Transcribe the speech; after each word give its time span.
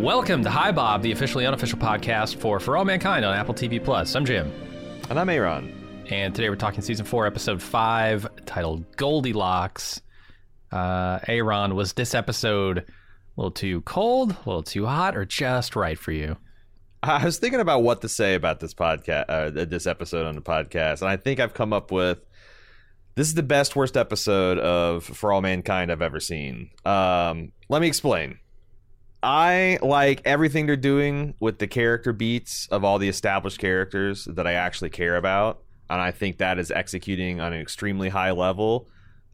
Welcome 0.00 0.42
to 0.44 0.50
Hi 0.50 0.72
Bob, 0.72 1.02
the 1.02 1.12
officially 1.12 1.44
unofficial 1.44 1.78
podcast 1.78 2.36
for 2.36 2.58
For 2.58 2.74
All 2.76 2.86
Mankind 2.86 3.22
on 3.22 3.34
Apple 3.36 3.52
TV 3.52 3.82
Plus. 3.84 4.14
I'm 4.14 4.24
Jim, 4.24 4.50
And 5.10 5.18
I'm 5.20 5.28
Aaron. 5.28 6.04
and 6.08 6.34
today 6.34 6.48
we're 6.48 6.56
talking 6.56 6.80
season 6.80 7.04
four, 7.04 7.26
episode 7.26 7.60
five, 7.60 8.26
titled 8.46 8.96
Goldilocks. 8.96 10.00
Uh, 10.72 11.18
Aaron, 11.28 11.74
was 11.74 11.92
this 11.92 12.14
episode 12.14 12.78
a 12.78 12.84
little 13.36 13.50
too 13.50 13.82
cold, 13.82 14.30
a 14.30 14.48
little 14.48 14.62
too 14.62 14.86
hot, 14.86 15.14
or 15.16 15.26
just 15.26 15.76
right 15.76 15.98
for 15.98 16.12
you? 16.12 16.38
I 17.02 17.22
was 17.22 17.36
thinking 17.38 17.60
about 17.60 17.82
what 17.82 18.00
to 18.00 18.08
say 18.08 18.34
about 18.34 18.60
this 18.60 18.72
podcast, 18.72 19.24
uh, 19.28 19.50
this 19.66 19.86
episode 19.86 20.24
on 20.26 20.34
the 20.34 20.42
podcast, 20.42 21.02
and 21.02 21.10
I 21.10 21.18
think 21.18 21.40
I've 21.40 21.54
come 21.54 21.74
up 21.74 21.90
with 21.92 22.20
this 23.16 23.26
is 23.28 23.34
the 23.34 23.42
best 23.42 23.76
worst 23.76 23.98
episode 23.98 24.58
of 24.58 25.04
For 25.04 25.30
All 25.30 25.42
Mankind 25.42 25.92
I've 25.92 26.00
ever 26.02 26.20
seen. 26.20 26.70
Um, 26.86 27.52
let 27.68 27.82
me 27.82 27.88
explain. 27.88 28.38
I 29.22 29.78
like 29.82 30.22
everything 30.24 30.66
they're 30.66 30.76
doing 30.76 31.34
with 31.40 31.58
the 31.58 31.66
character 31.66 32.12
beats 32.12 32.66
of 32.70 32.84
all 32.84 32.98
the 32.98 33.08
established 33.08 33.58
characters 33.58 34.24
that 34.24 34.46
I 34.46 34.54
actually 34.54 34.90
care 34.90 35.16
about, 35.16 35.62
and 35.90 36.00
I 36.00 36.10
think 36.10 36.38
that 36.38 36.58
is 36.58 36.70
executing 36.70 37.40
on 37.40 37.52
an 37.52 37.60
extremely 37.60 38.08
high 38.08 38.30
level. 38.30 38.88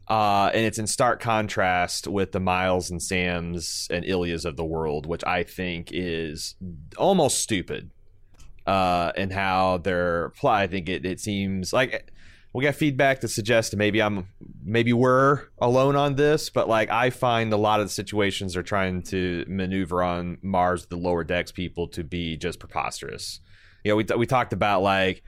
Uh, 0.09 0.49
and 0.53 0.65
it's 0.65 0.79
in 0.79 0.87
stark 0.87 1.19
contrast 1.19 2.07
with 2.07 2.31
the 2.31 2.39
Miles 2.39 2.89
and 2.89 3.01
Sam's 3.01 3.87
and 3.91 4.05
Ilyas 4.05 4.45
of 4.45 4.55
the 4.55 4.65
world, 4.65 5.05
which 5.05 5.23
I 5.25 5.43
think 5.43 5.89
is 5.91 6.55
almost 6.97 7.39
stupid. 7.39 7.91
Uh, 8.65 9.13
and 9.15 9.31
how 9.31 9.77
they're 9.77 10.29
plot. 10.31 10.61
I 10.61 10.67
think 10.67 10.89
it, 10.89 11.05
it 11.05 11.21
seems 11.21 11.71
like 11.71 12.11
we 12.53 12.63
got 12.63 12.75
feedback 12.75 13.19
to 13.21 13.27
suggest 13.27 13.75
maybe 13.75 14.01
I'm 14.01 14.27
maybe 14.63 14.93
we're 14.93 15.43
alone 15.59 15.95
on 15.95 16.15
this, 16.15 16.49
but 16.49 16.67
like 16.67 16.89
I 16.89 17.09
find 17.09 17.51
a 17.53 17.57
lot 17.57 17.79
of 17.79 17.87
the 17.87 17.93
situations 17.93 18.53
they're 18.53 18.63
trying 18.63 19.03
to 19.03 19.45
maneuver 19.47 20.01
on 20.01 20.37
Mars, 20.41 20.87
the 20.87 20.97
lower 20.97 21.23
decks 21.23 21.51
people, 21.51 21.87
to 21.89 22.03
be 22.03 22.37
just 22.37 22.59
preposterous. 22.59 23.41
You 23.83 23.91
know, 23.91 23.95
we 23.97 24.05
we 24.17 24.25
talked 24.25 24.53
about 24.53 24.81
like 24.81 25.23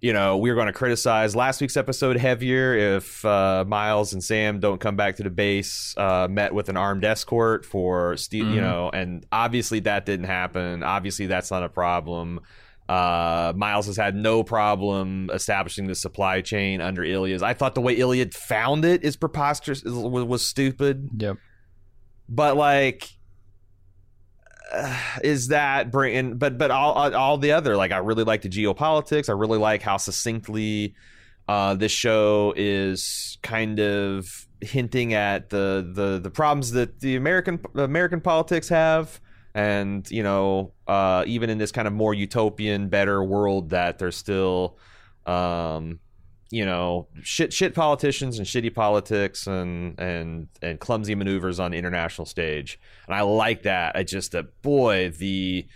you 0.00 0.12
know, 0.12 0.36
we 0.36 0.50
are 0.50 0.54
going 0.54 0.66
to 0.66 0.72
criticize 0.72 1.34
last 1.34 1.60
week's 1.60 1.76
episode 1.76 2.16
heavier 2.18 2.96
if 2.96 3.24
uh, 3.24 3.64
Miles 3.66 4.12
and 4.12 4.22
Sam 4.22 4.60
don't 4.60 4.78
come 4.78 4.94
back 4.94 5.16
to 5.16 5.22
the 5.22 5.30
base, 5.30 5.94
uh, 5.96 6.28
met 6.30 6.52
with 6.52 6.68
an 6.68 6.76
armed 6.76 7.04
escort 7.04 7.64
for, 7.64 8.16
Steve, 8.18 8.46
you 8.46 8.60
know, 8.60 8.90
and 8.92 9.24
obviously 9.32 9.80
that 9.80 10.04
didn't 10.04 10.26
happen. 10.26 10.82
Obviously, 10.82 11.26
that's 11.26 11.50
not 11.50 11.62
a 11.62 11.68
problem. 11.68 12.40
Uh, 12.88 13.52
Miles 13.56 13.86
has 13.86 13.96
had 13.96 14.14
no 14.14 14.44
problem 14.44 15.28
establishing 15.34 15.88
the 15.88 15.94
supply 15.96 16.40
chain 16.40 16.80
under 16.80 17.02
Ilya. 17.02 17.42
I 17.44 17.52
thought 17.52 17.74
the 17.74 17.80
way 17.80 17.94
Ilya 17.94 18.30
found 18.30 18.84
it 18.84 19.02
is 19.02 19.16
preposterous, 19.16 19.82
was, 19.82 20.24
was 20.24 20.46
stupid 20.46 21.08
Yep. 21.18 21.36
but 22.28 22.56
like 22.56 23.08
uh, 24.72 24.98
is 25.24 25.48
that 25.48 25.90
bringing 25.90 26.38
but 26.38 26.58
but 26.58 26.70
all 26.70 26.92
all- 26.92 27.14
all 27.14 27.38
the 27.38 27.52
other 27.52 27.76
like 27.76 27.92
i 27.92 27.98
really 27.98 28.24
like 28.24 28.42
the 28.42 28.48
geopolitics 28.48 29.28
i 29.28 29.32
really 29.32 29.58
like 29.58 29.80
how 29.80 29.96
succinctly 29.96 30.94
uh 31.48 31.74
this 31.74 31.92
show 31.92 32.52
is 32.56 33.38
kind 33.42 33.78
of 33.78 34.26
hinting 34.60 35.14
at 35.14 35.50
the 35.50 35.88
the 35.94 36.18
the 36.18 36.30
problems 36.30 36.72
that 36.72 36.98
the 37.00 37.14
american 37.14 37.60
american 37.76 38.20
politics 38.20 38.68
have 38.68 39.20
and 39.56 40.08
you 40.10 40.22
know 40.22 40.70
uh 40.86 41.24
even 41.26 41.48
in 41.48 41.56
this 41.56 41.72
kind 41.72 41.88
of 41.88 41.94
more 41.94 42.12
utopian 42.12 42.88
better 42.88 43.24
world 43.24 43.70
that 43.70 43.98
there's 43.98 44.16
still 44.16 44.76
um 45.24 45.98
you 46.50 46.64
know 46.64 47.08
shit 47.22 47.52
shit 47.52 47.74
politicians 47.74 48.38
and 48.38 48.46
shitty 48.46 48.72
politics 48.72 49.46
and 49.46 49.98
and 49.98 50.48
and 50.62 50.78
clumsy 50.78 51.14
maneuvers 51.14 51.58
on 51.58 51.72
the 51.72 51.78
international 51.78 52.26
stage. 52.26 52.78
And 53.06 53.16
i 53.16 53.22
like 53.22 53.62
that. 53.62 53.96
I 53.96 54.04
just 54.04 54.32
that 54.32 54.62
boy 54.62 55.10
the 55.10 55.66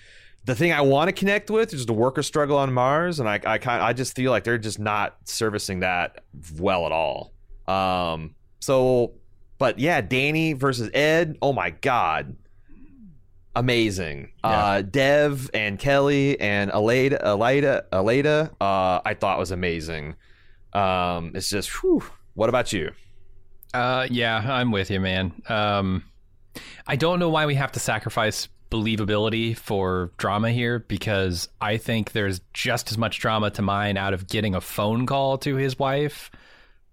the 0.44 0.54
thing 0.54 0.72
i 0.72 0.80
want 0.80 1.08
to 1.08 1.12
connect 1.12 1.50
with 1.50 1.74
is 1.74 1.86
the 1.86 1.92
worker 1.92 2.22
struggle 2.22 2.58
on 2.58 2.72
mars. 2.72 3.18
And 3.18 3.28
i 3.28 3.40
i 3.44 3.58
kind 3.58 3.82
i 3.82 3.92
just 3.92 4.14
feel 4.14 4.30
like 4.30 4.44
they're 4.44 4.58
just 4.58 4.78
not 4.78 5.16
servicing 5.24 5.80
that 5.80 6.22
well 6.58 6.86
at 6.86 6.92
all. 6.92 7.32
Um 7.66 8.34
so 8.60 9.14
but 9.58 9.78
yeah 9.78 10.02
danny 10.02 10.52
versus 10.52 10.90
ed. 10.92 11.36
Oh 11.42 11.54
my 11.54 11.70
god 11.70 12.36
amazing. 13.54 14.32
Uh, 14.42 14.82
Dev 14.82 15.50
and 15.54 15.78
Kelly 15.78 16.40
and 16.40 16.70
Aleida, 16.70 17.22
Aleida, 17.22 17.82
Aleida, 17.92 18.50
uh, 18.60 19.00
I 19.04 19.14
thought 19.14 19.38
was 19.38 19.50
amazing. 19.50 20.14
Um, 20.72 21.32
it's 21.34 21.50
just, 21.50 21.70
whew. 21.82 22.02
what 22.34 22.48
about 22.48 22.72
you? 22.72 22.92
Uh, 23.72 24.06
yeah, 24.10 24.36
I'm 24.36 24.70
with 24.70 24.90
you, 24.90 25.00
man. 25.00 25.32
Um, 25.48 26.04
I 26.86 26.96
don't 26.96 27.18
know 27.18 27.30
why 27.30 27.46
we 27.46 27.54
have 27.54 27.72
to 27.72 27.80
sacrifice 27.80 28.48
believability 28.70 29.56
for 29.56 30.12
drama 30.16 30.52
here 30.52 30.78
because 30.78 31.48
I 31.60 31.76
think 31.76 32.12
there's 32.12 32.40
just 32.52 32.90
as 32.90 32.98
much 32.98 33.18
drama 33.18 33.50
to 33.50 33.62
mine 33.62 33.96
out 33.96 34.14
of 34.14 34.28
getting 34.28 34.54
a 34.54 34.60
phone 34.60 35.06
call 35.06 35.38
to 35.38 35.56
his 35.56 35.78
wife, 35.78 36.30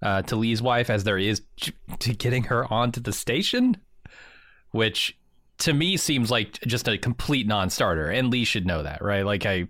uh, 0.01 0.23
to 0.23 0.35
Lee's 0.35 0.61
wife, 0.61 0.89
as 0.89 1.03
there 1.03 1.17
is 1.17 1.41
to 1.99 2.13
getting 2.13 2.43
her 2.45 2.71
onto 2.71 2.99
the 2.99 3.13
station, 3.13 3.77
which 4.71 5.17
to 5.59 5.73
me 5.73 5.97
seems 5.97 6.29
like 6.29 6.59
just 6.61 6.87
a 6.87 6.97
complete 6.97 7.47
non-starter. 7.47 8.09
And 8.09 8.29
Lee 8.29 8.45
should 8.45 8.65
know 8.65 8.83
that, 8.83 9.01
right? 9.01 9.25
Like 9.25 9.45
I, 9.45 9.67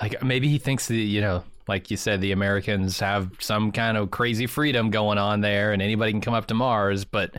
like 0.00 0.22
maybe 0.22 0.48
he 0.48 0.58
thinks 0.58 0.88
that 0.88 0.94
you 0.94 1.20
know 1.20 1.44
like 1.68 1.90
you 1.90 1.96
said 1.96 2.20
the 2.20 2.32
americans 2.32 3.00
have 3.00 3.30
some 3.38 3.72
kind 3.72 3.96
of 3.96 4.10
crazy 4.10 4.46
freedom 4.46 4.90
going 4.90 5.18
on 5.18 5.40
there 5.40 5.72
and 5.72 5.82
anybody 5.82 6.12
can 6.12 6.20
come 6.20 6.34
up 6.34 6.46
to 6.46 6.54
mars 6.54 7.04
but 7.04 7.36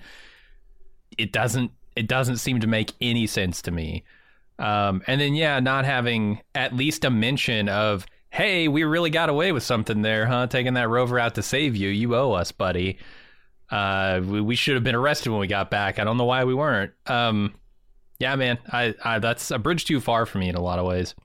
it 1.17 1.31
doesn't 1.31 1.71
it 1.95 2.07
doesn't 2.07 2.38
seem 2.38 2.59
to 2.59 2.67
make 2.67 2.94
any 3.01 3.27
sense 3.27 3.61
to 3.61 3.71
me 3.71 4.03
um, 4.59 5.01
and 5.07 5.19
then 5.19 5.33
yeah 5.33 5.59
not 5.59 5.85
having 5.85 6.39
at 6.53 6.75
least 6.75 7.03
a 7.03 7.09
mention 7.09 7.67
of 7.67 8.05
hey 8.29 8.67
we 8.67 8.83
really 8.83 9.09
got 9.09 9.29
away 9.29 9.51
with 9.51 9.63
something 9.63 10.01
there 10.01 10.25
huh 10.25 10.47
taking 10.47 10.75
that 10.75 10.88
rover 10.88 11.19
out 11.19 11.35
to 11.35 11.41
save 11.41 11.75
you 11.75 11.89
you 11.89 12.16
owe 12.16 12.31
us 12.33 12.51
buddy 12.51 12.97
uh, 13.71 14.21
we, 14.23 14.41
we 14.41 14.55
should 14.55 14.75
have 14.75 14.83
been 14.83 14.95
arrested 14.95 15.29
when 15.31 15.39
we 15.39 15.47
got 15.47 15.69
back 15.71 15.97
i 15.99 16.03
don't 16.03 16.17
know 16.17 16.25
why 16.25 16.43
we 16.43 16.53
weren't 16.53 16.91
um, 17.07 17.53
yeah 18.19 18.35
man 18.35 18.57
I, 18.71 18.93
I 19.03 19.19
that's 19.19 19.49
a 19.51 19.57
bridge 19.59 19.85
too 19.85 19.99
far 19.99 20.25
for 20.25 20.37
me 20.37 20.49
in 20.49 20.55
a 20.55 20.61
lot 20.61 20.77
of 20.79 20.85
ways 20.85 21.15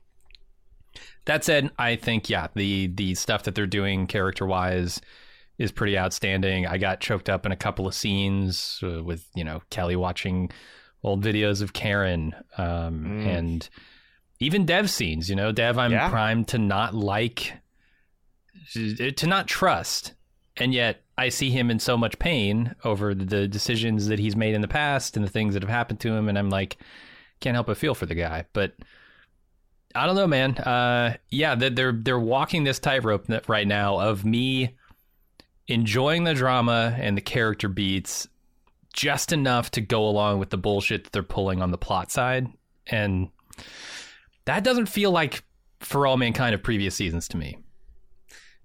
that 1.25 1.43
said, 1.43 1.71
I 1.77 1.97
think 1.97 2.29
yeah, 2.29 2.47
the 2.55 2.87
the 2.87 3.13
stuff 3.13 3.43
that 3.43 3.53
they're 3.53 3.67
doing 3.67 4.07
character 4.07 4.45
wise 4.45 5.01
is 5.57 5.73
pretty 5.73 5.97
outstanding. 5.97 6.65
I 6.65 6.77
got 6.77 7.01
choked 7.01 7.27
up 7.29 7.45
in 7.45 7.51
a 7.51 7.55
couple 7.57 7.85
of 7.85 7.93
scenes 7.93 8.79
uh, 8.81 9.03
with 9.03 9.27
you 9.35 9.43
know 9.43 9.61
Kelly 9.69 9.97
watching 9.97 10.49
old 11.03 11.21
videos 11.21 11.61
of 11.61 11.73
Karen 11.73 12.33
um, 12.57 13.03
Mm. 13.03 13.25
and 13.27 13.69
even 14.39 14.65
Dev 14.65 14.89
scenes. 14.89 15.29
You 15.29 15.35
know, 15.35 15.51
Dev, 15.51 15.77
I'm 15.77 15.91
Yeah. 15.91 16.09
primed 16.09 16.47
to 16.49 16.57
not 16.57 16.95
like 16.95 17.51
to 18.73 19.27
not 19.27 19.47
trust, 19.47 20.13
and 20.57 20.73
yet 20.73 21.03
I 21.17 21.29
see 21.29 21.49
him 21.49 21.71
in 21.71 21.79
so 21.79 21.97
much 21.97 22.19
pain 22.19 22.75
over 22.83 23.13
the 23.13 23.47
decisions 23.47 24.07
that 24.07 24.19
he's 24.19 24.35
made 24.35 24.55
in 24.55 24.61
the 24.61 24.67
past 24.67 25.15
and 25.15 25.25
the 25.25 25.29
things 25.29 25.53
that 25.53 25.63
have 25.63 25.69
happened 25.69 25.99
to 26.01 26.13
him, 26.13 26.29
and 26.29 26.37
I'm 26.37 26.49
like, 26.49 26.77
can't 27.39 27.55
help 27.55 27.67
but 27.67 27.77
feel 27.77 27.95
for 27.95 28.05
the 28.05 28.15
guy, 28.15 28.45
but. 28.53 28.73
I 29.95 30.05
don't 30.05 30.15
know, 30.15 30.27
man. 30.27 30.55
Uh, 30.57 31.15
yeah, 31.31 31.55
they're 31.55 31.71
they're, 31.71 31.91
they're 31.91 32.19
walking 32.19 32.65
this 32.65 32.77
tightrope 32.77 33.25
right 33.47 33.65
now 33.65 33.99
of 33.99 34.25
me 34.25 34.75
enjoying 35.67 36.23
the 36.23 36.33
drama 36.33 36.95
and 36.99 37.17
the 37.17 37.21
character 37.21 37.67
beats 37.67 38.27
just 38.93 39.31
enough 39.31 39.71
to 39.71 39.81
go 39.81 40.07
along 40.07 40.39
with 40.39 40.49
the 40.49 40.57
bullshit 40.57 41.03
that 41.03 41.13
they're 41.13 41.23
pulling 41.23 41.61
on 41.61 41.71
the 41.71 41.77
plot 41.77 42.11
side, 42.11 42.47
and 42.87 43.29
that 44.45 44.63
doesn't 44.63 44.87
feel 44.87 45.11
like 45.11 45.43
for 45.79 46.07
all 46.07 46.17
mankind 46.17 46.55
of 46.55 46.63
previous 46.63 46.95
seasons 46.95 47.27
to 47.27 47.37
me. 47.37 47.57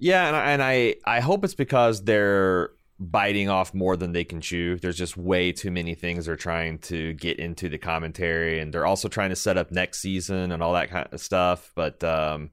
Yeah, 0.03 0.27
and 0.27 0.35
I, 0.35 0.51
and 0.51 0.63
I 0.63 0.97
I 1.05 1.21
hope 1.21 1.45
it's 1.45 1.55
because 1.55 2.03
they're 2.03 2.71
biting 2.99 3.49
off 3.49 3.73
more 3.73 3.97
than 3.97 4.11
they 4.11 4.25
can 4.25 4.41
chew. 4.41 4.77
There's 4.77 4.99
just 4.99 5.17
way 5.17 5.53
too 5.53 5.71
many 5.71 5.95
things 5.95 6.27
they're 6.27 6.35
trying 6.35 6.79
to 6.81 7.13
get 7.13 7.39
into 7.39 7.69
the 7.69 7.79
commentary, 7.79 8.59
and 8.59 8.75
they're 8.75 8.85
also 8.85 9.07
trying 9.07 9.31
to 9.31 9.37
set 9.37 9.57
up 9.57 9.71
next 9.71 10.01
season 10.01 10.51
and 10.51 10.61
all 10.61 10.73
that 10.73 10.91
kind 10.91 11.07
of 11.13 11.21
stuff. 11.21 11.71
But 11.77 12.03
um, 12.03 12.51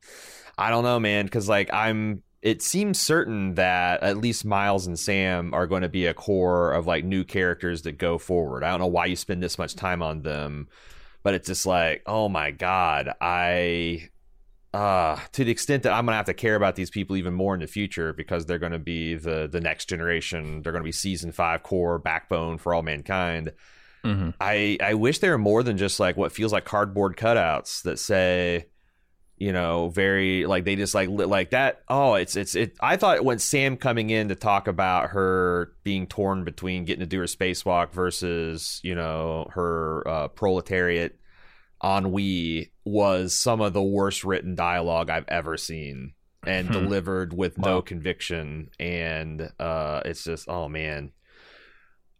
I 0.59 0.69
don't 0.69 0.83
know, 0.83 0.99
man, 0.99 1.25
because 1.25 1.49
like 1.49 1.73
I'm 1.73 2.21
it 2.43 2.61
seems 2.61 2.99
certain 2.99 3.55
that 3.55 4.03
at 4.03 4.17
least 4.17 4.45
Miles 4.45 4.85
and 4.85 4.99
Sam 4.99 5.51
are 5.55 5.65
going 5.65 5.81
to 5.81 5.89
be 5.89 6.05
a 6.05 6.13
core 6.13 6.73
of 6.73 6.85
like 6.85 7.03
new 7.03 7.23
characters 7.23 7.81
that 7.81 7.97
go 7.97 8.19
forward. 8.19 8.63
I 8.63 8.69
don't 8.69 8.79
know 8.79 8.85
why 8.85 9.07
you 9.07 9.15
spend 9.15 9.41
this 9.41 9.57
much 9.57 9.75
time 9.75 10.03
on 10.03 10.21
them, 10.21 10.67
but 11.23 11.33
it's 11.33 11.47
just 11.47 11.65
like, 11.65 12.03
oh 12.05 12.29
my 12.29 12.51
god, 12.51 13.09
I 13.19 14.09
uh 14.73 15.17
to 15.31 15.43
the 15.43 15.51
extent 15.51 15.83
that 15.83 15.93
I'm 15.93 16.05
gonna 16.05 16.17
have 16.17 16.27
to 16.27 16.33
care 16.33 16.55
about 16.55 16.75
these 16.75 16.89
people 16.89 17.17
even 17.17 17.33
more 17.33 17.53
in 17.55 17.59
the 17.59 17.67
future 17.67 18.13
because 18.13 18.45
they're 18.45 18.59
gonna 18.59 18.79
be 18.79 19.15
the 19.15 19.47
the 19.51 19.61
next 19.61 19.89
generation. 19.89 20.61
They're 20.61 20.71
gonna 20.73 20.83
be 20.83 20.91
season 20.91 21.31
five 21.31 21.63
core 21.63 21.97
backbone 21.97 22.57
for 22.57 22.73
all 22.73 22.83
mankind. 22.83 23.53
Mm-hmm. 24.03 24.29
I 24.39 24.77
I 24.81 24.93
wish 24.93 25.19
they 25.19 25.29
were 25.29 25.37
more 25.37 25.63
than 25.63 25.77
just 25.77 25.99
like 25.99 26.17
what 26.17 26.31
feels 26.31 26.53
like 26.53 26.65
cardboard 26.65 27.17
cutouts 27.17 27.83
that 27.83 27.99
say, 27.99 28.67
you 29.37 29.51
know, 29.51 29.89
very 29.89 30.45
like 30.45 30.65
they 30.65 30.75
just 30.75 30.95
like 30.95 31.09
like 31.09 31.49
that. 31.49 31.81
Oh, 31.89 32.13
it's 32.13 32.35
it's 32.35 32.55
it. 32.55 32.75
I 32.79 32.95
thought 32.95 33.25
when 33.25 33.39
Sam 33.39 33.75
coming 33.75 34.09
in 34.09 34.29
to 34.29 34.35
talk 34.35 34.67
about 34.67 35.09
her 35.09 35.73
being 35.83 36.07
torn 36.07 36.43
between 36.43 36.85
getting 36.85 37.01
to 37.01 37.05
do 37.05 37.19
her 37.19 37.25
spacewalk 37.25 37.91
versus 37.91 38.79
you 38.83 38.95
know 38.95 39.47
her 39.51 40.07
uh, 40.07 40.27
proletariat 40.29 41.19
ennui 41.83 42.71
was 42.85 43.37
some 43.37 43.61
of 43.61 43.73
the 43.73 43.83
worst 43.83 44.23
written 44.23 44.55
dialogue 44.55 45.09
I've 45.09 45.27
ever 45.27 45.57
seen 45.57 46.13
and 46.45 46.67
hmm. 46.67 46.73
delivered 46.73 47.33
with 47.33 47.57
wow. 47.57 47.75
no 47.75 47.81
conviction. 47.81 48.69
And 48.79 49.51
uh 49.59 50.01
it's 50.05 50.23
just 50.23 50.49
oh 50.49 50.67
man. 50.67 51.11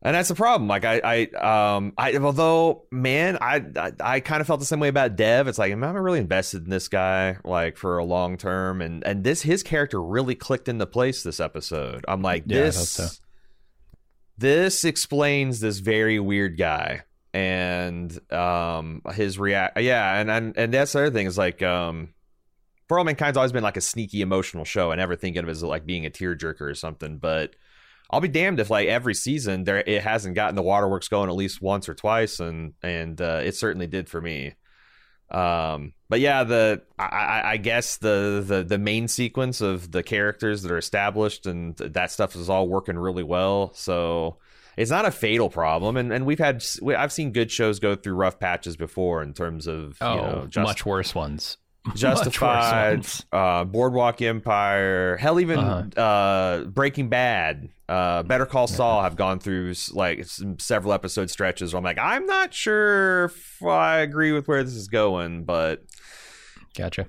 And 0.02 0.16
that's 0.16 0.30
the 0.30 0.36
problem. 0.36 0.68
Like 0.68 0.86
i 0.86 1.02
i 1.04 1.76
um 1.76 1.94
i 1.98 2.16
although 2.18 2.86
man 2.92 3.38
i 3.42 3.64
i, 3.76 3.92
I 4.00 4.20
kind 4.20 4.42
of 4.42 4.48
felt 4.48 4.60
the 4.60 4.66
same 4.66 4.80
way 4.80 4.88
about 4.88 5.16
dev. 5.16 5.48
It's 5.48 5.58
like 5.58 5.72
am 5.72 5.84
i 5.84 5.92
really 5.92 6.20
invested 6.20 6.64
in 6.64 6.70
this 6.70 6.88
guy 6.88 7.38
like 7.44 7.78
for 7.78 7.98
a 7.98 8.06
long 8.06 8.38
term. 8.38 8.82
And 8.82 9.06
and 9.06 9.24
this 9.24 9.42
his 9.42 9.64
character 9.64 10.02
really 10.02 10.36
clicked 10.36 10.70
into 10.70 10.86
place 10.86 11.24
this 11.24 11.40
episode. 11.40 12.06
I'm 12.08 12.22
like 12.22 12.44
yeah, 12.46 12.62
this 12.62 12.90
so. 12.90 13.08
this 14.38 14.86
explains 14.86 15.60
this 15.60 15.80
very 15.80 16.20
weird 16.20 16.58
guy 16.58 17.04
and 17.34 18.20
um 18.34 19.02
his 19.14 19.38
react 19.38 19.80
yeah 19.80 20.20
and 20.20 20.32
and 20.32 20.58
and 20.58 20.74
that's 20.74 20.94
the 20.94 21.00
other 21.00 21.12
thing 21.12 21.28
is 21.28 21.38
like 21.38 21.62
um 21.62 22.10
for 22.88 22.98
all 22.98 23.06
mankind's 23.06 23.38
always 23.38 23.52
been 23.52 23.64
like 23.64 23.78
a 23.78 23.82
sneaky 23.82 24.22
emotional 24.22 24.66
show. 24.66 24.92
I 24.92 24.96
never 24.96 25.16
think 25.16 25.36
of 25.36 25.48
it 25.48 25.52
as 25.52 25.62
like 25.62 25.86
being 25.86 26.08
a 26.08 26.10
tearjerker 26.10 26.62
or 26.62 26.74
something 26.74 27.18
but 27.18 27.56
i'll 28.10 28.20
be 28.20 28.28
damned 28.28 28.60
if 28.60 28.72
like 28.72 28.88
every 28.88 29.14
season 29.14 29.64
there 29.64 29.78
it 29.78 30.02
hasn't 30.02 30.34
gotten 30.34 30.56
the 30.56 30.64
waterworks 30.64 31.08
going 31.08 31.30
at 31.30 31.36
least 31.36 31.62
once 31.62 31.88
or 31.88 31.94
twice 31.94 32.40
and 32.40 32.74
and 32.82 33.22
uh, 33.22 33.42
it 33.44 33.56
certainly 33.56 33.88
did 33.88 34.10
for 34.10 34.20
me. 34.20 34.56
Um 35.30 35.94
but 36.10 36.20
yeah 36.20 36.44
the 36.44 36.82
I, 36.98 37.44
I 37.46 37.58
guess 37.58 37.98
the, 37.98 38.44
the 38.44 38.64
the 38.64 38.80
main 38.80 39.08
sequence 39.08 39.62
of 39.62 39.92
the 39.92 40.02
characters 40.02 40.64
that 40.64 40.72
are 40.72 40.80
established 40.80 41.46
and 41.46 41.78
that 41.78 42.10
stuff 42.10 42.36
is 42.36 42.50
all 42.50 42.68
working 42.68 42.98
really 42.98 43.22
well 43.22 43.72
so 43.76 44.40
it's 44.80 44.90
not 44.90 45.06
a 45.06 45.12
fatal 45.12 45.50
problem, 45.50 45.98
and 45.98 46.14
and 46.14 46.26
we've 46.26 46.40
had 46.40 46.64
I've 46.98 47.12
seen 47.12 47.34
good 47.34 47.52
shows 47.52 47.80
go 47.80 47.96
through 47.96 48.14
rough 48.14 48.40
patches 48.40 48.78
before 48.78 49.22
in 49.22 49.34
terms 49.34 49.68
of 49.68 49.98
oh, 50.00 50.16
you 50.16 50.22
know, 50.22 50.48
just, 50.48 50.66
much 50.66 50.86
worse 50.86 51.14
ones. 51.14 51.58
Justified, 51.96 53.06
uh, 53.32 53.66
Boardwalk 53.66 54.22
Empire, 54.22 55.18
hell, 55.18 55.40
even 55.40 55.60
uh-huh. 55.60 56.02
uh, 56.02 56.64
Breaking 56.66 57.10
Bad, 57.10 57.70
uh, 57.88 58.24
Better 58.24 58.46
Call 58.46 58.68
Saul 58.68 59.02
have 59.02 59.16
gone 59.16 59.40
through 59.40 59.74
like 59.92 60.26
several 60.60 60.94
episode 60.94 61.30
stretches 61.30 61.74
where 61.74 61.78
I'm 61.78 61.84
like, 61.84 61.98
I'm 61.98 62.26
not 62.26 62.54
sure 62.54 63.26
if 63.26 63.64
I 63.64 64.00
agree 64.00 64.32
with 64.32 64.48
where 64.48 64.64
this 64.64 64.76
is 64.76 64.88
going, 64.88 65.44
but 65.44 65.84
gotcha. 66.78 67.08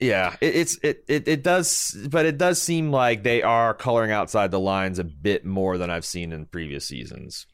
Yeah, 0.00 0.36
it, 0.40 0.56
it's 0.56 0.78
it, 0.82 1.04
it 1.08 1.28
it 1.28 1.42
does, 1.42 1.96
but 2.10 2.24
it 2.26 2.38
does 2.38 2.60
seem 2.60 2.90
like 2.90 3.22
they 3.22 3.42
are 3.42 3.74
coloring 3.74 4.10
outside 4.10 4.50
the 4.50 4.60
lines 4.60 4.98
a 4.98 5.04
bit 5.04 5.44
more 5.44 5.76
than 5.76 5.90
I've 5.90 6.06
seen 6.06 6.32
in 6.32 6.46
previous 6.46 6.86
seasons. 6.86 7.46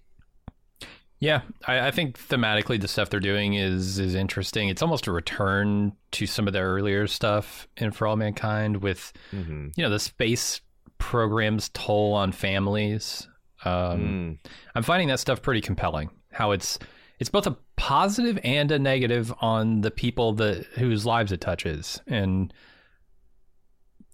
Yeah, 1.19 1.43
I, 1.67 1.89
I, 1.89 1.91
think 1.93 2.19
thematically 2.19 2.79
the 2.79 2.89
stuff 2.89 3.09
they're 3.09 3.21
doing 3.21 3.55
is 3.55 3.99
is 3.99 4.15
interesting. 4.15 4.69
It's 4.69 4.83
almost 4.83 5.07
a 5.07 5.13
return 5.13 5.93
to 6.13 6.27
some 6.27 6.47
of 6.47 6.53
their 6.53 6.67
earlier 6.67 7.07
stuff 7.07 7.67
in 7.79 7.91
For 7.91 8.07
All 8.07 8.17
Mankind 8.17 8.83
with 8.83 9.13
mm-hmm. 9.33 9.69
you 9.77 9.83
know 9.83 9.91
the 9.91 9.99
space 9.99 10.61
program's 10.99 11.71
toll 11.71 12.13
on 12.13 12.33
families. 12.33 13.27
Um, 13.65 14.39
mm. 14.45 14.51
I'm 14.75 14.83
finding 14.83 15.09
that 15.09 15.19
stuff 15.19 15.41
pretty 15.41 15.63
compelling. 15.63 16.11
How 16.31 16.53
it's 16.53 16.79
it's 17.19 17.31
both 17.31 17.47
a 17.47 17.57
positive 17.77 18.39
and 18.45 18.71
a 18.71 18.79
negative 18.79 19.33
on 19.41 19.81
the 19.81 19.91
people 19.91 20.35
that 20.35 20.65
whose 20.75 21.07
lives 21.07 21.33
it 21.33 21.41
touches, 21.41 22.01
and 22.07 22.53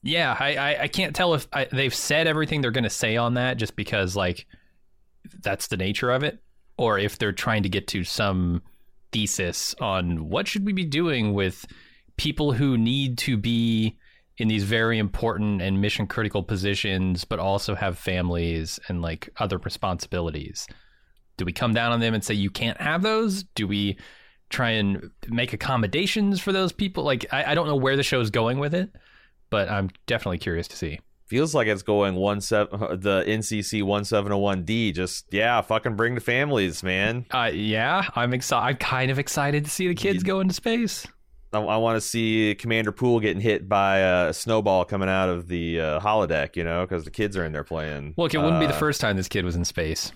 yeah, 0.02 0.37
I 0.38 0.56
I, 0.56 0.82
I 0.82 0.88
can't 0.88 1.14
tell 1.14 1.34
if 1.34 1.46
I, 1.52 1.66
they've 1.70 1.94
said 1.94 2.26
everything 2.26 2.60
they're 2.60 2.70
going 2.70 2.84
to 2.84 2.90
say 2.90 3.16
on 3.16 3.34
that 3.34 3.56
just 3.56 3.76
because 3.76 4.16
like 4.16 4.46
that's 5.40 5.69
the 5.69 5.76
nature 5.76 6.10
of 6.10 6.22
it, 6.22 6.43
or 6.76 6.99
if 6.99 7.19
they're 7.19 7.32
trying 7.32 7.62
to 7.62 7.69
get 7.69 7.88
to 7.88 8.04
some 8.04 8.62
thesis 9.12 9.75
on 9.81 10.28
what 10.28 10.49
should 10.49 10.64
we 10.64 10.72
be 10.72 10.84
doing 10.84 11.34
with 11.34 11.66
people 12.16 12.52
who 12.52 12.76
need 12.78 13.19
to 13.19 13.37
be 13.37 13.96
in 14.38 14.49
these 14.49 14.64
very 14.64 14.99
important 14.99 15.60
and 15.60 15.81
mission 15.81 16.06
critical 16.06 16.43
positions 16.43 17.25
but 17.25 17.38
also 17.38 17.75
have 17.75 17.99
families 17.99 18.81
and 18.88 19.02
like 19.02 19.28
other 19.37 19.58
responsibilities 19.58 20.66
do 21.37 21.44
we 21.44 21.52
come 21.52 21.75
down 21.75 21.93
on 21.93 22.00
them 22.00 22.14
and 22.14 22.25
say 22.25 22.34
you 22.34 22.50
can't 22.50 22.81
have 22.81 23.02
those? 23.02 23.43
Do 23.55 23.67
we 23.67 23.96
try 24.50 24.70
and 24.70 25.11
make 25.29 25.52
accommodations 25.52 26.40
for 26.40 26.52
those 26.52 26.73
people? 26.73 27.05
Like 27.05 27.26
I, 27.32 27.52
I 27.52 27.55
don't 27.55 27.67
know 27.67 27.76
where 27.76 27.96
the 27.96 28.02
show 28.02 28.20
is 28.20 28.31
going 28.31 28.58
with 28.58 28.75
it, 28.75 28.90
but 29.50 29.69
I'm 29.69 29.90
definitely 30.06 30.38
curious 30.38 30.69
to 30.69 30.76
see. 30.76 31.00
Feels 31.26 31.55
like 31.55 31.67
it's 31.67 31.82
going 31.82 32.14
one 32.14 32.40
seven 32.40 32.79
the 33.00 33.25
NCC 33.26 33.82
one 33.82 34.05
seven 34.05 34.31
zero 34.31 34.37
oh 34.37 34.40
one 34.40 34.64
D. 34.64 34.93
Just 34.93 35.32
yeah, 35.32 35.61
fucking 35.62 35.96
bring 35.96 36.14
the 36.14 36.20
families, 36.20 36.82
man. 36.82 37.25
Uh, 37.31 37.50
yeah, 37.52 38.08
I'm 38.14 38.35
excited. 38.35 38.67
I'm 38.67 38.76
kind 38.76 39.11
of 39.11 39.19
excited 39.19 39.64
to 39.64 39.70
see 39.70 39.88
the 39.88 39.94
kids 39.94 40.23
go 40.23 40.40
into 40.40 40.55
space. 40.55 41.06
I, 41.52 41.61
I 41.61 41.76
want 41.76 41.96
to 41.96 42.00
see 42.00 42.55
Commander 42.55 42.93
Poole 42.93 43.20
getting 43.20 43.40
hit 43.40 43.69
by 43.69 43.99
a 43.99 44.32
snowball 44.32 44.85
coming 44.85 45.08
out 45.08 45.28
of 45.28 45.49
the 45.49 45.81
uh, 45.81 46.00
holodeck, 46.00 46.56
you 46.56 46.64
know, 46.64 46.85
because 46.87 47.05
the 47.05 47.11
kids 47.11 47.37
are 47.37 47.44
in 47.44 47.52
there 47.52 47.64
playing. 47.64 48.14
Look, 48.17 48.35
it 48.35 48.38
wouldn't 48.38 48.56
uh, 48.56 48.61
be 48.61 48.67
the 48.67 48.75
uh, 48.75 48.78
first 48.78 49.00
time 49.00 49.17
this 49.17 49.28
kid 49.28 49.44
was 49.44 49.56
in 49.56 49.64
space. 49.64 50.12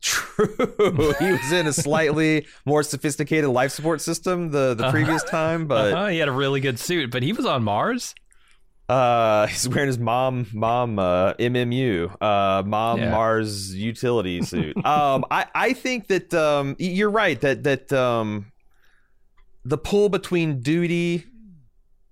True. 0.02 1.14
he 1.18 1.32
was 1.32 1.52
in 1.52 1.66
a 1.66 1.72
slightly 1.72 2.46
more 2.64 2.82
sophisticated 2.82 3.50
life 3.50 3.72
support 3.72 4.00
system 4.00 4.50
the, 4.50 4.74
the 4.74 4.84
uh-huh. 4.84 4.92
previous 4.92 5.22
time, 5.24 5.66
but 5.66 5.92
uh-huh. 5.92 6.06
he 6.06 6.18
had 6.18 6.28
a 6.28 6.32
really 6.32 6.60
good 6.60 6.78
suit. 6.78 7.10
But 7.10 7.22
he 7.22 7.34
was 7.34 7.44
on 7.44 7.62
Mars. 7.62 8.14
Uh, 8.88 9.46
he's 9.46 9.68
wearing 9.68 9.86
his 9.86 9.98
mom 9.98 10.46
mom 10.52 10.98
uh, 10.98 11.34
MMU 11.34 12.10
uh, 12.20 12.62
mom 12.66 12.98
yeah. 12.98 13.10
Mars 13.10 13.74
utility 13.74 14.42
suit. 14.42 14.76
um, 14.84 15.24
I 15.30 15.46
I 15.54 15.72
think 15.74 16.08
that 16.08 16.34
um 16.34 16.74
you're 16.78 17.10
right 17.10 17.40
that 17.40 17.62
that 17.62 17.92
um 17.92 18.50
the 19.64 19.78
pull 19.78 20.08
between 20.08 20.60
duty 20.60 21.24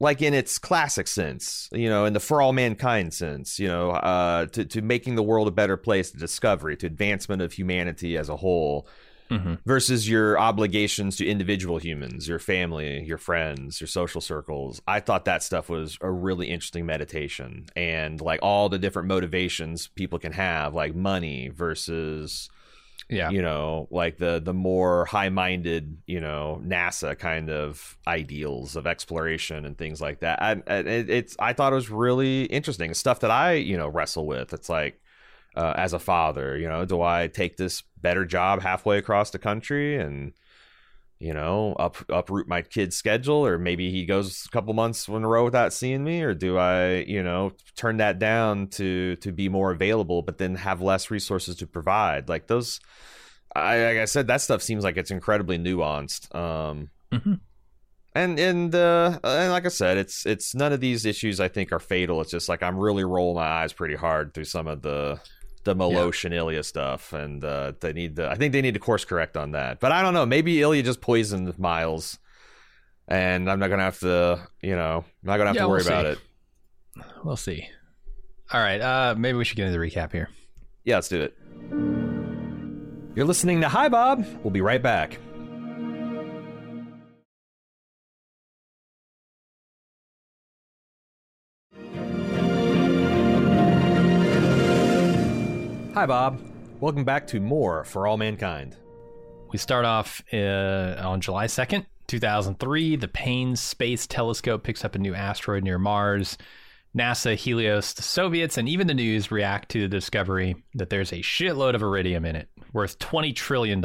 like 0.01 0.23
in 0.23 0.35
its 0.35 0.59
classic 0.59 1.09
sense, 1.09 1.69
you 1.73 1.89
know, 1.89 2.05
in 2.05 2.13
the 2.13 2.21
for 2.21 2.41
all 2.41 2.53
mankind 2.53 3.13
sense, 3.13 3.59
you 3.59 3.69
know, 3.69 3.91
uh, 3.91 4.47
to 4.47 4.65
to 4.65 4.83
making 4.83 5.17
the 5.17 5.23
world 5.23 5.49
a 5.49 5.53
better 5.53 5.77
place, 5.77 6.11
to 6.11 6.19
discovery, 6.19 6.77
to 6.77 6.87
advancement 6.87 7.43
of 7.43 7.53
humanity 7.53 8.17
as 8.17 8.29
a 8.29 8.37
whole, 8.37 8.87
mm-hmm. 9.31 9.55
versus 9.67 10.09
your 10.09 10.39
obligations 10.39 11.17
to 11.17 11.27
individual 11.27 11.79
humans, 11.79 12.29
your 12.29 12.39
family, 12.39 13.03
your 13.05 13.19
friends, 13.19 13.81
your 13.81 13.89
social 13.89 14.21
circles. 14.21 14.81
I 14.87 15.01
thought 15.01 15.25
that 15.25 15.43
stuff 15.43 15.69
was 15.69 15.99
a 16.01 16.11
really 16.11 16.49
interesting 16.49 16.87
meditation, 16.87 17.67
and 17.75 18.21
like 18.21 18.41
all 18.43 18.69
the 18.69 18.79
different 18.79 19.09
motivations 19.09 19.89
people 19.89 20.19
can 20.21 20.33
have, 20.33 20.75
like 20.75 20.95
money 20.95 21.49
versus 21.49 22.49
yeah. 23.09 23.31
you 23.31 23.43
know 23.43 23.89
like 23.91 24.19
the 24.19 24.41
the 24.43 24.53
more 24.53 25.05
high-minded 25.07 25.99
you 26.07 26.21
know 26.21 26.61
nasa 26.65 27.19
kind 27.19 27.51
of 27.51 27.97
ideals 28.07 28.77
of 28.77 28.87
exploration 28.87 29.65
and 29.65 29.79
things 29.79 30.01
like 30.01 30.21
that. 30.21 30.43
I, 30.43 30.53
it, 30.67 31.11
it's 31.11 31.37
i 31.39 31.53
thought 31.53 31.73
it 31.73 31.77
was 31.77 31.91
really 31.91 32.45
interesting. 32.45 32.93
Stuff 32.95 33.21
that 33.21 33.31
i 33.31 33.55
you 33.55 33.77
know 33.77 33.89
wrestle 33.89 34.27
with. 34.27 34.53
It's 34.53 34.69
like 34.69 35.01
uh, 35.57 35.73
as 35.77 35.93
a 35.93 35.99
father 35.99 36.57
you 36.57 36.69
know 36.69 36.85
do 36.85 37.03
i 37.03 37.27
take 37.27 37.57
this 37.57 37.83
better 38.01 38.25
job 38.25 38.63
halfway 38.63 38.99
across 38.99 39.31
the 39.31 39.39
country 39.39 39.97
and 39.97 40.33
you 41.21 41.35
know, 41.35 41.73
up 41.75 41.97
uproot 42.09 42.47
my 42.47 42.63
kid's 42.63 42.97
schedule, 42.97 43.45
or 43.45 43.59
maybe 43.59 43.91
he 43.91 44.07
goes 44.07 44.45
a 44.47 44.49
couple 44.51 44.73
months 44.73 45.09
in 45.09 45.25
a 45.25 45.29
row 45.29 45.45
without 45.45 45.73
seeing 45.73 46.05
me, 46.05 46.23
or 46.23 46.33
do 46.33 46.59
I, 46.59 47.05
you 47.09 47.23
know, 47.23 47.53
turn 47.77 47.97
that 47.97 48.19
down 48.19 48.69
to 48.69 49.17
to 49.17 49.33
be 49.33 49.49
more 49.49 49.73
available, 49.73 50.23
but 50.23 50.39
then 50.39 50.55
have 50.55 50.81
less 50.81 51.11
resources 51.11 51.57
to 51.57 51.67
provide? 51.67 52.29
Like 52.29 52.47
those, 52.47 52.79
I 53.55 53.79
like 53.83 53.97
I 53.99 54.05
said, 54.05 54.29
that 54.29 54.43
stuff 54.43 54.63
seems 54.63 54.85
like 54.85 54.97
it's 54.97 55.11
incredibly 55.11 55.59
nuanced. 55.59 56.33
Um, 56.35 56.91
mm-hmm. 57.13 57.35
And 58.15 58.39
and 58.39 58.75
uh, 58.75 59.19
and 59.25 59.53
like 59.53 59.67
I 59.67 59.71
said, 59.71 59.99
it's 59.99 60.25
it's 60.25 60.55
none 60.55 60.73
of 60.73 60.81
these 60.81 61.05
issues 61.05 61.41
I 61.41 61.49
think 61.49 61.73
are 61.73 61.81
fatal. 61.81 62.21
It's 62.21 62.31
just 62.31 62.49
like 62.49 62.63
I'm 62.63 62.79
really 62.79 63.05
rolling 63.05 63.37
my 63.37 63.47
eyes 63.47 63.73
pretty 63.73 63.97
hard 63.97 64.35
through 64.35 64.45
some 64.45 64.69
of 64.69 64.83
the 64.83 65.21
the 65.69 65.77
Meloche 65.77 66.25
yeah. 66.25 66.29
and 66.29 66.35
Ilya 66.35 66.63
stuff, 66.63 67.13
and 67.13 67.45
uh, 67.45 67.73
they 67.81 67.93
need 67.93 68.17
to. 68.17 68.29
I 68.29 68.35
think 68.35 68.53
they 68.53 68.63
need 68.63 68.75
to 68.75 68.81
course 68.81 69.05
correct 69.05 69.37
on 69.37 69.53
that. 69.53 69.81
But 69.81 69.93
I 69.93 70.03
don't 70.03 70.15
know. 70.15 70.25
Maybe 70.25 70.61
Ilya 70.63 70.83
just 70.83 71.01
poisoned 71.01 71.59
Miles, 71.59 72.19
and 73.07 73.51
I'm 73.51 73.59
not 73.59 73.69
gonna 73.69 73.83
have 73.83 73.99
to. 74.01 74.49
You 74.63 74.77
know, 74.77 75.05
I'm 75.07 75.27
not 75.27 75.37
gonna 75.37 75.51
have 75.51 75.57
yeah, 75.57 75.63
to 75.63 75.69
worry 75.69 75.83
we'll 75.85 76.01
about 76.01 76.07
it. 76.07 76.19
we'll 77.23 77.37
see. 77.37 77.69
All 78.51 78.61
right, 78.61 78.81
uh, 78.81 79.15
maybe 79.17 79.37
we 79.37 79.45
should 79.45 79.57
get 79.57 79.67
into 79.67 79.79
the 79.79 79.85
recap 79.85 80.11
here. 80.11 80.31
Yeah, 80.85 80.97
let's 80.97 81.09
do 81.09 81.21
it. 81.21 81.37
You're 83.15 83.27
listening 83.27 83.61
to 83.61 83.69
Hi 83.69 83.89
Bob. 83.89 84.25
We'll 84.43 84.53
be 84.53 84.63
right 84.63 84.83
back. 84.83 85.19
Hi, 95.99 96.07
Bob. 96.07 96.41
Welcome 96.79 97.03
back 97.03 97.27
to 97.27 97.41
more 97.41 97.83
For 97.83 98.07
All 98.07 98.17
Mankind. 98.17 98.77
We 99.51 99.59
start 99.59 99.85
off 99.85 100.23
uh, 100.33 100.95
on 101.01 101.21
July 101.21 101.47
2nd, 101.47 101.87
2003. 102.07 102.95
The 102.95 103.09
Paine 103.09 103.57
Space 103.57 104.07
Telescope 104.07 104.63
picks 104.63 104.85
up 104.85 104.95
a 104.95 105.01
new 105.01 105.13
asteroid 105.13 105.65
near 105.65 105.77
Mars. 105.77 106.39
NASA, 106.97 107.35
Helios, 107.35 107.95
the 107.95 108.05
Soviets, 108.05 108.57
and 108.57 108.69
even 108.69 108.87
the 108.87 108.95
news 108.95 109.33
react 109.33 109.71
to 109.71 109.81
the 109.81 109.89
discovery 109.89 110.55
that 110.75 110.89
there's 110.89 111.11
a 111.11 111.17
shitload 111.17 111.75
of 111.75 111.83
iridium 111.83 112.25
in 112.25 112.37
it, 112.37 112.49
worth 112.73 113.01
$20 113.01 113.35
trillion. 113.35 113.85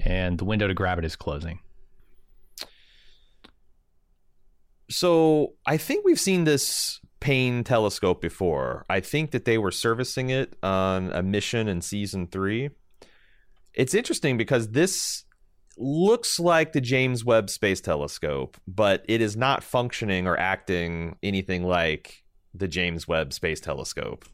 And 0.00 0.36
the 0.36 0.44
window 0.44 0.66
to 0.66 0.74
grab 0.74 0.98
it 0.98 1.04
is 1.04 1.14
closing. 1.14 1.60
So 4.90 5.52
I 5.64 5.76
think 5.76 6.04
we've 6.04 6.18
seen 6.18 6.42
this 6.42 6.98
Paine 7.20 7.64
telescope 7.64 8.20
before. 8.20 8.84
I 8.88 9.00
think 9.00 9.32
that 9.32 9.44
they 9.44 9.58
were 9.58 9.70
servicing 9.72 10.30
it 10.30 10.54
on 10.62 11.12
a 11.12 11.22
mission 11.22 11.68
in 11.68 11.80
season 11.80 12.26
three. 12.26 12.70
It's 13.74 13.94
interesting 13.94 14.36
because 14.36 14.70
this 14.70 15.24
looks 15.76 16.40
like 16.40 16.72
the 16.72 16.80
James 16.80 17.24
Webb 17.24 17.50
Space 17.50 17.80
Telescope, 17.80 18.56
but 18.66 19.04
it 19.08 19.20
is 19.20 19.36
not 19.36 19.62
functioning 19.62 20.26
or 20.26 20.36
acting 20.36 21.16
anything 21.22 21.64
like 21.64 22.24
the 22.54 22.66
James 22.68 23.06
Webb 23.06 23.32
Space 23.32 23.60
Telescope. 23.60 24.24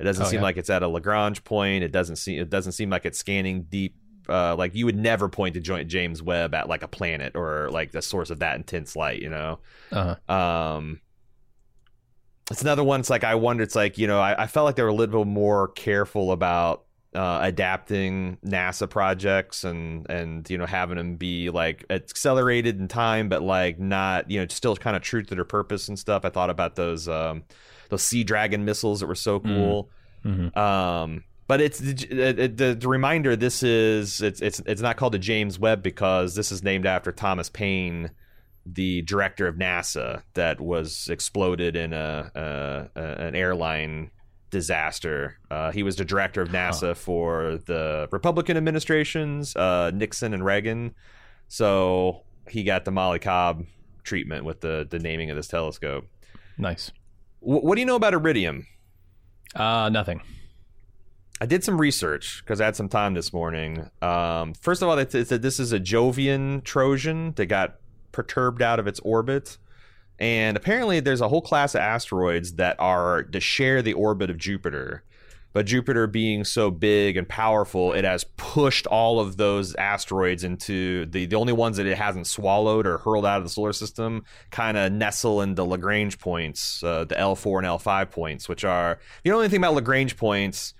It 0.00 0.04
doesn't 0.04 0.26
Oh, 0.26 0.28
seem 0.28 0.38
yeah. 0.38 0.42
like 0.42 0.56
it's 0.56 0.70
at 0.70 0.82
a 0.82 0.88
Lagrange 0.88 1.44
point. 1.44 1.84
It 1.84 1.92
doesn't 1.92 2.16
seem 2.16 2.40
it 2.40 2.50
doesn't 2.50 2.72
seem 2.72 2.90
like 2.90 3.04
it's 3.04 3.18
scanning 3.18 3.64
deep. 3.68 3.96
Uh, 4.28 4.54
like 4.56 4.74
you 4.74 4.84
would 4.84 4.96
never 4.98 5.28
point 5.28 5.54
to 5.54 5.60
joint 5.60 5.88
James 5.88 6.22
Webb 6.22 6.54
at 6.54 6.68
like 6.68 6.82
a 6.82 6.88
planet 6.88 7.34
or 7.34 7.70
like 7.70 7.92
the 7.92 8.02
source 8.02 8.28
of 8.30 8.40
that 8.40 8.56
intense 8.56 8.94
light. 8.94 9.20
You 9.22 9.30
know. 9.30 9.58
Uh-huh. 9.90 10.32
Um, 10.32 11.00
it's 12.50 12.62
another 12.62 12.84
one. 12.84 13.00
It's 13.00 13.10
like 13.10 13.24
I 13.24 13.34
wonder. 13.34 13.62
It's 13.62 13.74
like 13.74 13.98
you 13.98 14.06
know, 14.06 14.20
I, 14.20 14.44
I 14.44 14.46
felt 14.46 14.64
like 14.64 14.76
they 14.76 14.82
were 14.82 14.88
a 14.88 14.94
little 14.94 15.24
bit 15.24 15.30
more 15.30 15.68
careful 15.68 16.32
about 16.32 16.84
uh, 17.14 17.40
adapting 17.42 18.38
NASA 18.44 18.88
projects 18.88 19.64
and 19.64 20.08
and 20.10 20.48
you 20.50 20.58
know 20.58 20.66
having 20.66 20.96
them 20.96 21.16
be 21.16 21.50
like 21.50 21.84
accelerated 21.90 22.78
in 22.78 22.88
time, 22.88 23.28
but 23.28 23.42
like 23.42 23.78
not 23.78 24.30
you 24.30 24.40
know 24.40 24.46
still 24.48 24.76
kind 24.76 24.96
of 24.96 25.02
true 25.02 25.22
to 25.22 25.34
their 25.34 25.44
purpose 25.44 25.88
and 25.88 25.98
stuff. 25.98 26.24
I 26.24 26.30
thought 26.30 26.50
about 26.50 26.76
those 26.76 27.08
um, 27.08 27.44
those 27.88 28.02
Sea 28.02 28.24
Dragon 28.24 28.64
missiles 28.64 29.00
that 29.00 29.06
were 29.06 29.14
so 29.14 29.40
cool. 29.40 29.90
Mhm. 30.24 30.56
Um, 30.56 31.24
but 31.46 31.62
it's 31.62 31.78
the, 31.78 31.94
the, 31.94 32.48
the, 32.48 32.74
the 32.74 32.88
reminder. 32.88 33.34
This 33.34 33.62
is 33.62 34.20
it's 34.20 34.42
it's 34.42 34.60
it's 34.66 34.82
not 34.82 34.96
called 34.96 35.14
the 35.14 35.18
James 35.18 35.58
Webb 35.58 35.82
because 35.82 36.34
this 36.34 36.52
is 36.52 36.62
named 36.62 36.84
after 36.84 37.10
Thomas 37.10 37.48
Paine, 37.48 38.10
the 38.72 39.02
director 39.02 39.46
of 39.46 39.56
NASA 39.56 40.22
that 40.34 40.60
was 40.60 41.08
exploded 41.08 41.76
in 41.76 41.92
a, 41.92 42.30
a, 42.34 43.00
a 43.00 43.26
an 43.26 43.34
airline 43.34 44.10
disaster. 44.50 45.38
Uh, 45.50 45.70
he 45.70 45.82
was 45.82 45.96
the 45.96 46.04
director 46.04 46.42
of 46.42 46.48
NASA 46.48 46.96
for 46.96 47.58
the 47.66 48.08
Republican 48.10 48.56
administrations, 48.56 49.54
uh, 49.56 49.90
Nixon 49.92 50.34
and 50.34 50.44
Reagan. 50.44 50.94
So 51.48 52.22
he 52.48 52.62
got 52.62 52.84
the 52.84 52.90
Molly 52.90 53.18
Cobb 53.18 53.64
treatment 54.02 54.44
with 54.44 54.60
the 54.60 54.86
the 54.88 54.98
naming 54.98 55.30
of 55.30 55.36
this 55.36 55.48
telescope. 55.48 56.06
Nice. 56.56 56.90
Wh- 57.40 57.64
what 57.64 57.74
do 57.74 57.80
you 57.80 57.86
know 57.86 57.96
about 57.96 58.14
iridium? 58.14 58.66
Uh, 59.54 59.88
nothing. 59.88 60.20
I 61.40 61.46
did 61.46 61.62
some 61.62 61.80
research 61.80 62.42
because 62.42 62.60
I 62.60 62.64
had 62.64 62.74
some 62.74 62.88
time 62.88 63.14
this 63.14 63.32
morning. 63.32 63.88
Um, 64.02 64.54
first 64.54 64.82
of 64.82 64.88
all, 64.88 64.96
said 65.08 65.42
this 65.42 65.60
is 65.60 65.72
a 65.72 65.78
Jovian 65.78 66.64
Trojan 66.64 67.32
that 67.36 67.46
got 67.46 67.76
perturbed 68.12 68.62
out 68.62 68.78
of 68.78 68.86
its 68.86 69.00
orbit. 69.00 69.58
And 70.18 70.56
apparently, 70.56 71.00
there's 71.00 71.20
a 71.20 71.28
whole 71.28 71.42
class 71.42 71.74
of 71.74 71.80
asteroids 71.80 72.54
that 72.54 72.76
are 72.80 73.22
to 73.22 73.40
share 73.40 73.82
the 73.82 73.92
orbit 73.92 74.30
of 74.30 74.36
Jupiter. 74.36 75.04
But 75.52 75.66
Jupiter 75.66 76.06
being 76.06 76.44
so 76.44 76.70
big 76.70 77.16
and 77.16 77.28
powerful, 77.28 77.92
it 77.92 78.04
has 78.04 78.24
pushed 78.36 78.86
all 78.86 79.18
of 79.18 79.38
those 79.38 79.74
asteroids 79.76 80.44
into 80.44 81.06
the, 81.06 81.26
the 81.26 81.36
only 81.36 81.54
ones 81.54 81.78
that 81.78 81.86
it 81.86 81.96
hasn't 81.96 82.26
swallowed 82.26 82.86
or 82.86 82.98
hurled 82.98 83.24
out 83.24 83.38
of 83.38 83.44
the 83.44 83.50
solar 83.50 83.72
system 83.72 84.24
kind 84.50 84.76
of 84.76 84.92
nestle 84.92 85.40
in 85.40 85.54
the 85.54 85.64
Lagrange 85.64 86.18
points, 86.18 86.82
uh, 86.84 87.04
the 87.04 87.14
L4 87.14 87.58
and 87.58 87.66
L5 87.66 88.10
points, 88.10 88.48
which 88.48 88.64
are, 88.64 88.98
you 89.24 89.32
know, 89.32 89.48
thing 89.48 89.58
about 89.58 89.74
Lagrange 89.74 90.16
points, 90.16 90.74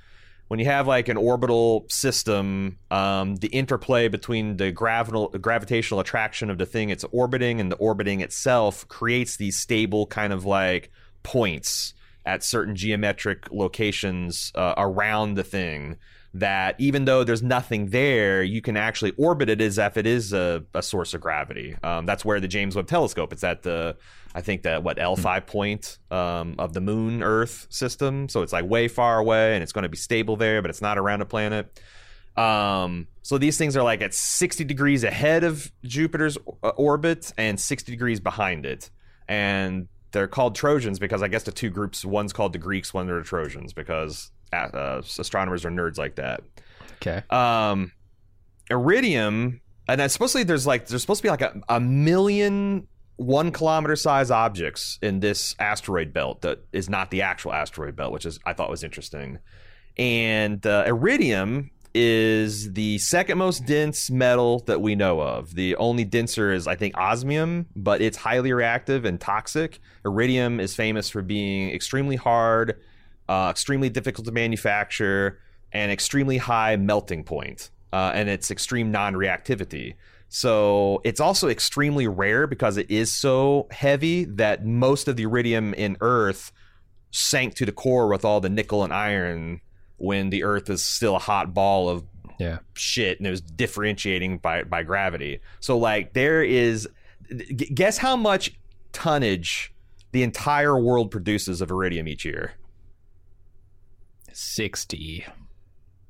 when 0.49 0.59
you 0.59 0.67
have 0.67 0.87
like 0.87 1.09
an 1.09 1.17
orbital 1.17 1.87
system, 1.89 2.79
um, 2.91 3.37
the 3.37 3.49
interplay 3.49 4.09
between 4.09 4.57
the 4.57 4.73
gravital, 4.73 5.29
gravitational 5.41 6.01
attraction 6.01 6.51
of 6.51 6.59
the 6.59 6.67
thing 6.67 6.91
it's 6.91 7.05
orbiting 7.13 7.61
and 7.61 7.71
the 7.71 7.77
orbiting 7.77 8.21
itself 8.21 8.89
creates 8.89 9.37
these 9.37 9.57
stable 9.57 10.07
kind 10.07 10.33
of 10.33 10.45
like 10.45 10.91
points 11.23 11.95
at 12.25 12.43
certain 12.43 12.75
geometric 12.75 13.51
locations 13.53 14.53
uh, 14.55 14.75
around 14.77 15.35
the 15.35 15.45
thing 15.45 15.97
that 16.35 16.75
even 16.79 17.05
though 17.05 17.25
there's 17.25 17.43
nothing 17.43 17.87
there, 17.87 18.43
you 18.43 18.61
can 18.61 18.77
actually 18.77 19.13
orbit 19.17 19.49
it 19.49 19.61
as 19.61 19.79
if 19.79 19.97
it 19.97 20.07
is 20.07 20.33
a, 20.33 20.63
a 20.75 20.83
source 20.83 21.15
of 21.15 21.21
gravity. 21.21 21.75
Um, 21.83 22.07
that's 22.07 22.25
where 22.25 22.39
the 22.39 22.49
James 22.49 22.77
Webb 22.77 22.87
Telescope. 22.87 23.33
It's 23.33 23.45
at 23.45 23.63
the 23.63 23.97
I 24.35 24.41
think 24.41 24.63
that 24.63 24.83
what 24.83 24.99
L 24.99 25.17
five 25.17 25.47
point 25.47 25.99
um, 26.11 26.55
of 26.59 26.75
the 26.75 26.81
Moon 26.81 27.23
Earth 27.23 27.67
system. 27.71 28.29
So 28.29 28.43
it's 28.43 28.53
like 28.53 28.65
way 28.65 28.89
far 28.89 29.19
away, 29.19 29.55
and 29.55 29.63
it's 29.63 29.73
going 29.73 29.85
to 29.85 29.89
be 29.89 29.97
stable 29.97 30.37
there, 30.37 30.63
but 30.63 30.71
it's 30.71 30.83
not 30.83 30.99
around 30.99 31.23
a 31.23 31.27
planet. 31.27 31.81
Um, 32.37 33.09
so 33.23 33.37
these 33.37 33.59
things 33.59 33.77
are 33.77 33.83
like 33.83 34.01
at 34.01 34.15
60 34.15 34.65
degrees 34.65 35.03
ahead 35.03 35.43
of 35.43 35.73
Jupiter's 35.83 36.39
uh, 36.63 36.69
orbit 36.69 37.33
and 37.37 37.59
60 37.59 37.91
degrees 37.91 38.21
behind 38.21 38.65
it, 38.65 38.91
and 39.27 39.89
they're 40.13 40.29
called 40.29 40.55
Trojans 40.55 40.99
because 40.99 41.23
I 41.23 41.29
guess 41.29 41.43
the 41.43 41.53
two 41.53 41.71
groups, 41.71 42.05
one's 42.05 42.33
called 42.33 42.53
the 42.53 42.59
Greeks, 42.59 42.95
one 42.95 43.11
are 43.11 43.19
the 43.19 43.25
Trojans 43.25 43.73
because 43.73 44.31
uh, 44.53 45.03
astronomers 45.19 45.65
are 45.65 45.71
nerds 45.71 45.99
like 45.99 46.15
that. 46.15 46.43
Okay. 47.03 47.23
Um, 47.31 47.93
iridium, 48.71 49.61
and 49.89 50.11
supposedly 50.11 50.45
there's 50.45 50.67
like 50.67 50.87
there's 50.87 51.03
supposed 51.03 51.19
to 51.19 51.25
be 51.25 51.31
like 51.31 51.43
a, 51.43 51.61
a 51.69 51.81
million 51.81 52.87
one 53.19 53.51
kilometer 53.51 53.97
size 53.97 54.31
objects 54.31 54.99
in 55.03 55.19
this 55.19 55.55
asteroid 55.59 56.13
belt 56.13 56.41
that 56.43 56.65
is 56.73 56.89
not 56.89 57.11
the 57.11 57.21
actual 57.21 57.53
asteroid 57.53 57.97
belt, 57.97 58.13
which 58.13 58.25
is 58.25 58.39
I 58.47 58.53
thought 58.53 58.71
was 58.71 58.85
interesting. 58.85 59.41
And 59.99 60.65
uh, 60.65 60.85
iridium 60.87 61.73
is 61.95 62.73
the 62.75 62.97
second 62.99 63.39
most 63.39 63.67
dense 63.67 64.09
metal 64.09 64.61
that 64.61 64.81
we 64.81 64.95
know 64.95 65.21
of. 65.21 65.57
The 65.57 65.75
only 65.77 66.05
denser 66.05 66.53
is 66.53 66.69
I 66.69 66.77
think 66.77 66.97
osmium, 66.97 67.67
but 67.75 68.01
it's 68.01 68.17
highly 68.17 68.53
reactive 68.53 69.05
and 69.05 69.21
toxic. 69.21 69.81
Iridium 70.05 70.61
is 70.61 70.77
famous 70.77 71.11
for 71.11 71.21
being 71.21 71.71
extremely 71.71 72.15
hard, 72.15 72.81
uh, 73.29 73.49
extremely 73.51 73.89
difficult 73.91 74.27
to 74.27 74.33
manufacture, 74.33 75.41
and 75.73 75.91
extremely 75.91 76.37
high 76.37 76.77
melting 76.77 77.25
point, 77.25 77.71
uh, 77.93 78.13
and 78.15 78.29
its 78.29 78.53
extreme 78.53 78.93
non-reactivity. 78.93 79.95
So 80.29 81.01
it's 81.05 81.21
also 81.21 81.49
extremely 81.49 82.07
rare 82.07 82.47
because 82.47 82.77
it 82.77 82.91
is 82.91 83.11
so 83.11 83.67
heavy 83.71 84.25
that 84.25 84.65
most 84.65 85.09
of 85.09 85.17
the 85.17 85.23
iridium 85.23 85.73
in 85.75 85.97
Earth 86.01 86.53
sank 87.11 87.55
to 87.55 87.65
the 87.67 87.73
core 87.73 88.09
with 88.09 88.25
all 88.25 88.41
the 88.41 88.51
nickel 88.51 88.85
and 88.85 88.93
iron 88.93 89.61
when 89.97 90.29
the 90.31 90.45
Earth 90.45 90.69
is 90.69 90.85
still 90.85 91.17
a 91.17 91.21
hot 91.21 91.55
ball 91.55 91.89
of 91.89 92.05
Yeah. 92.39 92.59
shit 92.75 93.19
and 93.19 93.27
it 93.27 93.31
was 93.31 93.41
differentiating 93.41 94.39
by 94.39 94.63
by 94.65 94.83
gravity. 94.83 95.41
So 95.61 95.77
like 95.79 96.13
there 96.13 96.43
is 96.45 96.87
g- 97.31 97.71
guess 97.75 97.99
how 97.99 98.15
much 98.17 98.53
tonnage 98.93 99.73
the 100.13 100.23
entire 100.23 100.79
world 100.79 101.11
produces 101.11 101.61
of 101.63 101.71
iridium 101.71 102.07
each 102.07 102.25
year? 102.25 102.53
60. 104.33 105.27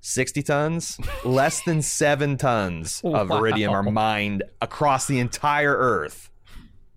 60 0.00 0.42
tons? 0.42 0.98
Less 1.24 1.62
than 1.62 1.82
7 1.82 2.36
tons 2.36 3.00
of 3.04 3.30
Wow. 3.30 3.38
iridium 3.38 3.72
are 3.72 3.82
mined 3.82 4.42
across 4.62 5.06
the 5.06 5.18
entire 5.18 5.76
earth 5.76 6.30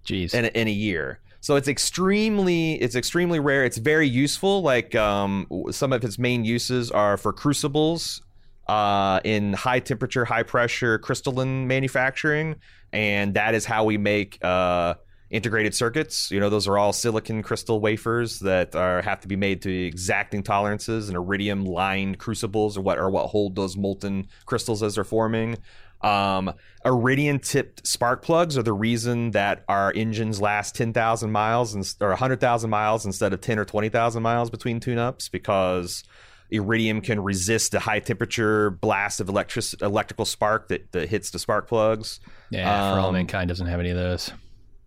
Jeez. 0.06 0.34
in 0.34 0.46
a, 0.46 0.48
in 0.50 0.68
a 0.68 0.72
year. 0.72 1.20
So 1.40 1.56
it's 1.56 1.68
extremely 1.68 2.74
it's 2.76 2.96
extremely 2.96 3.40
rare. 3.40 3.66
It's 3.66 3.78
very 3.78 4.08
useful. 4.08 4.62
Like 4.62 4.94
um, 4.94 5.48
some 5.72 5.92
of 5.92 6.04
its 6.04 6.20
main 6.20 6.46
uses 6.46 6.92
are 6.92 7.18
for 7.18 7.34
crucibles, 7.34 8.22
uh, 8.68 9.20
in 9.24 9.54
high 9.54 9.80
temperature, 9.80 10.24
high 10.24 10.44
pressure 10.44 11.00
crystalline 11.00 11.68
manufacturing, 11.68 12.56
and 12.94 13.34
that 13.34 13.56
is 13.56 13.66
how 13.66 13.84
we 13.86 13.98
make 13.98 14.38
uh, 14.44 14.94
integrated 15.32 15.74
circuits. 15.74 16.30
You 16.30 16.40
know, 16.40 16.50
those 16.50 16.68
are 16.68 16.78
all 16.78 16.94
silicon 16.94 17.42
crystal 17.42 17.80
wafers 17.80 18.40
that 18.40 18.76
are 18.76 19.02
have 19.02 19.22
to 19.22 19.28
be 19.28 19.36
made 19.36 19.62
to 19.64 19.72
exacting 19.72 20.44
tolerances, 20.44 21.08
and 21.10 21.16
iridium 21.16 21.66
lined 21.66 22.20
crucibles 22.20 22.78
are 22.78 22.82
what 22.82 23.00
are 23.00 23.10
what 23.10 23.28
hold 23.28 23.56
those 23.56 23.76
molten 23.76 24.28
crystals 24.46 24.84
as 24.84 24.96
they're 24.96 25.04
forming. 25.04 25.58
Um, 26.02 26.54
iridium 26.84 27.40
tipped 27.40 27.86
spark 27.86 28.24
plugs 28.24 28.58
are 28.58 28.64
the 28.64 28.74
reason 28.74 29.32
that 29.32 29.64
our 29.68 29.94
engines 29.96 30.42
last 30.42 30.74
10,000 30.76 31.32
miles 31.32 31.76
and, 31.76 31.96
or 32.02 32.10
100,000 32.10 32.70
miles 32.72 33.06
instead 33.06 33.34
of 33.34 33.42
10 33.42 33.60
or 33.60 33.66
20,000 33.66 34.24
miles 34.24 34.50
between 34.50 34.80
tune 34.80 34.98
ups 34.98 35.30
because 35.30 36.04
iridium 36.50 37.02
can 37.02 37.22
resist 37.24 37.72
the 37.72 37.80
high 37.80 38.00
temperature 38.00 38.72
blast 38.72 39.22
of 39.22 39.30
electric 39.30 39.64
electrical 39.82 40.26
spark 40.26 40.70
that, 40.70 40.92
that 40.92 41.08
hits 41.08 41.30
the 41.30 41.38
spark 41.38 41.68
plugs. 41.68 42.20
Yeah, 42.50 42.94
for 42.94 43.00
all 43.00 43.10
Um, 43.10 43.14
mankind 43.14 43.50
doesn't 43.50 43.68
have 43.68 43.80
any 43.80 43.92
of 43.92 43.98
those. 43.98 44.32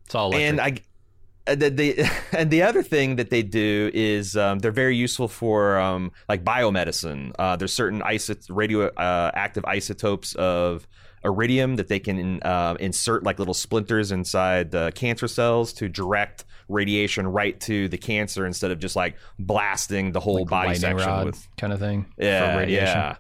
It's 0.07 0.15
all 0.15 0.33
electric. 0.33 0.49
and 0.51 0.61
I 0.61 1.55
the, 1.55 1.69
the 1.71 2.11
and 2.39 2.51
the 2.51 2.63
other 2.63 2.83
thing 2.83 3.17
that 3.17 3.31
they 3.31 3.43
do 3.43 3.91
is 3.93 4.37
um, 4.37 4.61
they're 4.61 4.71
very 4.73 4.97
useful 4.97 5.29
for 5.29 5.79
um, 5.79 6.13
like 6.29 6.43
biomedicine. 6.45 7.33
Uh, 7.39 7.57
there's 7.57 7.73
certain 7.73 8.01
iso- 8.01 8.47
radioactive 8.49 9.65
isotopes 9.67 10.35
of 10.37 10.87
iridium 11.25 11.77
that 11.77 11.89
they 11.89 11.99
can 11.99 12.43
uh, 12.43 12.77
insert 12.81 13.23
like 13.25 13.39
little 13.39 13.55
splinters 13.55 14.13
inside 14.13 14.71
the 14.71 14.93
cancer 14.95 15.27
cells 15.29 15.73
to 15.75 15.89
direct 15.89 16.45
radiation 16.69 17.27
right 17.27 17.61
to 17.61 17.89
the 17.89 17.99
cancer 17.99 18.47
instead 18.47 18.71
of 18.71 18.79
just 18.79 18.97
like 18.97 19.17
blasting 19.39 20.13
the 20.13 20.21
whole 20.21 20.41
Like 20.41 20.49
body 20.49 20.75
section 20.75 21.07
rod 21.09 21.27
with 21.27 21.49
kind 21.59 21.73
of 21.73 21.79
thing. 21.79 22.07
yeah, 22.19 22.53
for 22.53 22.59
radiation. 22.59 22.87
yeah. 22.87 23.17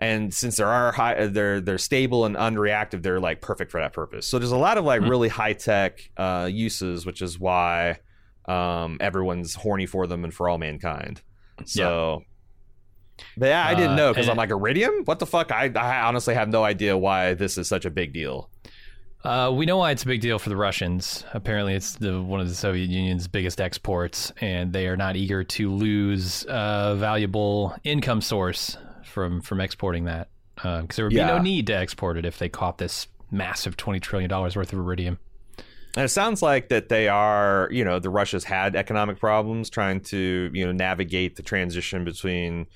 And 0.00 0.32
since 0.32 0.56
there 0.56 0.68
are 0.68 0.92
high, 0.92 1.14
uh, 1.14 1.26
they're 1.28 1.60
they're 1.60 1.78
stable 1.78 2.24
and 2.24 2.36
unreactive. 2.36 3.02
They're 3.02 3.18
like 3.20 3.40
perfect 3.40 3.70
for 3.72 3.80
that 3.80 3.92
purpose. 3.92 4.26
So 4.28 4.38
there's 4.38 4.52
a 4.52 4.56
lot 4.56 4.78
of 4.78 4.84
like 4.84 5.02
Hmm. 5.02 5.08
really 5.08 5.28
high 5.28 5.54
tech 5.54 6.08
uh, 6.16 6.48
uses, 6.50 7.04
which 7.04 7.20
is 7.22 7.38
why 7.38 7.98
um, 8.46 8.96
everyone's 9.00 9.54
horny 9.54 9.86
for 9.86 10.06
them 10.06 10.24
and 10.24 10.32
for 10.32 10.48
all 10.48 10.56
mankind. 10.58 11.20
So, 11.64 12.22
but 13.36 13.46
yeah, 13.46 13.66
I 13.66 13.74
didn't 13.74 13.92
Uh, 13.92 13.96
know 13.96 14.12
because 14.12 14.26
and- 14.26 14.32
I'm 14.32 14.36
like 14.36 14.50
iridium. 14.50 15.02
What 15.04 15.18
the 15.18 15.26
fuck? 15.26 15.50
I 15.50 15.70
I 15.74 16.02
honestly 16.02 16.34
have 16.34 16.48
no 16.48 16.62
idea 16.64 16.96
why 16.96 17.34
this 17.34 17.58
is 17.58 17.66
such 17.68 17.84
a 17.84 17.90
big 17.90 18.12
deal. 18.12 18.50
Uh, 19.24 19.50
we 19.52 19.66
know 19.66 19.76
why 19.78 19.90
it's 19.90 20.04
a 20.04 20.06
big 20.06 20.20
deal 20.20 20.38
for 20.38 20.48
the 20.48 20.56
Russians. 20.56 21.24
Apparently, 21.34 21.74
it's 21.74 21.94
the 21.94 22.22
one 22.22 22.38
of 22.40 22.48
the 22.48 22.54
Soviet 22.54 22.88
Union's 22.88 23.26
biggest 23.26 23.60
exports, 23.60 24.32
and 24.40 24.72
they 24.72 24.86
are 24.86 24.96
not 24.96 25.16
eager 25.16 25.42
to 25.42 25.72
lose 25.74 26.46
a 26.48 26.94
valuable 26.96 27.74
income 27.82 28.20
source 28.20 28.76
from 29.08 29.40
from 29.40 29.60
exporting 29.60 30.04
that. 30.04 30.28
Because 30.54 30.96
there 30.96 31.04
would 31.04 31.14
be 31.14 31.16
no 31.16 31.38
need 31.38 31.66
to 31.68 31.76
export 31.76 32.16
it 32.16 32.24
if 32.24 32.38
they 32.38 32.48
caught 32.48 32.78
this 32.78 33.06
massive 33.30 33.76
twenty 33.76 34.00
trillion 34.00 34.28
dollars 34.28 34.56
worth 34.56 34.72
of 34.72 34.78
iridium. 34.78 35.18
And 35.96 36.04
it 36.04 36.08
sounds 36.10 36.42
like 36.42 36.68
that 36.68 36.88
they 36.88 37.08
are, 37.08 37.68
you 37.72 37.84
know, 37.84 37.98
the 37.98 38.10
Russia's 38.10 38.44
had 38.44 38.76
economic 38.76 39.18
problems 39.18 39.70
trying 39.70 40.00
to, 40.02 40.50
you 40.52 40.66
know, 40.66 40.72
navigate 40.72 41.36
the 41.36 41.42
transition 41.42 42.04
between, 42.04 42.66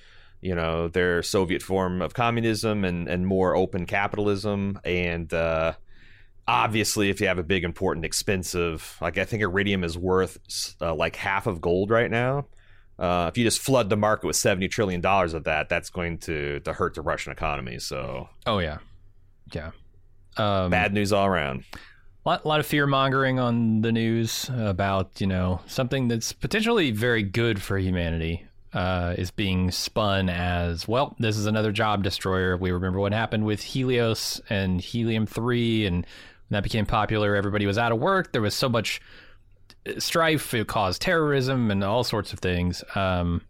you 0.41 0.55
know, 0.55 0.89
their 0.89 1.23
Soviet 1.23 1.62
form 1.62 2.03
of 2.03 2.15
communism 2.15 2.85
and, 2.85 3.09
and 3.09 3.27
more 3.27 3.55
open 3.55 3.85
capitalism. 3.87 4.81
And 4.85 5.33
uh, 5.33 5.75
obviously, 6.49 7.11
if 7.11 7.21
you 7.21 7.27
have 7.29 7.39
a 7.39 7.45
big, 7.45 7.65
important, 7.65 8.07
expensive, 8.07 8.97
like 9.01 9.19
I 9.19 9.25
think 9.25 9.43
iridium 9.43 9.85
is 9.85 9.97
worth 9.99 10.39
uh, 10.81 10.95
like 10.95 11.15
half 11.17 11.47
of 11.47 11.61
gold 11.61 11.91
right 11.91 12.11
now. 12.11 12.47
Uh, 12.99 13.26
if 13.28 13.38
you 13.38 13.44
just 13.44 13.61
flood 13.61 13.88
the 13.88 13.96
market 13.96 14.26
with 14.26 14.37
seventy 14.37 14.68
trillion 14.68 15.00
dollars 15.00 15.34
of 15.34 15.44
that, 15.44 15.68
that's 15.68 15.90
going 15.90 16.18
to 16.18 16.61
to 16.61 16.72
hurt 16.72 16.94
the 16.94 17.02
Russian 17.02 17.32
economy. 17.32 17.78
So 17.78 18.28
Oh 18.46 18.58
yeah, 18.58 18.78
yeah. 19.52 19.70
Um, 20.37 20.70
bad 20.70 20.92
news 20.92 21.12
all 21.12 21.26
around. 21.26 21.64
lot, 22.25 22.46
lot 22.46 22.61
of 22.61 22.66
fear 22.66 22.87
mongering 22.87 23.38
on 23.38 23.82
the 23.82 23.92
news 23.92 24.50
about 24.54 25.20
you 25.20 25.26
know 25.26 25.61
something 25.66 26.08
that's 26.08 26.32
potentially 26.32 26.90
very 26.90 27.22
good 27.22 27.61
for 27.61 27.78
humanity 27.78 28.46
uh, 28.72 29.14
is 29.18 29.30
being 29.30 29.70
spun 29.70 30.28
as 30.28 30.88
well. 30.88 31.14
This 31.18 31.37
is 31.37 31.46
another 31.46 31.72
job 31.72 32.02
destroyer. 32.02 32.56
We 32.56 32.70
remember 32.72 32.99
what 33.00 33.12
happened 33.12 33.44
with 33.44 33.62
Helios 33.62 34.40
and 34.49 34.80
Helium 34.80 35.26
three, 35.26 35.87
and 35.87 35.96
when 35.96 36.06
that 36.50 36.62
became 36.62 36.87
popular, 36.87 37.34
everybody 37.34 37.66
was 37.66 37.78
out 37.78 37.92
of 37.92 37.99
work. 37.99 38.32
There 38.32 38.42
was 38.42 38.54
so 38.54 38.68
much 38.68 39.00
strife. 39.99 40.55
It 40.55 40.67
caused 40.67 41.03
terrorism 41.03 41.71
and 41.71 41.83
all 41.85 42.05
sorts 42.05 42.33
of 42.33 42.39
things. 42.39 42.83
Um, 42.95 43.43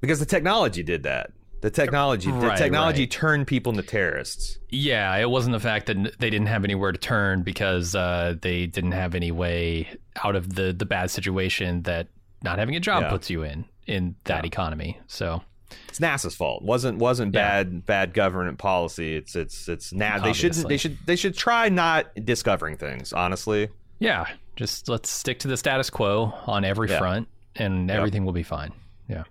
because 0.00 0.20
the 0.20 0.26
technology 0.26 0.82
did 0.82 1.02
that. 1.04 1.32
The 1.60 1.70
technology, 1.70 2.30
the 2.30 2.36
Right, 2.36 2.56
technology 2.56 3.02
right. 3.02 3.10
turned 3.10 3.46
people 3.48 3.72
into 3.72 3.82
terrorists. 3.82 4.58
Yeah, 4.68 5.16
it 5.16 5.28
wasn't 5.28 5.54
the 5.54 5.60
fact 5.60 5.86
that 5.86 5.96
they 6.20 6.30
didn't 6.30 6.46
have 6.46 6.62
anywhere 6.62 6.92
to 6.92 6.98
turn 6.98 7.42
because 7.42 7.96
uh, 7.96 8.36
they 8.40 8.66
didn't 8.66 8.92
have 8.92 9.16
any 9.16 9.32
way 9.32 9.88
out 10.24 10.36
of 10.36 10.54
the 10.54 10.72
the 10.72 10.86
bad 10.86 11.10
situation 11.10 11.82
that 11.82 12.06
not 12.44 12.60
having 12.60 12.76
a 12.76 12.80
job 12.80 13.02
Yeah. 13.02 13.10
puts 13.10 13.28
you 13.28 13.42
in 13.42 13.64
in 13.88 14.14
that 14.24 14.44
Yeah. 14.44 14.46
economy. 14.46 15.00
So 15.08 15.42
It's 15.88 15.98
NASA's 15.98 16.36
fault. 16.36 16.62
wasn't 16.62 16.98
wasn't 16.98 17.34
Yeah. 17.34 17.40
bad 17.64 17.84
bad 17.84 18.14
government 18.14 18.58
policy. 18.58 19.16
It's 19.16 19.34
it's 19.34 19.68
it's 19.68 19.92
now 19.92 20.20
they 20.20 20.32
shouldn't 20.32 20.68
they 20.68 20.76
should 20.76 20.96
they 21.06 21.16
should 21.16 21.36
try 21.36 21.68
not 21.70 22.06
discovering 22.24 22.76
things. 22.76 23.12
Honestly, 23.12 23.68
yeah, 23.98 24.26
just 24.58 24.88
let's 24.88 25.08
stick 25.10 25.38
to 25.40 25.48
the 25.48 25.56
status 25.56 25.88
quo 25.88 26.34
on 26.46 26.64
every 26.64 26.90
Yeah. 26.90 26.98
front, 26.98 27.28
and 27.56 27.88
Yep. 27.88 27.96
everything 27.96 28.24
will 28.26 28.32
be 28.32 28.42
fine. 28.42 28.72
Yeah. 29.08 29.22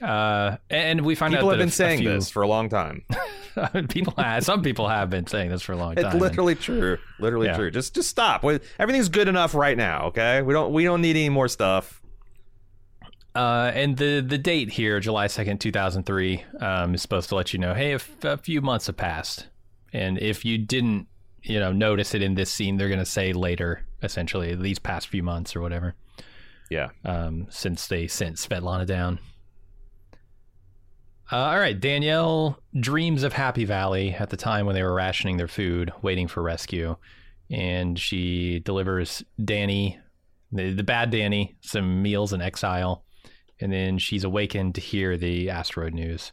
Uh, 0.00 0.58
and 0.70 1.00
we 1.00 1.16
find 1.16 1.32
people 1.34 1.48
out 1.48 1.52
have 1.52 1.58
that 1.58 1.62
been 1.62 1.68
a- 1.68 1.70
a 1.70 1.72
saying 1.72 1.98
few- 2.00 2.08
this 2.10 2.30
for 2.30 2.42
a 2.42 2.46
long 2.46 2.68
time. 2.68 3.02
people 3.88 4.12
have, 4.16 4.44
some 4.44 4.62
people 4.62 4.86
have 4.86 5.10
been 5.10 5.26
saying 5.26 5.50
this 5.50 5.62
for 5.62 5.72
a 5.72 5.76
long 5.76 5.96
time. 5.96 6.04
It's 6.04 6.12
and- 6.12 6.20
literally 6.22 6.54
true. 6.54 6.98
Literally 7.18 7.48
Yeah. 7.48 7.56
true. 7.56 7.70
Just 7.72 7.94
just 7.96 8.08
stop. 8.08 8.44
Everything's 8.78 9.08
good 9.08 9.26
enough 9.26 9.54
right 9.54 9.76
now. 9.76 10.06
Okay, 10.08 10.42
we 10.42 10.52
don't 10.52 10.72
we 10.72 10.84
don't 10.84 11.00
need 11.00 11.16
any 11.16 11.30
more 11.30 11.48
stuff. 11.48 12.00
Uh, 13.34 13.70
and 13.74 13.96
the 13.96 14.20
the 14.20 14.38
date 14.38 14.70
here, 14.70 15.00
July 15.00 15.26
second, 15.26 15.60
two 15.60 15.72
thousand 15.72 16.04
three, 16.04 16.44
um, 16.60 16.94
is 16.94 17.02
supposed 17.02 17.28
to 17.30 17.34
let 17.34 17.52
you 17.52 17.58
know, 17.58 17.74
hey, 17.74 17.92
if 17.92 18.22
a 18.24 18.36
few 18.36 18.60
months 18.60 18.86
have 18.86 18.96
passed, 18.96 19.48
and 19.92 20.18
if 20.18 20.44
you 20.44 20.58
didn't, 20.58 21.06
you 21.42 21.58
know, 21.60 21.72
notice 21.72 22.14
it 22.14 22.22
in 22.22 22.34
this 22.34 22.50
scene, 22.52 22.76
they're 22.76 22.88
gonna 22.88 23.04
say 23.04 23.32
later, 23.32 23.84
essentially, 24.02 24.54
these 24.54 24.78
past 24.78 25.08
few 25.08 25.22
months 25.22 25.54
or 25.56 25.60
whatever, 25.60 25.94
Yeah. 26.70 26.88
um, 27.04 27.46
since 27.50 27.86
they 27.86 28.06
sent 28.06 28.36
Svetlana 28.36 28.86
down. 28.86 29.18
Uh, 31.30 31.36
all 31.36 31.58
right, 31.58 31.78
Danielle 31.78 32.58
dreams 32.78 33.22
of 33.22 33.34
Happy 33.34 33.64
Valley 33.66 34.14
at 34.14 34.30
the 34.30 34.36
time 34.36 34.64
when 34.64 34.74
they 34.74 34.82
were 34.82 34.94
rationing 34.94 35.36
their 35.36 35.48
food, 35.48 35.92
waiting 36.00 36.26
for 36.26 36.42
rescue, 36.42 36.96
and 37.50 37.98
she 37.98 38.60
delivers 38.60 39.22
Danny, 39.42 39.98
the, 40.50 40.72
the 40.72 40.82
bad 40.82 41.10
Danny, 41.10 41.56
some 41.60 42.00
meals 42.02 42.32
in 42.32 42.40
exile, 42.40 43.04
and 43.60 43.70
then 43.70 43.98
she's 43.98 44.24
awakened 44.24 44.74
to 44.76 44.80
hear 44.80 45.18
the 45.18 45.50
asteroid 45.50 45.92
news. 45.92 46.32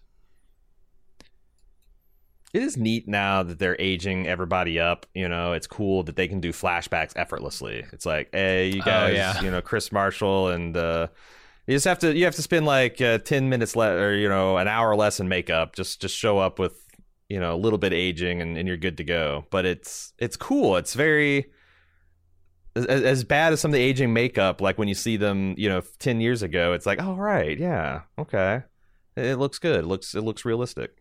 It 2.55 2.61
is 2.63 2.77
neat 2.77 3.05
now 3.05 3.43
that 3.43 3.59
they're 3.59 3.75
aging 3.79 4.27
everybody 4.27 4.79
up. 4.79 5.05
You 5.13 5.27
know, 5.27 5.51
it's 5.51 5.67
cool 5.67 6.03
that 6.03 6.15
they 6.15 6.29
can 6.29 6.39
do 6.39 6.53
flashbacks 6.53 7.11
effortlessly. 7.17 7.83
It's 7.91 8.05
like, 8.05 8.29
hey, 8.31 8.69
you 8.69 8.81
Oh, 8.81 8.85
guys, 8.85 9.13
yeah. 9.15 9.41
you 9.41 9.51
know, 9.51 9.61
Chris 9.61 9.91
Marshall, 9.91 10.49
and 10.51 10.77
uh, 10.77 11.07
you 11.67 11.75
just 11.75 11.83
have 11.85 11.99
to 11.99 12.15
you 12.15 12.23
have 12.23 12.35
to 12.35 12.41
spend 12.41 12.65
like 12.65 13.01
uh, 13.01 13.17
ten 13.17 13.49
minutes 13.49 13.75
le- 13.75 13.95
or 13.97 14.13
you 14.13 14.29
know 14.29 14.55
an 14.57 14.69
hour 14.69 14.95
less 14.95 15.19
in 15.19 15.27
makeup. 15.27 15.75
Just 15.75 15.99
just 15.99 16.15
show 16.15 16.37
up 16.39 16.57
with 16.57 16.79
you 17.27 17.41
know 17.41 17.53
a 17.53 17.57
little 17.57 17.77
bit 17.77 17.91
aging, 17.91 18.41
and, 18.41 18.57
and 18.57 18.69
you're 18.69 18.77
good 18.77 18.95
to 18.97 19.03
go. 19.03 19.45
But 19.49 19.65
it's 19.65 20.13
it's 20.17 20.37
cool. 20.37 20.77
It's 20.77 20.93
very 20.93 21.47
as, 22.77 22.85
as 22.85 23.23
bad 23.25 23.51
as 23.51 23.59
some 23.59 23.71
of 23.71 23.73
the 23.73 23.81
aging 23.81 24.13
makeup. 24.13 24.61
Like 24.61 24.77
when 24.77 24.87
you 24.87 24.95
see 24.95 25.17
them, 25.17 25.55
you 25.57 25.67
know, 25.67 25.81
ten 25.99 26.21
years 26.21 26.41
ago, 26.41 26.71
it's 26.71 26.85
like, 26.85 27.01
oh 27.01 27.15
right, 27.15 27.59
yeah, 27.59 28.03
okay, 28.17 28.63
it, 29.17 29.25
it 29.25 29.35
looks 29.39 29.59
good. 29.59 29.79
It 29.83 29.87
looks 29.87 30.15
it 30.15 30.21
looks 30.21 30.45
realistic. 30.45 30.91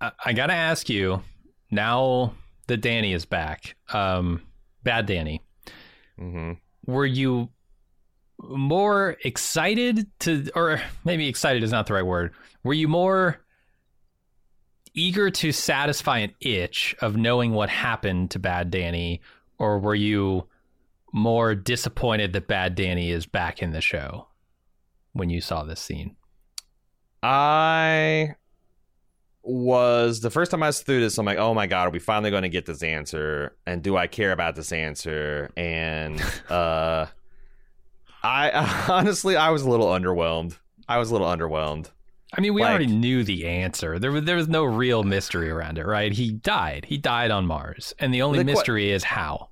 I, 0.00 0.12
I 0.26 0.32
gotta 0.32 0.54
ask 0.54 0.88
you 0.88 1.22
now 1.70 2.34
that 2.66 2.78
Danny 2.78 3.12
is 3.12 3.24
back, 3.24 3.76
um, 3.92 4.42
bad 4.82 5.06
Danny, 5.06 5.42
hmm 6.18 6.52
were 6.86 7.06
you 7.06 7.50
more 8.40 9.16
excited 9.24 10.06
to, 10.20 10.50
or 10.54 10.80
maybe 11.04 11.28
excited 11.28 11.62
is 11.62 11.70
not 11.70 11.86
the 11.86 11.92
right 11.92 12.06
word, 12.06 12.32
were 12.64 12.72
you 12.72 12.88
more 12.88 13.44
eager 14.94 15.30
to 15.30 15.52
satisfy 15.52 16.18
an 16.18 16.32
itch 16.40 16.96
of 17.00 17.16
knowing 17.16 17.52
what 17.52 17.68
happened 17.68 18.30
to 18.30 18.38
bad 18.38 18.70
Danny, 18.70 19.20
or 19.58 19.78
were 19.78 19.94
you 19.94 20.48
more 21.12 21.54
disappointed 21.54 22.32
that 22.32 22.48
bad 22.48 22.74
Danny 22.74 23.10
is 23.10 23.26
back 23.26 23.60
in 23.62 23.72
the 23.72 23.80
show 23.80 24.28
when 25.12 25.30
you 25.30 25.40
saw 25.40 25.62
this 25.64 25.80
scene? 25.80 26.16
I 27.22 28.34
was 29.48 30.20
the 30.20 30.30
first 30.30 30.50
time 30.50 30.62
I 30.62 30.66
was 30.66 30.80
through 30.82 31.00
this, 31.00 31.16
I'm 31.18 31.26
like, 31.26 31.38
oh 31.38 31.54
my 31.54 31.66
god, 31.66 31.88
are 31.88 31.90
we 31.90 31.98
finally 31.98 32.30
going 32.30 32.42
to 32.42 32.48
get 32.48 32.66
this 32.66 32.82
answer? 32.82 33.56
And 33.66 33.82
do 33.82 33.96
I 33.96 34.06
care 34.06 34.32
about 34.32 34.54
this 34.56 34.72
answer? 34.72 35.50
And 35.56 36.20
uh, 36.50 37.06
I 38.22 38.84
honestly, 38.88 39.36
I 39.36 39.50
was 39.50 39.62
a 39.62 39.70
little 39.70 39.86
underwhelmed. 39.86 40.58
I 40.88 40.98
was 40.98 41.10
a 41.10 41.12
little 41.12 41.26
underwhelmed. 41.28 41.90
I 42.36 42.40
mean, 42.42 42.52
we 42.52 42.60
Like- 42.62 42.70
already 42.70 42.86
knew 42.88 43.24
the 43.24 43.46
answer. 43.46 43.98
There 43.98 44.12
was 44.12 44.24
there 44.24 44.36
was 44.36 44.48
no 44.48 44.64
real 44.64 45.02
mystery 45.02 45.50
around 45.50 45.78
it, 45.78 45.86
right? 45.86 46.12
He 46.12 46.30
died. 46.30 46.84
He 46.86 46.98
died 46.98 47.30
on 47.30 47.46
Mars, 47.46 47.94
and 47.98 48.12
the 48.12 48.22
only 48.22 48.38
The 48.38 48.44
mystery 48.44 48.90
is 48.90 49.02
how. 49.04 49.48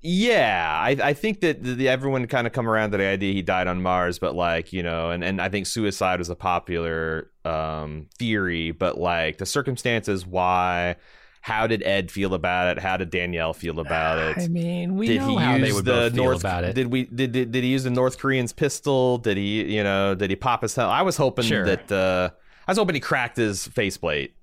Yeah, 0.00 0.78
I, 0.80 0.90
I 1.02 1.12
think 1.12 1.40
that 1.40 1.62
the, 1.62 1.74
the, 1.74 1.88
everyone 1.88 2.26
kind 2.28 2.46
of 2.46 2.52
come 2.52 2.68
around 2.68 2.92
to 2.92 2.98
the 2.98 3.04
idea 3.04 3.32
he 3.32 3.42
died 3.42 3.66
on 3.66 3.82
Mars, 3.82 4.18
but 4.20 4.34
like 4.34 4.72
you 4.72 4.82
know, 4.82 5.10
and, 5.10 5.24
and 5.24 5.40
I 5.42 5.48
think 5.48 5.66
suicide 5.66 6.20
was 6.20 6.30
a 6.30 6.36
popular 6.36 7.30
um, 7.44 8.06
theory, 8.16 8.70
but 8.70 8.98
like 8.98 9.38
the 9.38 9.46
circumstances 9.46 10.24
why 10.24 10.96
how 11.40 11.66
did 11.66 11.82
Ed 11.82 12.10
feel 12.10 12.34
about 12.34 12.76
it? 12.76 12.82
How 12.82 12.96
did 12.96 13.10
Danielle 13.10 13.54
feel 13.54 13.80
about 13.80 14.18
it? 14.18 14.38
I 14.42 14.48
mean, 14.48 14.96
we 14.96 15.06
did 15.08 15.20
know 15.20 15.28
he 15.30 15.36
how 15.36 15.58
they 15.58 15.72
would 15.72 15.84
the 15.84 16.10
North? 16.10 16.40
about 16.40 16.64
it. 16.64 16.74
Did 16.74 16.88
we 16.88 17.04
did, 17.04 17.32
did 17.32 17.52
did 17.52 17.64
he 17.64 17.70
use 17.70 17.84
the 17.84 17.90
North 17.90 18.18
Korean's 18.18 18.52
pistol? 18.52 19.18
Did 19.18 19.36
he 19.36 19.74
you 19.76 19.82
know 19.82 20.14
did 20.14 20.30
he 20.30 20.36
pop 20.36 20.62
his 20.62 20.74
hell? 20.76 20.90
I 20.90 21.02
was 21.02 21.16
hoping 21.16 21.44
Sure. 21.44 21.64
that 21.64 21.90
uh, 21.90 22.30
I 22.66 22.70
was 22.70 22.78
hoping 22.78 22.94
he 22.94 23.00
cracked 23.00 23.36
his 23.36 23.66
faceplate. 23.66 24.34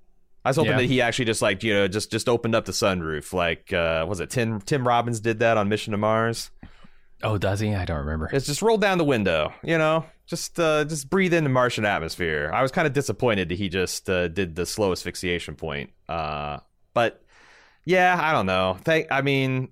I 0.46 0.50
was 0.50 0.56
hoping 0.56 0.70
Yeah. 0.72 0.78
that 0.78 0.84
he 0.86 1.00
actually 1.00 1.24
just 1.24 1.42
like 1.42 1.62
you 1.64 1.74
know 1.74 1.88
just 1.88 2.10
just 2.10 2.28
opened 2.28 2.54
up 2.54 2.64
the 2.64 2.72
sunroof 2.72 3.32
like 3.32 3.72
uh, 3.72 4.06
was 4.08 4.20
it 4.20 4.30
Tim 4.30 4.60
Tim 4.60 4.86
Robbins 4.86 5.18
did 5.20 5.40
that 5.40 5.56
on 5.56 5.68
Mission 5.68 5.90
to 5.90 5.96
Mars? 5.98 6.50
oh, 7.22 7.36
does 7.38 7.60
he? 7.60 7.74
I 7.74 7.84
don't 7.86 7.98
remember. 7.98 8.28
It's 8.32 8.46
just 8.46 8.60
roll 8.62 8.76
down 8.78 8.98
the 8.98 9.04
window, 9.04 9.52
you 9.64 9.78
know, 9.78 10.04
just 10.26 10.60
uh, 10.60 10.84
just 10.84 11.08
breathe 11.10 11.32
in 11.34 11.44
the 11.44 11.50
Martian 11.50 11.84
atmosphere. 11.84 12.50
I 12.54 12.62
was 12.62 12.70
kind 12.70 12.86
of 12.86 12.92
disappointed 12.92 13.48
that 13.48 13.56
he 13.58 13.68
just 13.68 14.08
uh, 14.08 14.28
did 14.28 14.54
the 14.54 14.66
slow 14.66 14.92
asphyxiation 14.92 15.56
point, 15.56 15.90
uh, 16.08 16.58
but 16.94 17.22
yeah, 17.84 18.18
I 18.22 18.32
don't 18.32 18.46
know. 18.46 18.76
Thank, 18.84 19.06
I 19.10 19.22
mean, 19.22 19.68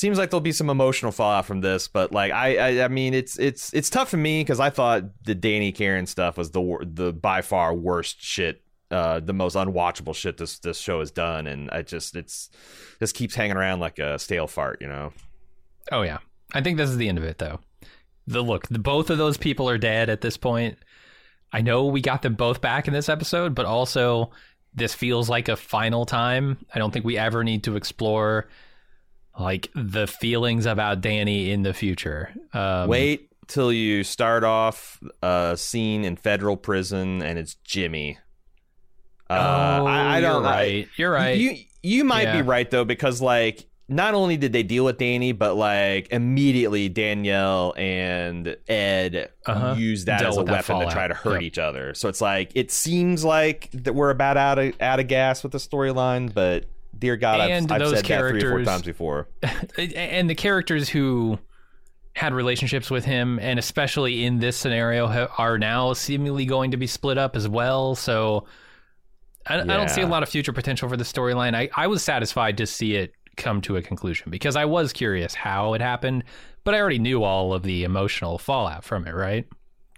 seems 0.00 0.16
like 0.16 0.30
there'll 0.30 0.40
be 0.40 0.50
some 0.50 0.70
emotional 0.70 1.12
fallout 1.12 1.44
from 1.44 1.60
this, 1.60 1.86
but 1.86 2.10
like 2.10 2.32
I, 2.32 2.56
I, 2.56 2.84
I 2.84 2.88
mean, 2.88 3.12
it's 3.12 3.38
it's 3.38 3.72
it's 3.74 3.90
tough 3.90 4.08
for 4.08 4.16
me 4.16 4.40
because 4.40 4.58
I 4.58 4.70
thought 4.70 5.04
the 5.24 5.34
Danny 5.34 5.72
Karen 5.72 6.06
stuff 6.06 6.38
was 6.38 6.52
the 6.52 6.78
the 6.80 7.12
by 7.12 7.42
far 7.42 7.74
worst 7.74 8.22
shit. 8.22 8.62
Uh, 8.90 9.20
the 9.20 9.34
most 9.34 9.54
unwatchable 9.54 10.14
shit 10.14 10.38
this 10.38 10.58
this 10.58 10.78
show 10.78 11.00
has 11.00 11.10
done, 11.10 11.46
and 11.46 11.70
I 11.70 11.82
just 11.82 12.16
it's 12.16 12.48
just 12.98 13.14
keeps 13.14 13.34
hanging 13.34 13.56
around 13.56 13.80
like 13.80 13.98
a 13.98 14.18
stale 14.18 14.46
fart, 14.46 14.78
you 14.80 14.88
know. 14.88 15.12
Oh 15.92 16.02
yeah, 16.02 16.18
I 16.54 16.62
think 16.62 16.78
this 16.78 16.88
is 16.88 16.96
the 16.96 17.08
end 17.08 17.18
of 17.18 17.24
it 17.24 17.36
though. 17.36 17.60
The 18.26 18.42
look, 18.42 18.68
the, 18.68 18.78
both 18.78 19.10
of 19.10 19.18
those 19.18 19.36
people 19.36 19.68
are 19.68 19.78
dead 19.78 20.08
at 20.08 20.22
this 20.22 20.38
point. 20.38 20.78
I 21.52 21.60
know 21.60 21.84
we 21.84 22.00
got 22.00 22.22
them 22.22 22.34
both 22.34 22.60
back 22.62 22.88
in 22.88 22.94
this 22.94 23.08
episode, 23.08 23.54
but 23.54 23.66
also 23.66 24.30
this 24.72 24.94
feels 24.94 25.28
like 25.28 25.48
a 25.48 25.56
final 25.56 26.06
time. 26.06 26.64
I 26.74 26.78
don't 26.78 26.90
think 26.90 27.04
we 27.04 27.18
ever 27.18 27.44
need 27.44 27.64
to 27.64 27.76
explore 27.76 28.48
like 29.38 29.70
the 29.74 30.06
feelings 30.06 30.66
about 30.66 31.00
Danny 31.00 31.50
in 31.50 31.62
the 31.62 31.72
future. 31.74 32.30
Um, 32.52 32.88
Wait 32.88 33.28
till 33.46 33.72
you 33.72 34.04
start 34.04 34.44
off 34.44 35.00
a 35.22 35.54
scene 35.56 36.04
in 36.04 36.16
federal 36.16 36.56
prison 36.56 37.22
and 37.22 37.38
it's 37.38 37.54
Jimmy. 37.64 38.18
Oh, 39.28 39.34
Uh, 39.34 39.84
I, 39.84 40.16
I 40.16 40.20
don't 40.20 40.42
You're 40.42 40.50
I- 40.50 40.54
right. 40.54 40.88
You're 40.96 41.12
right. 41.12 41.38
You 41.38 41.56
you 41.82 42.04
might 42.04 42.24
Yeah. 42.24 42.36
be 42.36 42.42
right 42.42 42.70
though 42.70 42.84
because 42.84 43.20
like 43.22 43.66
not 43.88 44.14
only 44.14 44.36
did 44.36 44.52
they 44.52 44.62
deal 44.62 44.84
with 44.84 44.98
Danny, 44.98 45.32
but 45.32 45.54
like 45.56 46.08
immediately 46.12 46.88
Danielle 46.88 47.74
and 47.76 48.56
Ed 48.68 49.30
Uh-huh. 49.46 49.74
used 49.76 50.06
that 50.06 50.20
Dealt 50.20 50.32
as 50.32 50.36
a 50.36 50.42
weapon 50.44 50.78
to 50.80 50.86
try 50.92 51.08
to 51.08 51.14
hurt 51.14 51.34
Yep. 51.34 51.42
each 51.42 51.58
other. 51.58 51.94
So 51.94 52.08
it's 52.08 52.20
like 52.20 52.52
it 52.54 52.70
seems 52.70 53.24
like 53.24 53.68
that 53.72 53.94
we're 53.94 54.10
about 54.10 54.36
out 54.36 54.58
of 54.58 54.74
out 54.80 55.00
of 55.00 55.08
gas 55.08 55.42
with 55.42 55.52
the 55.52 55.58
storyline, 55.58 56.32
but 56.32 56.66
dear 57.00 57.16
God, 57.16 57.40
And 57.40 57.72
I've, 57.72 57.82
I've 57.82 57.88
said 57.88 58.04
that 58.04 58.28
three 58.30 58.44
or 58.44 58.50
four 58.50 58.64
times 58.64 58.82
before. 58.82 59.28
and 59.96 60.30
the 60.30 60.34
characters 60.34 60.88
who 60.88 61.38
had 62.14 62.32
relationships 62.32 62.90
with 62.90 63.04
him 63.04 63.38
and 63.40 63.58
especially 63.58 64.24
in 64.24 64.38
this 64.38 64.56
scenario 64.56 65.06
are 65.38 65.58
now 65.58 65.92
seemingly 65.92 66.44
going 66.44 66.72
to 66.72 66.76
be 66.76 66.86
split 66.86 67.18
up 67.18 67.34
as 67.34 67.48
well. 67.48 67.94
So 67.94 68.46
i, 69.46 69.60
I 69.60 69.64
don't 69.64 69.90
see 69.90 70.02
a 70.02 70.06
lot 70.06 70.22
of 70.22 70.28
future 70.28 70.52
potential 70.52 70.88
for 70.88 70.96
the 70.96 71.04
storyline. 71.04 71.54
I, 71.54 71.70
I 71.74 71.86
was 71.86 72.02
satisfied 72.02 72.58
to 72.58 72.66
see 72.66 72.94
it 72.94 73.12
come 73.36 73.60
to 73.62 73.76
a 73.76 73.80
conclusion 73.80 74.30
because 74.30 74.54
i 74.54 74.66
was 74.66 74.92
curious 74.92 75.34
how 75.34 75.72
it 75.72 75.80
happened 75.80 76.24
but 76.62 76.74
i 76.74 76.80
already 76.80 76.98
knew 76.98 77.22
all 77.22 77.54
of 77.54 77.62
the 77.62 77.84
emotional 77.84 78.36
fallout 78.36 78.84
from 78.84 79.06
it 79.06 79.14
right? 79.14 79.46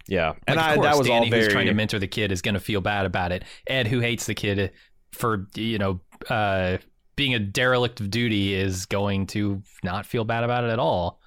Yeah, 0.07 0.33
and 0.47 0.57
like, 0.57 0.65
I 0.65 0.75
course, 0.75 0.85
that 0.85 0.97
was 0.97 1.07
Danny, 1.07 1.25
all 1.25 1.29
very 1.29 1.43
who's 1.43 1.53
trying 1.53 1.67
to 1.67 1.73
mentor 1.73 1.99
the 1.99 2.07
kid, 2.07 2.31
is 2.31 2.41
going 2.41 2.55
to 2.55 2.59
feel 2.59 2.81
bad 2.81 3.05
about 3.05 3.31
it. 3.31 3.43
Ed, 3.67 3.87
who 3.87 3.99
hates 3.99 4.25
the 4.25 4.35
kid 4.35 4.71
for 5.11 5.47
you 5.55 5.77
know 5.77 6.01
uh, 6.29 6.77
being 7.15 7.33
a 7.33 7.39
derelict 7.39 7.99
of 7.99 8.09
duty, 8.09 8.53
is 8.53 8.85
going 8.85 9.27
to 9.27 9.61
not 9.83 10.05
feel 10.05 10.23
bad 10.23 10.43
about 10.43 10.63
it 10.63 10.69
at 10.69 10.79
all. 10.79 11.19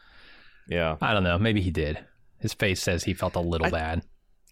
yeah. 0.68 0.96
I 1.00 1.12
don't 1.14 1.24
know. 1.24 1.38
Maybe 1.38 1.60
he 1.60 1.70
did. 1.70 1.98
His 2.38 2.52
face 2.54 2.82
says 2.82 3.04
he 3.04 3.14
felt 3.14 3.34
a 3.36 3.40
little 3.40 3.66
I- 3.68 3.70
bad. 3.70 4.02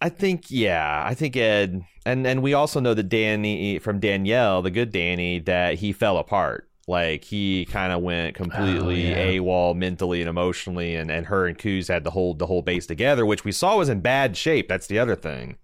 I 0.01 0.09
think 0.09 0.45
yeah, 0.49 1.01
I 1.05 1.13
think 1.13 1.37
Ed 1.37 1.81
and 2.05 2.27
and 2.27 2.43
we 2.43 2.53
also 2.53 2.81
know 2.81 2.93
that 2.93 3.07
Danny 3.07 3.79
from 3.79 3.99
Danielle, 4.01 4.61
the 4.61 4.69
good 4.69 4.91
Danny, 4.91 5.39
that 5.39 5.75
he 5.75 5.93
fell 5.93 6.17
apart. 6.17 6.69
Like 6.85 7.23
he 7.23 7.65
kind 7.65 7.93
of 7.93 8.01
went 8.01 8.35
oh, 8.35 8.43
completely 8.43 9.07
Oh, 9.07 9.17
yeah. 9.17 9.27
AWOL 9.39 9.73
mentally 9.75 10.19
and 10.21 10.29
emotionally, 10.29 10.95
and 10.95 11.09
and 11.09 11.25
her 11.27 11.47
and 11.47 11.57
Kuz 11.57 11.87
had 11.87 12.03
to 12.03 12.09
hold 12.09 12.39
the 12.39 12.45
whole 12.45 12.61
base 12.61 12.85
together, 12.85 13.25
which 13.25 13.45
we 13.45 13.53
saw 13.53 13.77
was 13.77 13.87
in 13.87 14.01
bad 14.01 14.35
shape. 14.35 14.67
That's 14.67 14.87
the 14.87 14.99
other 14.99 15.15
thing. 15.15 15.55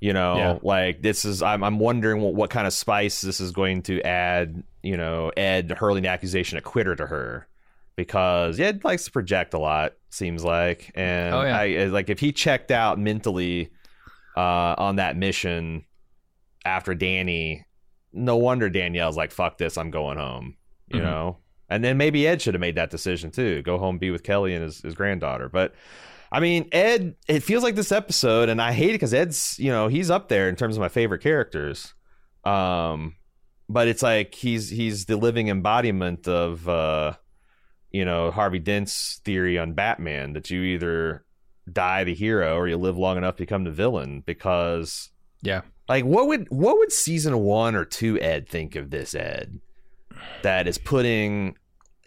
You 0.00 0.12
know, 0.12 0.36
Yeah. 0.36 0.58
like 0.62 1.02
this 1.02 1.24
is 1.24 1.42
I'm 1.42 1.64
I'm 1.64 1.78
wondering 1.78 2.20
what, 2.22 2.34
what 2.34 2.50
kind 2.50 2.66
of 2.66 2.72
spice 2.72 3.20
this 3.20 3.40
is 3.40 3.50
going 3.52 3.82
to 3.82 4.00
add. 4.02 4.62
You 4.82 4.96
know, 4.96 5.30
Ed 5.36 5.72
hurling 5.72 6.04
the 6.04 6.08
accusation 6.08 6.56
of 6.56 6.64
quitter 6.64 6.94
to 6.96 7.06
her 7.06 7.48
because 7.96 8.60
Ed 8.60 8.84
likes 8.84 9.04
to 9.06 9.10
project 9.10 9.54
a 9.54 9.58
lot. 9.58 9.94
Seems 10.10 10.44
like, 10.44 10.90
and 10.94 11.34
Oh, 11.34 11.42
yeah. 11.42 11.58
I 11.58 11.84
like 11.86 12.08
if 12.10 12.20
he 12.20 12.30
checked 12.32 12.70
out 12.70 12.98
mentally 12.98 13.70
uh, 14.36 14.74
on 14.78 14.96
that 14.96 15.16
mission 15.16 15.84
after 16.64 16.94
Danny, 16.94 17.64
no 18.12 18.36
wonder 18.36 18.70
Danielle's 18.70 19.16
like, 19.16 19.32
"Fuck 19.32 19.58
this, 19.58 19.76
I'm 19.76 19.90
going 19.90 20.16
home." 20.16 20.56
You 20.86 21.00
Mhm. 21.00 21.02
know, 21.02 21.36
and 21.68 21.82
then 21.84 21.96
maybe 21.98 22.26
Ed 22.26 22.40
should 22.40 22.54
have 22.54 22.60
made 22.60 22.76
that 22.76 22.90
decision 22.90 23.30
too, 23.32 23.62
go 23.62 23.78
home, 23.78 23.98
be 23.98 24.10
with 24.10 24.22
Kelly 24.22 24.54
and 24.54 24.62
his, 24.62 24.80
his 24.80 24.94
granddaughter. 24.94 25.48
But 25.48 25.74
I 26.30 26.40
mean, 26.40 26.68
Ed, 26.72 27.16
it 27.26 27.42
feels 27.42 27.62
like 27.62 27.74
this 27.74 27.90
episode, 27.92 28.48
and 28.48 28.60
I 28.60 28.72
hate 28.72 28.90
it 28.90 28.94
because 28.94 29.14
Ed's, 29.14 29.58
you 29.58 29.70
know, 29.70 29.88
he's 29.88 30.10
up 30.10 30.28
there 30.28 30.48
in 30.48 30.56
terms 30.56 30.76
of 30.76 30.80
my 30.80 30.88
favorite 30.88 31.22
characters. 31.22 31.94
Um, 32.44 33.16
but 33.68 33.88
it's 33.88 34.02
like 34.02 34.34
he's 34.34 34.68
he's 34.70 35.06
the 35.06 35.16
living 35.16 35.48
embodiment 35.48 36.28
of, 36.28 36.68
uh, 36.68 37.14
you 37.90 38.04
know, 38.04 38.30
Harvey 38.30 38.58
Dent's 38.58 39.20
theory 39.24 39.58
on 39.58 39.72
Batman 39.72 40.34
that 40.34 40.50
you 40.50 40.62
either 40.62 41.24
die 41.70 42.04
the 42.04 42.14
hero 42.14 42.56
or 42.56 42.68
you 42.68 42.76
live 42.76 42.96
long 42.96 43.16
enough 43.18 43.36
to 43.36 43.42
become 43.42 43.64
the 43.64 43.70
villain 43.70 44.22
because 44.24 45.10
Yeah. 45.42 45.60
like 45.86 46.04
what 46.04 46.26
would 46.26 46.46
what 46.48 46.78
would 46.78 46.90
season 46.90 47.38
one 47.40 47.74
or 47.74 47.84
two 47.84 48.18
ed 48.20 48.48
think 48.48 48.74
of 48.74 48.88
this 48.88 49.14
ed 49.14 49.60
that 50.40 50.66
is 50.66 50.78
putting 50.78 51.56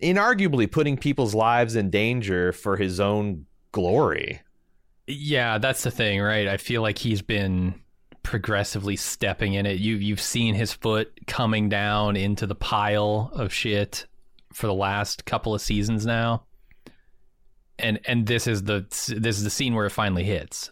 inarguably 0.01 0.69
putting 0.71 0.97
people's 0.97 1.35
lives 1.35 1.75
in 1.75 1.91
danger 1.91 2.51
for 2.51 2.75
his 2.75 2.99
own 2.99 3.45
glory 3.71 4.41
Yeah, 5.07 5.57
that's 5.57 5.83
the 5.83 5.91
thing, 5.91 6.21
right? 6.21 6.47
I 6.47 6.57
feel 6.57 6.81
like 6.81 6.97
he's 6.97 7.21
been 7.21 7.75
progressively 8.23 8.95
stepping 8.95 9.55
in 9.55 9.65
it. 9.65 9.79
You 9.79 9.95
you've 9.95 10.21
seen 10.21 10.53
his 10.55 10.71
foot 10.73 11.11
coming 11.27 11.69
down 11.69 12.15
into 12.15 12.45
the 12.47 12.55
pile 12.55 13.31
of 13.33 13.51
shit 13.53 14.05
for 14.53 14.67
the 14.67 14.73
last 14.73 15.25
couple 15.25 15.53
of 15.55 15.61
seasons 15.61 16.05
now. 16.05 16.43
And 17.79 17.99
and 18.05 18.27
this 18.27 18.45
is 18.47 18.63
the 18.63 18.81
this 19.09 19.37
is 19.37 19.43
the 19.43 19.49
scene 19.49 19.73
where 19.73 19.85
it 19.87 19.91
finally 19.91 20.23
hits. 20.23 20.71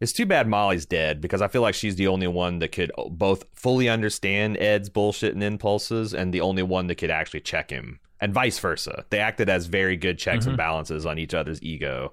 it's 0.00 0.12
too 0.12 0.26
bad 0.26 0.46
molly's 0.46 0.86
dead 0.86 1.20
because 1.20 1.40
i 1.40 1.48
feel 1.48 1.62
like 1.62 1.74
she's 1.74 1.96
the 1.96 2.08
only 2.08 2.26
one 2.26 2.58
that 2.58 2.72
could 2.72 2.90
both 3.10 3.44
fully 3.54 3.88
understand 3.88 4.56
ed's 4.58 4.90
bullshit 4.90 5.34
and 5.34 5.42
impulses 5.42 6.12
and 6.12 6.32
the 6.34 6.40
only 6.40 6.62
one 6.62 6.88
that 6.88 6.96
could 6.96 7.10
actually 7.10 7.40
check 7.40 7.70
him 7.70 8.00
and 8.20 8.32
vice 8.32 8.58
versa 8.58 9.04
they 9.10 9.18
acted 9.18 9.48
as 9.48 9.66
very 9.66 9.96
good 9.96 10.18
checks 10.18 10.44
Mhm. 10.44 10.48
and 10.50 10.56
balances 10.56 11.04
on 11.06 11.18
each 11.18 11.34
other's 11.34 11.62
ego 11.62 12.12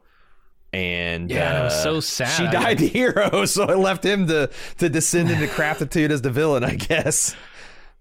and 0.73 1.29
Yeah, 1.29 1.61
it 1.61 1.63
was 1.65 1.73
uh, 1.73 1.83
so 1.83 1.99
sad. 1.99 2.29
she 2.37 2.47
died 2.47 2.77
the 2.79 2.87
hero 2.87 3.45
so 3.45 3.63
it 3.69 3.77
left 3.77 4.05
him 4.05 4.27
to 4.27 4.49
to 4.77 4.89
descend 4.89 5.29
into 5.29 5.47
craftitude 5.47 6.09
as 6.09 6.21
the 6.21 6.31
villain 6.31 6.63
i 6.63 6.75
guess 6.75 7.35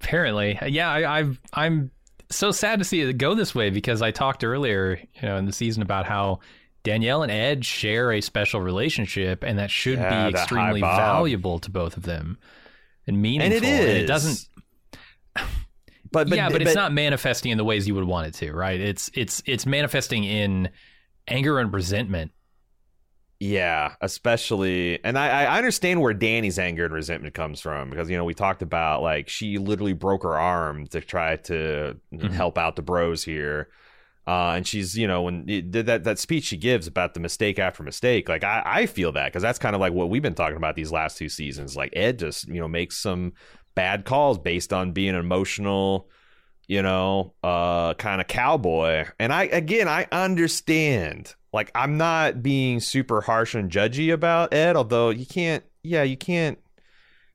Apparently, 0.02 0.58
yeah. 0.66 0.90
I, 0.90 1.18
I've 1.18 1.38
I'm 1.52 1.90
so 2.30 2.52
sad 2.52 2.78
to 2.78 2.86
see 2.86 3.02
it 3.02 3.12
go 3.18 3.34
this 3.34 3.54
way 3.54 3.68
because 3.68 4.00
I 4.00 4.12
talked 4.12 4.42
earlier, 4.44 4.98
you 5.14 5.20
know, 5.28 5.36
in 5.36 5.44
the 5.44 5.52
season 5.52 5.82
about 5.82 6.06
how 6.06 6.40
Danielle 6.84 7.22
and 7.22 7.30
Ed 7.30 7.66
share 7.66 8.10
a 8.10 8.22
special 8.22 8.62
relationship, 8.62 9.44
and 9.44 9.58
that 9.58 9.70
should 9.70 9.98
Yeah, 9.98 10.28
be 10.30 10.30
extremely 10.38 10.80
valuable 10.80 11.58
to 11.58 11.70
both 11.70 11.98
of 11.98 12.04
them 12.04 12.38
and 13.06 13.20
meaningful. 13.20 13.54
and 13.58 13.62
it 13.62 13.68
is 13.68 14.02
it 14.04 14.06
doesn't. 14.06 14.48
but, 16.12 16.28
but 16.28 16.36
yeah, 16.36 16.48
but, 16.48 16.62
it's 16.62 16.74
not 16.74 16.92
manifesting 16.92 17.52
in 17.52 17.58
the 17.58 17.64
ways 17.64 17.86
you 17.86 17.94
would 17.94 18.04
want 18.04 18.26
it 18.28 18.34
to, 18.34 18.52
right? 18.52 18.80
It's 18.80 19.10
it's 19.14 19.42
it's 19.46 19.66
manifesting 19.66 20.24
in 20.24 20.70
anger 21.28 21.58
and 21.58 21.72
resentment. 21.72 22.32
Yeah, 23.42 23.94
especially, 24.02 25.02
and 25.02 25.16
I, 25.18 25.44
I 25.44 25.56
understand 25.56 26.02
where 26.02 26.12
Danny's 26.12 26.58
anger 26.58 26.84
and 26.84 26.92
resentment 26.92 27.32
comes 27.32 27.58
from 27.58 27.88
because 27.88 28.10
you 28.10 28.16
know 28.18 28.24
we 28.24 28.34
talked 28.34 28.60
about 28.60 29.00
like 29.02 29.30
she 29.30 29.56
literally 29.56 29.94
broke 29.94 30.24
her 30.24 30.38
arm 30.38 30.86
to 30.88 31.00
try 31.00 31.36
to 31.36 31.96
Mhm. 32.12 32.32
help 32.32 32.58
out 32.58 32.76
the 32.76 32.82
bros 32.82 33.24
here, 33.24 33.68
uh, 34.26 34.50
and 34.56 34.66
she's 34.66 34.94
you 34.98 35.06
know 35.06 35.22
when 35.22 35.48
it, 35.48 35.72
that 35.72 36.04
that 36.04 36.18
speech 36.18 36.44
she 36.44 36.58
gives 36.58 36.86
about 36.86 37.14
the 37.14 37.20
mistake 37.20 37.58
after 37.58 37.82
mistake, 37.82 38.28
like 38.28 38.44
I, 38.44 38.62
I 38.66 38.86
feel 38.86 39.12
that 39.12 39.28
because 39.32 39.42
that's 39.42 39.58
kind 39.58 39.74
of 39.74 39.80
like 39.80 39.94
what 39.94 40.10
we've 40.10 40.20
been 40.20 40.34
talking 40.34 40.58
about 40.58 40.76
these 40.76 40.92
last 40.92 41.16
two 41.16 41.30
seasons. 41.30 41.74
Like 41.74 41.94
Ed 41.96 42.18
just 42.18 42.46
you 42.46 42.60
know 42.60 42.68
makes 42.68 42.98
some 42.98 43.32
bad 43.80 44.04
calls 44.04 44.36
based 44.38 44.72
on 44.74 44.92
being 44.92 45.10
an 45.10 45.16
emotional, 45.16 46.08
you 46.68 46.82
know, 46.82 47.32
uh, 47.42 47.94
kind 47.94 48.20
of 48.20 48.26
cowboy, 48.26 49.06
and 49.18 49.32
I 49.32 49.44
again 49.44 49.88
I 49.88 50.06
understand 50.12 51.34
like 51.52 51.70
I'm 51.74 51.96
not 51.96 52.42
being 52.42 52.78
super 52.80 53.22
harsh 53.22 53.54
and 53.54 53.70
judgy 53.70 54.12
about 54.12 54.52
Ed, 54.52 54.76
although 54.76 55.08
you 55.08 55.24
can't 55.24 55.64
yeah, 55.82 56.02
you 56.02 56.16
can't 56.18 56.58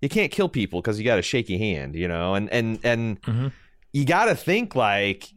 you 0.02 0.10
can't 0.10 0.32
kill 0.32 0.50
people 0.50 0.82
because 0.82 1.00
you 1.00 1.04
got 1.06 1.18
a 1.18 1.24
shaky 1.24 1.58
hand, 1.58 1.96
you 1.96 2.08
know, 2.08 2.36
and 2.36 2.48
and 2.52 2.80
and 2.84 3.22
Mhm. 3.24 3.52
you 3.92 4.06
got 4.06 4.26
to 4.26 4.36
think 4.36 4.76
like 4.76 5.30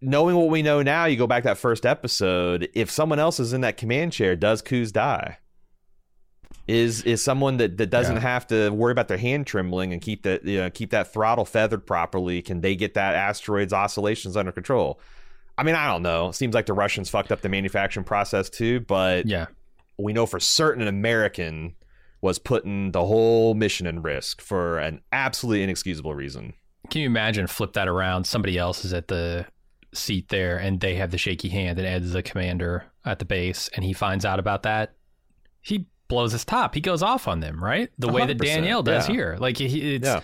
knowing 0.00 0.34
what 0.36 0.48
we 0.50 0.60
know 0.62 0.82
now. 0.82 1.04
You 1.06 1.16
go 1.16 1.26
back 1.28 1.44
that 1.44 1.56
first 1.56 1.86
episode. 1.86 2.68
If 2.74 2.90
someone 2.90 3.18
else 3.20 3.38
is 3.40 3.52
in 3.52 3.60
that 3.62 3.76
command 3.76 4.12
chair, 4.12 4.34
does 4.36 4.60
Kuz 4.60 4.92
die? 4.92 5.38
Is 6.66 7.02
is 7.02 7.22
someone 7.22 7.58
that, 7.58 7.76
that 7.76 7.90
doesn't 7.90 8.16
Yeah. 8.16 8.20
have 8.22 8.46
to 8.46 8.70
worry 8.70 8.92
about 8.92 9.08
their 9.08 9.18
hand 9.18 9.46
trembling 9.46 9.92
and 9.92 10.00
keep 10.00 10.22
that 10.22 10.44
you 10.44 10.60
uh, 10.60 10.64
know 10.64 10.70
keep 10.70 10.90
that 10.90 11.12
throttle 11.12 11.44
feathered 11.44 11.86
properly? 11.86 12.40
Can 12.40 12.62
they 12.62 12.74
get 12.74 12.94
that 12.94 13.14
asteroid's 13.14 13.72
oscillations 13.72 14.36
under 14.36 14.50
control? 14.52 14.98
I 15.58 15.62
mean, 15.62 15.74
I 15.74 15.86
don't 15.86 16.02
know. 16.02 16.30
It 16.30 16.34
seems 16.34 16.54
like 16.54 16.66
the 16.66 16.72
Russians 16.72 17.10
fucked 17.10 17.30
up 17.30 17.42
the 17.42 17.48
manufacturing 17.50 18.04
process 18.04 18.48
too, 18.48 18.80
but 18.80 19.26
Yeah. 19.26 19.46
we 19.98 20.12
know 20.14 20.24
for 20.26 20.40
certain 20.40 20.80
an 20.82 20.88
American 20.88 21.74
was 22.22 22.38
putting 22.38 22.92
the 22.92 23.04
whole 23.04 23.52
mission 23.54 23.86
in 23.86 24.00
risk 24.00 24.40
for 24.40 24.78
an 24.78 25.02
absolutely 25.12 25.62
inexcusable 25.62 26.14
reason. 26.14 26.54
Can 26.90 27.02
you 27.02 27.06
imagine 27.06 27.46
flip 27.46 27.74
that 27.74 27.88
around? 27.88 28.24
Somebody 28.26 28.56
else 28.56 28.84
is 28.86 28.94
at 28.94 29.08
the 29.08 29.44
seat 29.92 30.30
there 30.30 30.56
and 30.56 30.80
they 30.80 30.94
have 30.94 31.10
the 31.10 31.18
shaky 31.18 31.50
hand 31.50 31.78
and 31.78 31.86
Ed's 31.86 32.12
the 32.12 32.22
commander 32.22 32.84
at 33.04 33.18
the 33.18 33.24
base 33.26 33.68
and 33.74 33.84
he 33.84 33.92
finds 33.92 34.24
out 34.24 34.38
about 34.38 34.62
that. 34.64 34.94
He 35.60 35.86
blows 36.08 36.32
his 36.32 36.44
top. 36.44 36.74
He 36.74 36.80
goes 36.80 37.02
off 37.02 37.26
on 37.28 37.40
them, 37.40 37.62
right? 37.62 37.90
The 37.98 38.08
way 38.08 38.26
that 38.26 38.38
Danielle 38.38 38.82
does 38.82 39.08
yeah. 39.08 39.14
here. 39.14 39.36
Like 39.40 39.56
he, 39.58 39.94
it's 39.96 40.06
Yeah. 40.06 40.20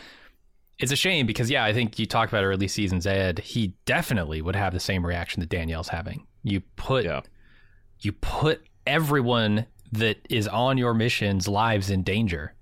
it's 0.79 0.93
a 0.93 0.97
shame 0.97 1.27
because 1.27 1.51
yeah, 1.51 1.65
I 1.65 1.73
think 1.73 1.99
you 1.99 2.07
talk 2.07 2.29
about 2.29 2.45
early 2.45 2.69
seasons 2.69 3.07
Ed, 3.07 3.39
he 3.41 3.75
definitely 3.87 4.43
would 4.43 4.57
have 4.57 4.73
the 4.73 4.81
same 4.81 5.05
reaction 5.05 5.41
that 5.41 5.49
Danielle's 5.49 5.89
having. 5.89 6.27
You 6.43 6.61
put 6.77 7.05
Yeah. 7.05 7.21
you 8.01 8.13
put 8.13 8.63
everyone 8.87 9.67
that 9.93 10.19
is 10.31 10.47
on 10.49 10.79
your 10.79 10.95
mission's 10.95 11.49
lives 11.49 11.91
in 11.91 12.03
danger 12.03 12.55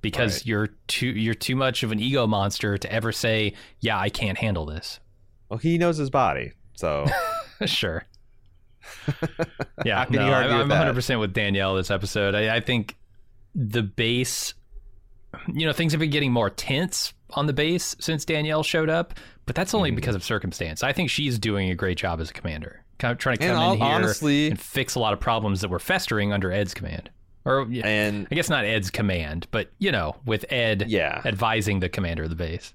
because 0.00 0.38
Right. 0.38 0.46
you're 0.46 0.68
too 0.86 1.08
you're 1.08 1.34
too 1.34 1.56
much 1.56 1.82
of 1.82 1.92
an 1.92 2.00
ego 2.00 2.26
monster 2.26 2.78
to 2.78 2.92
ever 2.92 3.12
say, 3.12 3.54
"Yeah, 3.80 3.98
I 3.98 4.08
can't 4.08 4.38
handle 4.38 4.64
this." 4.66 4.98
Well, 5.48 5.58
he 5.58 5.76
knows 5.78 5.98
his 5.98 6.10
body, 6.10 6.52
so 6.74 7.06
sure. 7.66 8.04
Yeah, 9.84 9.98
How 9.98 10.04
can 10.04 10.14
you 10.14 10.20
no, 10.20 10.32
I'm, 10.32 10.50
I'm 10.62 10.68
100 10.68 10.94
percent 10.94 11.20
with 11.20 11.32
Danielle 11.32 11.74
this 11.74 11.90
episode. 11.90 12.34
I, 12.34 12.56
I 12.56 12.60
think 12.60 12.96
the 13.54 13.82
base, 13.82 14.54
you 15.52 15.66
know, 15.66 15.72
things 15.72 15.92
have 15.92 16.00
been 16.00 16.10
getting 16.10 16.32
more 16.32 16.50
tense 16.50 17.12
on 17.30 17.46
the 17.46 17.52
base 17.52 17.96
since 18.00 18.24
Danielle 18.24 18.62
showed 18.62 18.88
up, 18.90 19.14
but 19.46 19.54
that's 19.54 19.74
only 19.74 19.90
mm-hmm. 19.90 19.96
because 19.96 20.14
of 20.14 20.24
circumstance. 20.24 20.82
I 20.82 20.92
think 20.92 21.10
she's 21.10 21.38
doing 21.38 21.70
a 21.70 21.74
great 21.74 21.98
job 21.98 22.20
as 22.20 22.30
a 22.30 22.32
commander, 22.32 22.84
kind 22.98 23.12
of 23.12 23.18
trying 23.18 23.36
to 23.38 23.44
And 23.44 23.56
come 23.56 23.72
in 23.72 23.78
hon- 23.78 23.86
here 23.88 23.96
honestly- 23.96 24.48
and 24.48 24.60
fix 24.60 24.94
a 24.94 24.98
lot 24.98 25.12
of 25.12 25.20
problems 25.20 25.60
that 25.60 25.68
were 25.68 25.78
festering 25.78 26.32
under 26.32 26.52
Ed's 26.52 26.74
command. 26.74 27.10
Or 27.46 27.66
and 27.82 28.28
I 28.30 28.34
guess 28.34 28.50
not 28.50 28.66
Ed's 28.66 28.90
command, 28.90 29.46
but 29.50 29.70
you 29.78 29.90
know, 29.90 30.14
with 30.26 30.44
Ed 30.50 30.84
yeah, 30.88 31.22
advising 31.24 31.80
the 31.80 31.88
commander 31.88 32.24
of 32.24 32.28
the 32.28 32.36
base. 32.36 32.74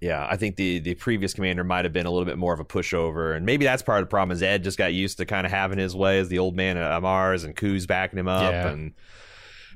Yeah. 0.00 0.26
I 0.30 0.36
think 0.36 0.56
the 0.56 0.78
the 0.80 0.94
previous 0.94 1.34
commander 1.34 1.64
might 1.64 1.84
have 1.84 1.92
been 1.92 2.06
a 2.06 2.10
little 2.10 2.26
bit 2.26 2.38
more 2.38 2.52
of 2.52 2.60
a 2.60 2.64
pushover, 2.64 3.36
and 3.36 3.44
maybe 3.46 3.64
that's 3.64 3.82
part 3.82 4.00
of 4.00 4.06
the 4.06 4.10
problem. 4.10 4.34
Is 4.34 4.42
Ed 4.42 4.64
just 4.64 4.78
got 4.78 4.92
used 4.92 5.18
to 5.18 5.26
kind 5.26 5.46
of 5.46 5.52
having 5.52 5.78
his 5.78 5.94
way 5.96 6.18
as 6.18 6.28
the 6.28 6.38
old 6.38 6.54
man 6.56 6.76
at 6.76 7.02
Mars, 7.02 7.44
and 7.44 7.54
Koo's 7.56 7.86
backing 7.86 8.18
him 8.18 8.28
up, 8.28 8.52
Yeah. 8.52 8.68
and 8.68 8.92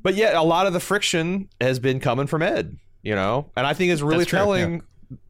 but 0.03 0.15
yet 0.15 0.35
a 0.35 0.43
lot 0.43 0.67
of 0.67 0.73
the 0.73 0.81
friction 0.81 1.49
has 1.61 1.79
been 1.79 1.99
coming 2.01 2.27
from 2.27 2.43
Ed, 2.43 2.77
you 3.03 3.15
know, 3.15 3.51
and 3.57 3.67
I 3.67 3.75
think 3.75 3.93
it's 3.93 4.03
really 4.03 4.19
That's 4.19 4.31
true, 4.31 4.39
telling 4.39 4.83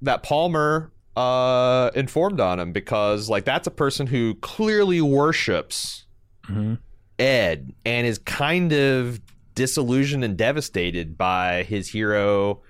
that 0.03 0.23
Palmer 0.23 0.91
uh 1.17 1.91
informed 1.97 2.39
on 2.41 2.61
him 2.61 2.71
because 2.73 3.29
like 3.29 3.45
that's 3.45 3.67
a 3.67 3.73
person 3.73 4.07
who 4.07 4.35
clearly 4.37 5.01
worships 5.01 6.05
Mm-hmm. 6.49 6.75
Ed 7.19 7.73
and 7.85 8.07
is 8.07 8.19
kind 8.19 8.73
of 8.73 9.21
disillusioned 9.57 10.23
and 10.25 10.37
devastated 10.37 11.19
by 11.19 11.65
his 11.65 11.89
hero 11.89 12.63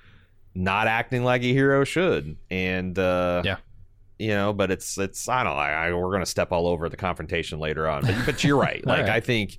not 0.58 0.88
acting 0.88 1.22
like 1.22 1.42
a 1.42 1.52
hero 1.52 1.84
should. 1.84 2.36
And 2.50 2.98
uh 2.98 3.42
Yeah. 3.44 3.56
You 4.18 4.30
know, 4.30 4.52
but 4.52 4.72
it's 4.72 4.98
it's 4.98 5.28
I 5.28 5.44
don't 5.44 5.54
know. 5.54 5.58
I, 5.58 5.88
I, 5.88 5.92
we're 5.92 6.10
gonna 6.10 6.26
step 6.26 6.50
all 6.50 6.66
over 6.66 6.88
the 6.88 6.96
confrontation 6.96 7.60
later 7.60 7.88
on, 7.88 8.02
but 8.02 8.14
but 8.26 8.44
you're 8.44 8.58
right. 8.58 8.84
Like 8.86 9.02
right. 9.02 9.10
I 9.10 9.20
think 9.20 9.58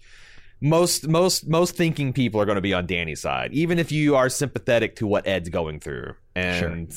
most 0.62 1.08
most 1.08 1.48
most 1.48 1.76
thinking 1.76 2.12
people 2.12 2.42
are 2.42 2.46
going 2.46 2.58
to 2.58 2.62
be 2.62 2.74
on 2.74 2.86
Danny's 2.86 3.22
side, 3.22 3.54
even 3.54 3.80
if 3.80 3.92
you 3.92 4.16
are 4.16 4.28
sympathetic 4.28 4.98
to 4.98 5.08
what 5.08 5.26
Ed's 5.26 5.50
going 5.50 5.80
through. 5.80 6.16
And 6.36 6.94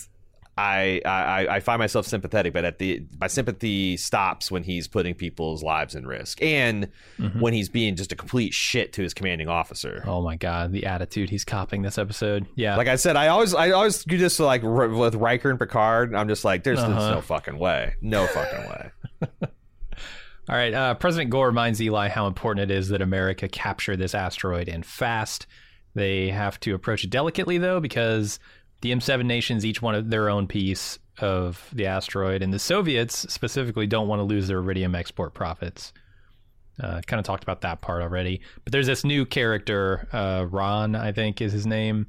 I, 0.59 1.01
I 1.07 1.47
I 1.57 1.61
find 1.61 1.79
myself 1.79 2.07
sympathetic, 2.07 2.53
but 2.53 2.65
at 2.67 2.79
the 2.79 3.07
my 3.19 3.27
sympathy 3.27 3.97
stops 3.97 4.51
when 4.51 4.63
he's 4.63 4.87
putting 4.87 5.15
people's 5.15 5.63
lives 5.63 5.95
in 5.95 6.07
risk, 6.07 6.43
and 6.43 6.89
Mhm. 7.19 7.41
when 7.41 7.55
he's 7.55 7.71
being 7.71 7.97
just 7.97 8.13
a 8.13 8.17
complete 8.17 8.53
shit 8.53 8.93
to 8.93 9.03
his 9.03 9.15
commanding 9.15 9.49
officer. 9.49 10.05
Oh 10.07 10.21
my 10.21 10.37
god, 10.37 10.73
the 10.73 10.85
attitude 10.85 11.31
he's 11.31 11.45
copping 11.47 11.81
this 11.81 11.97
episode. 11.97 12.47
Yeah. 12.55 12.77
Like 12.77 12.89
I 12.89 12.97
said, 12.97 13.17
I 13.17 13.29
always 13.29 13.55
I 13.55 13.71
always 13.71 14.05
do 14.05 14.19
this 14.19 14.39
like 14.39 14.63
r- 14.63 14.89
with 14.89 15.15
Riker 15.15 15.49
and 15.49 15.59
Picard. 15.59 16.15
I'm 16.15 16.29
just 16.29 16.45
like, 16.45 16.65
there's, 16.65 16.79
there's 16.81 16.91
Uh-huh. 16.93 17.15
no 17.15 17.21
fucking 17.23 17.59
way, 17.59 17.95
no 18.03 18.27
fucking 18.27 18.69
way. 18.69 18.91
All 20.49 20.57
right. 20.57 20.75
Uh, 20.75 20.95
President 20.95 21.31
Gore 21.31 21.47
reminds 21.47 21.81
Eli 21.81 22.09
how 22.09 22.27
important 22.27 22.71
it 22.71 22.77
is 22.77 22.89
that 22.89 23.01
America 23.01 23.49
capture 23.49 23.97
this 23.97 24.15
asteroid 24.15 24.69
and 24.69 24.85
fast. 24.85 25.47
They 25.95 26.29
have 26.31 26.59
to 26.61 26.75
approach 26.75 27.05
it 27.05 27.11
delicately, 27.11 27.59
though, 27.59 27.79
because 27.81 28.39
the 28.83 28.93
M7 28.93 29.25
nations 29.25 29.65
each 29.65 29.81
want 29.81 30.11
their 30.11 30.29
own 30.29 30.47
piece 30.47 30.99
of 31.19 31.69
the 31.73 31.87
asteroid, 31.87 32.43
and 32.43 32.53
the 32.53 32.59
Soviets 32.59 33.33
specifically 33.33 33.87
don't 33.87 34.09
want 34.09 34.21
to 34.21 34.25
lose 34.25 34.49
their 34.49 34.59
iridium 34.59 34.95
export 34.95 35.35
profits. 35.35 35.93
Uh, 36.83 37.01
kind 37.07 37.21
of 37.21 37.25
talked 37.27 37.43
about 37.43 37.61
that 37.61 37.81
part 37.81 38.03
already. 38.03 38.41
But 38.65 38.73
there's 38.73 38.87
this 38.87 39.05
new 39.05 39.25
character, 39.27 40.09
uh, 40.13 40.47
Ron, 40.51 40.95
I 40.97 41.13
think 41.13 41.41
is 41.41 41.53
his 41.53 41.67
name. 41.67 42.07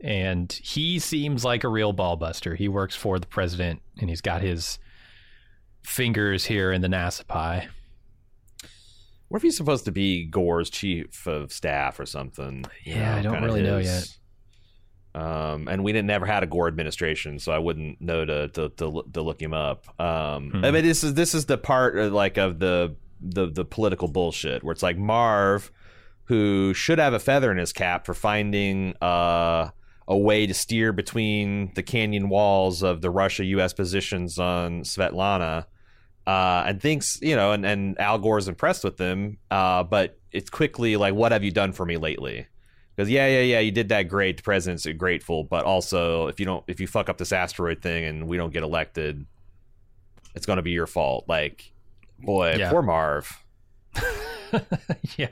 And 0.00 0.52
he 0.52 1.00
seems 1.00 1.44
like 1.44 1.64
a 1.64 1.68
real 1.68 1.92
ball 1.92 2.16
buster. 2.16 2.54
He 2.54 2.68
works 2.68 2.94
for 2.94 3.18
the 3.18 3.26
president, 3.26 3.82
and 4.00 4.08
he's 4.08 4.20
got 4.20 4.40
his 4.40 4.78
fingers 5.82 6.46
here 6.46 6.70
in 6.70 6.80
the 6.80 6.88
NASA 6.88 7.26
pie. 7.26 7.68
What 9.26 9.38
if 9.38 9.42
he's 9.42 9.56
supposed 9.56 9.84
to 9.86 9.92
be 9.92 10.24
Gore's 10.24 10.70
chief 10.70 11.26
of 11.26 11.52
staff 11.52 11.98
or 11.98 12.06
something? 12.06 12.64
You 12.84 12.94
Yeah, 12.94 13.16
I 13.16 13.22
don't 13.22 13.42
really 13.42 13.62
know 13.62 13.78
his- 13.78 14.18
Um, 15.18 15.66
and 15.68 15.82
we 15.82 15.92
didn't 15.92 16.06
never 16.06 16.26
had 16.26 16.42
a 16.42 16.46
Gore 16.46 16.68
administration, 16.68 17.38
so 17.38 17.50
I 17.52 17.58
wouldn't 17.58 18.00
know 18.00 18.24
to 18.24 18.48
to 18.48 18.68
to, 18.68 18.86
look- 18.88 19.12
to 19.14 19.22
look 19.22 19.40
him 19.42 19.52
up. 19.54 19.86
Um, 20.00 20.50
Hmm. 20.50 20.64
I 20.64 20.70
mean, 20.70 20.84
this 20.84 21.02
is 21.02 21.14
this 21.14 21.34
is 21.34 21.46
the 21.46 21.58
part 21.58 21.98
uh, 21.98 22.08
like 22.10 22.36
of 22.36 22.58
the 22.58 22.94
the 23.20 23.46
the 23.46 23.64
political 23.64 24.06
bullshit 24.08 24.62
where 24.62 24.72
it's 24.72 24.82
like 24.82 24.96
Marv, 24.98 25.72
who 26.24 26.72
should 26.74 26.98
have 26.98 27.14
a 27.14 27.18
feather 27.18 27.50
in 27.50 27.58
his 27.58 27.72
cap 27.72 28.06
for 28.06 28.14
finding 28.14 28.94
uh, 29.02 29.70
a 30.06 30.16
way 30.16 30.46
to 30.46 30.54
steer 30.54 30.92
between 30.92 31.72
the 31.74 31.82
canyon 31.82 32.28
walls 32.28 32.82
of 32.82 33.00
the 33.00 33.10
Russia 33.10 33.44
U.S. 33.44 33.72
positions 33.72 34.38
on 34.38 34.82
Svetlana. 34.82 35.66
Uh, 36.26 36.62
and 36.66 36.82
thinks, 36.82 37.18
you 37.22 37.34
know, 37.34 37.52
and, 37.52 37.64
and 37.64 37.98
Al 37.98 38.18
Gore's 38.18 38.48
impressed 38.48 38.84
with 38.84 38.98
them, 38.98 39.38
uh, 39.50 39.82
but 39.82 40.18
it's 40.30 40.50
quickly 40.50 40.94
like, 40.98 41.14
what 41.14 41.32
have 41.32 41.42
you 41.42 41.50
done 41.50 41.72
for 41.72 41.86
me 41.86 41.96
lately? 41.96 42.46
Because 42.98 43.10
yeah, 43.10 43.28
yeah, 43.28 43.42
yeah, 43.42 43.60
you 43.60 43.70
did 43.70 43.90
that 43.90 44.08
great. 44.08 44.38
The 44.38 44.42
president's 44.42 44.84
grateful, 44.96 45.44
but 45.44 45.64
also 45.64 46.26
if 46.26 46.40
you 46.40 46.46
don't, 46.46 46.64
if 46.66 46.80
you 46.80 46.88
fuck 46.88 47.08
up 47.08 47.16
this 47.16 47.30
asteroid 47.30 47.80
thing 47.80 48.04
and 48.04 48.26
we 48.26 48.36
don't 48.36 48.52
get 48.52 48.64
elected, 48.64 49.24
it's 50.34 50.46
gonna 50.46 50.62
be 50.62 50.72
your 50.72 50.88
fault. 50.88 51.24
Like, 51.28 51.70
boy, 52.18 52.56
Yeah. 52.58 52.72
poor 52.72 52.82
Marv. 52.82 53.44
yeah. 55.16 55.28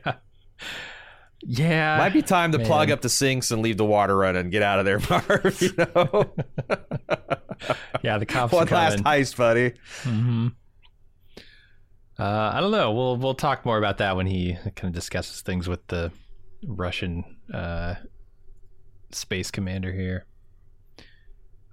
Yeah. 1.42 1.98
Might 1.98 2.12
be 2.12 2.22
time 2.22 2.52
to 2.52 2.58
man. 2.58 2.66
plug 2.68 2.92
up 2.92 3.00
the 3.00 3.08
sinks 3.08 3.50
and 3.50 3.62
leave 3.62 3.78
the 3.78 3.84
water 3.84 4.16
running 4.16 4.42
and 4.42 4.52
get 4.52 4.62
out 4.62 4.78
of 4.78 4.84
there, 4.84 5.00
Marv. 5.10 5.60
You 5.60 5.72
know, 5.76 6.32
Yeah, 8.04 8.18
the 8.18 8.26
cops 8.26 8.52
one 8.52 8.68
last 8.68 8.98
heist, 8.98 9.36
buddy. 9.36 9.72
hmm 10.04 10.48
Uh, 12.16 12.52
I 12.54 12.60
don't 12.60 12.70
know. 12.70 12.92
We'll 12.92 13.16
we'll 13.16 13.34
talk 13.34 13.64
more 13.66 13.76
about 13.76 13.98
that 13.98 14.14
when 14.16 14.28
he 14.28 14.54
kind 14.76 14.84
of 14.84 14.92
discusses 14.92 15.40
things 15.40 15.66
with 15.66 15.84
the 15.88 16.12
Russian 16.64 17.24
uh, 17.52 17.94
space 19.10 19.50
commander 19.50 19.92
here. 19.92 20.26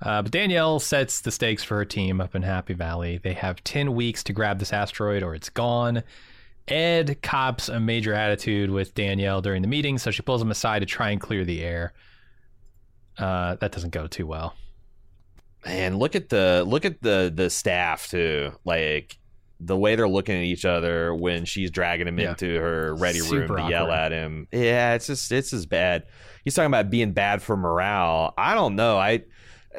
Uh, 0.02 0.22
but 0.22 0.32
Danielle 0.32 0.80
sets 0.80 1.22
the 1.22 1.32
stakes 1.32 1.64
for 1.64 1.78
her 1.78 1.86
team 1.86 2.20
up 2.20 2.36
in 2.36 2.42
Happy 2.42 2.74
Valley. 2.74 3.20
They 3.20 3.34
have 3.34 3.64
10 3.64 3.96
weeks 3.96 4.24
to 4.26 4.34
grab 4.34 4.60
this 4.60 4.74
asteroid 4.74 5.24
or 5.24 5.34
it's 5.34 5.50
gone. 5.50 6.04
Ed 6.68 7.22
cops 7.22 7.70
a 7.70 7.80
major 7.80 8.14
attitude 8.14 8.70
with 8.70 8.96
Danielle 8.96 9.42
during 9.42 9.62
the 9.62 9.68
meeting, 9.68 9.98
so 9.98 10.12
she 10.12 10.22
pulls 10.22 10.42
him 10.42 10.52
aside 10.52 10.80
to 10.80 10.86
try 10.86 11.10
and 11.10 11.20
clear 11.20 11.46
the 11.46 11.64
air. 11.64 11.94
Uh, 13.18 13.56
that 13.56 13.72
doesn't 13.72 13.92
go 13.92 14.08
too 14.08 14.28
well. 14.28 14.56
And 15.66 15.98
look 15.98 16.16
at 16.16 16.30
the 16.30 16.66
look 16.68 16.84
at 16.84 17.02
the 17.02 17.32
the 17.34 17.50
staff 17.50 18.10
too. 18.10 18.52
Like 18.66 19.18
the 19.65 19.78
way 19.78 19.95
they're 19.95 20.08
looking 20.08 20.36
at 20.36 20.43
each 20.43 20.65
other 20.65 21.13
when 21.15 21.45
she's 21.45 21.71
dragging 21.71 22.08
him 22.08 22.19
Yeah. 22.19 22.32
into 22.32 22.60
her 22.60 22.95
ready 22.95 23.19
Super 23.19 23.54
room 23.56 23.65
to 23.65 23.69
yell 23.71 23.91
at 23.91 24.12
him. 24.12 24.47
Yeah, 24.52 24.93
it's 24.95 25.08
just 25.08 25.32
it's 25.32 25.54
as 25.54 25.65
bad. 25.65 26.04
He's 26.43 26.54
talking 26.56 26.67
about 26.67 26.89
being 26.89 27.13
bad 27.13 27.41
for 27.41 27.56
morale. 27.56 28.34
I 28.38 28.56
don't 28.56 28.76
know. 28.76 28.97
I 28.97 29.23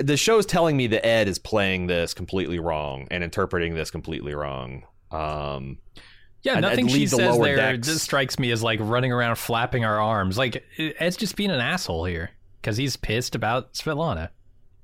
the 0.01 0.17
show's 0.17 0.47
telling 0.47 0.77
me 0.77 0.87
that 0.89 1.07
Ed 1.07 1.29
is 1.29 1.39
playing 1.39 1.87
this 1.87 2.15
completely 2.15 2.59
wrong 2.59 3.07
and 3.11 3.23
interpreting 3.23 3.75
this 3.75 3.91
completely 3.91 4.35
wrong. 4.35 4.85
Um 5.11 5.79
Yeah, 6.43 6.61
nothing 6.61 6.89
she 6.89 7.05
the 7.07 7.17
says 7.17 7.39
there 7.39 7.57
decks. 7.57 7.87
just 7.89 8.03
strikes 8.05 8.39
me 8.39 8.51
as 8.51 8.63
like 8.63 8.81
running 8.83 9.13
around 9.13 9.37
flapping 9.37 9.85
our 9.85 10.01
arms. 10.01 10.37
Like 10.39 10.65
Ed's 10.79 11.17
just 11.17 11.37
being 11.37 11.51
an 11.51 11.61
asshole 11.61 12.05
here 12.07 12.31
because 12.61 12.77
he's 12.77 12.97
pissed 12.97 13.35
about 13.35 13.75
Svetlana. 13.75 14.31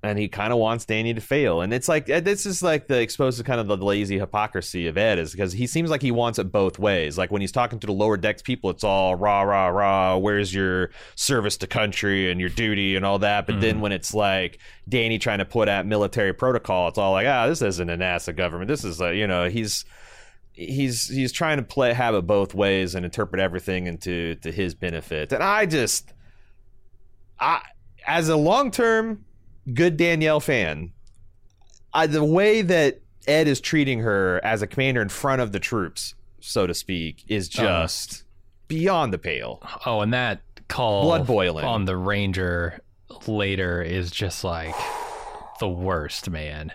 And 0.03 0.19
he 0.19 0.29
kind 0.29 0.53
of 0.53 0.59
wants 0.59 0.87
Danny 0.87 1.13
to 1.13 1.21
fail. 1.21 1.61
And 1.61 1.75
it's 1.75 1.89
like 1.89 2.09
uh, 2.09 2.21
this 2.21 2.47
is 2.47 2.63
like 2.63 2.87
the 2.87 3.01
exposed 3.01 3.39
to 3.39 3.45
kind 3.45 3.61
of 3.61 3.67
the 3.67 3.77
lazy 3.77 4.19
hypocrisy 4.19 4.87
of 4.87 4.97
Ed 4.97 5.19
is 5.19 5.33
because 5.33 5.53
he 5.53 5.67
seems 5.67 5.91
like 5.91 6.01
he 6.01 6.11
wants 6.11 6.39
it 6.39 6.51
both 6.51 6.79
ways. 6.79 7.19
Like 7.19 7.31
when 7.31 7.43
he's 7.43 7.53
talking 7.53 7.79
to 7.81 7.87
the 7.87 7.93
lower 7.93 8.17
decks 8.17 8.41
people, 8.41 8.71
it's 8.71 8.85
all 8.85 9.15
rah 9.15 9.43
rah 9.43 9.69
rah. 9.69 10.17
Where's 10.17 10.55
your 10.55 10.91
service 11.17 11.59
to 11.59 11.67
country 11.67 12.31
and 12.31 12.41
your 12.41 12.49
duty 12.49 12.97
and 12.97 13.05
all 13.05 13.19
that? 13.19 13.47
But 13.47 13.61
then 13.61 13.81
when 13.81 13.93
it's 13.93 14.15
like 14.15 14.59
Danny 14.89 15.19
trying 15.19 15.39
to 15.39 15.45
put 15.45 15.69
out 15.69 15.87
military 15.87 16.33
protocol, 16.33 16.89
it's 16.89 16.99
all 16.99 17.13
like 17.13 17.27
ah, 17.27 17.47
this 17.47 17.61
isn't 17.61 17.91
a 17.91 17.97
NASA 17.97 18.35
government. 18.35 18.69
This 18.69 18.85
is 18.85 19.01
a 19.01 19.15
you 19.15 19.27
know 19.27 19.49
he's. 19.49 19.85
He's 20.53 21.09
he's 21.09 21.33
trying 21.33 21.57
to 21.57 21.63
play 21.63 21.95
have 21.95 22.15
it 22.15 22.27
both 22.27 22.55
ways 22.55 22.95
and 22.95 23.07
interpret 23.07 23.41
everything 23.41 23.87
into 23.87 24.35
to 24.43 24.53
his 24.53 24.75
benefit, 24.75 25.33
and 25.33 25.43
I 25.43 25.65
just, 25.65 26.13
I 27.39 27.63
as 28.07 28.29
a 28.29 28.37
long 28.37 28.71
term 28.71 29.25
good 29.75 29.97
Danielle 29.97 30.41
fan, 30.41 30.93
I, 31.93 32.07
the 32.07 32.25
way 32.25 32.63
that 32.63 33.01
Ed 33.27 33.49
is 33.49 33.61
treating 33.61 34.01
her 34.01 34.41
as 34.45 34.63
a 34.63 34.67
commander 34.67 35.03
in 35.03 35.09
front 35.09 35.41
of 35.43 35.53
the 35.53 35.61
troops, 35.61 36.15
so 36.41 36.67
to 36.67 36.75
speak, 36.75 37.25
is 37.29 37.49
Uh-huh. 37.59 37.67
just 37.87 38.25
beyond 38.69 39.13
the 39.13 39.19
pale. 39.19 39.63
Oh, 39.87 40.01
and 40.01 40.13
that 40.15 40.41
call 40.69 41.03
Blood 41.03 41.27
boiling. 41.27 41.65
on 41.65 41.85
the 41.85 41.97
Ranger 41.97 42.81
later 43.27 43.83
is 43.83 44.11
just 44.11 44.45
like 44.45 44.75
the 45.59 45.69
worst, 45.69 46.31
man. 46.31 46.73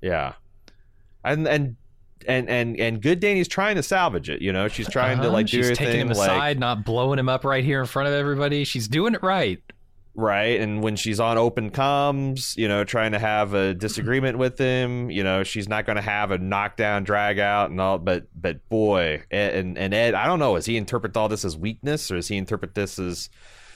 Yeah, 0.00 0.34
and 1.24 1.46
and 1.46 1.76
and 2.26 2.48
and 2.48 2.78
and 2.78 3.02
good 3.02 3.20
Dani's 3.20 3.48
trying 3.48 3.76
to 3.76 3.82
salvage 3.82 4.30
it. 4.30 4.40
You 4.40 4.52
know, 4.52 4.68
she's 4.68 4.88
trying 4.88 5.18
to 5.18 5.24
Uh-huh. 5.24 5.32
like 5.32 5.46
do 5.46 5.62
She's 5.62 5.76
taking 5.76 5.92
thing, 5.92 6.00
him 6.02 6.08
like 6.08 6.30
aside, 6.30 6.58
not 6.60 6.84
blowing 6.84 7.18
him 7.18 7.28
up 7.28 7.44
right 7.44 7.64
here 7.64 7.80
in 7.80 7.86
front 7.86 8.08
of 8.08 8.14
everybody. 8.14 8.64
She's 8.64 8.88
doing 8.88 9.14
it 9.14 9.22
right. 9.22 9.60
Right. 10.14 10.60
And 10.60 10.82
when 10.82 10.96
she's 10.96 11.20
on 11.20 11.38
open 11.38 11.70
comms, 11.70 12.56
you 12.56 12.68
know, 12.68 12.84
trying 12.84 13.12
to 13.12 13.18
have 13.18 13.54
a 13.54 13.74
disagreement 13.74 14.38
with 14.38 14.58
him, 14.58 15.10
you 15.10 15.22
know, 15.24 15.42
she's 15.42 15.68
not 15.68 15.86
going 15.86 15.96
to 15.96 16.02
have 16.02 16.30
a 16.30 16.38
knockdown, 16.38 17.04
drag 17.04 17.38
out, 17.38 17.70
and 17.70 17.80
all. 17.80 17.98
But 17.98 18.26
but 18.34 18.68
boy, 18.68 19.22
Ed, 19.30 19.54
and 19.54 19.78
and 19.78 19.94
Ed, 19.94 20.14
I 20.14 20.26
don't 20.26 20.38
know. 20.38 20.56
Does 20.56 20.66
he 20.66 20.76
interpret 20.76 21.16
all 21.16 21.28
this 21.28 21.44
as 21.44 21.56
weakness, 21.56 22.10
or 22.10 22.16
does 22.16 22.28
he 22.28 22.36
interpret 22.36 22.74
this 22.74 22.98
as? 22.98 23.28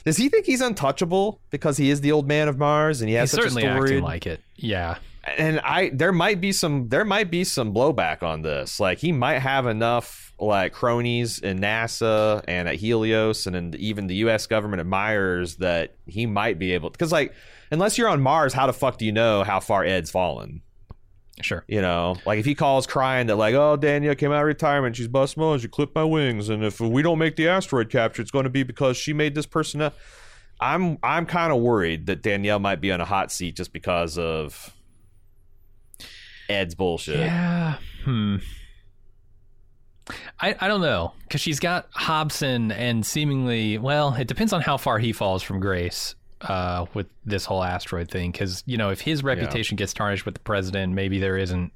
Does 0.05 0.17
he 0.17 0.29
think 0.29 0.45
he's 0.45 0.61
untouchable 0.61 1.41
because 1.49 1.77
he 1.77 1.89
is 1.89 2.01
the 2.01 2.11
old 2.11 2.27
man 2.27 2.47
of 2.47 2.59
Mars 2.59 3.01
and 3.01 3.09
he 3.09 3.15
has 3.15 3.31
He's 3.31 3.37
such 3.37 3.41
certainly 3.41 3.63
a 3.63 3.73
story? 3.73 3.89
acting 3.89 4.03
like 4.03 4.27
it. 4.27 4.39
Yeah. 4.55 4.97
and 5.37 5.59
I 5.61 5.89
there 5.93 6.11
might 6.11 6.39
be 6.39 6.51
some 6.51 6.89
there 6.89 7.03
might 7.03 7.31
be 7.31 7.43
some 7.43 7.73
blowback 7.73 8.21
on 8.21 8.43
this. 8.43 8.79
Like 8.79 8.99
he 8.99 9.11
might 9.11 9.39
have 9.39 9.65
enough 9.65 10.24
like 10.39 10.73
cronies 10.73 11.39
in 11.39 11.59
NASA 11.59 12.43
and 12.47 12.67
at 12.67 12.75
Helios 12.75 13.47
and 13.47 13.55
in 13.55 13.75
even 13.77 14.07
the 14.07 14.15
U.S. 14.15 14.47
government 14.47 14.81
admires 14.81 15.57
that 15.57 15.95
he 16.05 16.25
might 16.25 16.59
be 16.59 16.73
able 16.73 16.89
because 16.89 17.11
like 17.11 17.33
unless 17.71 17.97
you're 17.97 18.09
on 18.09 18.21
Mars, 18.21 18.53
how 18.53 18.67
the 18.67 18.73
fuck 18.73 18.97
do 18.97 19.05
you 19.05 19.11
know 19.11 19.43
how 19.43 19.59
far 19.59 19.83
Ed's 19.83 20.11
fallen? 20.11 20.61
Sure. 21.41 21.65
You 21.67 21.81
know, 21.81 22.15
like 22.25 22.39
if 22.39 22.45
he 22.45 22.55
calls 22.55 22.87
crying 22.87 23.27
that 23.27 23.35
like, 23.35 23.55
oh 23.55 23.75
Danielle 23.75 24.15
came 24.15 24.31
out 24.31 24.41
of 24.41 24.47
retirement, 24.47 24.95
she's 24.95 25.07
bust 25.07 25.37
moans, 25.37 25.61
she 25.61 25.67
clipped 25.67 25.95
my 25.95 26.03
wings, 26.03 26.49
and 26.49 26.63
if 26.63 26.79
we 26.79 27.01
don't 27.01 27.19
make 27.19 27.35
the 27.35 27.47
asteroid 27.47 27.89
capture, 27.89 28.21
it's 28.21 28.31
going 28.31 28.45
to 28.45 28.49
be 28.49 28.63
because 28.63 28.97
she 28.97 29.13
made 29.13 29.35
this 29.35 29.45
person. 29.45 29.91
I'm 30.59 30.97
I'm 31.03 31.25
kind 31.25 31.51
of 31.51 31.61
worried 31.61 32.05
that 32.05 32.21
Danielle 32.21 32.59
might 32.59 32.79
be 32.79 32.91
on 32.91 33.01
a 33.01 33.05
hot 33.05 33.31
seat 33.31 33.57
just 33.57 33.73
because 33.73 34.17
of 34.17 34.73
Ed's 36.47 36.75
bullshit. 36.75 37.19
Yeah. 37.19 37.77
Hmm. 38.03 38.37
I, 40.39 40.55
I 40.59 40.67
don't 40.67 40.81
know 40.81 41.13
because 41.23 41.41
she's 41.41 41.59
got 41.59 41.87
Hobson 41.91 42.71
and 42.71 43.05
seemingly 43.05 43.77
well 43.77 44.13
it 44.13 44.27
depends 44.27 44.53
on 44.53 44.61
how 44.61 44.77
far 44.77 44.99
he 44.99 45.11
falls 45.13 45.41
from 45.41 45.59
grace 45.59 46.15
uh, 46.41 46.85
with 46.93 47.07
this 47.25 47.45
whole 47.45 47.63
asteroid 47.63 48.11
thing 48.11 48.31
because 48.31 48.61
you 48.67 48.77
know 48.77 48.89
if 48.91 49.01
his 49.01 49.23
reputation 49.23 49.77
gets 49.77 49.93
tarnished 49.93 50.25
with 50.25 50.35
the 50.35 50.41
president 50.41 50.93
maybe 50.93 51.17
there 51.19 51.37
isn't 51.37 51.75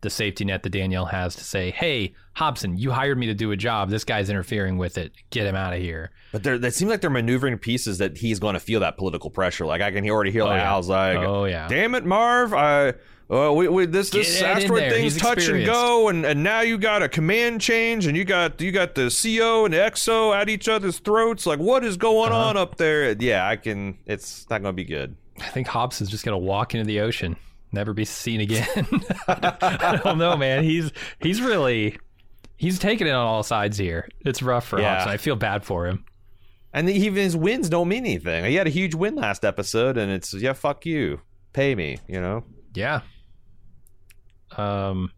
the 0.00 0.08
safety 0.08 0.44
net 0.44 0.62
that 0.62 0.70
Danielle 0.70 1.06
has 1.06 1.34
to 1.34 1.44
say 1.44 1.70
hey 1.72 2.14
Hobson 2.34 2.78
you 2.78 2.90
hired 2.92 3.18
me 3.18 3.26
to 3.26 3.34
do 3.34 3.50
a 3.50 3.56
job 3.56 3.90
this 3.90 4.04
guy's 4.04 4.30
interfering 4.30 4.78
with 4.78 4.96
it 4.96 5.12
get 5.30 5.44
him 5.46 5.56
out 5.56 5.74
of 5.74 5.80
here 5.80 6.10
But 6.32 6.44
they 6.44 6.70
seem 6.70 6.88
like 6.88 7.00
they're 7.00 7.10
maneuvering 7.10 7.58
pieces 7.58 7.98
that 7.98 8.16
he's 8.16 8.38
going 8.38 8.54
to 8.54 8.60
feel 8.60 8.80
that 8.80 8.96
political 8.96 9.28
pressure. 9.28 9.66
Like 9.66 9.82
I 9.82 9.90
can 9.90 10.08
already 10.08 10.30
hear 10.30 10.44
Oh, 10.44 10.54
yeah. 10.54 10.70
Al's 10.70 10.88
like, 10.88 11.18
oh 11.18 11.44
yeah 11.46 11.66
"Damn 11.68 11.94
it, 11.96 12.04
Marv! 12.06 12.54
I 12.54 12.94
uh, 13.30 13.52
we, 13.52 13.68
we 13.68 13.86
this 13.86 14.10
this 14.10 14.40
Get 14.40 14.42
Ed 14.48 14.56
asteroid 14.62 14.92
thing's 14.92 15.14
He's 15.14 15.22
touch 15.22 15.48
and 15.48 15.64
go, 15.66 16.08
and, 16.08 16.24
and 16.24 16.42
now 16.42 16.60
you 16.62 16.78
got 16.78 17.02
a 17.02 17.08
command 17.08 17.60
change, 17.60 18.06
and 18.06 18.16
you 18.16 18.24
got 18.24 18.60
you 18.60 18.72
got 18.72 18.94
the 18.94 19.10
CO 19.10 19.64
and 19.66 19.74
the 19.74 19.78
XO 19.78 20.34
at 20.34 20.48
each 20.48 20.68
other's 20.68 20.98
throats. 20.98 21.44
Like 21.46 21.58
what 21.58 21.84
is 21.84 21.96
going 21.96 22.32
Uh-huh. 22.32 22.48
on 22.48 22.56
up 22.56 22.76
there? 22.76 23.12
Yeah, 23.18 23.46
I 23.46 23.56
can. 23.56 23.98
It's 24.06 24.48
not 24.48 24.62
going 24.62 24.72
to 24.72 24.76
be 24.76 24.84
good. 24.84 25.14
I 25.40 25.48
think 25.50 25.66
Hobbs 25.68 26.00
is 26.00 26.08
just 26.08 26.24
gonna 26.24 26.36
walk 26.38 26.74
into 26.74 26.84
the 26.86 27.00
ocean, 27.00 27.36
never 27.70 27.92
be 27.92 28.04
seen 28.04 28.40
again. 28.40 28.66
I 29.28 30.00
don't 30.02 30.18
know, 30.18 30.36
man. 30.36 30.64
He's 30.64 30.90
he's 31.20 31.40
really 31.40 31.96
he's 32.56 32.78
taking 32.80 33.06
it 33.06 33.10
on 33.10 33.24
all 33.26 33.42
sides 33.44 33.78
here. 33.78 34.08
It's 34.24 34.42
rough 34.42 34.66
for 34.66 34.80
Yeah. 34.80 34.94
Hobson. 34.96 35.12
I 35.12 35.16
feel 35.16 35.36
bad 35.36 35.64
for 35.64 35.86
him. 35.86 36.04
And 36.72 36.90
even 36.90 37.22
his 37.22 37.36
wins 37.36 37.68
don't 37.68 37.88
mean 37.88 38.04
anything. 38.04 38.44
He 38.46 38.56
had 38.56 38.66
a 38.66 38.70
huge 38.70 38.94
win 38.94 39.14
last 39.14 39.44
episode, 39.44 39.96
and 39.96 40.10
it's 40.10 40.34
yeah, 40.34 40.54
fuck 40.54 40.84
you, 40.84 41.20
pay 41.52 41.74
me. 41.74 41.98
You 42.08 42.20
know. 42.20 42.44
Yeah. 42.74 43.02
Um, 44.56 45.12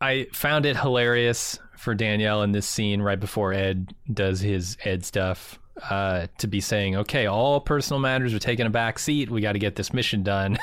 I 0.00 0.26
found 0.32 0.66
it 0.66 0.76
hilarious 0.76 1.58
for 1.76 1.94
Danielle 1.94 2.42
in 2.42 2.52
this 2.52 2.66
scene 2.66 3.00
right 3.02 3.18
before 3.18 3.52
Ed 3.52 3.94
does 4.12 4.40
his 4.40 4.76
Ed 4.84 5.04
stuff 5.04 5.58
uh, 5.90 6.26
to 6.38 6.46
be 6.46 6.60
saying, 6.60 6.96
"Okay, 6.96 7.26
all 7.26 7.60
personal 7.60 8.00
matters 8.00 8.34
are 8.34 8.38
taking 8.38 8.66
a 8.66 8.70
back 8.70 8.98
seat. 8.98 9.30
We 9.30 9.40
got 9.40 9.52
to 9.52 9.58
get 9.58 9.76
this 9.76 9.92
mission 9.92 10.22
done." 10.22 10.58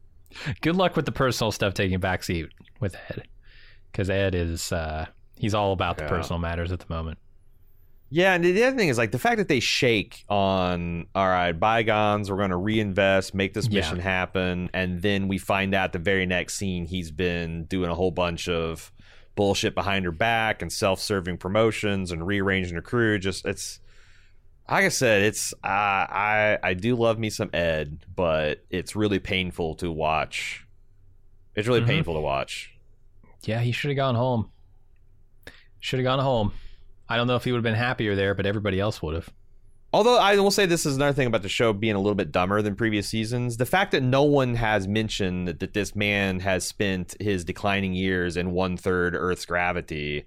Good 0.60 0.76
luck 0.76 0.96
with 0.96 1.06
the 1.06 1.12
personal 1.12 1.52
stuff 1.52 1.74
taking 1.74 1.94
a 1.94 2.00
back 2.00 2.24
seat 2.24 2.48
with 2.80 2.96
Ed, 3.08 3.28
because 3.90 4.10
Ed 4.10 4.34
is 4.34 4.72
uh, 4.72 5.06
he's 5.38 5.54
all 5.54 5.72
about 5.72 5.98
the 5.98 6.04
personal 6.04 6.38
matters 6.38 6.72
at 6.72 6.80
the 6.80 6.86
moment. 6.88 7.18
Yeah, 8.10 8.34
and 8.34 8.44
the 8.44 8.62
other 8.64 8.76
thing 8.76 8.88
is 8.90 8.98
like 8.98 9.10
the 9.10 9.18
fact 9.18 9.38
that 9.38 9.48
they 9.48 9.58
shake 9.60 10.24
on 10.28 11.06
all 11.14 11.26
right, 11.26 11.52
bygones, 11.52 12.30
we're 12.30 12.36
going 12.36 12.50
to 12.50 12.56
reinvest, 12.56 13.34
make 13.34 13.54
this 13.54 13.66
Yeah. 13.66 13.80
mission 13.80 13.98
happen, 13.98 14.70
and 14.72 15.02
then 15.02 15.26
we 15.26 15.38
find 15.38 15.74
out 15.74 15.92
the 15.92 15.98
very 15.98 16.26
next 16.26 16.54
scene 16.54 16.86
he's 16.86 17.10
been 17.10 17.64
doing 17.64 17.90
a 17.90 17.94
whole 17.94 18.12
bunch 18.12 18.48
of 18.48 18.92
bullshit 19.34 19.74
behind 19.74 20.04
her 20.04 20.12
back 20.12 20.62
and 20.62 20.72
self-serving 20.72 21.38
promotions 21.38 22.12
and 22.12 22.24
rearranging 22.24 22.74
her 22.76 22.82
crew. 22.82 23.18
Just 23.18 23.44
it's 23.46 23.80
like 24.70 24.84
I 24.84 24.88
said, 24.90 25.22
it's 25.22 25.52
uh, 25.64 25.66
I 25.66 26.58
I 26.62 26.74
do 26.74 26.94
love 26.94 27.18
me 27.18 27.30
some 27.30 27.50
Ed, 27.52 28.06
but 28.14 28.64
it's 28.70 28.94
really 28.94 29.18
painful 29.18 29.74
to 29.76 29.90
watch. 29.90 30.64
It's 31.56 31.66
really 31.66 31.80
Mhm. 31.80 31.86
painful 31.86 32.14
to 32.14 32.20
watch. 32.20 32.70
Yeah, 33.44 33.60
he 33.60 33.72
should 33.72 33.90
have 33.90 33.96
gone 33.96 34.14
home. 34.14 34.50
Should 35.80 35.98
have 35.98 36.04
gone 36.04 36.20
home. 36.20 36.52
I 37.08 37.16
don't 37.16 37.26
know 37.26 37.36
if 37.36 37.44
he 37.44 37.52
would 37.52 37.58
have 37.58 37.64
been 37.64 37.74
happier 37.74 38.14
there, 38.14 38.34
but 38.34 38.46
everybody 38.46 38.80
else 38.80 39.02
would 39.02 39.14
have. 39.14 39.28
Although 39.92 40.18
I 40.18 40.36
will 40.36 40.50
say 40.50 40.66
this 40.66 40.86
is 40.86 40.96
another 40.96 41.12
thing 41.12 41.28
about 41.28 41.42
the 41.42 41.48
show 41.48 41.72
being 41.72 41.94
a 41.94 42.00
little 42.00 42.16
bit 42.16 42.32
dumber 42.32 42.60
than 42.62 42.74
previous 42.74 43.08
seasons. 43.08 43.58
The 43.58 43.66
fact 43.66 43.92
that 43.92 44.02
no 44.02 44.24
one 44.24 44.56
has 44.56 44.88
mentioned 44.88 45.46
that, 45.46 45.72
this 45.72 45.94
man 45.94 46.40
has 46.40 46.66
spent 46.66 47.14
his 47.20 47.44
declining 47.44 47.94
years 47.94 48.36
in 48.36 48.50
one 48.50 48.76
third 48.76 49.14
Earth's 49.14 49.46
gravity, 49.46 50.24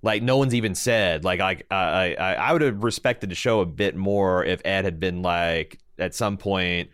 like 0.00 0.22
no 0.22 0.38
one's 0.38 0.54
even 0.54 0.74
said. 0.74 1.22
Like 1.22 1.40
I, 1.40 1.62
I, 1.70 2.14
I, 2.14 2.32
I 2.32 2.52
would 2.54 2.62
have 2.62 2.82
respected 2.82 3.30
the 3.30 3.34
show 3.34 3.60
a 3.60 3.66
bit 3.66 3.94
more 3.94 4.42
if 4.42 4.62
Ed 4.64 4.86
had 4.86 4.98
been 4.98 5.20
like 5.20 5.78
at 5.98 6.14
some 6.14 6.38
point. 6.38 6.88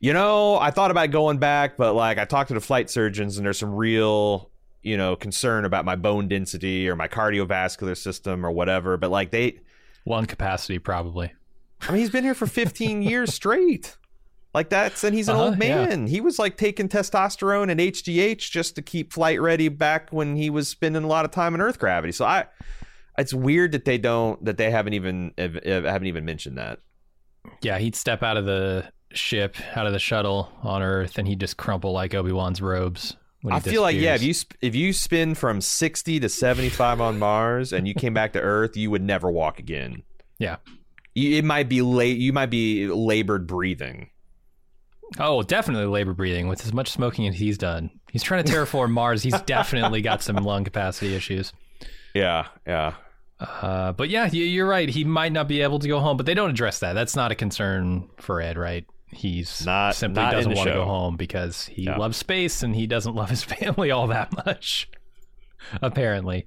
You 0.00 0.12
know, 0.12 0.58
I 0.58 0.72
thought 0.72 0.90
about 0.90 1.12
going 1.12 1.38
back, 1.38 1.76
but 1.76 1.94
like 1.94 2.18
I 2.18 2.24
talked 2.24 2.48
to 2.48 2.54
the 2.54 2.60
flight 2.60 2.90
surgeons, 2.90 3.36
and 3.36 3.46
there's 3.46 3.58
some 3.58 3.74
real, 3.74 4.49
you 4.82 4.96
know, 4.96 5.16
concern 5.16 5.64
about 5.64 5.84
my 5.84 5.96
bone 5.96 6.28
density 6.28 6.88
or 6.88 6.96
my 6.96 7.08
cardiovascular 7.08 7.96
system 7.96 8.44
or 8.46 8.50
whatever. 8.50 8.96
But 8.96 9.10
like 9.10 9.30
they, 9.30 9.60
Lung 10.06 10.26
capacity, 10.26 10.78
probably. 10.78 11.32
I 11.82 11.92
mean, 11.92 12.00
he's 12.00 12.10
been 12.10 12.24
here 12.24 12.34
for 12.34 12.46
15 12.46 13.02
years 13.10 13.34
straight. 13.34 13.96
Like 14.52 14.68
that's 14.68 15.04
and 15.04 15.14
he's 15.14 15.28
an 15.28 15.36
Uh-huh, 15.36 15.44
old 15.44 15.58
man. 15.58 16.06
He 16.08 16.20
was 16.20 16.38
like 16.38 16.56
taking 16.56 16.88
testosterone 16.88 17.70
and 17.70 17.78
HGH 17.78 18.50
just 18.50 18.74
to 18.74 18.82
keep 18.82 19.12
flight 19.12 19.40
ready 19.40 19.68
back 19.68 20.08
when 20.10 20.34
he 20.34 20.50
was 20.50 20.66
spending 20.66 21.04
a 21.04 21.06
lot 21.06 21.24
of 21.24 21.30
time 21.30 21.54
in 21.54 21.60
Earth 21.60 21.78
gravity. 21.78 22.10
So 22.12 22.24
I, 22.24 22.46
it's 23.16 23.32
weird 23.32 23.70
that 23.72 23.84
they 23.84 23.96
don't 23.98 24.44
that 24.44 24.56
they 24.56 24.70
haven't 24.72 24.94
even 24.94 25.32
have- 25.38 25.62
have- 25.64 25.84
haven't 25.84 26.08
even 26.08 26.24
mentioned 26.24 26.58
that. 26.58 26.80
Yeah, 27.62 27.78
he'd 27.78 27.94
step 27.94 28.22
out 28.24 28.36
of 28.36 28.44
the 28.44 28.90
ship, 29.12 29.54
out 29.76 29.86
of 29.86 29.92
the 29.92 29.98
shuttle 30.00 30.50
on 30.62 30.82
Earth, 30.82 31.16
and 31.18 31.28
he'd 31.28 31.38
just 31.40 31.56
crumple 31.56 31.92
like 31.92 32.12
Obi 32.14 32.32
Wan's 32.32 32.60
robes. 32.60 33.16
I 33.48 33.60
feel 33.60 33.80
like 33.82 33.96
yeah, 33.96 34.14
if 34.16 34.22
you 34.22 34.34
sp- 34.36 34.56
if 34.60 34.74
you 34.74 34.92
spin 34.92 35.34
from 35.34 35.60
60 35.60 36.20
to 36.20 36.28
75 36.28 37.00
on 37.00 37.18
Mars 37.18 37.72
and 37.72 37.88
you 37.88 37.94
came 37.94 38.12
back 38.12 38.32
to 38.34 38.40
Earth, 38.40 38.76
you 38.76 38.90
would 38.90 39.02
never 39.02 39.30
walk 39.30 39.58
again. 39.58 40.02
Yeah. 40.38 40.56
You, 41.14 41.38
it 41.38 41.44
might 41.44 41.68
be 41.68 41.80
late. 41.82 42.18
You 42.18 42.32
might 42.32 42.50
be 42.50 42.86
labored 42.86 43.46
breathing. 43.46 44.10
Oh, 45.18 45.42
definitely 45.42 45.86
labor 45.86 46.12
breathing 46.14 46.48
with 46.48 46.64
as 46.64 46.72
much 46.72 46.90
smoking 46.90 47.26
as 47.26 47.34
he's 47.34 47.58
done. 47.58 47.90
He's 48.12 48.22
trying 48.22 48.44
to 48.44 48.52
terraform 48.52 48.90
Mars. 48.92 49.22
He's 49.22 49.40
definitely 49.42 50.02
got 50.02 50.22
some 50.22 50.36
lung 50.36 50.64
capacity 50.64 51.14
issues. 51.14 51.52
Yeah, 52.14 52.46
yeah. 52.66 52.94
Uh, 53.40 53.92
but 53.92 54.08
yeah, 54.10 54.28
you- 54.30 54.44
you're 54.44 54.68
right. 54.68 54.88
He 54.88 55.02
might 55.04 55.32
not 55.32 55.48
be 55.48 55.62
able 55.62 55.78
to 55.80 55.88
go 55.88 55.98
home, 55.98 56.16
but 56.16 56.26
they 56.26 56.34
don't 56.34 56.50
address 56.50 56.80
that. 56.80 56.92
That's 56.92 57.16
not 57.16 57.32
a 57.32 57.34
concern 57.34 58.08
for 58.18 58.40
Ed, 58.40 58.56
right? 58.58 58.84
He's 59.12 59.66
Not- 59.66 59.94
simply 59.94 60.22
not 60.22 60.32
doesn't 60.32 60.54
want 60.54 60.68
to 60.68 60.74
go 60.74 60.84
home 60.84 61.16
because 61.16 61.66
he 61.66 61.86
loves 61.86 62.16
space 62.16 62.62
and 62.62 62.74
he 62.74 62.86
doesn't 62.86 63.14
love 63.14 63.30
his 63.30 63.42
family 63.58 63.90
all 63.90 64.06
that 64.08 64.32
much. 64.46 64.88
Apparently. 65.82 66.46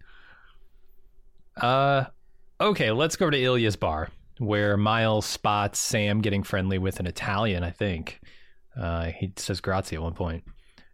Uh, 1.58 2.06
okay, 2.60 2.92
let's 2.92 3.16
go 3.16 3.30
to 3.30 3.38
Ilya's 3.38 3.76
bar, 3.76 4.10
where 4.40 4.78
Miles 4.78 5.26
spots 5.26 5.80
Sam 5.80 6.22
getting 6.22 6.44
friendly 6.44 6.78
with 6.78 7.00
an 7.00 7.06
Italian. 7.06 7.64
I 7.64 7.72
think 7.72 8.22
uh, 8.80 9.06
he 9.06 9.34
says 9.36 9.62
grazie 9.62 9.96
at 9.98 10.02
one 10.02 10.14
point. 10.14 10.44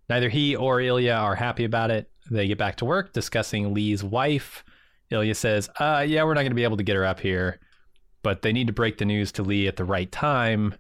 Neither 0.09 0.29
he 0.29 0.55
or 0.55 0.81
Ilya 0.81 1.13
are 1.13 1.35
happy 1.35 1.65
about 1.65 1.91
it. 1.91 2.09
They 2.31 2.47
get 2.47 2.57
back 2.57 2.77
to 2.77 2.85
work 2.85 3.13
discussing 3.13 3.73
Lee's 3.73 4.03
wife. 4.03 4.63
Ilya 5.11 5.35
says, 5.35 5.69
uh, 5.79 6.03
yeah, 6.07 6.23
we're 6.23 6.33
not 6.33 6.41
going 6.41 6.51
to 6.51 6.55
be 6.55 6.63
able 6.63 6.77
to 6.77 6.83
get 6.83 6.95
her 6.95 7.05
up 7.05 7.19
here, 7.19 7.59
but 8.21 8.41
they 8.41 8.51
need 8.51 8.67
to 8.67 8.73
break 8.73 8.97
the 8.97 9.05
news 9.05 9.31
to 9.33 9.43
Lee 9.43 9.67
at 9.67 9.75
the 9.75 9.85
right 9.85 10.11
time. 10.11 10.75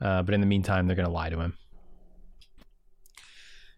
Uh, 0.00 0.22
but 0.22 0.34
in 0.34 0.40
the 0.40 0.46
meantime, 0.46 0.86
they're 0.86 0.96
going 0.96 1.06
to 1.08 1.12
lie 1.12 1.30
to 1.30 1.38
him. 1.40 1.56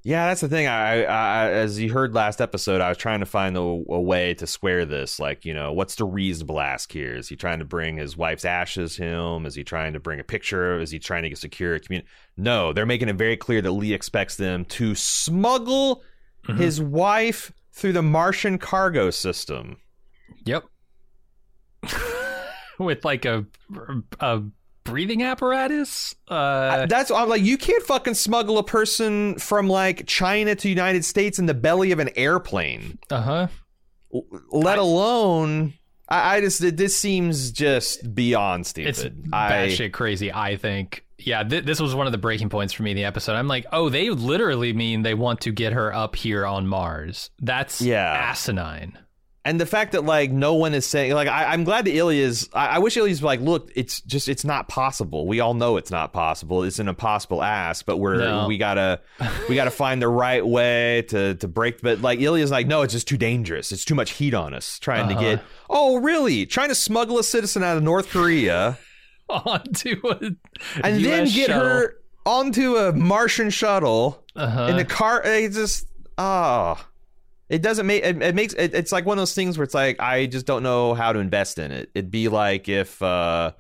Yeah, 0.03 0.29
that's 0.29 0.41
the 0.41 0.49
thing. 0.49 0.67
I, 0.67 1.03
I, 1.05 1.51
as 1.51 1.79
you 1.79 1.93
heard 1.93 2.15
last 2.15 2.41
episode, 2.41 2.81
I 2.81 2.89
was 2.89 2.97
trying 2.97 3.21
to 3.21 3.27
find 3.27 3.55
a, 3.55 3.61
a 3.61 4.01
way 4.01 4.33
to 4.35 4.47
square 4.47 4.87
this. 4.87 5.21
Like, 5.21 5.45
you 5.45 5.53
know, 5.53 5.75
what's 5.75 5.97
the 5.97 6.07
reasonable 6.07 6.59
ask 6.59 6.91
here? 6.91 7.15
Is 7.17 7.29
he 7.29 7.37
trying 7.37 7.59
to 7.59 7.67
bring 7.67 7.99
his 7.99 8.17
wife's 8.17 8.47
ashes 8.47 8.97
home? 8.97 9.45
Is 9.45 9.55
he 9.55 9.63
trying 9.63 9.93
to 9.93 10.01
bring 10.01 10.19
a 10.19 10.25
picture? 10.25 10.81
Is 10.81 10.91
he 10.91 10.99
trying 10.99 11.25
to 11.25 11.29
get 11.29 11.37
secure 11.37 11.75
a 11.75 11.81
community? 11.81 12.09
No, 12.39 12.73
they're 12.73 12.87
making 12.87 13.11
it 13.11 13.17
very 13.17 13.37
clear 13.37 13.61
that 13.61 13.73
Lee 13.73 13.93
expects 13.93 14.37
them 14.37 14.65
to 14.67 14.95
smuggle 14.95 16.03
Mhm. 16.49 16.57
his 16.57 16.81
wife 16.81 17.53
through 17.75 17.93
the 17.93 18.01
Martian 18.03 18.57
cargo 18.57 19.11
system. 19.11 19.77
Yep. 20.47 20.65
With 22.79 23.05
like 23.05 23.27
a 23.27 23.45
a 24.21 24.43
breathing 24.85 25.23
apparatus. 25.23 26.15
Uh, 26.29 26.87
That's 26.87 27.11
I'm 27.11 27.29
like, 27.29 27.43
you 27.43 27.59
can't 27.59 27.83
fucking 27.85 28.15
smuggle 28.15 28.59
a 28.59 28.65
person 28.65 29.39
from 29.39 29.69
like 29.69 30.07
China 30.07 30.55
to 30.57 30.69
United 30.69 31.05
States 31.05 31.39
in 31.39 31.47
the 31.47 31.55
belly 31.55 31.93
of 31.93 31.99
an 31.99 32.11
airplane. 32.17 32.99
uh 33.11 33.21
huh. 33.21 33.47
Let 34.51 34.79
alone 34.79 35.75
I, 36.09 36.37
I 36.37 36.41
just 36.41 36.77
this 36.77 36.97
seems 36.97 37.53
just 37.53 38.13
beyond 38.15 38.67
stupid. 38.67 38.89
It's 38.89 39.05
batshit 39.05 39.93
crazy. 39.93 40.33
I 40.33 40.57
think. 40.57 41.05
Yeah, 41.19 41.43
th- 41.45 41.65
this 41.65 41.79
was 41.81 41.95
one 41.95 42.07
of 42.07 42.13
the 42.13 42.19
breaking 42.19 42.49
points 42.49 42.73
for 42.73 42.83
me 42.83 42.93
in 42.93 42.97
the 42.97 43.05
episode. 43.05 43.35
I'm 43.35 43.47
like, 43.47 43.67
oh, 43.73 43.91
they 43.91 44.09
literally 44.09 44.73
mean 44.73 45.03
they 45.03 45.13
want 45.13 45.43
to 45.43 45.53
get 45.53 45.75
her 45.75 45.95
up 45.95 46.17
here 46.17 46.47
on 46.47 46.67
Mars. 46.67 47.31
That's 47.41 47.83
Yeah. 47.83 48.11
asinine. 48.31 48.97
And 49.45 49.59
the 49.61 49.65
fact 49.67 49.93
that 49.93 50.05
like 50.05 50.31
no 50.31 50.55
one 50.55 50.75
is 50.75 50.85
saying 50.87 51.13
like 51.15 51.27
I, 51.29 51.47
I'm 51.47 51.65
glad 51.65 51.87
that 51.87 51.95
Ilya's 51.95 52.49
I, 52.53 52.67
I 52.67 52.79
wish 52.79 52.97
Ilya's 52.97 53.23
like 53.23 53.41
look 53.41 53.71
it's 53.75 54.01
just 54.03 54.29
it's 54.29 54.45
not 54.45 54.69
possible. 54.69 55.27
We 55.27 55.41
all 55.41 55.55
know 55.55 55.77
it's 55.79 55.91
not 55.91 56.13
possible. 56.13 56.63
It's 56.63 56.79
an 56.79 56.89
impossible 56.89 57.43
ask, 57.43 57.87
but 57.87 57.97
we're 57.97 58.17
No. 58.19 58.47
we 58.47 58.59
gotta 58.59 59.01
we 59.49 59.55
gotta 59.55 59.71
find 59.71 60.03
the 60.03 60.09
right 60.09 60.47
way 60.47 61.03
to 61.09 61.35
to 61.37 61.49
break. 61.49 61.81
But 61.81 62.01
like 62.03 62.21
Ilya's 62.21 62.51
like 62.51 62.67
no, 62.67 62.83
it's 62.83 62.93
just 62.93 63.09
too 63.09 63.17
dangerous. 63.17 63.73
It's 63.73 63.85
too 63.85 63.95
much 63.95 64.11
heat 64.13 64.35
on 64.35 64.53
us 64.55 64.79
trying 64.79 65.09
to 65.09 65.15
Uh-huh. 65.15 65.23
get. 65.37 65.43
Oh 65.71 65.97
really? 65.97 66.45
Trying 66.47 66.69
to 66.69 66.75
smuggle 66.75 67.19
a 67.19 67.25
citizen 67.25 67.63
out 67.63 67.77
of 67.77 67.83
North 67.83 68.11
Korea. 68.11 68.79
Onto 69.31 70.01
a 70.09 70.17
and 70.83 71.05
then 71.05 71.25
get 71.27 71.47
shuttle. 71.47 71.55
her 71.63 71.97
onto 72.27 72.77
a 72.77 72.93
Martian 72.93 73.49
shuttle 73.51 74.25
Uh-huh. 74.37 74.67
in 74.67 74.77
the 74.77 74.85
car. 74.85 75.23
It 75.25 75.53
just 75.53 75.87
oh, 76.19 76.85
it 77.51 77.61
doesn't 77.63 77.87
make 77.87 78.03
it, 78.05 78.23
it 78.23 78.35
makes 78.35 78.55
it, 78.55 78.75
it's 78.75 78.93
like 78.93 79.05
one 79.05 79.19
of 79.19 79.21
those 79.21 79.35
things 79.35 79.59
where 79.59 79.65
it's 79.65 79.75
like 79.75 80.01
I 80.01 80.27
just 80.27 80.47
don't 80.47 80.63
know 80.63 80.95
how 80.95 81.13
to 81.13 81.19
invest 81.19 81.59
in 81.59 81.73
it. 81.73 81.91
It'd 81.95 82.11
be 82.11 82.29
like 82.29 82.69
if 82.69 83.03
uh, 83.03 83.53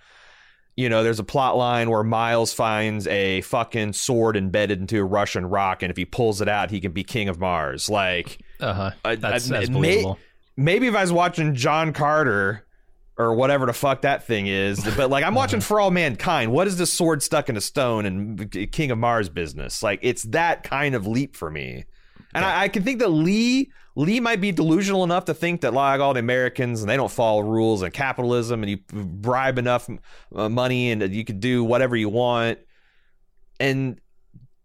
you 0.76 0.88
know, 0.88 1.02
there's 1.02 1.18
a 1.18 1.24
plot 1.24 1.56
line 1.56 1.90
where 1.90 2.04
Miles 2.04 2.54
finds 2.54 3.06
a 3.08 3.42
fucking 3.42 3.92
sword 3.92 4.36
embedded 4.36 4.80
into 4.80 4.98
a 4.98 5.04
Russian 5.04 5.44
rock, 5.44 5.82
and 5.82 5.90
if 5.90 5.96
he 5.96 6.04
pulls 6.06 6.40
it 6.40 6.48
out, 6.48 6.70
he 6.70 6.80
can 6.80 6.92
be 6.92 7.02
king 7.04 7.28
of 7.28 7.38
Mars. 7.40 7.90
Like 7.90 8.38
uh-huh. 8.60 8.92
I- 9.04 9.16
That's, 9.16 9.50
I- 9.50 9.58
that's 9.58 9.68
may- 9.68 9.74
believable. 9.74 10.18
maybe 10.56 10.86
if 10.86 10.94
I 10.94 11.02
was 11.02 11.12
watching 11.12 11.54
John 11.54 11.92
Carter 11.92 12.64
or 13.18 13.34
whatever 13.34 13.66
the 13.66 13.72
fuck 13.74 14.02
that 14.02 14.24
thing 14.24 14.46
is, 14.46 14.82
but 14.96 15.10
like 15.10 15.24
I'm 15.24 15.34
watching 15.34 15.60
For 15.60 15.80
All 15.80 15.90
Mankind. 15.90 16.52
What 16.52 16.68
is 16.68 16.78
this 16.78 16.92
sword 16.92 17.22
stuck 17.24 17.48
in 17.48 17.56
a 17.56 17.60
stone 17.60 18.06
and 18.06 18.70
King 18.72 18.92
of 18.92 18.98
Mars 18.98 19.28
business? 19.28 19.82
Like 19.82 19.98
it's 20.02 20.22
that 20.24 20.62
kind 20.62 20.94
of 20.94 21.06
leap 21.08 21.36
for 21.36 21.50
me. 21.50 21.84
And 22.32 22.44
I, 22.44 22.62
I 22.62 22.68
can 22.68 22.84
think 22.84 23.00
that 23.00 23.08
Lee 23.08 23.72
Lee 24.00 24.18
might 24.18 24.40
be 24.40 24.50
delusional 24.50 25.04
enough 25.04 25.26
to 25.26 25.34
think 25.34 25.60
that 25.60 25.74
like 25.74 26.00
all 26.00 26.14
the 26.14 26.20
Americans 26.20 26.80
and 26.80 26.88
they 26.88 26.96
don't 26.96 27.10
follow 27.10 27.42
rules 27.42 27.82
and 27.82 27.92
capitalism 27.92 28.62
and 28.62 28.70
you 28.70 28.78
bribe 28.88 29.58
enough 29.58 29.90
uh, 30.34 30.48
money 30.48 30.90
and 30.90 31.14
you 31.14 31.22
could 31.22 31.38
do 31.38 31.62
whatever 31.62 31.94
you 31.94 32.08
want. 32.08 32.58
And 33.60 34.00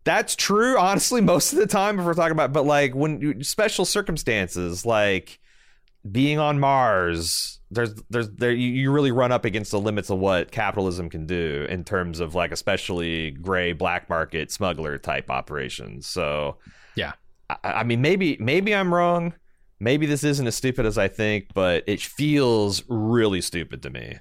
that's 0.05 0.37
true, 0.37 0.79
honestly, 0.79 1.19
most 1.33 1.51
of 1.51 1.59
the 1.59 1.67
time 1.67 1.99
if 1.99 2.05
we're 2.05 2.13
talking 2.13 2.31
about. 2.31 2.53
But 2.53 2.65
like 2.65 2.95
when 2.95 3.43
special 3.43 3.83
circumstances, 3.83 4.85
like 4.85 5.37
being 6.09 6.39
on 6.39 6.57
Mars, 6.57 7.59
there's 7.69 7.93
there's 8.09 8.29
there 8.29 8.53
you, 8.53 8.89
really 8.89 9.11
run 9.11 9.33
up 9.33 9.43
against 9.43 9.71
the 9.71 9.81
limits 9.81 10.09
of 10.09 10.17
what 10.17 10.49
capitalism 10.49 11.09
can 11.09 11.25
do 11.25 11.67
in 11.69 11.83
terms 11.83 12.21
of 12.21 12.35
like 12.35 12.53
especially 12.53 13.31
gray 13.31 13.73
black 13.73 14.07
market 14.07 14.49
smuggler 14.49 14.97
type 14.97 15.29
operations. 15.29 16.07
So. 16.07 16.55
I, 17.49 17.57
I 17.63 17.83
mean 17.83 18.01
maybe 18.01 18.37
maybe 18.39 18.73
I'm 18.73 18.93
wrong. 18.93 19.33
Maybe 19.79 20.05
this 20.05 20.23
isn't 20.23 20.47
as 20.47 20.55
stupid 20.55 20.85
as 20.85 20.97
I 20.97 21.07
think, 21.07 21.53
but 21.53 21.83
it 21.85 22.01
feels 22.01 22.83
really 22.87 23.41
stupid 23.41 23.83
to 23.83 23.89
me. 23.89 24.19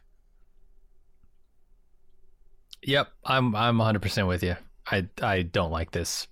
Yep, 2.83 3.09
I'm 3.25 3.55
I'm 3.55 3.79
100% 3.79 4.29
with 4.29 4.43
you. 4.43 4.57
I 4.87 5.09
I 5.23 5.43
don't 5.43 5.71
like 5.71 5.91
this 5.91 6.29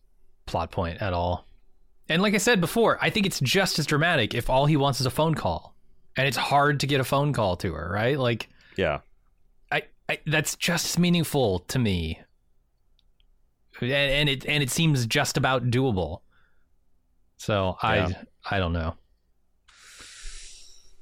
plot 0.47 0.71
point 0.71 1.01
at 1.01 1.13
all. 1.13 1.47
And 2.09 2.21
like 2.21 2.35
I 2.35 2.39
said 2.39 2.61
before, 2.61 2.99
I 3.01 3.11
think 3.11 3.27
it's 3.27 3.41
just 3.41 3.79
as 3.79 3.87
dramatic 3.87 4.35
if 4.35 4.51
all 4.51 4.67
he 4.67 4.77
wants 4.77 5.01
is 5.01 5.07
a 5.07 5.11
phone 5.11 5.35
call. 5.35 5.75
And 6.17 6.29
it's 6.29 6.37
hard 6.37 6.81
to 6.81 6.87
get 6.87 7.01
a 7.01 7.05
phone 7.05 7.33
call 7.33 7.57
to 7.59 7.73
her, 7.73 7.91
right? 7.91 8.19
Like 8.19 8.49
Yeah. 8.77 8.99
I, 9.71 9.83
I 10.09 10.19
that's 10.27 10.57
just 10.57 10.85
as 10.87 10.99
meaningful 10.99 11.61
to 11.61 11.79
me. 11.79 12.21
And, 13.81 13.91
and 13.93 14.29
it 14.29 14.45
and 14.47 14.63
it 14.63 14.71
seems 14.71 15.07
just 15.07 15.37
about 15.37 15.71
doable. 15.71 16.21
So 17.43 17.77
I 17.83 17.97
Yeah. 17.97 18.09
I 18.49 18.59
don't 18.61 18.73
know. 18.73 18.95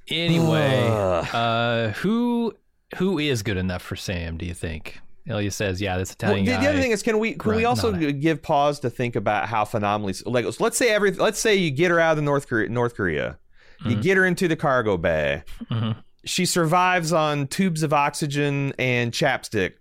Anyway, 0.09 0.89
uh 0.91 1.91
who 1.91 2.55
who 2.97 3.19
is 3.19 3.43
good 3.43 3.59
enough 3.59 3.83
for 3.83 3.95
Sam, 3.95 4.37
do 4.39 4.47
you 4.47 4.55
think? 4.55 5.01
Ilya 5.29 5.51
says, 5.51 5.81
yeah, 5.83 5.97
this 5.99 6.09
Well, 6.21 6.31
Italian 6.31 6.47
the, 6.47 6.53
guy. 6.53 6.61
the 6.63 6.69
other 6.71 6.81
thing 6.81 6.91
is, 6.93 7.03
can 7.03 7.19
we 7.19 7.35
can 7.35 7.55
we 7.55 7.65
also 7.67 7.93
give 7.93 8.43
pause 8.43 8.81
to 8.81 8.91
think 8.91 9.17
about 9.17 9.49
how 9.49 9.65
phenomenally 9.67 10.15
like 10.25 10.47
let's 10.61 10.77
say 10.79 10.89
every 10.91 11.13
let's 11.13 11.39
say 11.39 11.55
you 11.57 11.71
get 11.71 11.91
her 11.91 12.01
out 12.01 12.13
of 12.13 12.17
the 12.17 12.23
North 12.23 12.49
Korea, 12.49 12.69
North 12.71 12.95
Korea, 12.97 13.39
you 13.85 13.97
Mhm. 13.97 14.03
get 14.03 14.17
her 14.17 14.25
into 14.25 14.49
the 14.49 14.57
cargo 14.57 14.97
bay, 14.97 15.43
Mhm. 15.71 15.97
she 16.25 16.47
survives 16.47 17.13
on 17.13 17.47
tubes 17.49 17.83
of 17.83 17.93
oxygen 17.93 18.73
and 18.79 19.13
chapstick, 19.13 19.75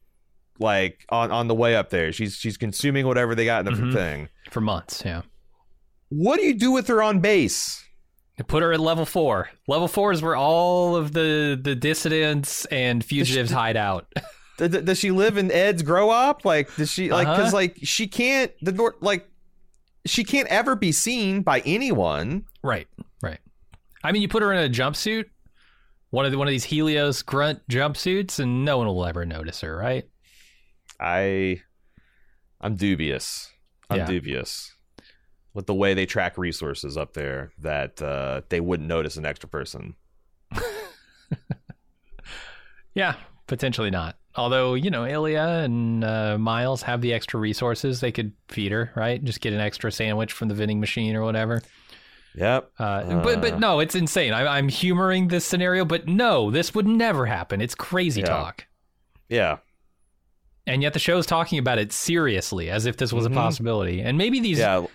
like 0.60 1.06
on 1.10 1.32
on 1.32 1.48
the 1.48 1.56
way 1.56 1.76
up 1.76 1.90
there. 1.90 2.12
She's 2.12 2.36
she's 2.36 2.58
consuming 2.58 3.08
whatever 3.08 3.34
they 3.34 3.46
got 3.46 3.66
in 3.66 3.74
the 3.74 3.80
Mhm. 3.82 3.94
thing. 3.94 4.30
for 4.52 4.62
months, 4.62 5.04
yeah. 5.06 5.22
What 6.10 6.38
do 6.40 6.46
you 6.46 6.54
do 6.54 6.72
with 6.72 6.88
her 6.88 7.02
on 7.02 7.20
base? 7.20 7.84
Put 8.48 8.64
her 8.64 8.72
at 8.72 8.80
level 8.80 9.06
four. 9.06 9.50
Level 9.68 9.88
four 9.88 10.12
is 10.12 10.22
where 10.22 10.36
all 10.36 10.96
of 10.96 11.12
the 11.12 11.60
the 11.62 11.76
dissidents 11.76 12.66
and 12.66 13.04
fugitives 13.04 13.52
hide 13.52 13.76
out. 13.78 14.08
Does 14.58 14.98
she 15.00 15.12
live 15.12 15.38
in 15.38 15.52
Ed's 15.52 15.84
grow 15.84 16.10
up? 16.10 16.44
Like 16.46 16.74
does 16.76 16.92
she 16.92 17.10
like 17.12 17.28
because 17.28 17.48
Uh-huh. 17.48 17.56
like 17.56 17.78
she 17.84 18.08
can't 18.08 18.52
the 18.62 18.72
North 18.74 18.96
like 19.02 19.26
she 20.06 20.24
can't 20.26 20.48
ever 20.50 20.76
be 20.76 20.92
seen 20.92 21.44
by 21.44 21.62
anyone. 21.66 22.44
right, 22.64 22.88
right. 23.22 23.40
I 24.04 24.12
mean, 24.12 24.22
you 24.22 24.28
put 24.30 24.42
her 24.44 24.52
in 24.54 24.64
a 24.64 24.70
jumpsuit, 24.74 25.26
one 26.10 26.26
of 26.26 26.32
the, 26.32 26.38
one 26.38 26.48
of 26.48 26.52
these 26.52 26.64
Helios 26.66 27.22
grunt 27.22 27.60
jumpsuits, 27.70 28.40
and 28.40 28.64
no 28.66 28.78
one 28.78 28.88
will 28.88 29.06
ever 29.06 29.26
notice 29.26 29.62
her, 29.62 29.76
right? 29.78 30.06
I 31.00 31.62
I'm 32.62 32.76
dubious. 32.76 33.50
I'm 33.90 34.00
Yeah. 34.00 34.06
dubious 34.08 34.74
with 35.60 35.66
the 35.68 35.74
way 35.74 35.94
they 35.94 36.06
track 36.06 36.38
resources 36.38 36.96
up 36.96 37.12
there 37.12 37.52
that 37.60 38.02
uh, 38.02 38.40
they 38.48 38.62
wouldn't 38.62 38.88
notice 38.88 39.18
an 39.18 39.26
extra 39.26 39.50
person. 39.50 39.94
Yeah, 42.96 43.16
potentially 43.48 43.92
not. 43.92 44.18
Although 44.36 44.74
you 44.74 44.90
know, 44.90 45.06
Ilya 45.06 45.42
and 45.64 46.04
uh, 46.04 46.38
Miles 46.38 46.82
have 46.84 47.02
the 47.02 47.14
extra 47.14 47.40
resources; 47.40 48.00
they 48.00 48.12
could 48.12 48.34
feed 48.48 48.72
her, 48.72 48.92
right? 48.96 49.24
Just 49.24 49.42
get 49.42 49.54
an 49.54 49.60
extra 49.60 49.92
sandwich 49.92 50.34
from 50.34 50.48
the 50.48 50.56
vending 50.56 50.80
machine 50.80 51.16
or 51.16 51.24
whatever. 51.24 51.62
Yep. 52.36 52.72
Uh, 52.80 53.22
but 53.22 53.38
Uh. 53.38 53.42
but 53.42 53.60
no, 53.60 53.80
it's 53.80 53.96
insane. 53.96 54.34
I, 54.34 54.58
I'm 54.58 54.70
humoring 54.70 55.28
this 55.28 55.46
scenario, 55.46 55.86
but 55.86 56.08
no, 56.08 56.52
this 56.52 56.74
would 56.74 56.88
never 56.88 57.26
happen. 57.26 57.62
It's 57.62 57.76
crazy 57.76 58.22
Yeah. 58.22 58.28
talk. 58.28 58.66
Yeah. 59.30 59.58
And 60.68 60.82
yet 60.84 60.94
the 60.94 61.00
show's 61.00 61.26
talking 61.26 61.58
about 61.60 61.78
it 61.80 61.92
seriously, 61.92 62.70
as 62.70 62.86
if 62.86 62.98
this 62.98 63.12
was 63.14 63.26
Mhm. 63.28 63.32
a 63.32 63.36
possibility. 63.36 64.02
And 64.02 64.18
maybe 64.18 64.40
these 64.40 64.60
Yeah, 64.60 64.86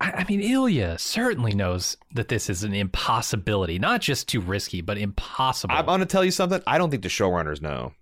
I, 0.00 0.10
I 0.12 0.24
mean, 0.24 0.40
Ilya 0.40 0.98
certainly 0.98 1.52
knows 1.52 1.96
that 2.14 2.28
this 2.28 2.48
is 2.48 2.64
an 2.64 2.74
impossibility, 2.74 3.78
not 3.78 4.00
just 4.00 4.28
too 4.28 4.40
risky, 4.40 4.80
but 4.80 4.98
impossible. 4.98 5.74
I'm 5.74 5.86
going 5.86 6.00
to 6.00 6.06
tell 6.06 6.24
you 6.24 6.30
something. 6.30 6.62
I 6.66 6.78
don't 6.78 6.90
think 6.90 7.02
the 7.02 7.08
showrunners 7.08 7.60
know. 7.60 7.92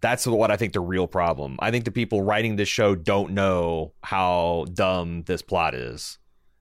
That's 0.00 0.26
what 0.26 0.50
I 0.50 0.56
think 0.56 0.72
the 0.72 0.80
real 0.80 1.08
problem. 1.08 1.56
I 1.58 1.72
think 1.72 1.84
the 1.84 1.90
people 1.90 2.22
writing 2.22 2.54
this 2.54 2.68
show 2.68 2.94
don't 2.94 3.32
know 3.32 3.92
how 4.04 4.66
dumb 4.72 5.24
this 5.24 5.42
plot 5.42 5.74
is. 5.74 6.18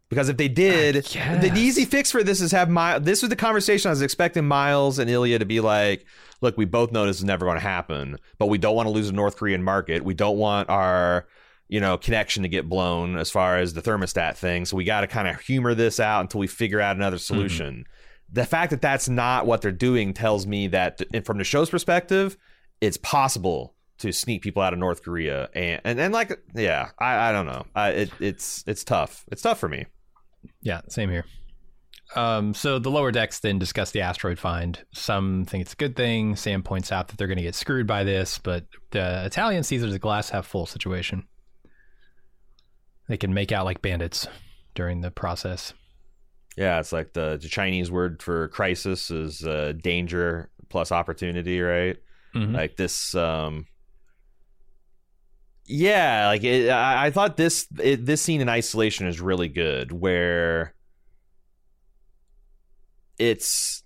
Because 0.10 0.30
if 0.30 0.38
they 0.38 0.48
did, 0.48 0.96
the, 0.96 1.52
easy 1.56 1.84
fix 1.84 2.10
for 2.10 2.24
this 2.24 2.40
is 2.40 2.54
have 2.54 2.70
my. 2.70 2.98
This 2.98 3.22
was 3.22 3.30
the 3.30 3.36
conversation 3.36 3.90
I 3.90 3.92
was 3.92 4.02
expecting 4.02 4.48
Miles 4.48 5.00
and 5.00 5.10
Ilya 5.10 5.40
to 5.40 5.46
be 5.46 5.60
like, 5.60 6.06
"Look, 6.40 6.58
we 6.58 6.64
both 6.64 6.94
know 6.94 7.06
this 7.06 7.18
is 7.18 7.26
never 7.26 7.46
going 7.46 7.58
to 7.58 7.62
happen, 7.62 8.18
but 8.38 8.46
we 8.46 8.58
don't 8.58 8.74
want 8.74 8.88
to 8.88 8.92
lose 8.92 9.08
the 9.08 9.14
North 9.14 9.36
Korean 9.36 9.62
market. 9.62 10.06
We 10.06 10.14
don't 10.14 10.38
want 10.38 10.70
our, 10.70 11.28
you 11.68 11.80
know, 11.80 11.98
connection 11.98 12.44
to 12.44 12.50
get 12.50 12.70
blown 12.70 13.18
as 13.18 13.30
far 13.30 13.58
as 13.58 13.74
the 13.74 13.82
thermostat 13.82 14.36
thing. 14.36 14.66
So 14.66 14.78
we 14.78 14.84
got 14.84 15.02
to 15.02 15.08
kind 15.08 15.28
of 15.28 15.40
humor 15.40 15.74
this 15.74 16.00
out 16.00 16.22
until 16.22 16.40
we 16.40 16.48
figure 16.48 16.82
out 16.82 16.96
another 16.96 17.18
solution." 17.18 17.86
The 18.32 18.46
fact 18.46 18.72
that 18.72 18.82
that's 18.82 19.08
not 19.08 19.46
what 19.46 19.62
they're 19.62 19.72
doing 19.72 20.14
tells 20.14 20.46
me 20.46 20.68
that, 20.68 20.98
th- 20.98 21.24
from 21.26 21.38
the 21.38 21.46
show's 21.46 21.70
perspective, 21.70 22.36
it's 22.82 22.98
possible 22.98 23.74
to 24.00 24.12
sneak 24.12 24.42
people 24.42 24.62
out 24.62 24.74
of 24.74 24.80
North 24.80 25.02
Korea, 25.02 25.50
and 25.54 25.82
and, 25.84 26.00
and 26.00 26.14
like, 26.14 26.38
yeah, 26.54 26.90
I, 27.00 27.30
I 27.30 27.32
don't 27.32 27.46
know, 27.46 27.66
I, 27.74 27.90
it, 27.90 28.12
it's 28.20 28.64
it's 28.68 28.84
tough. 28.84 29.26
It's 29.32 29.42
tough 29.42 29.60
for 29.60 29.70
me. 29.70 29.86
Yeah, 30.62 30.82
same 30.90 31.10
here. 31.10 31.26
Um, 32.16 32.54
so 32.54 32.80
the 32.80 32.92
lower 32.92 33.12
decks 33.12 33.40
then 33.40 33.60
discuss 33.60 33.92
the 33.92 34.02
asteroid 34.02 34.40
find. 34.40 34.80
Some 34.94 35.46
think 35.46 35.62
it's 35.62 35.74
a 35.74 35.78
good 35.78 35.96
thing. 35.96 36.36
Sam 36.36 36.64
points 36.64 36.92
out 36.92 37.08
that 37.08 37.18
they're 37.18 37.28
going 37.28 37.38
to 37.38 37.44
get 37.44 37.56
screwed 37.56 37.88
by 37.88 38.04
this, 38.04 38.38
but 38.38 38.66
the 38.92 39.26
Italian 39.26 39.64
sees 39.64 39.84
it 39.84 39.88
as 39.88 39.96
a 39.96 40.00
glass 40.00 40.30
half 40.30 40.46
full 40.46 40.66
situation. 40.66 41.28
They 43.08 43.18
can 43.18 43.34
make 43.34 43.52
out 43.52 43.66
like 43.66 43.82
bandits 43.82 44.28
during 44.76 45.02
the 45.02 45.12
process. 45.12 45.74
Yeah, 46.58 46.80
it's 46.80 46.92
like 46.92 47.14
the, 47.14 47.38
the 47.42 47.48
Chinese 47.48 47.92
word 47.92 48.22
for 48.22 48.48
crisis 48.50 49.12
is 49.12 49.44
uh, 49.44 49.74
danger 49.82 50.50
plus 50.70 50.92
opportunity, 50.92 51.62
right? 51.62 51.98
Mhm. 52.36 52.54
Like 52.54 52.76
this. 52.76 53.16
um 53.16 53.68
Yeah, 55.66 56.28
like 56.28 56.44
it, 56.44 56.70
I, 56.70 57.08
I 57.08 57.12
thought 57.12 57.38
this 57.38 57.68
it, 57.80 58.06
this 58.06 58.22
scene 58.22 58.42
in 58.42 58.50
isolation 58.50 59.08
is 59.08 59.22
really 59.22 59.48
good, 59.50 59.92
where 59.92 60.74
it's 63.20 63.84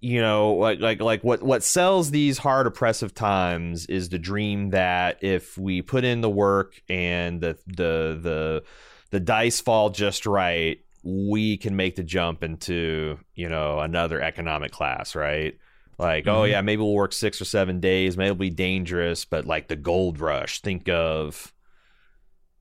you 0.00 0.20
know 0.20 0.54
like 0.54 0.80
like 0.80 1.00
like 1.00 1.22
what 1.22 1.42
what 1.42 1.62
sells 1.62 2.10
these 2.10 2.38
hard 2.38 2.66
oppressive 2.66 3.14
times 3.14 3.86
is 3.86 4.08
the 4.08 4.18
dream 4.18 4.70
that 4.70 5.18
if 5.22 5.58
we 5.58 5.82
put 5.82 6.04
in 6.04 6.20
the 6.22 6.30
work 6.30 6.80
and 6.88 7.40
the 7.40 7.58
the 7.66 8.18
the 8.22 8.62
the 9.10 9.20
dice 9.20 9.60
fall 9.60 9.90
just 9.90 10.24
right 10.26 10.78
we 11.02 11.56
can 11.56 11.76
make 11.76 11.96
the 11.96 12.02
jump 12.02 12.42
into 12.42 13.18
you 13.34 13.48
know 13.48 13.78
another 13.80 14.20
economic 14.20 14.70
class 14.72 15.14
right 15.14 15.58
like 15.98 16.26
oh 16.26 16.42
Mhm. 16.42 16.50
yeah 16.50 16.60
maybe 16.62 16.80
we'll 16.82 16.94
work 16.94 17.12
six 17.12 17.40
or 17.40 17.44
seven 17.44 17.80
days 17.80 18.16
maybe 18.16 18.26
it'll 18.28 18.36
be 18.38 18.48
dangerous 18.50 19.24
but 19.24 19.44
like 19.44 19.68
the 19.68 19.76
gold 19.76 20.18
rush 20.20 20.60
think 20.62 20.88
of 20.88 21.52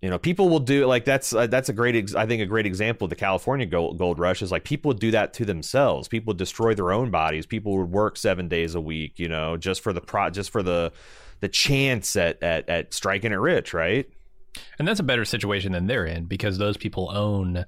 you 0.02 0.10
know 0.10 0.18
people 0.20 0.50
will 0.50 0.60
do 0.60 0.86
like 0.86 1.04
that's 1.06 1.34
uh, 1.34 1.48
that's 1.48 1.70
a 1.70 1.74
great 1.74 1.96
ex- 1.96 2.16
i 2.16 2.26
think 2.26 2.42
a 2.42 2.46
great 2.46 2.66
example 2.66 3.06
of 3.06 3.10
the 3.10 3.16
california 3.16 3.66
gold, 3.66 3.98
gold 3.98 4.18
rush 4.20 4.42
is 4.42 4.52
like 4.52 4.64
people 4.64 4.90
would 4.90 5.00
do 5.00 5.12
that 5.12 5.34
to 5.34 5.46
themselves 5.46 6.08
people 6.08 6.32
would 6.32 6.38
destroy 6.38 6.74
their 6.74 6.92
own 6.92 7.12
bodies 7.12 7.46
people 7.46 7.78
would 7.78 7.90
work 7.92 8.16
seven 8.18 8.48
days 8.48 8.76
a 8.76 8.82
week 8.82 9.20
you 9.20 9.28
know 9.28 9.58
just 9.58 9.82
for 9.82 9.92
the 9.94 10.02
pro 10.02 10.30
just 10.30 10.52
for 10.52 10.64
the 10.64 10.92
the 11.42 11.48
chance 11.50 12.16
at 12.16 12.42
at, 12.42 12.68
at 12.70 12.94
striking 12.94 13.32
it 13.32 13.36
rich 13.36 13.74
right 13.74 14.08
And 14.80 14.88
that's 14.88 15.00
a 15.00 15.04
better 15.04 15.26
situation 15.26 15.74
than 15.74 15.88
they're 15.88 16.06
in 16.06 16.26
because 16.26 16.58
those 16.58 16.76
people 16.78 17.12
own 17.12 17.66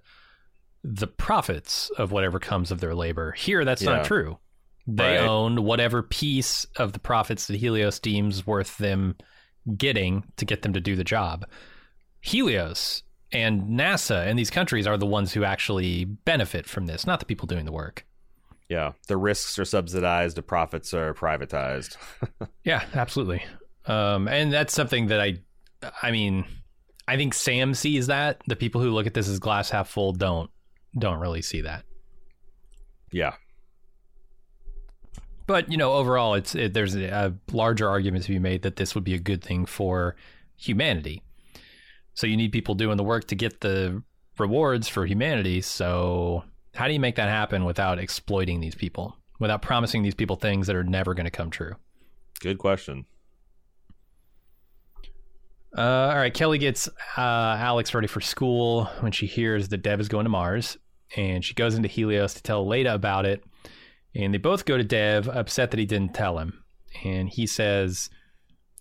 the 0.84 1.07
profits 1.07 1.91
of 1.97 2.11
whatever 2.11 2.39
comes 2.39 2.71
of 2.71 2.79
their 2.79 2.95
labor. 2.95 3.34
Here, 3.34 3.63
that's 3.63 3.84
Yeah. 3.84 3.97
not 3.97 4.05
true. 4.05 4.39
They 4.88 5.17
Right. 5.17 5.27
own 5.27 5.63
whatever 5.63 6.01
piece 6.01 6.65
of 6.77 6.93
the 6.93 6.99
profits 6.99 7.45
that 7.47 7.57
Helios 7.57 7.99
deems 7.99 8.47
worth 8.47 8.77
them 8.79 9.15
getting 9.77 10.23
to 10.38 10.43
get 10.45 10.63
them 10.63 10.73
to 10.73 10.82
do 10.82 10.95
the 10.95 11.03
job. 11.03 11.45
Helios 12.22 13.03
and 13.32 13.63
NASA 13.80 14.26
and 14.26 14.38
these 14.38 14.49
countries 14.49 14.86
are 14.88 14.97
the 14.97 15.05
ones 15.05 15.34
who 15.34 15.43
actually 15.43 16.05
benefit 16.05 16.67
from 16.67 16.86
this, 16.86 17.05
not 17.07 17.19
the 17.19 17.26
people 17.26 17.47
doing 17.47 17.65
the 17.65 17.72
work. 17.72 18.05
yeah 18.69 18.91
the 19.07 19.17
risks 19.17 19.57
are 19.59 19.65
subsidized 19.65 20.38
the 20.38 20.41
profits 20.41 20.93
are 20.93 21.13
privatized 21.13 21.97
Yeah, 22.63 22.84
absolutely. 22.93 23.43
Um, 23.86 24.28
and 24.28 24.53
that's 24.53 24.74
something 24.74 25.07
that 25.07 25.19
I, 25.19 25.39
I 26.03 26.11
mean, 26.11 26.45
I 27.07 27.17
think 27.17 27.34
Sam 27.34 27.74
sees 27.74 28.07
that. 28.07 28.41
The 28.47 28.55
people 28.55 28.80
who 28.82 28.91
look 28.91 29.07
at 29.07 29.13
this 29.15 29.28
as 29.28 29.39
glass 29.39 29.69
half 29.72 29.89
full 29.89 30.13
don't 30.13 30.49
don't 30.97 31.19
really 31.19 31.41
see 31.41 31.61
that. 31.61 31.84
yeah 33.11 33.34
But 35.47 35.72
you 35.72 35.78
know, 35.78 35.93
overall, 35.93 36.36
it's 36.36 36.53
it, 36.55 36.74
there's 36.74 36.95
a, 36.95 37.05
a 37.07 37.34
larger 37.51 37.89
argument 37.89 38.26
to 38.26 38.32
be 38.32 38.39
made 38.39 38.61
that 38.61 38.76
this 38.76 38.93
would 38.93 39.03
be 39.03 39.15
a 39.15 39.19
good 39.19 39.43
thing 39.43 39.65
for 39.65 40.15
humanity. 40.55 41.24
So 42.14 42.28
you 42.28 42.38
need 42.38 42.51
people 42.51 42.76
doing 42.76 42.97
the 42.97 43.03
work 43.03 43.28
to 43.28 43.36
get 43.36 43.62
the 43.62 44.03
rewards 44.38 44.88
for 44.88 45.05
humanity. 45.05 45.62
So 45.62 46.43
how 46.76 46.88
do 46.88 46.93
you 46.93 46.99
make 46.99 47.16
that 47.16 47.30
happen 47.30 47.66
without 47.66 47.99
exploiting 47.99 48.59
these 48.59 48.76
people? 48.76 49.18
Without 49.39 49.62
promising 49.62 50.03
these 50.03 50.16
people 50.16 50.36
things 50.36 50.68
that 50.68 50.76
are 50.76 50.84
never 50.84 51.14
going 51.14 51.26
to 51.26 51.32
come 51.32 51.49
true? 51.49 51.76
good 52.41 52.57
question 52.57 53.05
Uh, 55.78 56.09
all 56.12 56.18
right, 56.18 56.34
Kelly 56.34 56.57
gets 56.57 56.89
uh, 57.16 57.55
Alex 57.57 57.93
ready 57.93 58.07
for 58.07 58.20
school 58.20 58.86
when 58.99 59.14
she 59.14 59.26
hears 59.26 59.70
that 59.70 59.78
Dev 59.78 60.01
is 60.01 60.09
going 60.09 60.26
to 60.26 60.30
Mars, 60.30 60.78
and 61.16 61.45
she 61.45 61.53
goes 61.53 61.76
into 61.76 61.88
Helios 61.88 62.34
to 62.34 62.43
tell 62.43 62.68
Leda 62.68 62.93
about 62.93 63.26
it. 63.26 63.41
And 64.14 64.34
they 64.34 64.38
both 64.38 64.66
go 64.66 64.76
to 64.76 64.84
Dev, 64.84 65.30
upset 65.30 65.72
that 65.72 65.80
he 65.80 65.86
didn't 65.86 66.14
tell 66.14 66.39
him. 66.39 66.62
And 67.05 67.30
he 67.30 67.47
says 67.47 68.09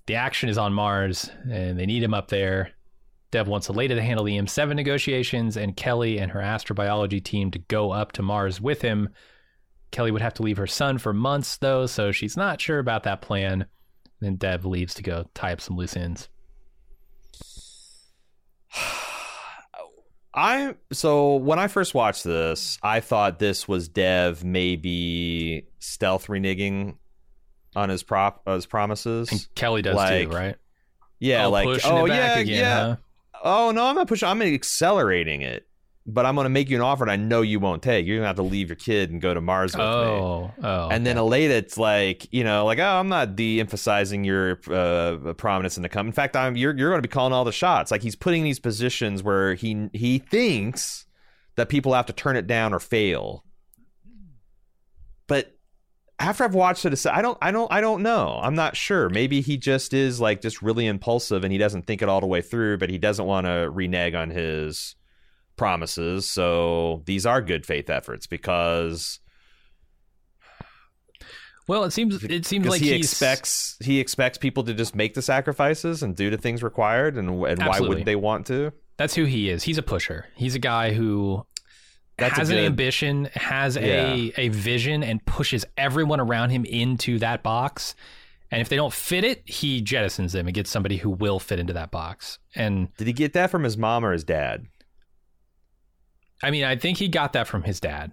the 0.06 0.16
action 0.16 0.48
is 0.48 0.58
on 0.58 0.72
Mars, 0.72 1.30
and 1.48 1.78
they 1.78 1.86
need 1.86 2.02
him 2.02 2.12
up 2.12 2.26
there. 2.26 2.72
Dev 3.30 3.46
wants 3.46 3.68
Leda 3.70 3.94
to 3.94 4.02
handle 4.02 4.24
the 4.24 4.36
M7 4.38 4.74
negotiations, 4.74 5.56
and 5.56 5.76
Kelly 5.76 6.18
and 6.18 6.32
her 6.32 6.40
astrobiology 6.40 7.22
team 7.22 7.50
to 7.52 7.58
go 7.58 7.92
up 7.92 8.12
to 8.12 8.22
Mars 8.22 8.60
with 8.60 8.82
him. 8.82 9.08
Kelly 9.92 10.10
would 10.10 10.22
have 10.22 10.34
to 10.34 10.42
leave 10.42 10.56
her 10.56 10.66
son 10.66 10.98
for 10.98 11.12
months, 11.12 11.56
though, 11.56 11.86
so 11.86 12.12
she's 12.12 12.36
not 12.36 12.60
sure 12.60 12.78
about 12.78 13.04
that 13.04 13.22
plan. 13.22 13.66
Then 14.20 14.36
Dev 14.36 14.64
leaves 14.64 14.94
to 14.94 15.02
go 15.02 15.26
tie 15.34 15.52
up 15.52 15.60
some 15.60 15.76
loose 15.76 15.96
ends. 15.96 16.28
I 20.32 20.76
so 20.92 21.36
when 21.36 21.58
I 21.58 21.66
first 21.66 21.92
watched 21.92 22.22
this, 22.22 22.78
I 22.82 23.00
thought 23.00 23.40
this 23.40 23.66
was 23.66 23.88
Dev 23.88 24.44
maybe 24.44 25.66
stealth 25.80 26.28
reneging 26.28 26.94
on 27.74 27.88
his 27.88 28.04
prop 28.04 28.46
his 28.46 28.64
promises. 28.66 29.30
And 29.32 29.48
Kelly 29.56 29.82
does 29.82 29.96
Like, 29.96 30.30
too, 30.30 30.36
right? 30.36 30.56
yeah, 31.18 31.46
Oh, 31.46 31.50
like 31.50 31.66
oh 31.84 32.04
it 32.04 32.10
back 32.10 32.36
yeah, 32.36 32.38
again, 32.38 32.58
yeah. 32.58 32.80
huh? 32.80 32.96
Oh 33.42 33.70
no, 33.70 33.86
I'm 33.86 33.96
not 33.96 34.08
pushing. 34.08 34.28
I'm 34.28 34.42
accelerating 34.42 35.42
it, 35.42 35.66
but 36.06 36.26
I'm 36.26 36.34
going 36.34 36.44
to 36.44 36.50
make 36.50 36.68
you 36.68 36.76
an 36.76 36.82
offer 36.82 37.04
that 37.04 37.10
I 37.10 37.16
know 37.16 37.42
you 37.42 37.60
won't 37.60 37.82
take. 37.82 38.06
You're 38.06 38.16
going 38.16 38.24
to 38.24 38.28
have 38.28 38.36
to 38.36 38.42
leave 38.42 38.68
your 38.68 38.76
kid 38.76 39.10
and 39.10 39.20
go 39.20 39.32
to 39.32 39.40
Mars 39.40 39.72
with 39.72 39.80
me. 39.80 39.86
Oh, 39.86 40.52
oh. 40.62 40.88
And 40.88 41.06
then 41.06 41.18
okay. 41.18 41.46
It's 41.46 41.78
like 41.78 42.26
you 42.32 42.44
know, 42.44 42.64
like 42.64 42.78
oh, 42.78 42.82
I'm 42.82 43.08
not 43.08 43.36
de-emphasizing 43.36 44.24
your 44.24 44.60
uh, 44.70 45.34
prominence 45.34 45.76
in 45.76 45.82
the 45.82 45.88
company. 45.88 46.10
In 46.10 46.14
fact, 46.14 46.36
I'm 46.36 46.56
you're 46.56 46.76
you're 46.76 46.90
going 46.90 47.02
to 47.02 47.08
be 47.08 47.12
calling 47.12 47.32
all 47.32 47.44
the 47.44 47.52
shots. 47.52 47.90
Like 47.90 48.02
he's 48.02 48.16
putting 48.16 48.44
these 48.44 48.58
positions 48.58 49.22
where 49.22 49.54
he 49.54 49.88
he 49.92 50.18
thinks 50.18 51.06
that 51.56 51.68
people 51.68 51.94
have 51.94 52.06
to 52.06 52.12
turn 52.12 52.36
it 52.36 52.46
down 52.46 52.72
or 52.72 52.78
fail. 52.78 53.44
But 55.26 55.56
after 56.20 56.44
I've 56.44 56.54
watched 56.54 56.84
it, 56.84 57.06
I 57.06 57.22
don't 57.22 57.38
I 57.40 57.50
don't 57.50 57.72
I 57.72 57.80
don't 57.80 58.02
know. 58.02 58.38
I'm 58.42 58.54
not 58.54 58.76
sure. 58.76 59.08
Maybe 59.08 59.40
he 59.40 59.56
just 59.56 59.92
is 59.92 60.20
like 60.20 60.40
just 60.40 60.62
really 60.62 60.86
impulsive 60.86 61.42
and 61.42 61.52
he 61.52 61.58
doesn't 61.58 61.86
think 61.86 62.02
it 62.02 62.08
all 62.08 62.20
the 62.20 62.26
way 62.26 62.42
through, 62.42 62.78
but 62.78 62.90
he 62.90 62.98
doesn't 62.98 63.24
want 63.24 63.46
to 63.46 63.70
renege 63.70 64.14
on 64.14 64.30
his 64.30 64.94
promises. 65.56 66.30
So 66.30 67.02
these 67.06 67.26
are 67.26 67.40
good 67.40 67.66
faith 67.66 67.90
efforts 67.90 68.26
because 68.26 69.18
well, 71.66 71.84
it 71.84 71.92
seems 71.92 72.22
it 72.22 72.46
seems 72.46 72.66
like 72.68 72.80
he 72.80 72.92
he's, 72.92 73.06
expects 73.06 73.76
he 73.82 73.98
expects 73.98 74.38
people 74.38 74.62
to 74.64 74.74
just 74.74 74.94
make 74.94 75.14
the 75.14 75.22
sacrifices 75.22 76.02
and 76.02 76.14
do 76.14 76.30
the 76.30 76.38
things 76.38 76.62
required 76.62 77.16
and 77.16 77.30
and 77.44 77.66
why 77.66 77.80
wouldn't 77.80 78.06
they 78.06 78.16
want 78.16 78.46
to 78.46 78.72
that's 79.00 79.14
who 79.14 79.24
he 79.24 79.48
is. 79.48 79.62
He's 79.62 79.78
a 79.78 79.82
pusher. 79.82 80.26
He's 80.36 80.54
a 80.54 80.58
guy 80.58 80.92
who 80.92 81.46
That's 82.20 82.34
a 82.36 82.40
has 82.40 82.50
an 82.50 82.58
ambition, 82.58 83.24
has 83.34 83.76
a 83.76 84.16
Yeah. 84.16 84.32
a 84.36 84.48
vision, 84.48 85.02
and 85.02 85.24
pushes 85.26 85.64
everyone 85.76 86.20
around 86.20 86.50
him 86.50 86.64
into 86.64 87.18
that 87.18 87.42
box. 87.42 87.94
And 88.52 88.60
if 88.60 88.68
they 88.68 88.76
don't 88.76 88.92
fit 88.92 89.24
it, 89.24 89.42
he 89.48 89.80
jettisons 89.82 90.32
them 90.32 90.46
and 90.48 90.54
gets 90.54 90.70
somebody 90.70 90.96
who 90.96 91.10
will 91.10 91.38
fit 91.38 91.58
into 91.60 91.72
that 91.74 91.90
box. 91.90 92.38
And 92.54 92.94
did 92.96 93.06
he 93.06 93.12
get 93.12 93.32
that 93.34 93.50
from 93.50 93.62
his 93.64 93.76
mom 93.76 94.04
or 94.04 94.12
his 94.12 94.24
dad 94.24 94.66
I 96.42 96.50
mean, 96.50 96.64
I 96.64 96.76
think 96.76 96.96
he 96.98 97.08
got 97.08 97.34
that 97.34 97.46
from 97.46 97.64
his 97.64 97.80
dad. 97.80 98.12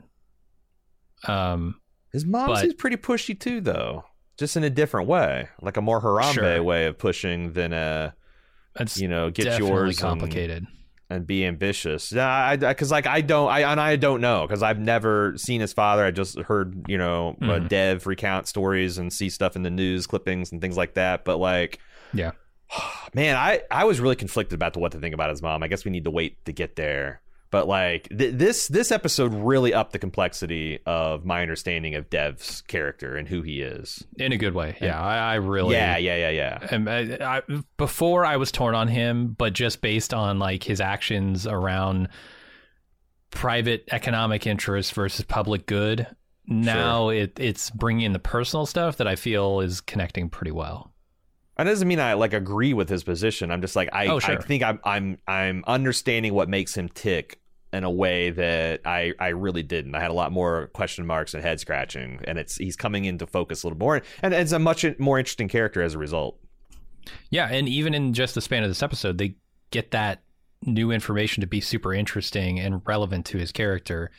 Um, 1.28 1.80
his 2.12 2.26
mom 2.26 2.48
But- 2.48 2.62
seems 2.62 2.74
pretty 2.74 2.98
pushy 2.98 3.40
too 3.40 3.62
though 3.62 4.04
just 4.38 4.56
in 4.58 4.64
a 4.64 4.70
different 4.70 5.08
way, 5.08 5.48
like 5.62 5.78
a 5.78 5.82
more 5.82 6.02
Harambe 6.02 6.34
Sure. 6.34 6.62
way 6.64 6.86
of 6.86 6.98
pushing 7.00 7.54
than 7.54 7.74
a 7.74 8.14
It's 8.80 9.00
you 9.00 9.08
know 9.08 9.32
get 9.32 9.58
yours 9.58 9.98
complicated. 9.98 10.58
and 10.68 10.68
be 11.26 11.46
ambitious. 11.46 12.12
Yeah, 12.12 12.28
I 12.28 12.56
because 12.58 12.92
like 12.92 13.08
I 13.08 13.22
don't 13.22 13.50
I 13.50 13.62
and 13.72 13.80
I 13.80 13.96
don't 13.96 14.22
know 14.22 14.46
because 14.46 14.62
I've 14.64 14.80
never 14.80 15.34
seen 15.38 15.62
his 15.62 15.74
father. 15.74 16.04
I 16.06 16.12
just 16.12 16.38
heard 16.40 16.86
you 16.88 16.98
know 16.98 17.38
uh, 17.42 17.46
Mhm. 17.46 17.68
Dev 17.70 18.08
recount 18.08 18.48
stories 18.48 18.98
and 18.98 19.12
see 19.12 19.30
stuff 19.30 19.56
in 19.56 19.64
the 19.64 19.70
news 19.70 20.06
clippings 20.08 20.52
and 20.52 20.60
things 20.62 20.76
like 20.78 20.96
that. 20.96 21.24
But 21.26 21.38
like, 21.38 21.80
Yeah. 22.14 22.32
man, 23.14 23.36
I 23.38 23.62
I 23.72 23.86
was 23.86 24.00
really 24.00 24.16
conflicted 24.18 24.56
about 24.56 24.76
what 24.76 24.92
to 24.92 25.00
think 25.00 25.14
about 25.14 25.30
his 25.30 25.42
mom. 25.42 25.64
I 25.64 25.68
guess 25.68 25.86
we 25.86 25.92
need 25.92 26.04
to 26.04 26.12
wait 26.12 26.44
to 26.46 26.52
get 26.52 26.76
there. 26.76 27.22
But 27.50 27.68
like 27.68 28.10
th- 28.10 28.36
this 28.36 28.68
this 28.68 28.92
episode 28.92 29.34
really 29.34 29.74
upped 29.74 29.94
the 29.94 30.00
complexity 30.00 30.80
of 30.86 31.24
my 31.24 31.42
understanding 31.42 31.96
of 31.96 32.10
Dev's 32.10 32.62
character 32.64 33.16
and 33.16 33.28
who 33.28 33.42
he 33.42 33.62
is. 33.62 34.06
in 34.18 34.34
a 34.34 34.38
good 34.38 34.54
way. 34.54 34.76
Yeah, 34.82 35.02
I, 35.02 35.18
I 35.18 35.36
really. 35.36 35.76
Yeah, 35.76 35.98
yeah, 35.98 36.30
yeah, 36.30 36.30
yeah. 36.62 36.68
am- 36.72 36.88
I, 36.88 37.38
I, 37.38 37.42
before 37.78 38.26
I 38.26 38.36
was 38.36 38.52
torn 38.52 38.76
on 38.76 38.90
him, 38.90 39.36
but 39.38 39.54
just 39.54 39.82
based 39.82 40.14
on 40.14 40.40
like 40.40 40.64
his 40.64 40.82
actions 40.82 41.48
around 41.48 42.10
private 43.32 43.86
economic 43.92 44.46
interests 44.48 44.92
versus 44.92 45.24
public 45.26 45.66
good. 45.68 46.08
Now 46.48 47.10
it 47.10 47.38
it's 47.40 47.70
bringing 47.72 48.06
in 48.06 48.14
the 48.14 48.20
personal 48.20 48.66
stuff 48.66 48.98
that 48.98 49.08
I 49.08 49.16
feel 49.16 49.60
is 49.60 49.82
connecting 49.82 50.30
pretty 50.30 50.52
well. 50.52 50.94
That 51.58 51.64
doesn't 51.64 51.88
mean 51.88 52.00
I 52.00 52.14
like 52.14 52.34
agree 52.34 52.74
with 52.74 52.88
his 52.88 53.04
position. 53.04 53.52
I'm 53.52 53.62
just 53.62 53.76
like 53.76 53.90
I, 53.92 54.08
Oh, 54.08 54.20
sure. 54.20 54.38
I 54.38 54.42
think 54.42 54.64
I'm 54.64 54.80
I'm 54.84 55.18
I'm 55.28 55.64
understanding 55.68 56.34
what 56.34 56.50
makes 56.50 56.76
him 56.78 56.90
tick 56.90 57.40
in 57.74 57.84
a 57.84 57.92
way 57.92 58.30
that 58.30 58.82
I 58.86 59.14
I 59.20 59.30
really 59.30 59.64
didn't. 59.64 59.96
I 59.96 60.00
had 60.00 60.12
a 60.12 60.14
lot 60.14 60.32
more 60.32 60.68
question 60.68 61.06
marks 61.06 61.34
and 61.34 61.44
head 61.44 61.60
scratching, 61.60 62.22
and 62.26 62.38
it's 62.38 62.56
he's 62.56 62.76
coming 62.76 63.06
into 63.06 63.26
focus 63.26 63.64
a 63.64 63.68
little 63.68 63.80
more, 63.80 64.02
and 64.22 64.34
it's 64.34 64.52
a 64.52 64.60
much 64.60 64.86
more 65.00 65.18
interesting 65.20 65.48
character 65.48 65.82
as 65.82 65.96
a 65.96 65.98
result. 65.98 66.40
Yeah, 67.30 67.48
and 67.50 67.68
even 67.68 67.94
in 67.94 68.14
just 68.14 68.36
the 68.36 68.42
span 68.42 68.64
of 68.64 68.70
this 68.70 68.84
episode, 68.84 69.18
they 69.18 69.36
get 69.72 69.92
that 69.92 70.22
new 70.64 70.92
information 70.92 71.42
to 71.42 71.48
be 71.48 71.62
super 71.62 71.94
interesting 71.94 72.60
and 72.60 72.82
relevant 72.86 73.26
to 73.28 73.38
his 73.38 73.52
character 73.52 74.12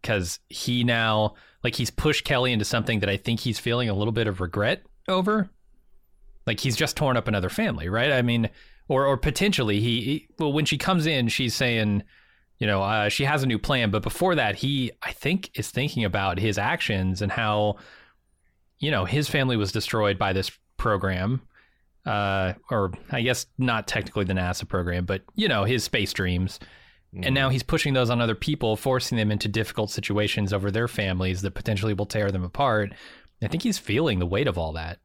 because 0.00 0.38
he 0.48 0.84
now 0.84 1.34
like 1.62 1.74
he's 1.74 1.90
pushed 1.90 2.24
Kelly 2.24 2.52
into 2.52 2.64
something 2.64 3.00
that 3.00 3.10
I 3.10 3.16
think 3.16 3.40
he's 3.40 3.58
feeling 3.58 3.88
a 3.88 3.94
little 3.94 4.12
bit 4.12 4.26
of 4.26 4.40
regret 4.40 4.82
over. 5.08 5.50
Like 6.50 6.60
he's 6.60 6.76
just 6.76 6.96
torn 6.96 7.16
up 7.16 7.28
another 7.28 7.48
family, 7.48 7.88
right? 7.88 8.12
I 8.12 8.22
mean, 8.22 8.50
or 8.88 9.06
or 9.06 9.16
potentially 9.16 9.80
he, 9.80 10.00
he 10.00 10.28
well 10.38 10.52
when 10.52 10.64
she 10.64 10.78
comes 10.78 11.06
in, 11.06 11.28
she's 11.28 11.54
saying, 11.54 12.02
you 12.58 12.66
know, 12.66 12.82
uh, 12.82 13.08
she 13.08 13.24
has 13.24 13.42
a 13.42 13.46
new 13.46 13.58
plan, 13.58 13.90
but 13.90 14.02
before 14.02 14.34
that, 14.34 14.56
he 14.56 14.92
I 15.02 15.12
think 15.12 15.50
is 15.54 15.70
thinking 15.70 16.04
about 16.04 16.38
his 16.38 16.58
actions 16.58 17.22
and 17.22 17.30
how, 17.32 17.76
you 18.78 18.90
know, 18.90 19.04
his 19.04 19.28
family 19.28 19.56
was 19.56 19.72
destroyed 19.72 20.18
by 20.18 20.32
this 20.32 20.50
program 20.76 21.42
uh, 22.06 22.54
or 22.70 22.92
I 23.10 23.22
guess 23.22 23.46
not 23.58 23.86
technically 23.86 24.24
the 24.24 24.32
NASA 24.32 24.66
program, 24.66 25.04
but 25.04 25.22
you 25.34 25.48
know 25.48 25.64
his 25.64 25.84
space 25.84 26.12
dreams, 26.12 26.58
and 27.22 27.34
now 27.34 27.48
he's 27.48 27.62
pushing 27.62 27.92
those 27.92 28.10
on 28.10 28.20
other 28.20 28.34
people, 28.34 28.76
forcing 28.76 29.18
them 29.18 29.30
into 29.30 29.48
difficult 29.48 29.90
situations 29.90 30.52
over 30.52 30.70
their 30.70 30.88
families 30.88 31.42
that 31.42 31.52
potentially 31.52 31.92
will 31.92 32.06
tear 32.06 32.30
them 32.30 32.44
apart. 32.44 32.92
I 33.42 33.48
think 33.48 33.62
he's 33.62 33.78
feeling 33.78 34.18
the 34.18 34.26
weight 34.26 34.46
of 34.46 34.58
all 34.58 34.72
that. 34.74 34.98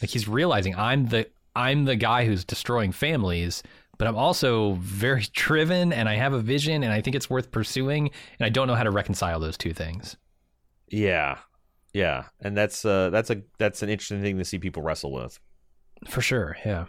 Like 0.00 0.10
he's 0.10 0.28
realizing 0.28 0.74
I'm 0.76 1.06
the 1.06 1.28
I'm 1.56 1.84
the 1.84 1.96
guy 1.96 2.24
who's 2.24 2.44
destroying 2.44 2.92
families, 2.92 3.62
but 3.98 4.06
I'm 4.06 4.16
also 4.16 4.74
very 4.74 5.26
driven 5.32 5.92
and 5.92 6.08
I 6.08 6.14
have 6.14 6.32
a 6.32 6.40
vision 6.40 6.82
and 6.82 6.92
I 6.92 7.00
think 7.00 7.16
it's 7.16 7.28
worth 7.28 7.50
pursuing, 7.50 8.10
and 8.38 8.46
I 8.46 8.48
don't 8.48 8.68
know 8.68 8.74
how 8.74 8.84
to 8.84 8.90
reconcile 8.90 9.40
those 9.40 9.58
two 9.58 9.72
things. 9.72 10.16
Yeah, 10.90 11.38
yeah, 11.92 12.24
and 12.40 12.56
that's 12.56 12.84
uh 12.84 13.10
that's 13.10 13.30
a 13.30 13.42
that's 13.58 13.82
an 13.82 13.88
interesting 13.88 14.22
thing 14.22 14.38
to 14.38 14.44
see 14.44 14.58
people 14.58 14.82
wrestle 14.82 15.12
with. 15.12 15.38
For 16.06 16.20
sure, 16.20 16.56
yeah. 16.64 16.86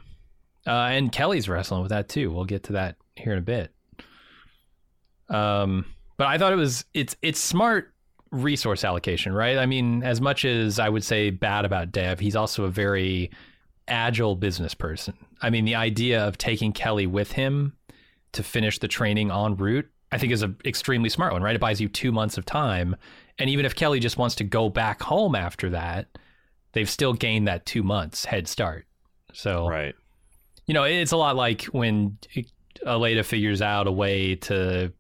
Uh, 0.68 0.90
and 0.92 1.12
Kelly's 1.12 1.50
wrestling 1.50 1.82
with 1.82 1.90
that 1.90 2.10
too. 2.10 2.32
We'll 2.32 2.46
get 2.46 2.64
to 2.64 2.74
that 2.74 2.98
here 3.16 3.34
in 3.34 3.40
a 3.40 3.42
bit. 3.42 3.74
Um, 5.30 5.86
but 6.18 6.28
I 6.28 6.38
thought 6.38 6.54
it 6.54 6.58
was 6.58 6.86
it's 6.94 7.16
it's 7.22 7.40
smart 7.40 7.94
resource 8.32 8.84
allocation, 8.84 9.34
right? 9.34 9.58
I 9.58 9.66
mean, 9.66 10.04
as 10.04 10.22
much 10.22 10.46
as 10.46 10.80
I 10.80 10.90
would 10.90 11.04
say 11.04 11.30
bad 11.30 11.66
about 11.66 11.92
Dev, 11.92 12.20
he's 12.20 12.36
also 12.36 12.64
a 12.66 12.70
very 12.70 13.32
agile 13.88 14.36
business 14.36 14.74
person. 14.74 15.16
I 15.42 15.50
mean, 15.50 15.66
the 15.66 15.76
idea 15.76 16.26
of 16.28 16.38
taking 16.38 16.72
Kelly 16.74 17.08
with 17.08 17.32
him 17.32 17.74
to 18.34 18.44
finish 18.44 18.78
the 18.80 18.88
training 18.88 19.32
en 19.32 19.56
route, 19.56 19.90
I 20.12 20.18
think 20.20 20.32
is 20.32 20.44
an 20.44 20.56
extremely 20.66 21.10
smart 21.10 21.34
one, 21.34 21.42
right? 21.42 21.56
It 21.56 21.62
buys 21.62 21.82
you 21.82 21.90
two 21.90 22.12
months 22.12 22.38
of 22.38 22.46
time. 22.46 22.96
And 23.40 23.50
even 23.50 23.66
if 23.66 23.76
Kelly 23.76 24.00
just 24.00 24.18
wants 24.18 24.36
to 24.36 24.44
go 24.44 24.70
back 24.70 25.02
home 25.02 25.34
after 25.34 25.70
that, 25.72 26.08
they've 26.74 26.90
still 26.90 27.14
gained 27.14 27.48
that 27.48 27.66
two 27.66 27.82
months 27.82 28.26
head 28.26 28.48
start. 28.48 28.86
So, 29.34 29.68
Right. 29.68 29.96
you 30.68 30.74
know, 30.74 30.84
it's 30.84 31.12
a 31.12 31.18
lot 31.18 31.36
like 31.36 31.64
when 31.66 32.18
Aleida 32.86 33.26
figures 33.26 33.62
out 33.62 33.88
a 33.88 33.92
way 33.92 34.36
to 34.36 34.92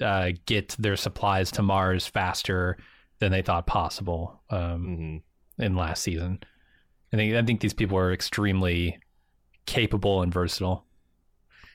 uh, 0.00 0.32
get 0.46 0.76
their 0.78 0.96
supplies 0.96 1.50
to 1.52 1.62
Mars 1.62 2.06
faster 2.06 2.76
than 3.18 3.32
they 3.32 3.42
thought 3.42 3.66
possible 3.66 4.42
um, 4.50 5.20
hmm 5.56 5.62
in 5.62 5.76
last 5.76 6.02
season. 6.02 6.40
I 7.12 7.16
think 7.16 7.34
I 7.36 7.42
think 7.42 7.60
these 7.60 7.74
people 7.74 7.96
are 7.96 8.12
extremely 8.12 8.98
capable 9.66 10.20
and 10.22 10.34
versatile. 10.34 10.84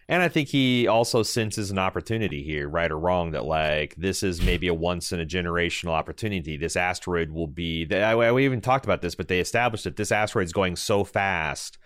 And 0.09 0.21
I 0.23 0.27
think 0.27 0.49
he 0.49 0.87
also 0.87 1.21
senses 1.23 1.69
an 1.71 1.77
opportunity 1.77 2.43
here, 2.43 2.67
right 2.67 2.91
or 2.91 2.97
wrong, 2.99 3.31
that 3.31 3.45
like 3.45 3.95
this 3.95 4.21
is 4.23 4.41
maybe 4.41 4.67
a 4.67 4.73
once 4.73 5.11
in 5.13 5.19
a 5.19 5.25
generational 5.25 5.91
opportunity. 5.91 6.57
This 6.57 6.75
asteroid 6.75 7.29
will 7.31 7.47
be. 7.47 7.85
they- 7.85 8.03
I- 8.03 8.31
We 8.31 8.43
even 8.43 8.59
talked 8.59 8.85
about 8.85 9.01
this, 9.01 9.15
but 9.15 9.27
they 9.27 9.39
established 9.39 9.83
that 9.85 9.97
this 9.97 10.11
asteroid 10.11 10.45
is 10.45 10.53
going 10.53 10.75
so 10.75 11.03
fast 11.03 11.77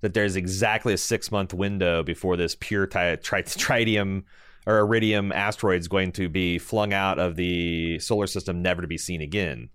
that 0.00 0.14
there's 0.14 0.36
exactly 0.36 0.94
a 0.94 0.98
six 0.98 1.32
month 1.32 1.52
window 1.52 2.02
before 2.02 2.36
this 2.36 2.56
pure 2.58 2.86
tri- 2.86 3.16
tri- 3.16 3.42
tritium 3.42 4.22
or 4.66 4.78
iridium 4.78 5.32
asteroid 5.32 5.80
is 5.80 5.88
going 5.88 6.12
to 6.12 6.28
be 6.28 6.58
flung 6.58 6.92
out 6.92 7.18
of 7.18 7.36
the 7.36 7.98
solar 7.98 8.26
system, 8.26 8.62
never 8.62 8.82
to 8.82 8.88
be 8.88 8.98
seen 8.98 9.20
again. 9.20 9.68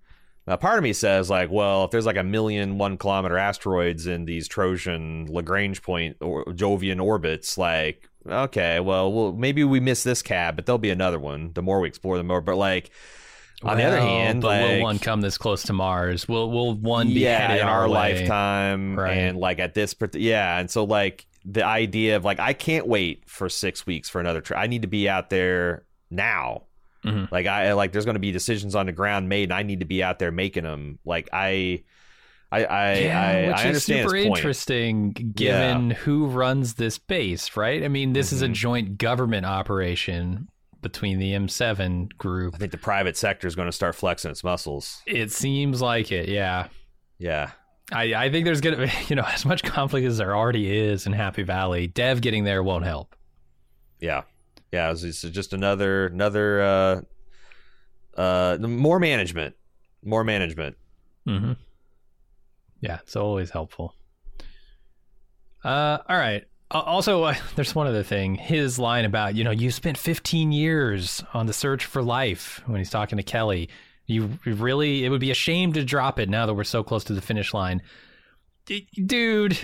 Now, 0.47 0.55
part 0.55 0.77
of 0.79 0.83
me 0.83 0.93
says, 0.93 1.29
like, 1.29 1.51
well, 1.51 1.83
if 1.83 1.91
there's 1.91 2.07
like 2.07 2.17
a 2.17 2.23
million 2.23 2.79
one 2.79 2.97
kilometer 2.97 3.37
asteroids 3.37 4.07
in 4.07 4.25
these 4.25 4.47
Trojan 4.47 5.27
Lagrange 5.29 5.83
point 5.83 6.17
or 6.21 6.43
Jovian 6.45 6.99
orbits, 6.99 7.55
like, 7.55 8.09
okay, 8.27 8.79
well, 8.79 9.11
well, 9.13 9.31
maybe 9.33 9.63
we 9.63 9.79
miss 9.79 10.01
this 10.01 10.23
cab, 10.23 10.55
but 10.55 10.65
there'll 10.65 10.79
be 10.79 10.89
another 10.89 11.19
one. 11.19 11.51
The 11.53 11.61
more 11.61 11.79
we 11.79 11.87
explore, 11.87 12.17
the 12.17 12.23
more. 12.23 12.41
But 12.41 12.55
like, 12.57 12.89
on 13.61 13.77
the 13.77 13.83
other 13.83 13.99
hand, 13.99 14.41
but 14.41 14.47
like, 14.47 14.71
will 14.77 14.81
one 14.81 14.97
come 14.99 15.21
this 15.21 15.37
close 15.37 15.63
to 15.63 15.73
Mars? 15.73 16.27
Will 16.27 16.49
will 16.49 16.73
one 16.73 17.07
be 17.09 17.19
yeah, 17.19 17.39
headed 17.39 17.61
in 17.61 17.67
our, 17.67 17.81
our 17.81 17.87
lifetime, 17.89 18.97
Right. 18.97 19.17
and 19.17 19.37
like 19.37 19.59
at 19.59 19.73
this, 19.75 19.93
yeah, 20.13 20.57
and 20.57 20.71
so 20.71 20.83
like 20.85 21.27
the 21.45 21.65
idea 21.65 22.15
of 22.15 22.25
like 22.25 22.39
I 22.39 22.53
can't 22.53 22.87
wait 22.87 23.23
for 23.27 23.49
six 23.49 23.85
weeks 23.85 24.09
for 24.09 24.19
another 24.19 24.41
trip. 24.41 24.59
I 24.59 24.67
need 24.67 24.81
to 24.83 24.87
be 24.87 25.07
out 25.09 25.29
there 25.29 25.85
now. 26.09 26.63
Mhm. 27.05 27.31
Like 27.31 27.47
I 27.47 27.73
like, 27.73 27.91
there's 27.93 28.05
going 28.05 28.15
to 28.15 28.19
be 28.19 28.31
decisions 28.31 28.75
on 28.75 28.85
the 28.85 28.91
ground 28.91 29.29
made, 29.29 29.43
and 29.45 29.53
I 29.53 29.63
need 29.63 29.79
to 29.79 29.85
be 29.85 30.03
out 30.03 30.19
there 30.19 30.31
making 30.31 30.63
them. 30.63 30.99
Like 31.05 31.29
I, 31.31 31.83
I, 32.51 32.65
I, 32.65 32.93
yeah, 32.99 33.21
I, 33.21 33.47
which 33.47 33.57
I 33.57 33.69
is 33.69 33.83
super 33.83 34.15
interesting 34.15 35.11
given 35.11 35.91
who 35.91 36.25
runs 36.27 36.73
this 36.73 36.97
base, 36.97 37.55
right? 37.55 37.83
I 37.83 37.87
mean, 37.87 38.13
this 38.13 38.33
is 38.33 38.41
a 38.41 38.47
Mhm. 38.49 38.53
joint 38.53 38.97
government 38.97 39.45
operation 39.45 40.49
between 40.81 41.19
the 41.19 41.33
M7 41.33 42.09
group. 42.17 42.55
I 42.55 42.57
think 42.57 42.71
the 42.71 42.77
private 42.77 43.15
sector 43.17 43.47
is 43.47 43.55
going 43.55 43.67
to 43.67 43.71
start 43.71 43.95
flexing 43.95 44.31
its 44.31 44.43
muscles. 44.43 45.01
It 45.05 45.31
seems 45.31 45.81
like 45.81 46.11
it, 46.11 46.27
yeah. 46.27 46.67
Yeah, 47.17 47.51
I, 47.91 48.13
I 48.25 48.29
think 48.31 48.45
there's 48.45 48.61
gonna 48.61 48.77
be, 48.77 48.91
you 49.07 49.15
know, 49.15 49.23
as 49.23 49.45
much 49.45 49.63
conflict 49.63 50.05
as 50.05 50.17
there 50.17 50.35
already 50.35 50.77
is 50.77 51.05
in 51.05 51.13
Happy 51.13 51.43
Valley, 51.43 51.87
Dev 51.87 52.21
getting 52.21 52.43
there 52.43 52.61
won't 52.63 52.85
help. 52.85 53.15
yeah, 53.99 54.21
yeah. 54.71 54.91
It's, 54.91 55.03
it's 55.03 55.21
just 55.21 55.53
another, 55.53 56.07
another, 56.07 56.61
uh, 56.61 57.01
uh, 58.19 58.57
more 58.59 58.99
management, 58.99 59.55
more 60.03 60.23
management. 60.23 60.75
Mm-hmm. 61.27 61.53
Yeah, 62.81 62.99
it's 63.03 63.15
always 63.15 63.49
helpful. 63.49 63.93
Uh, 65.63 65.97
all 66.07 66.17
right. 66.17 66.45
Also, 66.71 67.23
uh, 67.23 67.35
there's 67.55 67.73
one 67.75 67.87
other 67.87 68.03
thing. 68.03 68.35
His 68.35 68.77
line 68.79 69.05
about, 69.05 69.35
you 69.35 69.43
know, 69.43 69.51
you 69.51 69.71
spent 69.71 69.97
15 69.97 70.51
years 70.51 71.23
on 71.33 71.45
the 71.45 71.53
search 71.53 71.85
for 71.85 72.01
life 72.01 72.61
when 72.65 72.77
he's 72.77 72.89
talking 72.89 73.17
to 73.17 73.23
Kelly. 73.23 73.69
You 74.09 74.39
really, 74.43 75.05
it 75.05 75.09
would 75.09 75.21
be 75.21 75.29
a 75.29 75.35
shame 75.35 75.71
to 75.73 75.83
drop 75.83 76.19
it 76.19 76.29
now 76.29 76.47
that 76.47 76.55
we're 76.55 76.63
so 76.63 76.81
close 76.81 77.03
to 77.05 77.13
the 77.13 77.21
finish 77.21 77.53
line. 77.53 77.83
Dude, 79.05 79.57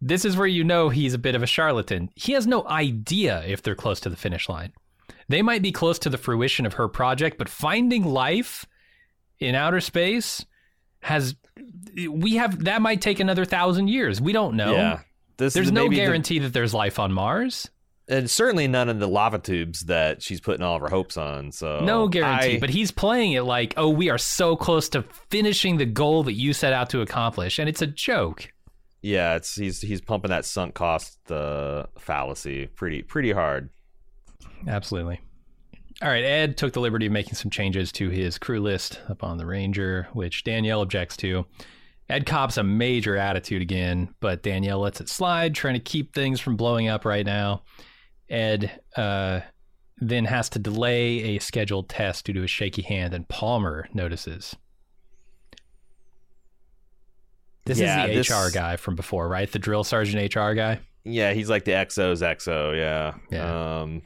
this 0.00 0.24
is 0.24 0.36
where 0.36 0.48
you 0.48 0.64
know 0.64 0.88
he's 0.88 1.14
a 1.14 1.18
bit 1.18 1.36
of 1.36 1.42
a 1.44 1.46
charlatan. 1.46 2.10
He 2.16 2.32
has 2.32 2.48
no 2.48 2.66
idea 2.66 3.44
if 3.46 3.62
they're 3.62 3.76
close 3.76 4.00
to 4.00 4.10
the 4.10 4.16
finish 4.16 4.48
line. 4.48 4.72
They 5.28 5.40
might 5.40 5.62
be 5.62 5.70
close 5.70 6.00
to 6.00 6.10
the 6.10 6.18
fruition 6.18 6.66
of 6.66 6.74
her 6.74 6.88
project, 6.88 7.38
but 7.38 7.48
finding 7.48 8.04
life 8.04 8.66
in 9.38 9.54
outer 9.54 9.80
space 9.80 10.44
has 11.02 11.36
we 12.08 12.34
have 12.34 12.64
that 12.64 12.82
might 12.82 13.00
take 13.00 13.20
another 13.20 13.44
thousand 13.44 13.86
years. 13.86 14.20
We 14.20 14.32
don't 14.32 14.56
know. 14.56 14.72
Yeah, 14.72 15.00
this 15.36 15.54
There's 15.54 15.70
no 15.70 15.84
maybe 15.84 15.94
the- 15.96 16.02
guarantee 16.02 16.40
that 16.40 16.52
there's 16.52 16.74
life 16.74 16.98
on 16.98 17.12
Mars. 17.12 17.70
And 18.10 18.28
certainly 18.30 18.66
none 18.68 18.88
of 18.90 18.98
the 18.98 19.08
lava 19.08 19.38
tubes 19.38 19.80
that 19.84 20.22
she's 20.22 20.40
putting 20.40 20.62
all 20.62 20.76
of 20.76 20.82
her 20.82 20.88
hopes 20.88 21.16
on. 21.16 21.52
So 21.52 21.80
no 21.80 22.08
guarantee, 22.08 22.56
I- 22.56 22.60
but 22.60 22.68
he's 22.70 22.90
playing 22.90 23.32
it 23.32 23.42
like, 23.42 23.72
oh, 23.76 23.88
we 23.88 24.10
are 24.10 24.18
so 24.18 24.56
close 24.56 24.88
to 24.90 25.02
finishing 25.30 25.78
the 25.78 25.86
goal 25.86 26.24
that 26.24 26.34
you 26.34 26.52
set 26.52 26.72
out 26.72 26.90
to 26.90 27.00
accomplish, 27.00 27.58
and 27.58 27.68
it's 27.68 27.80
a 27.82 27.86
joke. 27.86 28.52
yeah, 29.02 29.36
it's 29.36 29.54
he's 29.54 29.80
he's 29.80 30.00
pumping 30.02 30.28
that 30.30 30.44
sunk 30.44 30.74
cost 30.74 31.18
uh, 31.30 31.86
fallacy 31.98 32.66
pretty 32.66 33.02
pretty 33.02 33.32
hard. 33.32 33.70
Absolutely. 34.66 35.20
All 36.02 36.08
right, 36.08 36.24
Ed 36.24 36.56
took 36.56 36.72
the 36.72 36.80
liberty 36.80 37.06
of 37.06 37.12
making 37.12 37.34
some 37.34 37.50
changes 37.50 37.92
to 37.92 38.08
his 38.08 38.38
crew 38.38 38.60
list 38.60 39.00
up 39.08 39.22
on 39.22 39.36
the 39.36 39.44
Ranger, 39.46 40.08
which 40.14 40.44
Danielle 40.44 40.80
objects 40.80 41.16
to. 41.18 41.44
Ed 42.08 42.24
cops 42.26 42.56
a 42.56 42.62
major 42.62 43.16
attitude 43.16 43.60
again, 43.62 44.14
but 44.18 44.42
Danielle 44.42 44.80
lets 44.80 45.00
it 45.00 45.08
slide, 45.08 45.54
trying 45.54 45.74
to 45.74 45.80
keep 45.80 46.14
things 46.14 46.40
from 46.40 46.56
blowing 46.56 46.88
up 46.88 47.04
right 47.04 47.24
now. 47.26 47.62
Ed 48.30 48.80
uh, 48.96 49.40
then 49.98 50.24
has 50.26 50.48
to 50.50 50.58
delay 50.58 51.36
a 51.36 51.38
scheduled 51.40 51.88
test 51.88 52.24
due 52.26 52.32
to 52.34 52.44
a 52.44 52.46
shaky 52.46 52.82
hand, 52.82 53.12
and 53.12 53.28
Palmer 53.28 53.88
notices. 53.92 54.56
This 57.66 57.78
Yeah, 57.78 58.04
is 58.06 58.10
the 58.10 58.16
this- 58.16 58.30
HR 58.30 58.50
guy 58.52 58.76
from 58.76 58.96
before, 58.96 59.28
right? 59.28 59.50
The 59.50 59.58
drill 59.58 59.84
sergeant 59.84 60.34
HR 60.34 60.54
guy. 60.54 60.80
Yeah, 61.04 61.32
he's 61.32 61.48
like 61.48 61.64
the 61.64 61.72
XO's 61.72 62.22
XO. 62.22 62.76
Yeah. 62.76 63.14
Yeah. 63.30 63.80
Um, 63.80 64.02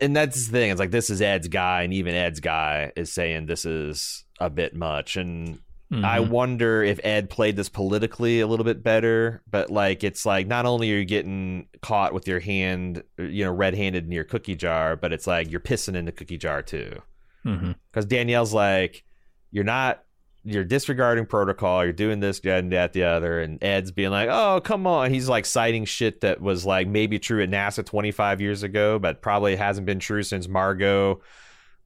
and 0.00 0.14
that's 0.16 0.46
the 0.46 0.52
thing. 0.52 0.70
It's 0.70 0.78
like 0.80 0.90
this 0.90 1.10
is 1.10 1.20
Ed's 1.20 1.48
guy, 1.48 1.82
and 1.82 1.92
even 1.92 2.14
Ed's 2.14 2.40
guy 2.40 2.92
is 2.96 3.12
saying 3.12 3.46
this 3.46 3.64
is 3.64 4.24
a 4.40 4.48
bit 4.50 4.74
much. 4.74 5.16
And 5.16 5.58
I 5.90 6.18
Mhm. 6.18 6.28
wonder 6.28 6.82
if 6.82 7.00
Ed 7.02 7.30
played 7.30 7.56
this 7.56 7.70
politically 7.70 8.40
a 8.40 8.46
little 8.46 8.64
bit 8.64 8.82
better. 8.82 9.42
But 9.50 9.70
like, 9.70 10.04
it's 10.04 10.26
like 10.26 10.46
not 10.46 10.66
only 10.66 10.92
are 10.92 10.96
you 10.98 11.04
getting 11.06 11.66
caught 11.80 12.12
with 12.12 12.28
your 12.28 12.40
hand, 12.40 13.02
you 13.18 13.44
know, 13.44 13.52
red-handed 13.52 14.04
in 14.04 14.12
your 14.12 14.24
cookie 14.24 14.54
jar, 14.56 14.96
but 14.96 15.12
it's 15.14 15.26
like 15.26 15.50
you're 15.50 15.60
pissing 15.60 15.94
in 15.96 16.04
the 16.04 16.12
cookie 16.12 16.36
jar 16.36 16.60
too. 16.62 17.00
Because 17.42 18.04
Danielle's 18.04 18.52
like, 18.52 19.04
you're 19.50 19.64
not. 19.64 20.02
You're 20.44 20.64
disregarding 20.64 21.26
protocol. 21.26 21.82
You're 21.84 21.92
doing 21.92 22.20
this, 22.20 22.40
that, 22.40 22.60
and 22.60 22.72
that, 22.72 22.92
the 22.92 23.02
other. 23.04 23.40
And 23.40 23.62
Ed's 23.62 23.90
being 23.90 24.10
like, 24.10 24.28
"Oh, 24.30 24.60
come 24.62 24.86
on." 24.86 25.12
He's 25.12 25.28
like 25.28 25.44
citing 25.44 25.84
shit 25.84 26.20
that 26.20 26.40
was 26.40 26.64
like 26.64 26.86
maybe 26.86 27.18
true 27.18 27.42
at 27.42 27.50
NASA 27.50 27.84
25 27.84 28.40
years 28.40 28.62
ago, 28.62 28.98
but 28.98 29.20
probably 29.20 29.56
hasn't 29.56 29.86
been 29.86 29.98
true 29.98 30.22
since 30.22 30.48
Margo, 30.48 31.20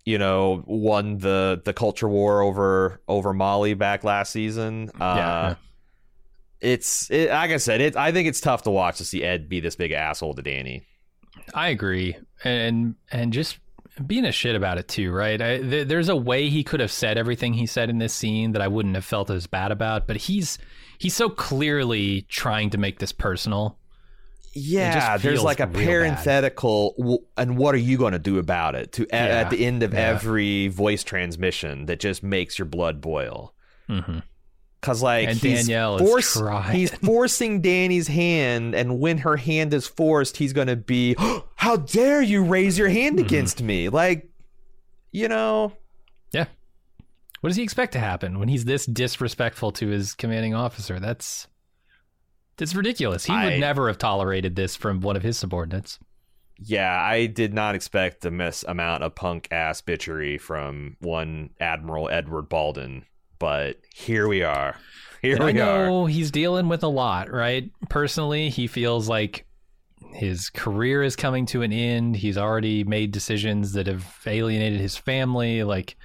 you 0.05 0.19
know, 0.19 0.63
won 0.67 1.19
the 1.19 1.63
the 1.65 1.73
culture 1.73 2.09
war 2.09 2.43
over 2.43 3.01
over 3.09 3.33
Molly 3.33 3.75
back 3.75 4.05
last 4.05 4.33
season. 4.33 4.91
Uh, 5.01 5.15
Yeah. 5.17 5.55
It's 6.61 7.11
it, 7.11 7.29
like 7.31 7.51
I 7.51 7.57
said. 7.57 7.81
It. 7.81 7.97
I 7.97 8.13
think 8.13 8.29
it's 8.29 8.41
tough 8.41 8.63
to 8.63 8.71
watch 8.71 8.99
to 8.99 9.05
see 9.05 9.25
Ed 9.25 9.49
be 9.49 9.59
this 9.59 9.75
big 9.75 9.91
asshole 9.91 10.35
to 10.35 10.43
Dani. 10.43 10.83
I 11.55 11.71
agree, 11.71 12.17
and 12.45 12.95
and 13.11 13.33
just 13.33 13.59
being 14.07 14.25
a 14.25 14.33
shit 14.33 14.55
about 14.55 14.79
it 14.79 14.87
too, 14.87 15.11
right? 15.11 15.43
I, 15.43 15.59
th- 15.59 15.89
there's 15.89 16.09
a 16.09 16.17
way 16.17 16.49
he 16.49 16.63
could 16.63 16.79
have 16.81 16.93
said 16.93 17.19
everything 17.19 17.53
he 17.53 17.67
said 17.67 17.91
in 17.91 17.99
this 17.99 18.15
scene 18.15 18.53
that 18.53 18.63
I 18.63 18.69
wouldn't 18.69 18.95
have 18.95 19.05
felt 19.05 19.29
as 19.29 19.49
bad 19.49 19.73
about, 19.73 20.07
but 20.07 20.17
he's 20.17 20.57
he's 20.99 21.15
so 21.17 21.29
clearly 21.29 22.23
trying 22.29 22.71
to 22.71 22.79
make 22.79 23.01
this 23.01 23.13
personal. 23.13 23.77
Yeah, 24.55 25.17
there's 25.17 25.43
like 25.43 25.61
a 25.61 25.67
parenthetical, 25.67 26.95
w- 26.99 27.19
and 27.37 27.57
what 27.57 27.75
are 27.75 27.79
you 27.79 27.97
going 27.99 28.13
to 28.13 28.19
do 28.19 28.39
about 28.39 28.75
it? 28.75 28.93
To 28.93 29.03
at, 29.15 29.29
Yeah, 29.31 29.37
at 29.41 29.51
the 29.51 29.65
end 29.65 29.83
of 29.83 29.95
yeah. 29.95 30.01
every 30.01 30.69
voice 30.69 31.03
transmission, 31.05 31.87
that 31.87 32.01
just 32.01 32.23
makes 32.23 32.59
your 32.59 32.67
blood 32.67 33.01
boil. 33.01 33.55
Mm-hmm. 33.89 34.19
Cause 34.83 35.01
like 35.01 35.29
And 35.29 35.39
he's 35.39 35.61
Danielle 35.67 35.97
is 35.97 36.03
force- 36.11 36.33
trying. 36.35 36.77
he's 36.77 36.91
forcing 37.05 37.61
Dani's 37.61 38.09
hand, 38.09 38.75
and 38.75 38.99
when 38.99 39.19
her 39.19 39.37
hand 39.37 39.73
is 39.73 39.87
forced, 39.87 40.37
he's 40.37 40.53
going 40.53 40.67
to 40.67 40.77
be, 40.77 41.15
"How 41.55 41.77
dare 41.77 42.21
you 42.21 42.45
raise 42.45 42.77
your 42.77 42.89
hand 42.89 43.17
Mm-hmm. 43.17 43.27
against 43.27 43.63
me?" 43.63 43.89
Like, 43.89 44.29
you 45.13 45.29
know, 45.29 45.73
Yeah. 46.33 46.47
What 47.41 47.49
does 47.51 47.57
he 47.57 47.63
expect 47.63 47.93
to 47.93 47.99
happen 48.01 48.39
when 48.39 48.49
he's 48.49 48.65
this 48.65 48.85
disrespectful 48.87 49.73
to 49.73 49.87
his 49.89 50.15
commanding 50.15 50.55
officer? 50.55 50.99
That's 51.01 51.47
that's 52.57 52.75
ridiculous. 52.75 53.25
He 53.25 53.33
I- 53.33 53.45
would 53.47 53.61
never 53.61 53.89
have 53.89 53.99
tolerated 53.99 54.57
this 54.57 54.77
from 54.77 55.01
one 55.01 55.17
of 55.17 55.23
his 55.23 55.39
subordinates. 55.39 55.99
yeah, 56.59 57.01
I 57.03 57.27
did 57.27 57.53
not 57.55 57.75
expect 57.75 58.21
the 58.21 58.31
miss 58.31 58.63
amount 58.69 59.03
of 59.03 59.15
punk 59.15 59.49
ass 59.51 59.81
bitchery 59.83 60.41
from 60.41 60.97
one 61.01 61.51
Admiral 61.61 62.09
Edward 62.11 62.49
Baldwin, 62.49 63.05
but 63.39 63.79
here 63.95 64.29
we 64.29 64.43
are. 64.43 64.77
Here 65.23 65.37
And 65.37 65.45
we 65.45 65.61
I 65.61 65.69
are. 65.69 65.87
know 65.87 66.07
he's 66.07 66.31
dealing 66.31 66.69
with 66.69 66.83
a 66.83 66.89
lot, 66.89 67.31
right? 67.33 67.71
Personally, 67.89 68.49
he 68.51 68.67
feels 68.67 69.09
like 69.09 69.47
his 70.15 70.51
career 70.51 71.03
is 71.03 71.17
coming 71.17 71.47
to 71.47 71.63
an 71.63 71.73
end. 71.73 72.17
He's 72.17 72.37
already 72.37 72.85
made 72.85 73.13
decisions 73.13 73.73
that 73.73 73.87
have 73.87 74.07
alienated 74.27 74.81
his 74.81 74.97
family. 74.97 75.63
Like 75.65 75.97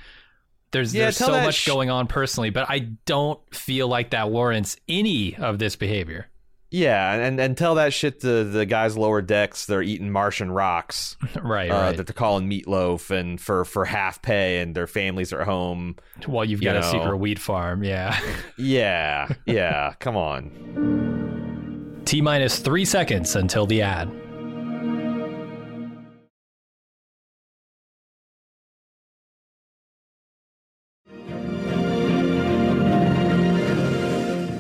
there's 0.72 0.94
Yeah, 0.96 1.04
there's 1.06 1.18
so 1.18 1.32
much 1.32 1.56
sh- 1.56 1.68
going 1.68 1.90
on 1.90 2.08
personally, 2.08 2.52
but 2.52 2.68
I 2.70 2.80
don't 3.06 3.40
feel 3.54 3.88
like 3.88 4.12
that 4.12 4.30
warrants 4.32 4.78
any 4.88 5.36
of 5.36 5.60
this 5.60 5.76
behavior. 5.76 6.28
Yeah, 6.70 7.14
and 7.14 7.40
and 7.40 7.56
tell 7.58 7.76
that 7.76 7.94
shit 7.94 8.20
to 8.22 8.44
the 8.44 8.66
guys 8.66 8.98
lower 8.98 9.22
decks. 9.22 9.66
They're 9.66 9.82
eating 9.82 10.12
Martian 10.12 10.52
rocks 10.52 11.16
right, 11.42 11.72
uh, 11.72 11.74
right. 11.74 11.98
that 11.98 12.08
they're 12.08 12.14
calling 12.14 12.50
meatloaf, 12.50 13.10
and 13.10 13.40
for 13.40 13.64
for 13.64 13.86
half 13.86 14.22
pay, 14.22 14.60
and 14.60 14.76
their 14.76 14.88
families 14.88 15.32
are 15.32 15.46
home. 15.46 15.96
While 16.26 16.44
you've 16.44 16.62
you 16.62 16.66
got 16.70 16.76
a 16.76 16.84
secret 16.84 17.18
weed 17.18 17.40
farm, 17.40 17.84
yeah. 17.84 18.20
Yeah, 18.58 19.30
yeah. 19.46 19.94
come 20.00 20.18
on. 20.18 22.02
T 22.06 22.22
minus 22.22 22.60
three 22.60 22.86
seconds 22.86 23.36
until 23.36 23.66
the 23.66 23.82
ad. 23.82 24.12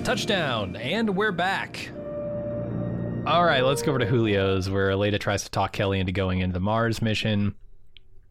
Touchdown, 0.05 0.77
and 0.77 1.15
we're 1.17 1.33
back. 1.33 1.89
All 3.27 3.43
right, 3.43 3.61
let's 3.61 3.81
go 3.81 3.91
over 3.91 3.99
to 3.99 4.05
Julio's, 4.05 4.69
where 4.69 4.89
Aleida 4.89 5.19
tries 5.19 5.43
to 5.43 5.51
talk 5.51 5.73
Kelly 5.73 5.99
into 5.99 6.13
going 6.13 6.39
into 6.39 6.53
the 6.53 6.61
Mars 6.61 7.01
mission. 7.01 7.55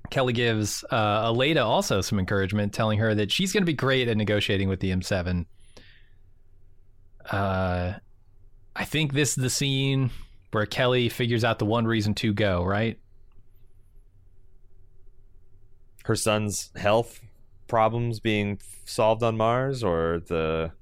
Kelly 0.09 0.33
gives 0.33 0.87
uh, 0.91 1.31
Aleda 1.31 1.63
also 1.63 2.01
some 2.01 2.19
encouragement, 2.19 2.73
telling 2.73 2.99
her 2.99 3.15
that 3.15 3.31
she's 3.31 3.53
going 3.53 3.61
to 3.61 3.67
be 3.67 3.75
great 3.75 4.09
at 4.09 4.17
negotiating 4.17 4.71
with 4.71 4.81
the 4.81 4.93
M7. 4.93 5.45
Uh, 7.31 7.93
I 8.75 8.85
think 8.87 9.13
this 9.13 9.37
is 9.37 9.43
the 9.43 9.51
scene 9.51 10.13
where 10.53 10.65
Kelly 10.65 11.11
figures 11.11 11.45
out 11.45 11.59
the 11.59 11.67
one 11.67 11.87
reason 11.87 12.15
to 12.15 12.33
go, 12.33 12.65
right? 12.65 12.99
Her 16.05 16.17
son's 16.17 16.71
health 16.75 17.21
problems 17.69 18.19
being 18.19 18.61
solved 18.87 19.23
on 19.23 19.37
Mars, 19.37 19.85
or 19.85 20.23
the 20.27 20.73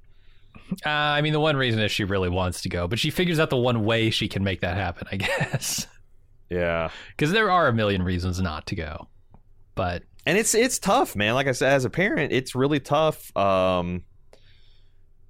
Uh, 0.85 0.89
I 0.89 1.21
mean, 1.21 1.33
the 1.33 1.39
one 1.39 1.57
reason 1.57 1.79
is 1.79 1.91
she 1.91 2.03
really 2.03 2.29
wants 2.29 2.61
to 2.61 2.69
go, 2.69 2.87
but 2.87 2.99
she 2.99 3.09
figures 3.09 3.39
out 3.39 3.49
the 3.49 3.57
one 3.57 3.85
way 3.85 4.09
she 4.09 4.27
can 4.27 4.43
make 4.43 4.61
that 4.61 4.75
happen, 4.77 5.07
I 5.11 5.15
guess. 5.17 5.87
yeah. 6.49 6.89
Because 7.15 7.31
there 7.31 7.51
are 7.51 7.67
a 7.67 7.73
million 7.73 8.01
reasons 8.03 8.41
not 8.41 8.65
to 8.67 8.75
go. 8.75 9.07
But 9.75 10.03
and 10.25 10.37
it's 10.37 10.55
it's 10.55 10.79
tough 10.79 11.15
man 11.15 11.35
like 11.35 11.47
i 11.47 11.51
said 11.51 11.71
as 11.71 11.85
a 11.85 11.89
parent 11.89 12.31
it's 12.31 12.55
really 12.55 12.79
tough 12.79 13.35
um 13.37 14.01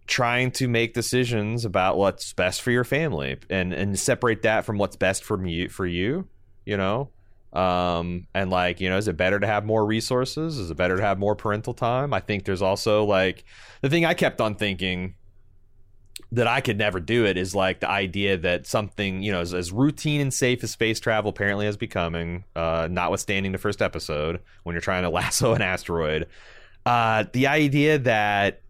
trying 0.08 0.52
to 0.52 0.68
make 0.68 0.94
decisions 0.94 1.66
about 1.66 1.98
what's 1.98 2.32
best 2.34 2.62
for 2.62 2.72
your 2.72 2.84
family 2.84 3.38
and 3.50 3.74
and 3.74 4.00
separate 4.00 4.44
that 4.44 4.64
from 4.64 4.78
what's 4.78 4.96
best 4.96 5.24
for 5.24 5.36
me 5.36 5.68
for 5.68 5.86
you 5.86 6.28
you 6.66 6.78
know 6.78 7.10
um 7.54 8.28
and 8.34 8.50
like 8.52 8.80
you 8.80 8.90
know 8.90 8.98
is 8.98 9.08
it 9.08 9.18
better 9.18 9.40
to 9.40 9.48
have 9.48 9.66
more 9.66 9.86
resources 9.86 10.60
is 10.60 10.70
it 10.70 10.78
better 10.78 10.96
to 10.98 11.02
have 11.02 11.18
more 11.18 11.36
parental 11.36 11.74
time 11.74 12.14
i 12.14 12.20
think 12.20 12.46
there's 12.46 12.62
also 12.62 13.04
like 13.04 13.44
the 13.82 13.90
thing 13.90 14.06
i 14.06 14.14
kept 14.14 14.40
on 14.40 14.56
thinking 14.56 15.16
that 16.36 16.48
I 16.48 16.62
could 16.62 16.78
never 16.78 17.00
do 17.00 17.26
it 17.26 17.38
is 17.38 17.56
like 17.56 17.80
the 17.80 17.90
idea 17.90 18.38
that 18.38 18.68
something, 18.68 19.22
you 19.22 19.32
know, 19.32 19.42
as, 19.42 19.54
as 19.54 19.72
routine 19.72 20.22
and 20.22 20.34
safe 20.34 20.64
as 20.64 20.72
space 20.72 21.00
travel 21.00 21.30
apparently 21.30 21.66
is 21.66 21.78
becoming, 21.78 22.44
uh, 22.56 22.88
notwithstanding 22.90 23.52
the 23.52 23.58
first 23.58 23.82
episode 23.82 24.40
when 24.64 24.74
you're 24.74 24.82
trying 24.82 25.04
to 25.04 25.10
lasso 25.12 25.54
an 25.54 25.62
asteroid, 25.62 26.28
uh, 26.86 27.26
the 27.34 27.48
idea 27.48 27.98
that 28.00 28.62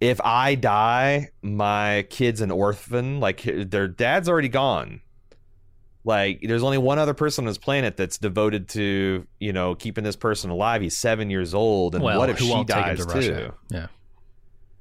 if 0.00 0.20
I 0.22 0.54
die, 0.54 1.30
my 1.42 2.06
kid's 2.10 2.40
an 2.40 2.50
orphan, 2.50 3.20
like 3.20 3.42
their 3.42 3.88
dad's 3.88 4.28
already 4.28 4.48
gone. 4.48 5.00
Like 6.04 6.40
there's 6.42 6.62
only 6.62 6.78
one 6.78 6.98
other 6.98 7.14
person 7.14 7.44
on 7.44 7.46
this 7.48 7.58
planet 7.58 7.96
that's 7.96 8.16
devoted 8.16 8.68
to, 8.70 9.26
you 9.40 9.52
know, 9.52 9.74
keeping 9.74 10.04
this 10.04 10.16
person 10.16 10.50
alive. 10.50 10.80
He's 10.80 10.96
seven 10.96 11.28
years 11.28 11.52
old, 11.52 11.94
and 11.94 12.02
well, 12.02 12.18
what 12.18 12.30
if 12.30 12.38
she 12.38 12.48
won't 12.48 12.68
take 12.68 12.76
him 12.76 12.96
dies 12.96 13.06
to 13.06 13.20
too? 13.20 13.52
Yeah. 13.70 13.86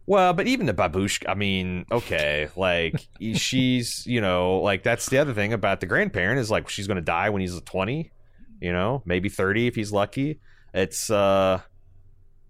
Well, 0.08 0.34
but 0.34 0.48
even 0.48 0.66
the 0.66 0.74
babushka, 0.74 1.26
I 1.30 1.34
mean, 1.36 1.86
okay, 1.92 2.48
like 2.56 2.96
she's, 3.36 4.06
you 4.08 4.22
know, 4.22 4.60
like 4.62 4.82
that's 4.82 5.08
the 5.10 5.18
other 5.20 5.34
thing 5.34 5.54
about 5.54 5.82
the 5.82 5.86
grandparent 5.86 6.40
is 6.40 6.50
like 6.50 6.70
she's 6.70 6.88
going 6.88 6.96
to 6.96 7.02
die 7.02 7.30
when 7.30 7.42
he's 7.42 7.60
20, 7.62 8.10
you 8.62 8.72
know, 8.72 9.04
maybe 9.06 9.28
30 9.30 9.68
if 9.68 9.76
he's 9.76 9.92
lucky. 9.92 10.40
It's 10.74 11.10
uh 11.10 11.60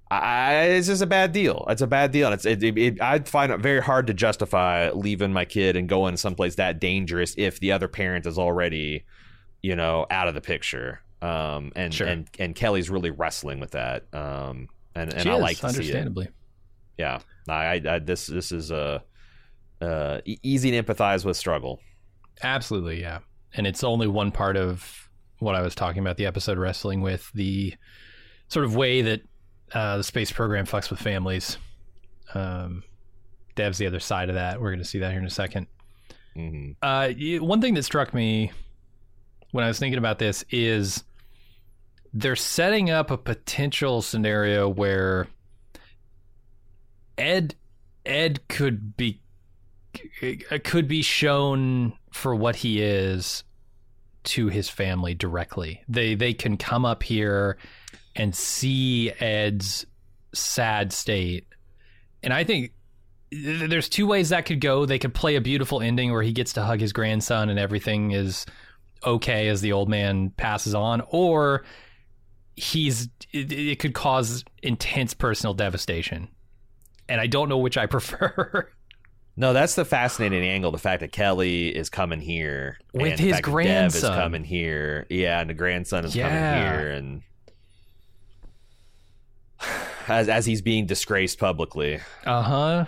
I, 0.10 0.68
it's 0.78 0.88
just 0.88 1.02
a 1.02 1.06
bad 1.08 1.34
deal. 1.34 1.66
It's 1.68 1.82
a 1.82 1.88
bad 1.88 2.12
deal. 2.12 2.28
And 2.28 2.34
it's 2.36 2.46
it, 2.46 2.64
it, 2.64 2.78
it, 2.78 3.02
I'd 3.02 3.28
find 3.28 3.52
it 3.52 3.60
very 3.60 3.82
hard 3.82 4.08
to 4.08 4.14
justify 4.14 4.90
leaving 4.92 5.34
my 5.34 5.44
kid 5.44 5.76
and 5.76 5.90
going 5.90 6.16
someplace 6.16 6.56
that 6.56 6.80
dangerous 6.80 7.36
if 7.38 7.60
the 7.60 7.74
other 7.74 7.90
parent 7.90 8.26
is 8.26 8.38
already, 8.38 9.04
you 9.62 9.76
know, 9.76 10.06
out 10.10 10.30
of 10.30 10.34
the 10.34 10.40
picture. 10.42 11.02
Um, 11.22 11.72
and 11.76 11.94
Sure. 11.94 12.08
and 12.08 12.30
and 12.40 12.56
Kelly's 12.56 12.90
really 12.90 13.10
wrestling 13.10 13.60
with 13.60 13.72
that. 13.72 14.06
Um, 14.14 14.70
and 14.96 15.12
and 15.14 15.24
She 15.24 15.30
I 15.30 15.36
is, 15.36 15.42
like 15.42 15.58
to 15.58 15.62
see 15.62 15.66
it. 15.66 15.76
understandably. 15.76 16.30
Yeah, 16.98 17.20
I, 17.56 17.82
I, 17.88 18.00
this 18.00 18.28
this 18.28 18.52
is 18.52 18.72
uh, 18.72 19.00
uh, 19.82 20.20
e- 20.26 20.38
easy 20.44 20.72
to 20.72 20.82
empathize 20.84 21.26
with 21.26 21.38
struggle. 21.38 21.80
Absolutely, 22.44 23.02
yeah. 23.02 23.20
And 23.54 23.66
it's 23.66 23.84
only 23.84 24.08
one 24.08 24.32
part 24.32 24.58
of 24.58 25.10
what 25.40 25.56
I 25.56 25.62
was 25.62 25.76
talking 25.76 26.02
about 26.02 26.18
the 26.18 26.26
episode 26.26 26.58
wrestling 26.58 27.02
with 27.02 27.32
the 27.34 27.74
sort 28.50 28.66
of 28.66 28.76
way 28.76 29.02
that 29.02 29.22
uh, 29.74 29.98
the 29.98 30.04
space 30.04 30.32
program 30.32 30.66
fucks 30.66 30.90
with 30.90 31.00
families. 31.00 31.58
Um, 32.34 32.84
Dev's 33.56 33.78
the 33.78 33.88
other 33.88 34.00
side 34.00 34.30
of 34.30 34.36
that. 34.36 34.62
We're 34.62 34.70
going 34.72 34.80
to 34.80 34.86
see 34.86 35.00
that 35.00 35.12
here 35.12 35.20
in 35.20 35.26
a 35.26 35.30
second. 35.30 35.68
hmm 36.36 36.72
Uh, 36.82 37.10
one 37.40 37.62
thing 37.62 37.74
that 37.76 37.84
struck 37.84 38.14
me 38.14 38.52
when 39.52 39.64
I 39.64 39.68
was 39.68 39.80
thinking 39.80 39.98
about 39.98 40.20
this 40.20 40.44
is 40.52 41.04
they're 42.14 42.36
setting 42.36 42.90
up 42.90 43.12
a 43.12 43.18
potential 43.18 44.02
scenario 44.02 44.70
where 44.70 45.28
Ed 47.18 47.56
Ed 48.06 48.48
could 48.48 48.96
be 48.96 49.22
uh, 50.22 50.58
could 50.64 50.88
be 50.88 51.02
shown 51.02 51.94
for 52.12 52.36
what 52.36 52.58
he 52.58 52.82
is 52.82 53.44
to 54.24 54.48
his 54.48 54.70
family 54.70 55.14
directly. 55.14 55.82
They 55.88 56.16
they 56.16 56.34
can 56.34 56.58
come 56.58 56.86
up 56.86 57.04
here 57.04 57.58
and 58.16 58.36
see 58.36 59.12
Ed's 59.20 59.86
sad 60.34 60.92
state. 60.92 61.48
And 62.24 62.34
I 62.34 62.44
think 62.44 62.74
there's 63.32 63.90
two 63.90 64.08
ways 64.08 64.30
that 64.30 64.46
could 64.46 64.62
go. 64.62 64.86
They 64.86 65.00
could 65.00 65.14
play 65.14 65.36
a 65.36 65.42
beautiful 65.42 65.82
ending 65.82 66.12
where 66.12 66.24
he 66.24 66.32
gets 66.32 66.54
to 66.54 66.64
hug 66.64 66.80
his 66.80 66.94
grandson 66.94 67.50
and 67.50 67.60
everything 67.60 68.12
is 68.12 68.46
okay 69.06 69.48
as 69.48 69.62
the 69.62 69.74
old 69.74 69.90
man 69.90 70.32
passes 70.32 70.74
on, 70.74 71.02
or 71.10 71.64
he's 72.56 73.10
it, 73.32 73.52
it 73.52 73.80
could 73.80 73.94
cause 73.94 74.44
intense 74.64 75.14
personal 75.14 75.54
devastation. 75.54 76.30
And 77.10 77.22
I 77.22 77.28
don't 77.28 77.50
know 77.50 77.58
which 77.58 77.78
I 77.78 77.86
prefer. 77.88 78.70
No, 79.40 79.54
that's 79.54 79.76
the 79.76 79.86
fascinating 79.86 80.44
angle. 80.44 80.72
The 80.72 80.80
fact 80.80 81.02
that 81.02 81.12
Kelly 81.12 81.68
is 81.76 81.90
coming 81.92 82.20
here 82.22 82.80
With 82.94 83.12
and 83.12 83.20
his 83.20 83.40
Dev 83.40 83.94
is 83.96 84.02
coming 84.02 84.44
here. 84.44 85.06
Yeah, 85.10 85.40
and 85.40 85.50
the 85.50 85.54
grandson 85.54 86.06
is 86.06 86.16
Yeah. 86.16 86.28
coming 86.30 86.64
here, 86.80 86.90
and 86.92 87.22
as 90.08 90.28
as 90.30 90.46
he's 90.46 90.62
being 90.62 90.86
disgraced 90.86 91.38
publicly. 91.40 92.00
Uh 92.26 92.42
huh. 92.42 92.86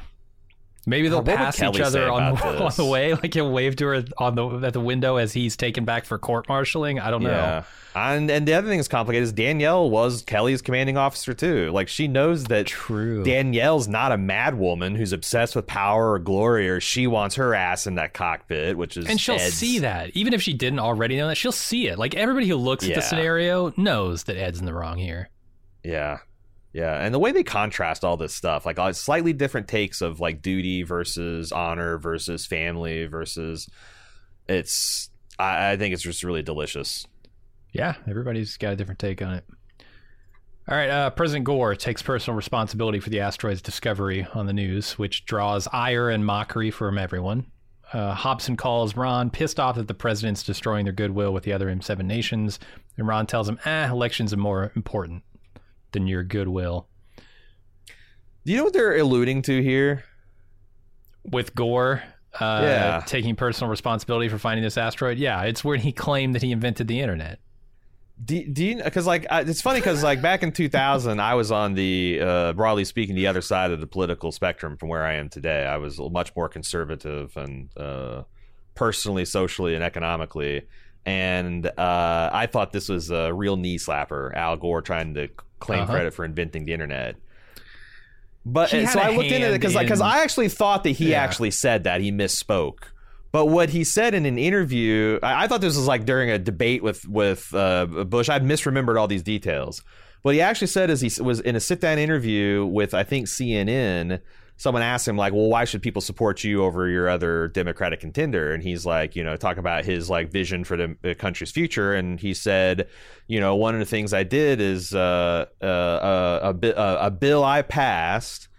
Maybe 0.85 1.07
they'll 1.09 1.21
What 1.21 1.35
pass 1.35 1.61
each 1.61 1.79
other 1.81 2.09
on, 2.09 2.37
on 2.41 2.71
the 2.75 2.85
way. 2.85 3.13
Like 3.13 3.33
he'll 3.33 3.51
wave 3.51 3.75
to 3.77 3.85
her 3.87 4.03
on 4.17 4.35
the 4.35 4.47
at 4.65 4.73
the 4.73 4.79
window 4.79 5.17
as 5.17 5.33
he's 5.33 5.55
taken 5.57 5.85
back 5.85 6.05
for 6.05 6.17
court 6.17 6.47
martialing. 6.47 6.99
I 7.01 7.11
don't 7.11 7.21
know. 7.21 7.29
Yeah, 7.29 7.63
and 7.95 8.31
and 8.31 8.47
the 8.47 8.53
other 8.53 8.67
thing 8.69 8.77
that's 8.77 8.87
complicated 8.87 9.23
is 9.23 9.33
Danielle 9.33 9.89
was 9.89 10.23
Kelly's 10.23 10.61
commanding 10.61 10.95
officer 10.97 11.33
too. 11.33 11.69
Like 11.71 11.89
she 11.89 12.07
knows 12.07 12.45
that 12.45 12.65
True. 12.67 13.23
Danielle's 13.23 13.87
not 13.87 14.11
a 14.11 14.17
mad 14.17 14.57
woman 14.57 14.95
who's 14.95 15.11
obsessed 15.11 15.55
with 15.55 15.67
power 15.67 16.13
or 16.13 16.19
glory, 16.19 16.69
or 16.69 16.79
she 16.79 17.07
wants 17.07 17.35
her 17.35 17.53
ass 17.53 17.85
in 17.85 17.95
that 17.95 18.13
cockpit, 18.13 18.77
which 18.77 18.95
is 18.97 19.05
and 19.05 19.19
she'll 19.19 19.35
Ed's. 19.35 19.53
see 19.55 19.79
that 19.79 20.11
even 20.15 20.33
if 20.33 20.41
she 20.41 20.53
didn't 20.53 20.79
already 20.79 21.17
know 21.17 21.27
that 21.27 21.35
she'll 21.35 21.51
see 21.51 21.87
it 21.87 21.99
like 21.99 22.15
everybody 22.15 22.47
who 22.47 22.55
looks 22.55 22.87
at 22.87 22.95
the 22.95 23.01
scenario 23.01 23.73
knows 23.77 24.23
that 24.23 24.37
ed's 24.37 24.59
in 24.59 24.65
the 24.65 24.73
wrong 24.73 24.97
here 24.97 25.29
Yeah. 25.83 26.19
Yeah. 26.73 27.03
And 27.03 27.13
the 27.13 27.19
way 27.19 27.31
they 27.31 27.43
contrast 27.43 28.03
all 28.03 28.15
this 28.17 28.35
stuff, 28.35 28.65
like 28.65 28.77
uh, 28.77 28.93
slightly 28.93 29.33
different 29.33 29.67
takes 29.67 30.01
of 30.01 30.19
like 30.19 30.41
duty 30.41 30.83
versus 30.83 31.51
honor 31.51 31.97
versus 31.97 32.45
family 32.45 33.05
versus 33.07 33.67
it's 34.47 35.09
I, 35.37 35.71
I 35.71 35.77
think 35.77 35.93
it's 35.93 36.03
just 36.03 36.23
really 36.23 36.41
delicious. 36.41 37.05
yeah 37.73 37.93
everybody's 38.07 38.57
got 38.57 38.73
a 38.73 38.75
different 38.75 38.99
take 38.99 39.21
on 39.21 39.35
it 39.35 39.45
all 40.67 40.75
right 40.75 40.89
uh, 40.89 41.09
president 41.11 41.45
gore 41.45 41.75
takes 41.75 42.01
personal 42.01 42.35
responsibility 42.35 42.99
for 42.99 43.09
the 43.11 43.19
asteroid's 43.19 43.61
discovery 43.61 44.27
on 44.33 44.47
the 44.47 44.53
news 44.53 44.97
which 44.97 45.25
draws 45.25 45.67
ire 45.71 46.09
and 46.09 46.25
mockery 46.25 46.71
from 46.71 46.97
everyone 46.97 47.45
uh, 47.93 48.13
Hobson 48.13 48.55
calls 48.55 48.95
Ron 48.95 49.29
pissed 49.31 49.59
off 49.59 49.75
that 49.75 49.87
the 49.87 49.95
president's 49.95 50.43
destroying 50.43 50.83
their 50.83 50.93
goodwill 50.93 51.33
with 51.33 51.43
the 51.43 51.53
other 51.53 51.65
M7 51.67 52.05
nations, 52.05 52.59
and 52.97 53.07
Ron 53.07 53.25
tells 53.25 53.49
him, 53.49 53.57
"Ah, 53.65 53.89
elections 53.89 54.31
are 54.31 54.37
more 54.37 54.71
important 54.75 55.23
than 55.91 56.07
your 56.07 56.23
goodwill." 56.23 56.87
Do 58.45 58.51
you 58.51 58.57
know 58.57 58.63
what 58.63 58.73
they're 58.73 58.97
alluding 58.97 59.41
to 59.43 59.61
here? 59.61 60.03
with 61.29 61.53
Gore 61.53 62.01
uh, 62.39 62.61
Yeah. 62.63 63.03
taking 63.05 63.35
personal 63.35 63.69
responsibility 63.69 64.29
for 64.29 64.39
finding 64.39 64.63
this 64.63 64.77
asteroid. 64.77 65.17
Yeah, 65.17 65.43
it's 65.43 65.63
where 65.63 65.77
he 65.77 65.91
claimed 65.91 66.33
that 66.33 66.41
he 66.41 66.51
invented 66.51 66.87
the 66.87 67.01
internet. 67.01 67.39
Do, 68.23 68.43
do 68.47 68.65
you 68.65 68.83
because 68.83 69.05
like 69.05 69.27
I, 69.29 69.41
it's 69.41 69.61
funny 69.61 69.79
because 69.79 70.01
like 70.03 70.21
back 70.21 70.43
in 70.43 70.51
2000 70.51 71.19
I 71.19 71.35
was 71.35 71.51
on 71.51 71.73
the 71.73 72.19
uh, 72.21 72.53
broadly 72.53 72.83
speaking 72.85 73.15
the 73.15 73.27
other 73.27 73.41
side 73.41 73.71
of 73.71 73.79
the 73.79 73.87
political 73.87 74.31
spectrum 74.31 74.75
from 74.77 74.89
where 74.89 75.05
I 75.05 75.15
am 75.15 75.29
today. 75.29 75.65
I 75.65 75.77
was 75.77 75.99
much 75.99 76.35
more 76.35 76.49
conservative 76.49 77.35
and 77.37 77.69
uh, 77.77 78.23
personally, 78.75 79.25
socially, 79.25 79.75
and 79.75 79.83
economically. 79.83 80.63
And 81.05 81.65
uh, 81.65 82.29
I 82.33 82.47
thought 82.47 82.71
this 82.73 82.89
was 82.89 83.09
a 83.11 83.33
real 83.33 83.55
knee 83.57 83.77
slapper. 83.77 84.33
Al 84.35 84.57
Gore 84.57 84.81
trying 84.81 85.13
to 85.13 85.29
claim 85.59 85.83
Uh-huh. 85.83 85.93
credit 85.93 86.13
for 86.13 86.25
inventing 86.25 86.65
the 86.65 86.73
internet. 86.73 87.15
But 88.45 88.69
so 88.69 88.77
I 88.77 89.15
looked 89.15 89.31
into 89.31 89.49
it 89.49 89.53
because 89.53 89.75
because 89.75 89.99
in- 89.99 90.05
I 90.05 90.19
actually 90.19 90.49
thought 90.49 90.83
that 90.85 90.91
he 90.91 91.11
Yeah. 91.11 91.21
actually 91.21 91.51
said 91.51 91.83
that 91.83 92.01
he 92.01 92.11
misspoke. 92.11 92.79
But 93.31 93.45
what 93.45 93.69
he 93.69 93.83
said 93.83 94.15
in 94.15 94.25
an 94.25 94.39
interview, 94.39 95.19
I, 95.21 95.43
I 95.43 95.47
thought 95.47 95.61
this 95.61 95.75
was 95.77 95.85
like 95.85 96.05
during 96.05 96.31
a 96.31 96.39
debate 96.39 96.81
with 96.81 97.07
with 97.07 97.53
uh, 97.53 97.85
Bush. 97.85 98.29
I'd 98.29 98.43
misremembered 98.43 98.99
all 98.99 99.07
these 99.07 99.21
details. 99.23 99.83
What 100.23 100.33
he 100.33 100.41
actually 100.41 100.67
said 100.67 100.89
is 100.89 101.01
he 101.01 101.21
was 101.21 101.39
in 101.39 101.55
a 101.55 101.59
sit 101.59 101.79
down 101.79 101.99
interview 101.99 102.65
with 102.65 102.93
I 102.93 103.03
think 103.03 103.27
CNN. 103.27 104.19
Someone 104.59 104.83
asked 104.83 105.07
him 105.07 105.17
like, 105.17 105.33
"Well, 105.33 105.47
why 105.47 105.63
should 105.65 105.81
people 105.81 106.01
support 106.01 106.43
you 106.43 106.63
over 106.63 106.87
your 106.87 107.09
other 107.09 107.47
Democratic 107.47 107.99
contender?" 108.01 108.53
And 108.53 108.61
he's 108.61 108.85
like, 108.85 109.15
you 109.15 109.23
know, 109.23 109.35
talk 109.35 109.57
about 109.57 109.85
his 109.85 110.09
like 110.09 110.31
vision 110.31 110.63
for 110.63 110.77
the, 110.77 110.95
the 111.01 111.15
country's 111.15 111.49
future. 111.49 111.93
And 111.95 112.19
he 112.19 112.33
said, 112.33 112.87
you 113.27 113.39
know, 113.39 113.55
one 113.55 113.73
of 113.73 113.79
the 113.79 113.85
things 113.85 114.13
I 114.13 114.23
did 114.23 114.61
is 114.61 114.93
uh, 114.93 115.45
uh, 115.61 115.65
uh, 115.65 116.39
a, 116.43 116.53
bi- 116.53 116.73
uh, 116.73 117.07
a 117.07 117.09
bill 117.09 117.43
I 117.43 117.61
passed. 117.63 118.49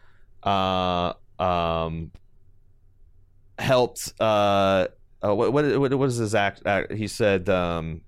Uh, 0.43 1.13
um, 1.39 2.11
helped 3.59 4.13
uh, 4.21 4.87
uh 5.23 5.35
what, 5.35 5.53
what 5.53 5.95
what 5.95 6.09
is 6.09 6.17
his 6.17 6.35
act, 6.35 6.63
he 6.93 7.07
said 7.07 7.47
um 7.51 8.01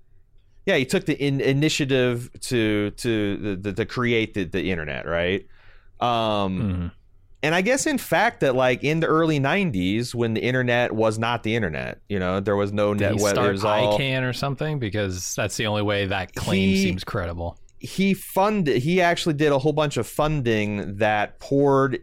yeah 0.65 0.75
he 0.77 0.83
took 0.83 1.05
the 1.05 1.13
in, 1.23 1.39
initiative 1.41 2.31
to 2.39 2.89
to 2.91 3.37
the, 3.37 3.55
the, 3.55 3.73
to 3.73 3.85
create 3.85 4.33
the, 4.33 4.45
the 4.45 4.71
internet 4.71 5.05
right 5.05 5.45
um 5.99 6.59
Mhm. 6.59 6.91
And 7.43 7.53
i 7.53 7.61
guess 7.61 7.85
in 7.85 7.97
fact 7.97 8.39
that 8.39 8.55
like 8.55 8.83
in 8.83 8.99
the 9.01 9.07
early 9.07 9.39
90s 9.39 10.15
when 10.15 10.33
the 10.33 10.41
internet 10.41 10.93
was 10.93 11.19
not 11.19 11.43
the 11.43 11.55
internet 11.55 11.99
you 12.09 12.17
know 12.17 12.39
there 12.39 12.55
was 12.55 12.71
no 12.73 12.93
Did 12.93 13.01
net 13.01 13.15
he 13.17 13.23
web 13.23 13.33
start 13.35 13.63
all 13.63 13.99
ICANN 13.99 14.27
or 14.27 14.33
something? 14.33 14.79
Because 14.79 15.35
that's 15.35 15.57
the 15.57 15.67
only 15.67 15.81
way 15.83 16.05
that 16.07 16.33
claim 16.33 16.69
He- 16.69 16.81
seems 16.81 17.03
credible. 17.03 17.59
he 17.79 18.13
funded 18.13 18.81
he 18.81 19.01
actually 19.01 19.33
did 19.35 19.51
a 19.51 19.59
whole 19.59 19.73
bunch 19.73 19.97
of 19.97 20.07
funding 20.07 20.95
that 20.97 21.39
poured 21.39 21.99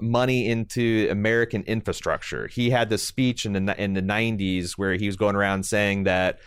money 0.00 0.48
into 0.48 1.06
American 1.12 1.62
infrastructure. 1.62 2.48
He 2.48 2.70
had 2.70 2.90
this 2.90 3.04
speech 3.06 3.46
in 3.46 3.52
the 3.52 3.80
in 3.80 3.92
the 3.94 4.02
90s 4.02 4.72
where 4.72 4.94
he 4.94 5.06
was 5.06 5.14
going 5.14 5.36
around 5.36 5.64
saying 5.64 6.04
that 6.04 6.40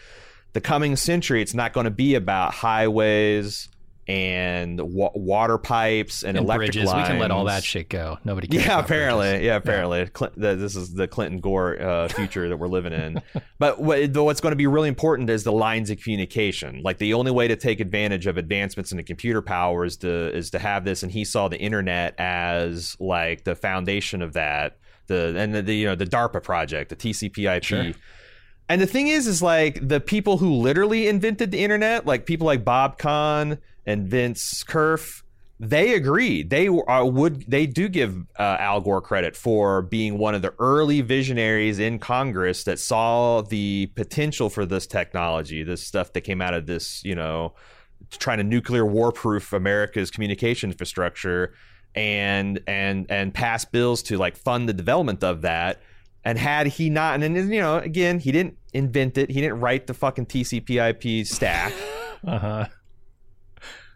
the 0.51 0.59
coming 0.59 0.97
century 0.97 1.41
it's 1.41 1.53
not 1.53 1.71
going 1.71 1.85
to 1.85 1.91
be 1.91 2.15
about 2.15 2.53
highways 2.53 3.69
and 4.07 4.79
wa- 4.79 5.11
water 5.15 5.57
pipes 5.57 6.23
and, 6.23 6.37
And 6.37 6.45
electric 6.45 6.73
bridges, 6.73 6.93
we 6.93 7.03
can 7.03 7.17
let 7.17 7.31
all 7.31 7.45
that 7.45 7.63
shit 7.63 7.89
go. 7.89 8.19
Nobody 8.23 8.47
cares. 8.47 8.65
Yeah, 8.65 8.79
apparently. 8.79 9.29
bridges. 9.29 9.45
Yeah, 9.45 9.55
apparently. 9.55 10.05
Clin- 10.07 10.33
the, 10.35 10.55
this 10.55 10.75
is 10.75 10.93
the 10.93 11.07
Clinton 11.07 11.39
Gore 11.39 11.81
uh, 11.81 12.07
future 12.09 12.47
that 12.49 12.57
we're 12.57 12.67
living 12.67 12.93
in. 12.93 13.21
but 13.59 13.79
what, 13.79 14.13
the- 14.13 14.23
what's 14.23 14.41
going 14.41 14.51
to 14.51 14.57
be 14.57 14.67
really 14.67 14.89
important 14.89 15.29
is 15.29 15.43
the 15.43 15.51
lines 15.51 15.89
of 15.89 15.99
communication. 15.99 16.81
Like 16.83 16.99
the 16.99 17.15
only 17.15 17.31
way 17.31 17.47
to 17.47 17.55
take 17.55 17.79
advantage 17.79 18.27
of 18.27 18.37
advancements 18.37 18.91
in 18.91 18.97
the 18.97 19.03
computer 19.03 19.41
power 19.41 19.85
is 19.85 19.97
to 19.97 20.35
is 20.35 20.51
to 20.51 20.59
have 20.59 20.85
this. 20.85 21.01
And 21.01 21.11
he 21.11 21.25
saw 21.25 21.47
the 21.47 21.59
internet 21.59 22.13
as 22.19 22.95
like 22.99 23.43
the 23.43 23.55
foundation 23.55 24.21
of 24.21 24.33
that. 24.33 24.77
The 25.07 25.35
and 25.37 25.53
the, 25.53 25.61
the 25.61 25.75
you 25.75 25.85
know 25.85 25.95
the 25.95 26.05
DARPA 26.05 26.41
project, 26.43 26.89
the 26.89 26.95
TCP/IP. 26.95 27.63
Sure. 27.63 27.91
And 28.67 28.81
the 28.81 28.87
thing 28.87 29.07
is, 29.07 29.27
is 29.27 29.43
like 29.43 29.87
the 29.87 29.99
people 29.99 30.37
who 30.37 30.55
literally 30.55 31.07
invented 31.07 31.51
the 31.51 31.63
internet, 31.63 32.07
like 32.07 32.25
people 32.25 32.47
like 32.47 32.65
Bob 32.65 32.97
Kahn 32.97 33.59
and 33.85 34.07
Vint 34.07 34.37
Cerf, 34.37 35.23
they 35.59 35.93
agreed. 35.93 36.49
They 36.49 36.67
are, 36.67 37.05
would 37.05 37.49
they 37.49 37.65
do 37.65 37.87
give 37.87 38.17
uh, 38.37 38.57
Al 38.59 38.81
Gore 38.81 39.01
credit 39.01 39.37
for 39.37 39.81
being 39.81 40.17
one 40.17 40.35
of 40.35 40.41
the 40.41 40.53
early 40.59 41.01
visionaries 41.01 41.79
in 41.79 41.99
Congress 41.99 42.63
that 42.65 42.77
saw 42.77 43.41
the 43.41 43.87
potential 43.95 44.49
for 44.49 44.65
this 44.65 44.85
technology, 44.85 45.63
this 45.63 45.85
stuff 45.87 46.11
that 46.13 46.21
came 46.21 46.41
out 46.41 46.53
of 46.53 46.65
this, 46.65 47.01
you 47.05 47.15
know, 47.15 47.53
trying 48.11 48.39
to 48.39 48.43
nuclear 48.43 48.85
warproof 48.85 49.53
America's 49.53 50.11
communication 50.11 50.71
infrastructure 50.71 51.53
and 51.95 52.59
and 52.67 53.09
and 53.09 53.33
pass 53.33 53.63
bills 53.63 54.03
to 54.03 54.17
like 54.17 54.35
fund 54.35 54.67
the 54.67 54.73
development 54.73 55.23
of 55.23 55.41
that. 55.43 55.81
And 56.25 56.39
had 56.39 56.67
he 56.67 56.89
not, 56.89 57.21
and 57.21 57.23
then, 57.23 57.51
you 57.51 57.61
know, 57.61 57.77
again, 57.77 58.19
he 58.19 58.31
didn't 58.31 58.57
invent 58.73 59.17
it. 59.17 59.29
He 59.29 59.39
didn't 59.41 59.59
write 59.59 59.85
the 59.85 59.93
fucking 59.93 60.25
TCP/IP 60.25 61.25
stack. 61.25 61.73
Uh 62.25 62.39
huh. 62.39 62.65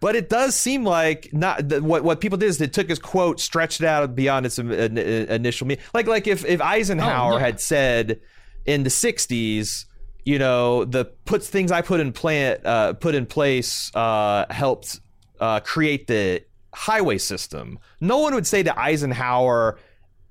But 0.02 0.16
it 0.16 0.30
does 0.30 0.56
seem 0.56 0.86
like 0.86 1.30
not 1.34 1.68
the, 1.70 1.84
what 1.84 2.04
what 2.04 2.22
people 2.22 2.38
did 2.38 2.48
is 2.48 2.58
they 2.58 2.68
took 2.68 2.88
his 2.90 3.00
quote, 3.00 3.40
stretched 3.40 3.82
it 3.82 3.86
out 3.88 4.16
beyond 4.16 4.46
its 4.46 4.58
in- 4.58 4.72
in- 4.72 4.98
initial 4.98 5.68
meaning. 5.68 5.84
Like 5.94 6.08
like 6.08 6.26
if 6.28 6.46
if 6.46 6.62
Eisenhower 6.62 7.34
Oh, 7.34 7.38
yeah. 7.38 7.44
had 7.46 7.60
said 7.60 8.22
in 8.66 8.84
the 8.84 8.90
'60s, 8.90 9.86
you 10.24 10.40
know, 10.40 10.86
the 10.86 11.06
puts 11.26 11.50
things 11.50 11.72
I 11.72 11.82
put 11.82 12.00
in 12.00 12.14
plant 12.14 12.66
uh, 12.66 12.94
put 12.94 13.14
in 13.16 13.26
place 13.26 13.92
uh, 13.94 14.46
helped 14.50 15.00
uh, 15.40 15.60
create 15.62 16.08
the 16.08 16.44
highway 16.74 17.18
system. 17.18 17.80
No 18.00 18.20
one 18.20 18.34
would 18.36 18.48
say 18.48 18.62
that 18.62 18.78
Eisenhower 18.78 19.80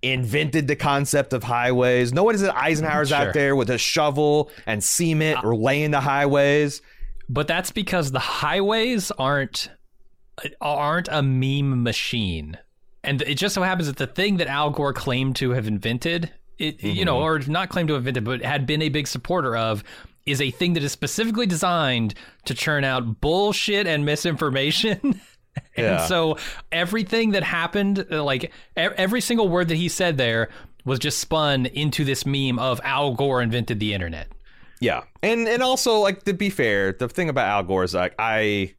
invented 0.00 0.68
the 0.68 0.76
concept 0.76 1.32
of 1.32 1.42
highways. 1.42 2.12
No 2.12 2.22
one 2.22 2.38
said 2.38 2.50
Eisenhower's 2.50 3.08
Sure. 3.08 3.18
out 3.18 3.34
there 3.34 3.56
with 3.56 3.68
a 3.70 3.78
shovel 3.78 4.50
and 4.66 4.82
cement 4.82 5.44
or 5.44 5.56
laying 5.56 5.90
the 5.90 6.00
highways. 6.00 6.80
But 7.28 7.46
that's 7.46 7.70
because 7.70 8.10
the 8.12 8.18
highways 8.18 9.10
aren't 9.12 9.70
aren't 10.60 11.08
a 11.10 11.22
meme 11.22 11.82
machine, 11.82 12.56
and 13.02 13.20
it 13.22 13.34
just 13.34 13.54
so 13.54 13.62
happens 13.62 13.88
that 13.88 13.96
the 13.96 14.06
thing 14.06 14.36
that 14.36 14.46
Al 14.46 14.70
Gore 14.70 14.92
claimed 14.92 15.36
to 15.36 15.50
have 15.50 15.66
invented, 15.66 16.30
it 16.58 16.82
you 16.82 17.04
know, 17.04 17.18
or 17.20 17.38
not 17.40 17.68
claimed 17.70 17.88
to 17.88 17.94
have 17.94 18.06
invented, 18.06 18.24
but 18.24 18.42
had 18.42 18.66
been 18.66 18.82
a 18.82 18.88
big 18.88 19.06
supporter 19.08 19.56
of, 19.56 19.82
is 20.26 20.40
a 20.40 20.50
thing 20.50 20.74
that 20.74 20.82
is 20.82 20.92
specifically 20.92 21.46
designed 21.46 22.14
to 22.44 22.54
churn 22.54 22.84
out 22.84 23.20
bullshit 23.20 23.86
and 23.86 24.04
misinformation. 24.04 25.20
And 25.76 25.86
Yeah. 25.86 26.06
so 26.06 26.38
everything 26.70 27.32
that 27.32 27.42
happened, 27.42 28.06
uh, 28.12 28.22
like 28.22 28.52
every 28.76 29.20
single 29.20 29.48
word 29.48 29.66
that 29.68 29.74
he 29.74 29.88
said 29.88 30.16
there, 30.16 30.50
was 30.84 31.00
just 31.00 31.18
spun 31.18 31.66
into 31.66 32.04
this 32.04 32.24
meme 32.24 32.60
of 32.60 32.80
Al 32.84 33.14
Gore 33.14 33.42
invented 33.42 33.80
the 33.80 33.92
internet. 33.92 34.28
Yeah, 34.80 35.02
and 35.22 35.48
and 35.48 35.62
also 35.62 35.98
like 35.98 36.22
to 36.24 36.34
be 36.34 36.50
fair, 36.50 36.92
the 36.92 37.08
thing 37.08 37.28
about 37.28 37.48
Al 37.48 37.62
Gore 37.64 37.84
is 37.84 37.94
like 37.94 38.14
I, 38.18 38.74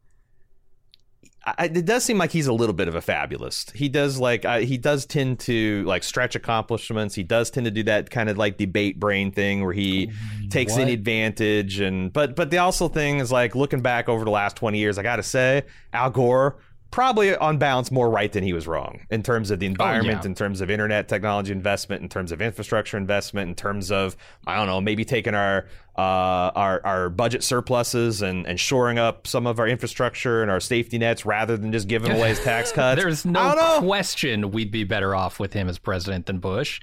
I 1.45 1.65
it 1.65 1.85
does 1.85 2.05
seem 2.05 2.17
like 2.17 2.31
he's 2.31 2.47
a 2.47 2.53
little 2.53 2.73
bit 2.73 2.87
of 2.87 2.95
a 2.95 3.01
fabulist. 3.01 3.71
He 3.71 3.89
does 3.89 4.17
like 4.17 4.45
I, 4.45 4.61
he 4.61 4.77
does 4.77 5.05
tend 5.05 5.39
to 5.41 5.83
like 5.83 6.03
stretch 6.03 6.35
accomplishments. 6.35 7.15
He 7.15 7.23
does 7.23 7.49
tend 7.49 7.65
to 7.65 7.71
do 7.71 7.83
that 7.83 8.09
kind 8.11 8.29
of 8.29 8.37
like 8.37 8.57
debate 8.57 8.97
brain 8.97 9.31
thing 9.31 9.63
where 9.65 9.73
he 9.73 10.09
oh, 10.11 10.47
takes 10.49 10.77
any 10.77 10.93
advantage 10.93 11.81
and 11.81 12.13
but 12.13 12.35
but 12.35 12.49
the 12.49 12.59
also 12.59 12.87
thing 12.87 13.19
is 13.19 13.31
like 13.31 13.53
looking 13.55 13.81
back 13.81 14.07
over 14.07 14.23
the 14.23 14.31
last 14.31 14.55
twenty 14.55 14.79
years, 14.79 14.97
I 14.97 15.03
got 15.03 15.17
to 15.17 15.23
say 15.23 15.63
Al 15.91 16.11
Gore. 16.11 16.59
Probably 16.91 17.35
on 17.35 17.59
balance 17.59 17.91
more 17.91 18.09
right 18.09 18.31
than 18.31 18.43
he 18.43 18.51
was 18.51 18.67
wrong 18.67 19.01
in 19.11 19.21
terms 19.21 19.51
of 19.51 19.59
the 19.59 19.67
environment, 19.67 20.21
yeah. 20.23 20.29
in 20.29 20.33
terms 20.33 20.59
of 20.59 20.71
internet 20.71 21.07
technology 21.07 21.51
investment, 21.51 22.01
in 22.01 22.09
terms 22.09 22.31
of 22.31 22.41
infrastructure 22.41 22.97
investment, 22.97 23.47
in 23.47 23.55
terms 23.55 23.91
of 23.91 24.17
I 24.47 24.55
don't 24.55 24.65
know, 24.65 24.81
maybe 24.81 25.05
taking 25.05 25.35
our 25.35 25.67
uh, 25.95 26.51
our 26.55 26.81
our 26.83 27.09
budget 27.09 27.43
surpluses 27.43 28.23
and, 28.23 28.47
and 28.47 28.59
shoring 28.59 28.97
up 28.97 29.27
some 29.27 29.45
of 29.45 29.59
our 29.59 29.67
infrastructure 29.67 30.41
and 30.41 30.49
our 30.49 30.59
safety 30.59 30.97
nets 30.97 31.25
rather 31.25 31.57
than 31.57 31.71
just 31.71 31.87
giving 31.87 32.11
away 32.11 32.29
his 32.29 32.39
tax 32.39 32.71
cuts. 32.73 32.99
There's 32.99 33.23
no 33.23 33.79
question 33.81 34.49
we'd 34.49 34.71
be 34.71 34.83
better 34.83 35.13
off 35.13 35.39
with 35.39 35.53
him 35.53 35.69
as 35.69 35.77
president 35.77 36.25
than 36.25 36.39
Bush. 36.39 36.81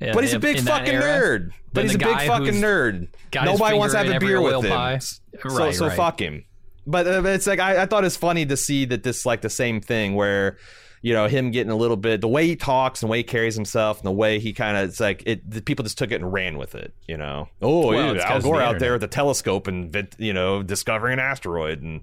but 0.00 0.24
he's 0.24 0.32
a 0.32 0.40
big 0.40 0.60
fucking 0.60 0.94
nerd. 0.94 1.52
But 1.72 1.84
he's 1.84 1.94
a 1.94 1.98
big 1.98 2.20
fucking 2.22 2.54
nerd. 2.54 3.08
Nobody 3.34 3.76
wants 3.76 3.94
to 3.94 3.98
have 3.98 4.08
a 4.08 4.18
beer 4.18 4.40
with 4.40 4.64
him. 4.64 4.70
pie. 4.70 4.98
So 4.98 5.70
so 5.70 5.86
right. 5.86 5.96
fuck 5.96 6.20
him. 6.20 6.44
But 6.86 7.06
uh, 7.06 7.22
it's 7.26 7.46
like 7.46 7.60
I, 7.60 7.82
I 7.82 7.86
thought 7.86 8.04
it's 8.04 8.16
funny 8.16 8.46
to 8.46 8.56
see 8.56 8.84
that 8.86 9.02
this 9.02 9.24
like 9.24 9.40
the 9.40 9.50
same 9.50 9.80
thing 9.80 10.14
where 10.14 10.58
you 11.02 11.12
know 11.12 11.26
him 11.28 11.50
getting 11.50 11.70
a 11.70 11.76
little 11.76 11.96
bit 11.96 12.20
the 12.20 12.28
way 12.28 12.46
he 12.46 12.56
talks 12.56 13.02
and 13.02 13.08
the 13.08 13.10
way 13.10 13.18
he 13.18 13.24
carries 13.24 13.54
himself 13.54 13.98
and 13.98 14.06
the 14.06 14.12
way 14.12 14.38
he 14.38 14.52
kind 14.52 14.76
of 14.76 14.88
it's 14.88 15.00
like 15.00 15.22
it 15.26 15.48
the 15.48 15.60
people 15.60 15.82
just 15.82 15.98
took 15.98 16.10
it 16.10 16.14
and 16.16 16.32
ran 16.32 16.56
with 16.56 16.74
it 16.74 16.94
you 17.06 17.16
know 17.16 17.46
oh 17.60 17.88
Well, 17.88 18.16
yeah, 18.16 18.32
Al 18.32 18.40
Gore 18.40 18.56
the 18.56 18.62
out 18.64 18.78
there 18.78 18.94
with 18.94 19.04
a 19.04 19.08
telescope 19.08 19.66
and 19.66 19.94
you 20.18 20.32
know 20.32 20.62
discovering 20.62 21.14
an 21.14 21.18
asteroid 21.18 21.82
and 21.82 22.00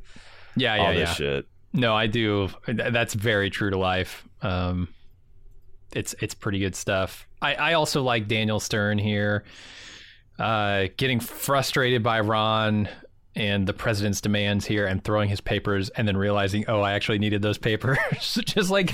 Yeah, 0.55 0.75
yeah, 0.75 0.81
all 0.81 0.93
this 0.93 1.09
yeah. 1.09 1.13
shit 1.13 1.47
No, 1.73 1.95
I 1.95 2.07
do. 2.07 2.49
That's 2.67 3.13
very 3.13 3.49
true 3.49 3.69
to 3.69 3.77
life. 3.77 4.23
Um, 4.41 4.89
it's 5.93 6.15
it's 6.19 6.33
pretty 6.33 6.59
good 6.59 6.75
stuff. 6.75 7.27
I, 7.41 7.55
I 7.55 7.73
also 7.73 8.01
like 8.03 8.27
Daniel 8.27 8.59
Stern 8.59 8.97
here, 8.97 9.43
uh, 10.37 10.87
getting 10.97 11.19
frustrated 11.19 12.03
by 12.03 12.19
Ron 12.19 12.87
and 13.35 13.67
the 13.67 13.73
president's 13.73 14.21
demands 14.21 14.65
here, 14.65 14.85
and 14.85 15.03
throwing 15.03 15.29
his 15.29 15.41
papers, 15.41 15.89
and 15.89 16.07
then 16.07 16.17
realizing, 16.17 16.65
oh, 16.67 16.81
I 16.81 16.93
actually 16.93 17.19
needed 17.19 17.41
those 17.41 17.57
papers. 17.57 17.97
Just 18.45 18.69
like 18.71 18.91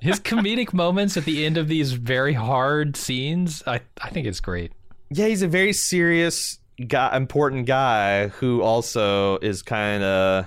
his 0.00 0.18
comedic 0.20 0.72
moments 0.72 1.16
at 1.16 1.24
the 1.24 1.44
end 1.46 1.56
of 1.58 1.68
these 1.68 1.92
very 1.92 2.32
hard 2.34 2.96
scenes, 2.96 3.62
I 3.66 3.80
I 4.00 4.10
think 4.10 4.26
it's 4.26 4.40
great. 4.40 4.72
yeah 5.10 5.26
he's 5.26 5.42
a 5.42 5.48
very 5.48 5.72
serious 5.72 6.58
guy 6.88 7.14
important 7.16 7.66
guy 7.66 8.28
who 8.28 8.62
also 8.62 9.36
is 9.38 9.62
kind 9.62 10.02
of 10.02 10.46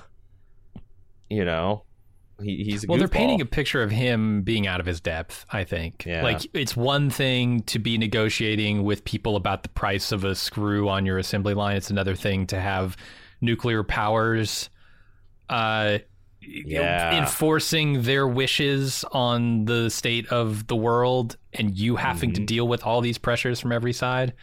you 1.29 1.45
know 1.45 1.83
he, 2.41 2.63
he's 2.63 2.83
a 2.83 2.87
Well, 2.87 2.97
they're 2.97 3.07
painting 3.07 3.41
a 3.41 3.45
picture 3.45 3.81
of 3.81 3.91
him 3.91 4.41
being 4.41 4.67
out 4.67 4.79
of 4.79 4.85
his 4.85 4.99
depth, 4.99 5.45
I 5.51 5.63
think. 5.63 6.05
Yeah. 6.05 6.23
Like, 6.23 6.41
it's 6.53 6.75
one 6.75 7.09
thing 7.09 7.61
to 7.63 7.79
be 7.79 7.97
negotiating 7.97 8.83
with 8.83 9.03
people 9.05 9.35
about 9.35 9.63
the 9.63 9.69
price 9.69 10.11
of 10.11 10.23
a 10.23 10.35
screw 10.35 10.89
on 10.89 11.05
your 11.05 11.17
assembly 11.17 11.53
line, 11.53 11.77
it's 11.77 11.89
another 11.89 12.15
thing 12.15 12.45
to 12.47 12.59
have 12.59 12.97
nuclear 13.41 13.83
powers 13.83 14.69
uh, 15.49 15.99
Yeah. 16.41 17.17
enforcing 17.19 18.01
their 18.03 18.27
wishes 18.27 19.03
on 19.11 19.65
the 19.65 19.89
state 19.89 20.27
of 20.29 20.67
the 20.67 20.75
world 20.75 21.37
and 21.53 21.77
you 21.77 21.95
having 21.95 22.31
Mm-hmm. 22.31 22.41
to 22.41 22.45
deal 22.45 22.67
with 22.67 22.83
all 22.83 23.01
these 23.01 23.17
pressures 23.17 23.59
from 23.59 23.71
every 23.71 23.93
side. 23.93 24.33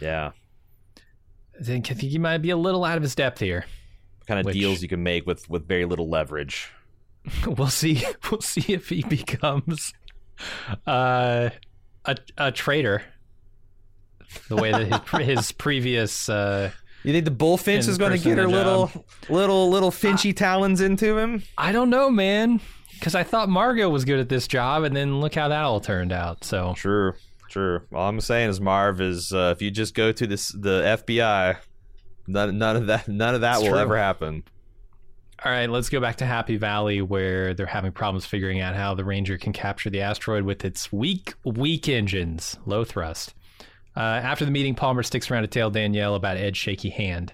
yeah 0.00 0.32
I 1.60 1.64
think, 1.64 1.90
I 1.90 1.94
think 1.94 2.12
he 2.12 2.18
might 2.18 2.38
be 2.38 2.50
a 2.50 2.56
little 2.56 2.84
out 2.84 2.96
of 2.96 3.02
his 3.02 3.14
depth 3.16 3.40
here. 3.40 3.64
kind 4.26 4.38
of 4.38 4.46
Which- 4.46 4.54
deals 4.54 4.82
you 4.82 4.88
can 4.88 5.02
make 5.02 5.26
with 5.26 5.48
with 5.50 5.66
very 5.66 5.84
little 5.86 6.08
leverage 6.08 6.70
we'll 7.46 7.68
see 7.68 8.04
we'll 8.30 8.40
see 8.40 8.72
if 8.72 8.88
he 8.88 9.02
becomes 9.02 9.92
uh, 10.86 11.50
a 12.04 12.16
a 12.36 12.52
traitor 12.52 13.02
the 14.48 14.56
way 14.56 14.70
that 14.72 15.08
his, 15.08 15.26
his 15.26 15.52
previous 15.52 16.28
uh, 16.28 16.70
You 17.02 17.12
think 17.12 17.24
the 17.24 17.30
bullfinch 17.30 17.88
is 17.88 17.96
going 17.98 18.12
to 18.12 18.18
get 18.18 18.36
her 18.36 18.44
in 18.44 18.50
a 18.50 18.52
little, 18.52 19.06
little, 19.30 19.70
little 19.70 19.90
finchy 19.90 20.36
talons 20.36 20.82
into 20.82 21.16
him? 21.16 21.42
I 21.56 21.72
don't 21.72 21.88
know 21.88 22.10
man 22.10 22.60
because 22.92 23.14
I 23.14 23.22
thought 23.24 23.48
Margo 23.48 23.88
was 23.88 24.04
good 24.04 24.18
at 24.18 24.28
this 24.28 24.46
job 24.46 24.84
and 24.84 24.94
then 24.94 25.20
look 25.20 25.34
how 25.34 25.48
that 25.48 25.62
all 25.62 25.80
turned 25.80 26.12
out 26.12 26.44
so 26.44 26.74
True, 26.76 27.14
true. 27.48 27.80
All 27.92 28.08
I'm 28.08 28.20
saying 28.20 28.50
is, 28.50 28.60
Marv, 28.60 29.00
is 29.00 29.32
uh, 29.32 29.54
if 29.56 29.62
you 29.62 29.70
just 29.70 29.94
go 29.94 30.12
to 30.12 30.26
this 30.26 30.48
the 30.48 30.98
FBI, 31.06 31.56
none, 32.26 32.58
none 32.58 32.76
of 32.76 32.86
that, 32.88 33.08
none 33.08 33.34
of 33.34 33.40
that 33.40 33.54
It's 33.56 33.62
will 33.62 33.70
true. 33.70 33.78
ever 33.78 33.96
happen. 33.96 34.42
All 35.44 35.52
right 35.52 35.70
let's 35.70 35.88
go 35.88 36.00
back 36.00 36.16
to 36.16 36.26
Happy 36.26 36.56
Valley 36.56 37.00
where 37.00 37.54
they're 37.54 37.66
having 37.66 37.92
problems 37.92 38.26
figuring 38.26 38.60
out 38.60 38.74
how 38.74 38.94
the 38.94 39.04
Ranger 39.04 39.38
can 39.38 39.52
capture 39.52 39.90
the 39.90 40.00
asteroid 40.00 40.42
with 40.44 40.64
its 40.64 40.92
weak 40.92 41.34
weak 41.44 41.88
engines 41.88 42.56
low 42.66 42.84
thrust. 42.84 43.34
Uh, 43.96 44.00
after 44.00 44.44
the 44.44 44.50
meeting 44.50 44.74
Palmer 44.74 45.02
sticks 45.02 45.30
around 45.30 45.42
to 45.42 45.48
tell 45.48 45.70
Danielle 45.70 46.14
about 46.14 46.36
Ed's 46.36 46.58
shaky 46.58 46.90
hand. 46.90 47.32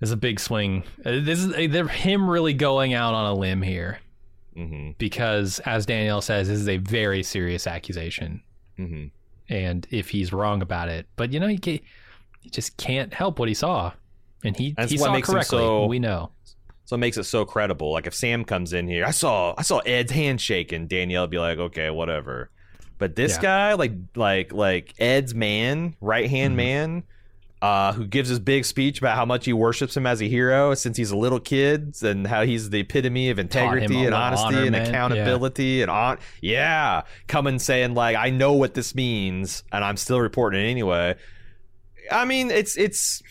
Is 0.00 0.12
a 0.12 0.16
big 0.16 0.38
swing. 0.38 0.84
Uh, 1.04 1.18
This 1.22 1.40
is 1.44 1.72
they're 1.72 1.88
him 1.88 2.30
really 2.30 2.54
going 2.54 2.94
out 2.94 3.14
on 3.14 3.26
a 3.26 3.34
limb 3.34 3.62
here. 3.62 3.98
Hmm 4.54 4.90
because, 4.98 5.58
as 5.60 5.86
Danielle 5.86 6.20
says, 6.20 6.48
this 6.48 6.58
is 6.58 6.68
a 6.68 6.76
very 6.78 7.22
serious 7.22 7.66
accusation, 7.66 8.42
hmm 8.76 9.06
and 9.48 9.86
if 9.90 10.10
he's 10.10 10.32
wrong 10.32 10.62
about 10.62 10.88
it, 10.88 11.06
but 11.16 11.32
you 11.32 11.40
know 11.40 11.46
he 11.48 11.58
he 12.40 12.50
just 12.50 12.76
can't 12.76 13.12
help 13.14 13.38
what 13.38 13.48
he 13.48 13.54
saw, 13.54 13.92
and 14.44 14.56
he 14.56 14.72
That's 14.76 14.92
he 14.92 14.98
what 14.98 15.06
saw 15.06 15.12
makes 15.12 15.28
correctly. 15.28 15.58
so- 15.58 15.86
we 15.86 15.98
know. 15.98 16.30
So 16.84 16.94
it 16.94 17.00
makes 17.00 17.18
it 17.18 17.24
so 17.24 17.44
credible. 17.44 17.92
Like 17.92 18.06
if 18.06 18.14
Sam 18.14 18.46
comes 18.46 18.72
in 18.72 18.88
here, 18.88 19.04
I 19.04 19.10
saw 19.10 19.54
I 19.58 19.62
saw 19.62 19.78
Ed's 19.80 20.10
hand 20.10 20.40
shaking. 20.40 20.86
Danielle 20.86 21.24
would 21.24 21.30
be 21.30 21.38
like, 21.38 21.58
okay, 21.58 21.90
whatever. 21.90 22.50
But 22.96 23.14
this 23.14 23.34
Yeah. 23.36 23.42
guy, 23.42 23.72
like 23.74 23.92
like 24.16 24.52
like 24.54 24.94
Ed's 24.98 25.34
man, 25.34 25.96
right 26.00 26.30
hand 26.30 26.54
Mhm. 26.54 26.56
man, 26.56 27.02
uh, 27.60 27.92
who 27.92 28.06
gives 28.06 28.30
his 28.30 28.38
big 28.38 28.64
speech 28.64 29.00
about 29.00 29.16
how 29.16 29.26
much 29.26 29.44
he 29.44 29.52
worships 29.52 29.94
him 29.96 30.06
as 30.06 30.22
a 30.22 30.28
hero 30.28 30.72
since 30.74 30.96
he's 30.96 31.10
a 31.10 31.16
little 31.16 31.40
kid, 31.40 31.94
and 32.02 32.26
how 32.26 32.42
he's 32.44 32.70
the 32.70 32.80
epitome 32.80 33.28
of 33.28 33.38
integrity 33.38 34.04
and 34.06 34.14
honesty 34.14 34.46
honor 34.56 34.62
and 34.64 34.74
yeah. 34.74 34.84
accountability 34.84 35.82
and 35.82 35.90
on 35.90 36.16
yeah, 36.40 37.02
coming 37.26 37.58
saying 37.58 37.92
like 37.92 38.16
I 38.16 38.30
know 38.30 38.54
what 38.54 38.72
this 38.72 38.94
means 38.94 39.62
and 39.72 39.84
I'm 39.84 39.98
still 39.98 40.20
reporting 40.20 40.64
it 40.64 40.70
anyway. 40.70 41.16
I 42.10 42.24
mean, 42.24 42.50
it's 42.50 42.78
it's 42.78 43.22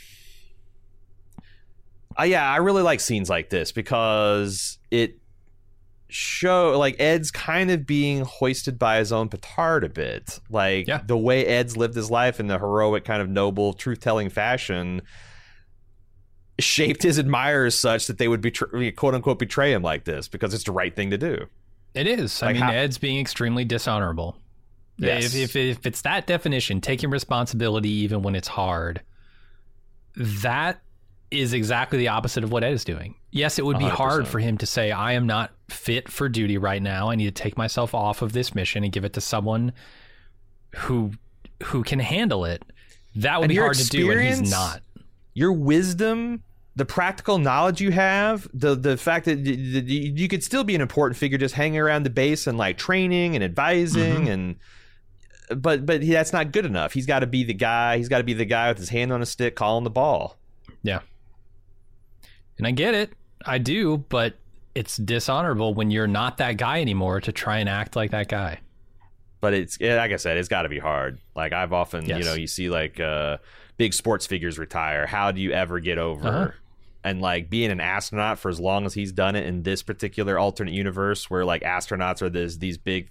uh, 2.20 2.24
yeah, 2.24 2.49
I 2.49 2.57
really 2.57 2.82
like 2.84 2.99
scenes 2.99 3.30
like 3.30 3.49
this 3.49 3.72
because 3.72 4.78
it 4.91 5.20
show 6.09 6.78
like 6.80 6.95
Ed's 6.99 7.32
kind 7.32 7.70
of 7.70 7.86
being 7.86 8.22
hoisted 8.24 8.80
by 8.80 8.97
his 8.97 9.11
own 9.11 9.28
petard 9.30 9.84
a 9.84 9.89
bit. 9.89 10.39
Like 10.49 10.88
Yeah. 10.88 11.01
the 11.05 11.18
way 11.18 11.45
Ed's 11.45 11.76
lived 11.76 11.95
his 11.95 12.09
life 12.09 12.39
in 12.39 12.47
the 12.47 12.57
heroic 12.57 13.03
kind 13.03 13.22
of 13.22 13.30
noble 13.30 13.74
truth 13.74 13.99
telling 13.99 14.30
fashion. 14.30 15.01
shaped 16.59 17.03
his 17.03 17.18
admirers 17.20 17.78
such 17.78 18.07
that 18.07 18.18
they 18.18 18.28
would 18.28 18.41
betray, 18.41 18.91
quote 18.91 19.13
unquote 19.13 19.38
betray 19.38 19.72
him 19.74 19.84
like 19.84 20.05
this 20.05 20.28
because 20.28 20.53
it's 20.53 20.63
the 20.63 20.72
right 20.72 20.95
thing 20.95 21.11
to 21.11 21.18
do. 21.18 21.45
It 21.93 22.07
is. 22.07 22.41
I 22.41 22.53
mean, 22.53 22.61
how- 22.63 22.72
Ed's 22.72 22.97
being 22.97 23.20
extremely 23.20 23.63
dishonorable. 23.65 24.38
Yes. 24.97 25.36
If, 25.36 25.55
if 25.55 25.55
if 25.78 25.86
it's 25.86 26.01
that 26.01 26.26
definition, 26.26 26.82
taking 26.82 27.11
responsibility 27.11 27.89
even 27.91 28.24
when 28.24 28.34
it's 28.36 28.47
hard, 28.47 29.01
that 30.15 30.82
is 31.32 31.53
exactly 31.53 31.97
the 31.99 32.07
opposite 32.07 32.43
of 32.43 32.51
what 32.51 32.63
Ed 32.63 32.71
is 32.73 32.84
doing. 32.86 33.15
Yes, 33.32 33.59
it 33.59 33.65
would 33.65 33.78
be 33.78 33.86
hard 33.86 34.23
100%. 34.23 34.28
for 34.28 34.39
him 34.39 34.57
to 34.59 34.65
say, 34.65 34.91
"I 34.91 35.13
am 35.13 35.28
not 35.28 35.51
fit 35.69 36.09
for 36.09 36.30
duty 36.30 36.57
right 36.57 36.82
now. 36.82 37.09
I 37.09 37.15
need 37.15 37.25
to 37.36 37.43
take 37.43 37.57
myself 37.57 37.93
off 37.93 38.21
of 38.21 38.32
this 38.34 38.55
mission 38.55 38.84
and 38.84 38.91
give 38.93 39.03
it 39.05 39.13
to 39.13 39.21
someone 39.21 39.73
who 40.75 41.11
who 41.63 41.84
can 41.84 41.99
handle 41.99 42.45
it." 42.45 42.63
That 43.15 43.39
would 43.39 43.45
And 43.45 43.49
be 43.49 43.57
hard 43.57 43.75
to 43.78 43.86
do, 43.86 44.11
and 44.11 44.21
he's 44.21 44.49
not. 44.49 44.82
Your 45.34 45.51
wisdom, 45.51 46.43
the 46.75 46.86
practical 46.86 47.38
knowledge 47.39 47.82
you 47.82 47.91
have, 47.91 48.47
the 48.53 48.75
the 48.75 48.95
fact 48.97 49.25
that 49.25 49.38
y- 49.39 49.43
y- 49.57 49.84
y- 49.88 50.13
you 50.15 50.28
could 50.28 50.43
still 50.43 50.63
be 50.63 50.75
an 50.75 50.82
important 50.82 51.17
figure 51.17 51.38
just 51.38 51.55
hanging 51.55 51.80
around 51.80 52.03
the 52.03 52.09
base 52.09 52.47
and 52.47 52.57
like 52.57 52.78
training 52.78 53.36
and 53.36 53.43
advising 53.43 54.25
Mhm. 54.25 54.30
and 54.32 54.55
but 55.61 55.86
but 55.86 56.01
he, 56.03 56.11
that's 56.11 56.34
not 56.34 56.51
good 56.51 56.65
enough. 56.65 56.93
He's 56.93 57.05
got 57.05 57.19
to 57.19 57.28
be 57.28 57.43
the 57.43 57.53
guy. 57.53 57.97
He's 57.97 58.09
got 58.09 58.19
to 58.19 58.23
be 58.23 58.34
the 58.34 58.45
guy 58.45 58.69
with 58.69 58.78
his 58.78 58.89
hand 58.89 59.11
on 59.11 59.21
a 59.21 59.25
stick 59.25 59.55
calling 59.55 59.84
the 59.84 59.89
ball. 59.89 60.38
Yeah. 60.84 60.99
And 62.58 62.66
I 62.68 62.72
get 62.72 62.93
it. 62.93 63.14
I 63.45 63.58
do, 63.60 63.97
but 64.10 64.36
it's 64.76 64.97
dishonorable 64.97 65.74
when 65.74 65.91
you're 65.91 66.08
not 66.08 66.38
that 66.38 66.58
guy 66.58 66.82
anymore 66.82 67.22
to 67.22 67.32
try 67.32 67.58
and 67.60 67.70
act 67.70 67.95
like 67.95 68.12
that 68.12 68.28
guy. 68.28 68.60
but 69.41 69.53
it's 69.53 69.80
like 69.80 70.12
I 70.12 70.16
said, 70.18 70.38
it's 70.38 70.47
got 70.49 70.64
to 70.64 70.70
be 70.70 70.80
hard. 70.80 71.20
Like 71.36 71.53
I've 71.53 71.74
often, 71.74 72.05
you 72.05 72.24
know, 72.24 72.34
you 72.34 72.47
see 72.47 72.70
like 72.70 72.99
uh, 72.99 73.38
big 73.78 73.93
sports 73.93 74.26
figures 74.28 74.58
retire. 74.60 75.05
How 75.05 75.32
do 75.32 75.39
you 75.41 75.51
ever 75.51 75.80
get 75.80 75.97
over? 75.97 76.28
Uh-huh. 76.28 76.51
And 77.03 77.22
like 77.22 77.49
being 77.49 77.72
an 77.72 77.80
astronaut 77.80 78.38
for 78.39 78.49
as 78.49 78.60
long 78.60 78.86
as 78.86 78.93
he's 78.93 79.12
done 79.12 79.36
it 79.36 79.45
in 79.45 79.64
this 79.64 79.82
particular 79.84 80.38
alternate 80.38 80.74
universe, 80.74 81.30
where 81.30 81.45
like 81.45 81.62
astronauts 81.62 82.22
are 82.22 82.30
this 82.30 82.58
these 82.58 82.78
big, 82.78 83.10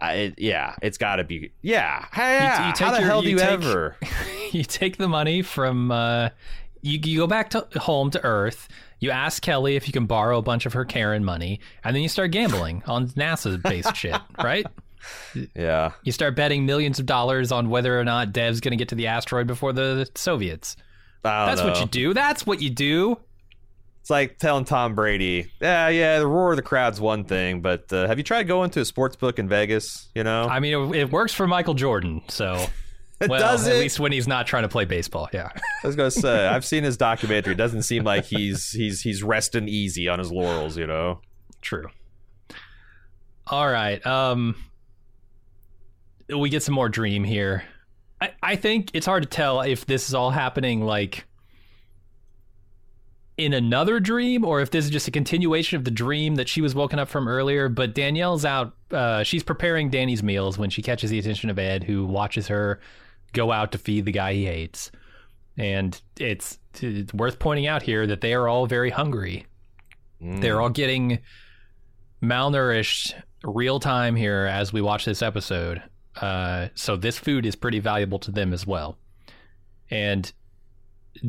I 0.00 0.14
it, 0.14 0.34
yeah, 0.38 0.74
it's 0.82 0.98
got 0.98 1.16
to 1.16 1.24
be 1.24 1.52
yeah. 1.60 2.06
Hey, 2.12 2.36
yeah. 2.38 2.66
you 2.68 2.72
take 2.74 2.86
How 2.86 2.92
the 2.94 2.98
your- 3.00 3.08
hell 3.08 3.20
do 3.22 3.28
you 3.28 3.34
you 3.34 3.38
take- 3.38 3.48
ever? 3.50 3.96
you 4.52 4.64
take 4.64 4.96
the 4.96 5.06
money 5.08 5.42
from 5.42 5.92
uh 5.92 6.30
you, 6.82 6.98
you 7.02 7.18
go 7.18 7.26
back 7.26 7.50
to 7.50 7.66
home 7.78 8.10
to 8.10 8.22
earth 8.24 8.68
you 9.00 9.10
ask 9.10 9.42
kelly 9.42 9.76
if 9.76 9.86
you 9.86 9.92
can 9.92 10.06
borrow 10.06 10.38
a 10.38 10.42
bunch 10.42 10.66
of 10.66 10.72
her 10.72 10.84
karen 10.84 11.24
money 11.24 11.60
and 11.84 11.96
then 11.96 12.02
you 12.02 12.08
start 12.08 12.30
gambling 12.30 12.82
on 12.86 13.08
nasa 13.08 13.60
based 13.62 13.96
shit 13.96 14.20
right? 14.42 14.66
Yeah, 15.56 15.92
you 16.04 16.12
start 16.12 16.36
betting 16.36 16.64
millions 16.64 17.00
of 17.00 17.06
dollars 17.06 17.50
on 17.50 17.70
whether 17.70 17.98
or 17.98 18.04
not 18.04 18.32
dev's 18.32 18.60
going 18.60 18.70
to 18.70 18.76
get 18.76 18.90
to 18.90 18.94
the 18.94 19.08
asteroid 19.08 19.48
before 19.48 19.72
the 19.72 20.08
soviets. 20.14 20.76
That's 21.24 21.62
what 21.62 21.80
you 21.80 21.86
do. 21.86 22.14
That's 22.14 22.46
what 22.46 22.62
you 22.62 22.70
do. 22.70 23.18
It's 24.00 24.10
like 24.10 24.38
telling 24.38 24.64
Tom 24.64 24.94
Brady, 24.94 25.50
yeah, 25.60 25.88
yeah, 25.88 26.18
the 26.18 26.26
roar 26.26 26.50
of 26.52 26.56
the 26.56 26.62
crowd's 26.62 27.00
one 27.00 27.24
thing, 27.24 27.62
but 27.62 27.92
uh, 27.92 28.06
have 28.08 28.18
you 28.18 28.24
tried 28.24 28.48
going 28.48 28.70
to 28.70 28.80
a 28.80 28.84
sports 28.84 29.14
book 29.14 29.38
in 29.38 29.48
Vegas? 29.48 30.08
You 30.14 30.24
know, 30.24 30.48
i 30.48 30.58
mean 30.58 30.94
it, 30.94 30.96
it 30.96 31.12
works 31.12 31.32
for 31.32 31.46
michael 31.46 31.74
jordan 31.74 32.22
so 32.28 32.64
well 33.28 33.40
does 33.40 33.66
at 33.66 33.76
it. 33.76 33.78
least 33.80 34.00
when 34.00 34.12
he's 34.12 34.28
not 34.28 34.46
trying 34.46 34.62
to 34.62 34.68
play 34.68 34.84
baseball 34.84 35.28
yeah 35.32 35.50
I 35.82 35.86
was 35.86 35.96
gonna 35.96 36.10
say 36.10 36.46
I've 36.48 36.64
seen 36.64 36.84
his 36.84 36.96
documentary. 36.96 37.52
It 37.54 37.56
doesn't 37.56 37.82
seem 37.82 38.04
like 38.04 38.24
he's 38.24 38.70
he's 38.70 39.00
he's 39.00 39.22
resting 39.22 39.68
easy 39.68 40.08
on 40.08 40.18
his 40.18 40.30
laurels, 40.30 40.76
you 40.76 40.86
know. 40.86 41.20
True. 41.60 41.86
All 43.46 43.68
right. 43.68 44.04
Um 44.06 44.56
we 46.28 46.48
get 46.48 46.62
some 46.62 46.74
more 46.74 46.88
dream 46.88 47.24
here. 47.24 47.64
I, 48.20 48.32
I 48.42 48.56
think 48.56 48.90
it's 48.94 49.06
hard 49.06 49.24
to 49.24 49.28
tell 49.28 49.60
if 49.62 49.84
this 49.86 50.08
is 50.08 50.14
all 50.14 50.30
happening 50.30 50.80
like 50.82 51.26
in 53.36 53.52
another 53.52 53.98
dream 53.98 54.44
or 54.44 54.60
if 54.60 54.70
this 54.70 54.84
is 54.84 54.90
just 54.90 55.08
a 55.08 55.10
continuation 55.10 55.76
of 55.76 55.84
the 55.84 55.90
dream 55.90 56.36
that 56.36 56.48
she 56.48 56.60
was 56.60 56.74
woken 56.74 56.98
up 56.98 57.08
from 57.08 57.26
earlier. 57.26 57.68
But 57.68 57.94
Danielle's 57.94 58.44
out 58.44 58.74
uh 58.92 59.22
she's 59.24 59.42
preparing 59.42 59.90
Danny's 59.90 60.22
meals 60.22 60.56
when 60.58 60.70
she 60.70 60.82
catches 60.82 61.10
the 61.10 61.18
attention 61.18 61.50
of 61.50 61.58
Ed, 61.58 61.84
who 61.84 62.06
watches 62.06 62.46
her 62.48 62.80
go 63.32 63.52
out 63.52 63.72
to 63.72 63.78
feed 63.78 64.04
the 64.04 64.12
guy 64.12 64.34
he 64.34 64.46
hates. 64.46 64.90
And 65.56 66.00
it's 66.18 66.58
it's 66.80 67.12
worth 67.12 67.38
pointing 67.38 67.66
out 67.66 67.82
here 67.82 68.06
that 68.06 68.20
they 68.20 68.32
are 68.34 68.48
all 68.48 68.66
very 68.66 68.90
hungry. 68.90 69.46
Mm. 70.22 70.40
They're 70.40 70.60
all 70.60 70.70
getting 70.70 71.18
malnourished 72.22 73.14
real 73.44 73.80
time 73.80 74.16
here 74.16 74.46
as 74.50 74.72
we 74.72 74.80
watch 74.80 75.04
this 75.04 75.22
episode. 75.22 75.82
Uh, 76.20 76.68
so 76.74 76.96
this 76.96 77.18
food 77.18 77.44
is 77.44 77.56
pretty 77.56 77.80
valuable 77.80 78.18
to 78.20 78.30
them 78.30 78.52
as 78.52 78.66
well. 78.66 78.96
And 79.90 80.32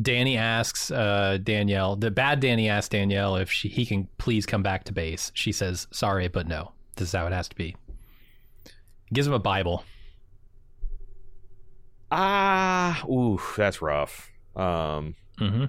Danny 0.00 0.36
asks 0.36 0.90
uh, 0.90 1.38
Danielle, 1.42 1.96
the 1.96 2.10
bad 2.10 2.40
Danny 2.40 2.68
asks 2.68 2.88
Danielle 2.88 3.36
if 3.36 3.50
she, 3.50 3.68
he 3.68 3.84
can 3.84 4.08
please 4.18 4.46
come 4.46 4.62
back 4.62 4.84
to 4.84 4.92
base. 4.92 5.30
She 5.34 5.52
says, 5.52 5.86
sorry, 5.90 6.28
but 6.28 6.46
no. 6.46 6.72
This 6.96 7.08
is 7.08 7.14
how 7.14 7.26
it 7.26 7.32
has 7.32 7.48
to 7.48 7.56
be. 7.56 7.76
Gives 9.12 9.26
him 9.26 9.32
a 9.32 9.38
Bible. 9.38 9.84
Ah, 12.14 13.04
ooh, 13.06 13.40
that's 13.56 13.82
rough. 13.82 14.30
Um, 14.56 15.14
hmm 15.38 15.64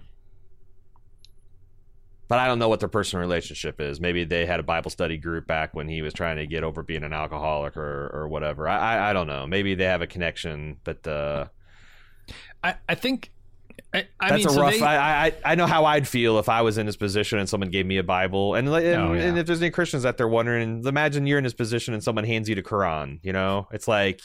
but 2.27 2.39
I 2.39 2.47
don't 2.47 2.57
know 2.57 2.69
what 2.69 2.79
their 2.79 2.89
personal 2.89 3.21
relationship 3.21 3.79
is. 3.79 3.99
Maybe 3.99 4.23
they 4.23 4.47
had 4.47 4.59
a 4.59 4.63
Bible 4.63 4.89
study 4.89 5.15
group 5.17 5.45
back 5.45 5.75
when 5.75 5.87
he 5.87 6.01
was 6.01 6.11
trying 6.13 6.37
to 6.37 6.47
get 6.47 6.63
over 6.63 6.81
being 6.81 7.03
an 7.03 7.13
alcoholic 7.13 7.77
or 7.77 8.09
or 8.13 8.27
whatever. 8.27 8.67
I 8.67 8.95
I, 8.95 9.09
I 9.09 9.13
don't 9.13 9.27
know. 9.27 9.45
Maybe 9.45 9.75
they 9.75 9.83
have 9.83 10.01
a 10.01 10.07
connection, 10.07 10.77
but 10.83 11.05
uh, 11.07 11.45
I, 12.63 12.75
I 12.89 12.95
think. 12.95 13.31
I, 13.93 14.07
I 14.19 14.29
that's 14.29 14.39
mean, 14.39 14.47
a 14.47 14.49
so 14.49 14.61
rough. 14.61 14.73
they- 14.73 14.81
I, 14.81 15.27
I 15.27 15.33
I 15.45 15.55
know 15.55 15.67
how 15.67 15.85
I'd 15.85 16.07
feel 16.07 16.39
if 16.39 16.49
I 16.49 16.61
was 16.61 16.77
in 16.79 16.85
his 16.87 16.97
position 16.97 17.37
and 17.39 17.47
someone 17.47 17.69
gave 17.69 17.85
me 17.85 17.97
a 17.97 18.03
Bible, 18.03 18.55
and 18.55 18.67
and, 18.69 18.75
Oh, 19.01 19.13
yeah. 19.13 19.21
and 19.23 19.37
if 19.37 19.45
there's 19.45 19.61
any 19.61 19.69
Christians 19.69 20.03
out 20.05 20.17
there 20.17 20.27
wondering, 20.27 20.83
imagine 20.85 21.27
you're 21.27 21.37
in 21.37 21.43
his 21.43 21.53
position 21.53 21.93
and 21.93 22.03
someone 22.03 22.23
hands 22.23 22.49
you 22.49 22.55
the 22.55 22.63
Quran. 22.63 23.19
You 23.21 23.33
know, 23.33 23.67
it's 23.71 23.87
like 23.87 24.19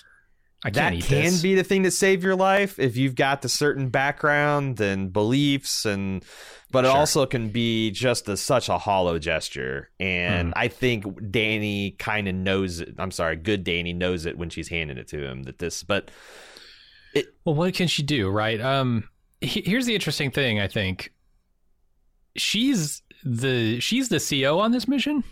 I 0.64 0.70
can't 0.70 1.00
that 1.00 1.06
can 1.08 1.22
this. 1.22 1.42
be 1.42 1.54
the 1.54 1.64
thing 1.64 1.82
that 1.82 1.92
save 1.92 2.22
your 2.22 2.36
life 2.36 2.78
if 2.78 2.96
you've 2.96 3.14
got 3.14 3.40
the 3.42 3.48
certain 3.48 3.88
background 3.88 4.80
and 4.80 5.12
beliefs 5.12 5.84
and 5.86 6.24
but 6.72 6.84
it 6.84 6.88
also 6.88 7.26
can 7.26 7.48
be 7.48 7.90
just 7.90 8.28
a, 8.28 8.36
such 8.36 8.68
a 8.68 8.76
hollow 8.78 9.18
gesture 9.18 9.90
and 9.98 10.48
Hmm. 10.48 10.52
i 10.56 10.68
think 10.68 11.04
danny 11.30 11.92
kind 11.98 12.28
of 12.28 12.34
knows 12.34 12.80
it 12.80 12.94
i'm 12.98 13.10
sorry 13.10 13.36
good 13.36 13.64
dani 13.64 13.94
knows 13.94 14.26
it 14.26 14.36
when 14.36 14.50
she's 14.50 14.68
handing 14.68 14.98
it 14.98 15.08
to 15.08 15.24
him 15.26 15.44
that 15.44 15.58
this 15.58 15.82
but 15.82 16.10
Well, 17.44 17.54
what 17.56 17.74
can 17.74 17.88
she 17.88 18.02
do, 18.04 18.28
right? 18.28 18.60
Um, 18.60 19.08
he- 19.40 19.62
here's 19.66 19.86
the 19.86 19.94
interesting 19.94 20.30
thing. 20.30 20.60
I 20.60 20.68
think 20.68 21.12
she's 22.36 23.02
the 23.24 23.80
she's 23.80 24.08
the 24.08 24.20
CO 24.20 24.58
on 24.60 24.70
this 24.72 24.86
mission. 24.86 25.24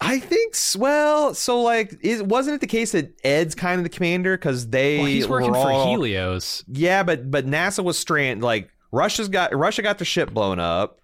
I 0.00 0.18
think 0.18 0.54
well 0.78 1.34
so 1.34 1.60
like 1.62 1.96
is, 2.02 2.22
wasn't 2.22 2.54
it 2.54 2.60
the 2.60 2.66
case 2.66 2.92
that 2.92 3.12
ed's 3.24 3.54
kind 3.54 3.78
of 3.78 3.84
the 3.84 3.88
commander 3.90 4.36
because 4.36 4.68
they 4.68 4.98
Well, 4.98 5.06
he's 5.06 5.28
working 5.28 5.50
were 5.50 5.56
for 5.56 5.86
Helios. 5.88 6.64
yeah 6.68 7.02
but 7.02 7.30
but 7.30 7.46
nasa 7.46 7.82
was 7.82 7.98
stranded 7.98 8.42
like 8.44 8.70
russia's 8.92 9.28
got 9.28 9.54
russia 9.56 9.82
got 9.82 9.98
their 9.98 10.04
ship 10.06 10.32
blown 10.32 10.58
up 10.58 11.00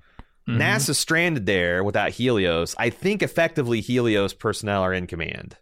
Mhm. 0.49 0.57
NASA's 0.59 0.99
stranded 0.99 1.47
there 1.47 1.85
without 1.85 2.11
Helios. 2.11 2.75
I 2.77 2.91
think 2.91 3.23
effectively 3.23 3.81
Helios 3.81 4.35
personnel 4.35 4.83
are 4.83 4.93
in 4.93 5.07
command. 5.07 5.57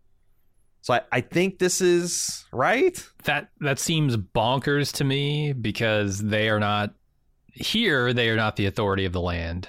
So 0.80 0.94
I, 0.94 1.02
I 1.12 1.20
think 1.20 1.58
this 1.58 1.82
is 1.82 2.46
right. 2.50 2.98
That 3.24 3.50
that 3.60 3.78
seems 3.78 4.16
bonkers 4.16 4.90
to 4.94 5.04
me 5.04 5.52
because 5.52 6.20
they 6.20 6.48
are 6.48 6.58
not 6.58 6.94
here. 7.52 8.14
They 8.14 8.30
are 8.30 8.36
not 8.36 8.56
the 8.56 8.64
authority 8.64 9.04
of 9.04 9.12
the 9.12 9.20
land. 9.20 9.68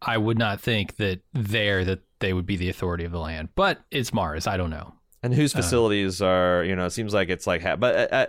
I 0.00 0.16
would 0.16 0.38
not 0.38 0.60
think 0.60 0.94
that 0.98 1.22
there 1.32 1.84
that 1.84 2.02
they 2.22 2.32
would 2.32 2.46
be 2.46 2.56
the 2.56 2.70
authority 2.70 3.04
of 3.04 3.12
the 3.12 3.18
land. 3.20 3.50
But 3.54 3.84
it's 3.90 4.14
Mars. 4.14 4.46
I 4.46 4.56
don't 4.56 4.70
know. 4.70 4.94
And 5.22 5.34
whose 5.34 5.54
Uh. 5.54 5.58
facilities 5.58 6.22
are, 6.22 6.64
you 6.64 6.74
know, 6.74 6.86
it 6.86 6.90
seems 6.90 7.12
like 7.12 7.28
it's 7.28 7.46
like, 7.46 7.62
but 7.78 7.94
uh, 8.12 8.14
uh, 8.14 8.26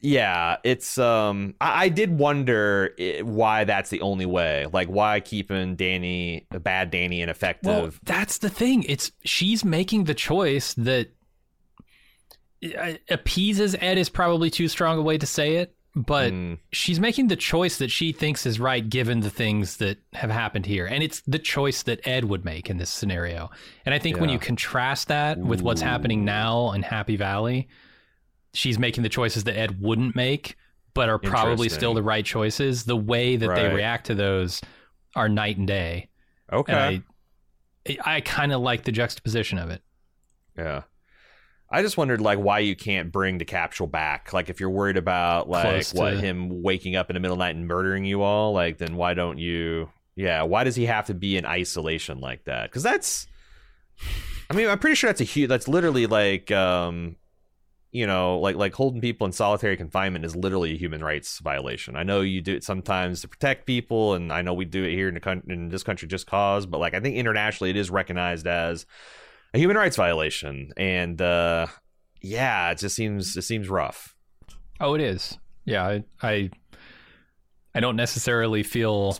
yeah, 0.00 0.56
it's, 0.62 0.96
um, 0.98 1.54
I, 1.60 1.84
I 1.84 1.88
did 1.88 2.16
wonder 2.18 2.94
i 2.98 3.20
why 3.22 3.64
that's 3.64 3.90
the 3.90 4.00
only 4.02 4.26
way. 4.26 4.66
Like, 4.72 4.88
why 4.88 5.20
keeping 5.20 5.74
Danny, 5.76 6.46
a 6.52 6.60
bad 6.60 6.90
Danny, 6.90 7.20
ineffective? 7.22 7.66
Well, 7.66 7.90
that's 8.04 8.38
the 8.38 8.48
thing. 8.50 8.84
It's 8.84 9.10
she's 9.24 9.64
making 9.64 10.04
the 10.04 10.14
choice 10.14 10.72
that 10.74 11.10
uh, 12.78 12.92
appeases 13.10 13.74
Ed 13.78 13.98
is 13.98 14.08
probably 14.08 14.50
too 14.50 14.68
strong 14.68 14.98
a 14.98 15.02
way 15.02 15.18
to 15.18 15.26
say 15.26 15.56
it, 15.56 15.75
but 15.96 16.30
Mm, 16.30 16.58
she's 16.72 17.00
making 17.00 17.28
the 17.28 17.36
choice 17.36 17.78
that 17.78 17.90
she 17.90 18.12
thinks 18.12 18.44
is 18.44 18.60
right 18.60 18.86
given 18.86 19.20
the 19.20 19.30
things 19.30 19.78
that 19.78 19.96
have 20.12 20.30
happened 20.30 20.66
here. 20.66 20.84
And 20.84 21.02
it's 21.02 21.22
the 21.22 21.38
choice 21.38 21.82
that 21.84 22.06
Ed 22.06 22.26
would 22.26 22.44
make 22.44 22.68
in 22.68 22.76
this 22.76 22.90
scenario. 22.90 23.50
And 23.86 23.94
I 23.94 23.98
think 23.98 24.20
when 24.20 24.28
you 24.28 24.38
contrast 24.38 25.08
that 25.08 25.38
with 25.38 25.62
what's 25.62 25.80
happening 25.80 26.24
now 26.24 26.72
in 26.72 26.82
Happy 26.82 27.16
Valley, 27.16 27.68
she's 28.52 28.78
making 28.78 29.04
the 29.04 29.08
choices 29.08 29.44
that 29.44 29.56
Ed 29.56 29.80
wouldn't 29.80 30.14
make, 30.14 30.56
but 30.92 31.08
are 31.08 31.18
probably 31.18 31.68
still 31.70 31.94
the 31.94 32.02
right 32.02 32.24
choices. 32.24 32.84
The 32.84 32.96
way 32.96 33.36
that 33.36 33.48
they 33.54 33.74
react 33.74 34.06
to 34.06 34.14
those 34.14 34.60
are 35.14 35.30
night 35.30 35.56
and 35.56 35.66
day. 35.66 36.10
okay. 36.52 36.72
And 37.86 37.98
I, 38.04 38.16
I 38.16 38.20
kind 38.20 38.52
of 38.52 38.60
like 38.60 38.84
the 38.84 38.92
juxtaposition 38.92 39.56
of 39.58 39.70
it. 39.70 39.80
Yeah. 40.58 40.82
I 41.68 41.82
just 41.82 41.96
wondered 41.96 42.20
like 42.20 42.38
why 42.38 42.60
you 42.60 42.76
can't 42.76 43.10
bring 43.10 43.38
the 43.38 43.44
capsule 43.44 43.88
back. 43.88 44.32
Like 44.32 44.48
if 44.48 44.60
you're 44.60 44.70
worried 44.70 44.96
about 44.96 45.48
like 45.48 45.64
Close 45.64 45.94
what 45.94 46.10
to- 46.12 46.20
him 46.20 46.62
waking 46.62 46.94
up 46.96 47.10
in 47.10 47.14
the 47.14 47.20
middle 47.20 47.34
of 47.34 47.38
the 47.38 47.44
night 47.44 47.56
and 47.56 47.66
murdering 47.66 48.04
you 48.04 48.22
all, 48.22 48.52
like 48.52 48.78
then 48.78 48.96
why 48.96 49.14
don't 49.14 49.38
you? 49.38 49.90
Yeah, 50.14 50.44
why 50.44 50.64
does 50.64 50.76
he 50.76 50.86
have 50.86 51.06
to 51.06 51.14
be 51.14 51.36
in 51.36 51.44
isolation 51.44 52.20
like 52.20 52.44
that? 52.44 52.70
Because 52.70 52.82
that's, 52.82 53.26
I 54.48 54.54
mean, 54.54 54.68
I'm 54.68 54.78
pretty 54.78 54.96
sure 54.96 55.08
that's 55.10 55.20
a 55.20 55.24
huge. 55.24 55.48
That's 55.48 55.68
literally 55.68 56.06
like, 56.06 56.50
um, 56.50 57.16
you 57.92 58.06
know, 58.06 58.38
like 58.38 58.56
like 58.56 58.72
holding 58.74 59.00
people 59.00 59.26
in 59.26 59.32
solitary 59.32 59.76
confinement 59.76 60.24
is 60.24 60.34
literally 60.34 60.72
a 60.72 60.78
human 60.78 61.02
rights 61.02 61.38
violation. 61.40 61.96
I 61.96 62.02
know 62.02 62.20
you 62.20 62.40
do 62.40 62.54
it 62.54 62.64
sometimes 62.64 63.20
to 63.22 63.28
protect 63.28 63.66
people, 63.66 64.14
and 64.14 64.32
I 64.32 64.40
know 64.40 64.54
we 64.54 64.64
do 64.64 64.84
it 64.84 64.92
here 64.94 65.08
in 65.08 65.14
the 65.14 65.20
country, 65.20 65.52
in 65.52 65.68
this 65.68 65.82
country 65.82 66.08
just 66.08 66.26
cause. 66.26 66.64
But 66.64 66.78
like, 66.78 66.94
I 66.94 67.00
think 67.00 67.16
internationally, 67.16 67.70
it 67.70 67.76
is 67.76 67.90
recognized 67.90 68.46
as 68.46 68.86
a 69.56 69.58
human 69.58 69.76
rights 69.76 69.96
violation, 69.96 70.72
and 70.76 71.20
uh, 71.20 71.66
yeah, 72.20 72.70
it 72.70 72.78
just 72.78 72.94
seems 72.94 73.36
it 73.36 73.42
seems 73.42 73.68
rough. 73.68 74.14
Oh, 74.80 74.94
it 74.94 75.00
is. 75.00 75.38
Yeah, 75.64 75.84
I, 75.84 76.04
I, 76.22 76.50
I 77.74 77.80
don't 77.80 77.96
necessarily 77.96 78.62
feel 78.62 79.18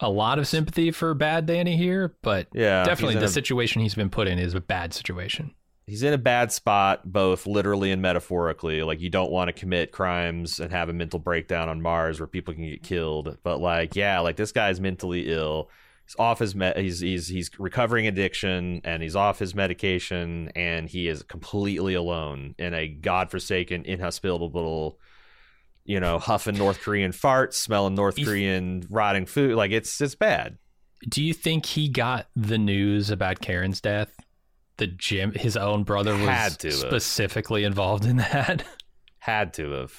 a 0.00 0.10
lot 0.10 0.38
of 0.38 0.46
sympathy 0.46 0.90
for 0.90 1.14
bad 1.14 1.46
Danny 1.46 1.76
here, 1.76 2.14
but 2.22 2.48
Yeah, 2.52 2.84
definitely 2.84 3.16
the 3.16 3.24
a- 3.24 3.28
situation 3.28 3.82
he's 3.82 3.94
been 3.94 4.10
put 4.10 4.28
in 4.28 4.38
is 4.38 4.54
a 4.54 4.60
bad 4.60 4.92
situation. 4.92 5.54
he's 5.86 6.02
in 6.02 6.12
a 6.12 6.18
bad 6.18 6.52
spot 6.52 7.10
both 7.10 7.46
literally 7.46 7.90
and 7.90 8.00
metaphorically 8.02 8.82
like 8.84 9.00
you 9.00 9.10
don't 9.10 9.30
want 9.32 9.48
to 9.48 9.52
commit 9.52 9.90
crimes 9.90 10.60
and 10.60 10.70
have 10.70 10.88
a 10.88 10.92
mental 10.92 11.18
breakdown 11.18 11.68
on 11.68 11.82
mars 11.82 12.20
where 12.20 12.26
people 12.28 12.54
can 12.54 12.62
get 12.64 12.82
killed 12.84 13.36
but 13.42 13.58
like 13.60 13.96
yeah 13.96 14.20
like 14.20 14.36
this 14.36 14.52
guy's 14.52 14.80
mentally 14.80 15.28
ill 15.32 15.68
he's 16.06 16.16
off 16.18 16.38
his 16.38 16.54
me- 16.54 16.72
he's 16.76 17.00
he's 17.00 17.28
he's 17.28 17.50
recovering 17.58 18.06
addiction 18.06 18.80
and 18.84 19.02
he's 19.02 19.16
off 19.16 19.38
his 19.38 19.54
medication 19.54 20.50
and 20.56 20.88
he 20.88 21.08
is 21.08 21.22
completely 21.22 21.94
alone 21.94 22.54
in 22.58 22.74
a 22.74 22.88
godforsaken 22.88 23.84
inhospitable 23.84 24.98
you 25.84 25.98
know 26.00 26.18
huffing 26.18 26.56
north 26.56 26.80
korean 26.80 27.12
farts 27.12 27.54
smelling 27.54 27.94
north 27.94 28.16
korean 28.22 28.86
rotting 28.90 29.26
food 29.26 29.54
like 29.56 29.70
it's 29.72 30.00
it's 30.00 30.14
bad 30.14 30.58
Do 31.10 31.22
you 31.22 31.34
think 31.34 31.66
he 31.66 31.88
got 31.88 32.26
the 32.36 32.58
news 32.58 33.10
about 33.10 33.40
Karen's 33.40 33.80
death? 33.80 34.14
The 34.78 34.86
Jim, 34.86 35.32
his 35.34 35.56
own 35.56 35.82
brother, 35.84 36.12
was 36.12 36.28
Had 36.28 36.58
to 36.60 36.68
have. 36.68 36.76
specifically 36.78 37.62
involved 37.64 38.04
in 38.06 38.16
that. 38.18 38.64
had 39.18 39.52
to 39.54 39.70
have 39.72 39.92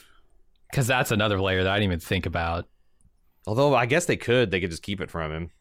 Because 0.72 0.88
that's 0.88 1.12
another 1.12 1.40
layer 1.42 1.64
that 1.64 1.72
I 1.72 1.76
didn't 1.76 1.90
even 1.92 2.00
think 2.00 2.26
about. 2.26 2.68
although 3.46 3.76
i 3.76 3.86
guess 3.86 4.06
they 4.06 4.16
could 4.18 4.52
they 4.52 4.62
could 4.62 4.72
just 4.72 4.84
keep 4.84 5.02
it 5.02 5.12
from 5.12 5.32
him 5.32 5.52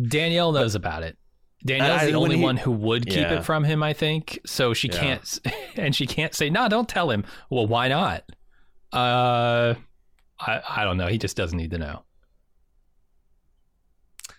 Danielle 0.00 0.52
knows 0.52 0.74
about 0.74 1.02
it. 1.02 1.16
Danielle's 1.64 2.02
the 2.02 2.14
only 2.14 2.36
he- 2.38 2.42
one 2.42 2.56
who 2.56 2.70
would 2.70 3.04
keep 3.06 3.16
Yeah. 3.20 3.34
it 3.38 3.44
from 3.44 3.64
him, 3.64 3.82
I 3.82 3.92
think. 3.92 4.38
So 4.46 4.72
she 4.72 4.88
Yeah. 4.88 4.98
can't, 5.00 5.38
and 5.76 5.94
she 5.94 6.06
can't 6.06 6.34
say, 6.34 6.48
"No, 6.48 6.68
don't 6.68 6.88
tell 6.88 7.10
him." 7.10 7.24
Well, 7.50 7.66
why 7.66 7.88
not? 7.88 8.24
Uh, 8.92 9.74
I 10.38 10.62
I 10.68 10.84
don't 10.84 10.96
know. 10.96 11.06
He 11.08 11.18
just 11.18 11.36
doesn't 11.36 11.56
need 11.56 11.70
to 11.72 11.78
know. 11.78 12.04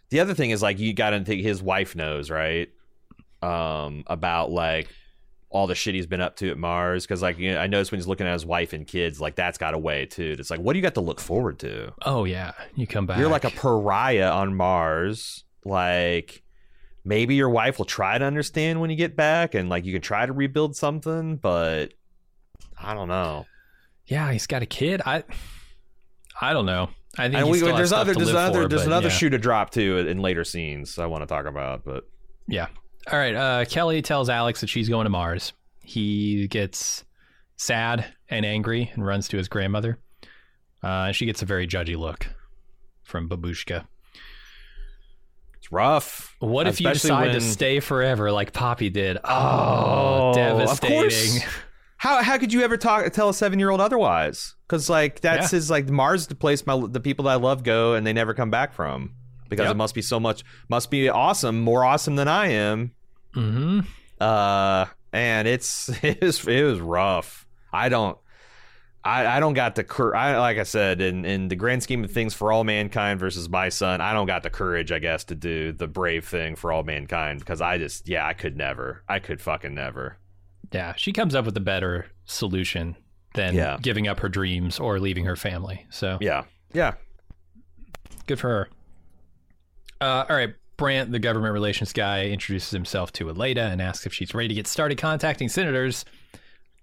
the 0.10 0.20
other 0.20 0.34
thing 0.34 0.50
is 0.50 0.62
like 0.62 0.78
you 0.78 0.94
got 0.94 1.12
to 1.12 1.24
think 1.24 1.42
his 1.42 1.64
wife 1.64 1.96
knows 1.96 2.30
right 2.30 2.68
um 3.42 4.04
about 4.08 4.52
like 4.52 4.90
all 5.52 5.68
the 5.68 5.76
shit 5.76 5.94
he's 5.94 6.08
been 6.08 6.22
up 6.22 6.36
to 6.36 6.50
at 6.50 6.58
mars 6.58 7.06
because 7.06 7.22
like 7.22 7.38
you 7.38 7.54
know, 7.54 7.60
i 7.60 7.68
noticed 7.68 7.92
when 7.92 8.00
he's 8.00 8.08
looking 8.08 8.26
at 8.26 8.34
his 8.34 8.46
wife 8.46 8.74
and 8.74 8.88
kids 8.88 9.22
like 9.22 9.36
that's 9.36 9.58
got 9.58 9.74
a 9.74 9.78
way 9.78 10.06
too 10.06 10.36
it's 10.40 10.50
like 10.50 10.60
what 10.60 10.74
do 10.74 10.80
you 10.80 10.84
got 10.84 10.96
to 10.96 11.02
look 11.02 11.20
forward 11.20 11.60
to 11.60 11.92
Oh 12.04 12.24
yeah, 12.24 12.54
you 12.76 12.88
come 12.88 13.06
back. 13.06 13.20
you're 13.20 13.30
like 13.30 13.44
a 13.44 13.52
pariah 13.52 14.32
on 14.32 14.56
mars 14.56 15.44
like 15.66 16.42
maybe 17.04 17.36
your 17.36 17.50
wife 17.50 17.78
will 17.78 17.86
try 17.86 18.18
to 18.18 18.26
understand 18.26 18.80
when 18.82 18.90
you 18.90 18.96
get 18.96 19.16
back 19.16 19.54
and 19.54 19.70
like 19.70 19.86
you 19.86 19.94
can 19.94 20.02
try 20.02 20.26
to 20.26 20.34
rebuild 20.34 20.76
something 20.76 21.36
but 21.36 21.94
i 22.80 22.94
don't 22.94 23.08
know 23.08 23.46
yeah. 24.12 24.32
He's 24.32 24.46
got 24.46 24.62
a 24.62 24.66
kid. 24.66 25.02
I 25.06 25.24
I 26.40 26.54
don't 26.54 26.66
know. 26.66 26.90
I 27.18 27.30
think 27.30 27.50
we, 27.50 27.60
there's 27.60 27.94
other 27.94 28.14
there's 28.14 28.30
another 28.30 28.64
for, 28.64 28.68
there's 28.68 28.86
another 28.86 29.08
yeah. 29.08 29.14
shoe 29.14 29.30
to 29.30 29.38
drop 29.38 29.70
too 29.70 29.98
in 29.98 30.20
later 30.22 30.46
scenes 30.46 30.98
i 30.98 31.06
want 31.06 31.22
to 31.22 31.26
talk 31.26 31.46
about 31.46 31.84
but 31.84 32.06
Yeah. 32.48 32.68
All 33.12 33.18
right. 33.18 33.36
Uh, 33.36 33.66
Kelly 33.66 34.02
tells 34.02 34.30
Alex 34.30 34.62
that 34.62 34.68
she's 34.68 34.90
going 34.90 35.06
to 35.06 35.10
Mars. 35.10 35.54
He 35.80 36.48
gets 36.48 37.04
sad 37.58 38.06
and 38.30 38.46
angry 38.46 38.92
and 38.94 39.06
runs 39.06 39.28
to 39.30 39.38
his 39.38 39.48
grandmother. 39.48 40.00
Uh, 40.84 41.12
she 41.12 41.26
gets 41.26 41.42
a 41.42 41.46
very 41.46 41.68
judgy 41.68 41.98
look 41.98 42.28
from 43.04 43.30
Babushka. 43.30 43.86
it's 45.58 45.72
rough 45.72 46.36
What 46.40 46.66
if 46.68 46.80
you 46.82 46.90
decide 46.92 47.34
to 47.34 47.42
stay 47.42 47.80
forever 47.80 48.32
like 48.32 48.54
Poppy 48.54 48.90
did? 48.90 49.18
Oh, 49.24 50.32
Oh, 50.32 50.34
devastating. 50.34 51.42
How 51.98 52.24
how 52.24 52.40
could 52.40 52.52
you 52.52 52.62
ever 52.64 52.78
talk 52.78 53.12
tell 53.14 53.30
a 53.30 53.34
seven 53.34 53.60
year 53.60 53.70
old 53.70 53.80
otherwise? 53.80 54.56
Because 54.68 54.90
like 54.90 55.20
that's 55.22 55.52
Yeah. 55.54 55.58
his 55.58 55.70
like 55.70 55.88
Mars 55.88 56.22
is 56.22 56.28
the 56.28 56.34
place 56.36 56.66
my 56.66 56.84
the 56.90 57.00
people 57.00 57.26
that 57.26 57.32
I 57.32 57.36
love 57.36 57.62
go 57.62 57.94
and 57.94 58.08
they 58.08 58.12
never 58.14 58.34
come 58.34 58.50
back 58.50 58.74
from 58.74 59.14
because 59.52 59.66
Yep. 59.66 59.74
it 59.76 59.78
must 59.78 59.94
be 59.94 60.02
so 60.02 60.20
much 60.20 60.44
must 60.68 60.90
be 60.90 61.08
awesome 61.10 61.62
more 61.62 61.86
awesome 61.86 62.16
than 62.16 62.28
I 62.28 62.48
am. 62.48 62.94
hmm 63.36 63.82
Uh, 64.20 64.86
and 65.14 65.48
it's 65.48 65.90
it 66.04 66.22
was 66.22 66.48
it 66.48 66.64
was 66.64 66.80
rough. 66.80 67.46
I 67.72 67.90
don't. 67.90 68.18
I, 69.04 69.26
I 69.26 69.40
don't 69.40 69.56
got 69.56 69.74
the 69.74 69.84
cour- 69.84 70.16
I 70.16 70.38
like 70.38 70.60
I 70.60 70.64
said 70.64 71.02
in, 71.02 71.26
in 71.26 71.48
the 71.48 71.56
grand 71.56 71.82
scheme 71.82 72.04
of 72.04 72.12
things 72.12 72.36
for 72.36 72.52
all 72.52 72.64
mankind 72.64 73.20
versus 73.20 73.50
my 73.50 73.70
son 73.70 74.00
I 74.00 74.14
don't 74.14 74.28
got 74.28 74.44
the 74.44 74.52
courage 74.52 74.92
I 74.92 75.00
guess 75.00 75.24
to 75.24 75.36
do 75.36 75.72
the 75.72 75.88
brave 75.88 76.24
thing 76.28 76.56
for 76.56 76.72
all 76.72 76.84
mankind 76.84 77.40
because 77.40 77.62
I 77.62 77.80
just 77.80 78.08
yeah 78.08 78.28
I 78.28 78.34
could 78.34 78.56
never 78.56 79.04
I 79.10 79.18
could 79.18 79.42
fucking 79.42 79.74
never 79.74 80.20
Yeah, 80.72 80.94
she 80.98 81.14
comes 81.14 81.34
up 81.34 81.46
with 81.46 81.58
a 81.58 81.62
better 81.62 82.06
solution 82.26 82.96
than 83.34 83.56
Yeah. 83.56 83.80
giving 83.82 84.08
up 84.08 84.20
her 84.20 84.30
dreams 84.30 84.80
or 84.80 85.00
leaving 85.00 85.26
her 85.26 85.36
family. 85.36 85.88
So 85.90 86.20
yeah 86.22 86.44
yeah 86.72 86.94
good 88.28 88.40
for 88.40 88.50
her. 88.50 88.70
Uh, 90.02 90.26
all 90.30 90.36
right, 90.36 90.54
Brant, 90.78 91.12
the 91.12 91.20
government 91.20 91.54
relations 91.54 91.94
guy, 91.94 92.26
introduces 92.26 92.72
himself 92.72 93.12
to 93.14 93.26
Aleida 93.26 93.72
and 93.72 93.82
asks 93.82 94.06
if 94.06 94.14
she's 94.14 94.34
ready 94.34 94.48
to 94.50 94.54
get 94.56 94.68
started 94.68 94.98
contacting 94.98 95.48
senators. 95.48 96.04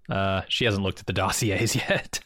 Uh, 0.09 0.43
she 0.49 0.65
hasn't 0.65 0.83
looked 0.85 1.01
at 1.01 1.07
the 1.07 1.13
dossiers 1.25 1.75
yet. 1.75 2.21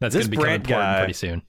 That's 0.00 0.14
going 0.14 0.24
to 0.24 0.30
become 0.30 0.42
Brant 0.44 0.62
important 0.62 0.86
guy- 0.86 0.98
pretty 0.98 1.12
soon. 1.14 1.42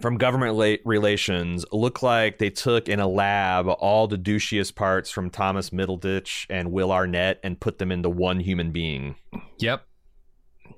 from 0.00 0.18
government 0.18 0.54
la- 0.56 0.74
relations 0.84 1.64
look 1.72 2.02
like 2.02 2.38
they 2.38 2.50
took 2.50 2.88
in 2.88 3.00
a 3.00 3.06
lab 3.08 3.66
all 3.68 4.06
the 4.06 4.18
douchiest 4.18 4.74
parts 4.74 5.10
from 5.10 5.30
Thomas 5.30 5.70
Middleditch 5.70 6.46
and 6.50 6.70
Will 6.70 6.92
Arnett 6.92 7.40
and 7.42 7.58
put 7.58 7.78
them 7.78 7.90
into 7.90 8.08
one 8.10 8.38
human 8.40 8.72
being. 8.72 9.16
Yep. 9.58 9.84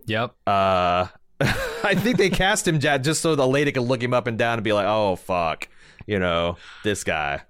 Yep. 0.06 0.34
Uh, 0.46 1.06
I 1.40 1.94
think 1.94 2.16
they 2.16 2.30
cast 2.30 2.66
him 2.66 2.78
just 2.80 3.20
so 3.20 3.34
the 3.34 3.46
lady 3.46 3.70
could 3.72 3.82
look 3.82 4.02
him 4.02 4.14
up 4.14 4.26
and 4.26 4.38
down 4.38 4.54
and 4.54 4.64
be 4.64 4.72
like, 4.72 4.86
"Oh 4.86 5.14
fuck," 5.16 5.68
you 6.08 6.18
know, 6.18 6.56
this 6.82 7.04
guy. 7.04 7.42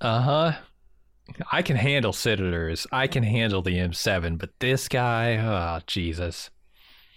Uh 0.00 0.20
huh. 0.20 0.52
I 1.50 1.62
can 1.62 1.76
handle 1.76 2.12
senators. 2.12 2.86
I 2.92 3.06
can 3.06 3.22
handle 3.22 3.62
the 3.62 3.78
M7, 3.78 4.36
but 4.38 4.50
this 4.60 4.88
guy, 4.88 5.36
oh 5.38 5.80
Jesus, 5.86 6.50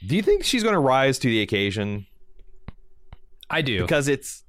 Do 0.07 0.15
you 0.15 0.21
think 0.21 0.45
she's 0.45 0.63
going 0.63 0.73
to 0.73 0.79
rise 0.79 1.19
to 1.19 1.27
the 1.27 1.41
occasion? 1.41 2.07
I 3.49 3.61
do. 3.61 3.81
Because 3.81 4.07
it's 4.07 4.43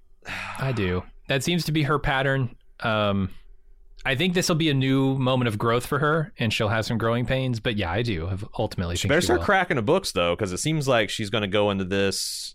I 0.59 0.70
do. 0.73 1.02
That 1.27 1.43
seems 1.43 1.65
to 1.65 1.73
be 1.73 1.82
her 1.82 1.98
pattern. 1.98 2.55
Um, 2.81 3.31
I 4.06 4.15
think 4.15 4.35
this 4.35 4.48
will 4.48 4.56
be 4.56 4.70
a 4.70 4.74
new 4.74 5.19
moment 5.19 5.48
of 5.48 5.59
growth 5.59 5.86
for 5.86 5.98
her, 5.98 6.32
and 6.39 6.52
she'll 6.52 6.69
have 6.69 6.86
some 6.86 6.97
growing 6.98 7.27
pains. 7.27 7.59
But 7.59 7.77
yeah, 7.77 7.90
I 7.90 8.02
do 8.02 8.31
ultimately 8.56 8.94
she 8.94 9.02
think 9.02 9.10
better 9.10 9.20
she 9.23 9.27
start 9.27 9.40
will. 9.40 9.47
cracking 9.47 9.74
the 9.77 9.82
books 9.82 10.12
though, 10.12 10.36
because 10.36 10.52
it 10.52 10.59
seems 10.59 10.86
like 10.86 11.10
she's 11.10 11.31
going 11.31 11.43
to 11.43 11.48
go 11.48 11.73
into 11.73 11.85
this 11.85 12.55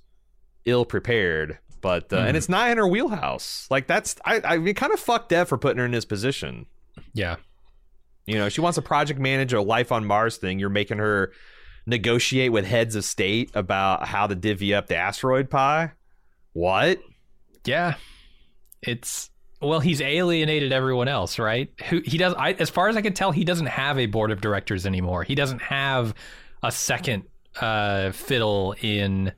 ill 0.64 0.86
prepared. 0.86 1.60
But 1.84 2.12
uh, 2.12 2.22
Hmm. 2.22 2.28
and 2.30 2.38
it's 2.38 2.50
not 2.50 2.72
in 2.72 2.78
her 2.80 2.88
wheelhouse. 2.88 3.68
Like 3.70 3.86
that's 3.86 4.16
I 4.26 4.42
I 4.44 4.58
mean, 4.58 4.74
kind 4.74 4.92
of 4.92 5.00
fucked 5.00 5.30
Dev 5.30 5.48
for 5.48 5.60
putting 5.60 5.78
her 5.78 5.86
in 5.86 5.92
this 5.92 6.06
position. 6.06 6.66
yeah, 7.14 7.36
You 8.26 8.36
know, 8.40 8.50
she 8.50 8.62
wants 8.62 8.76
to 8.78 8.82
project 8.82 9.20
manager, 9.20 9.58
a 9.58 9.62
life 9.62 9.92
on 9.92 10.06
Mars 10.06 10.38
thing. 10.38 10.58
You're 10.58 10.70
making 10.70 10.98
her 10.98 11.32
negotiate 11.86 12.52
with 12.52 12.66
heads 12.66 12.96
of 12.96 13.04
state 13.04 13.52
about 13.54 14.08
how 14.08 14.26
to 14.26 14.34
divvy 14.36 14.74
up 14.74 14.88
the 14.88 14.96
asteroid 14.96 15.50
pie. 15.52 15.92
What? 16.54 17.00
yeah. 17.66 17.96
It's 18.82 19.30
well, 19.62 19.80
he's 19.80 20.02
alienated 20.02 20.74
everyone 20.74 21.08
else, 21.08 21.40
right? 21.40 21.70
Who 21.90 22.02
he 22.06 22.18
does. 22.18 22.34
I, 22.34 22.52
as 22.54 22.70
far 22.70 22.90
as 22.90 22.98
I 22.98 23.02
can 23.02 23.14
tell, 23.14 23.32
he 23.32 23.44
doesn't 23.46 23.68
have 23.68 23.98
a 23.98 24.08
board 24.08 24.32
of 24.32 24.42
directors 24.42 24.86
anymore. 24.86 25.24
He 25.24 25.36
doesn't 25.36 25.62
have 25.62 26.14
a 26.62 26.70
second 26.72 27.24
uh, 27.62 28.12
fiddle 28.12 28.76
in 28.82 29.32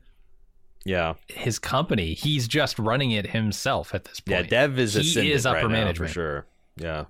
Yeah. 0.86 1.14
his 1.26 1.58
company. 1.58 2.14
He's 2.14 2.46
just 2.46 2.78
running 2.78 3.10
it 3.10 3.26
himself 3.30 3.94
at 3.94 4.04
this 4.04 4.20
point. 4.20 4.44
Yeah. 4.44 4.48
Dev 4.48 4.78
is 4.78 4.94
He 4.94 5.32
is 5.32 5.44
upper 5.44 5.62
right 5.62 5.70
management. 5.70 6.10
for 6.10 6.14
sure. 6.14 6.46
Yeah. 6.76 7.04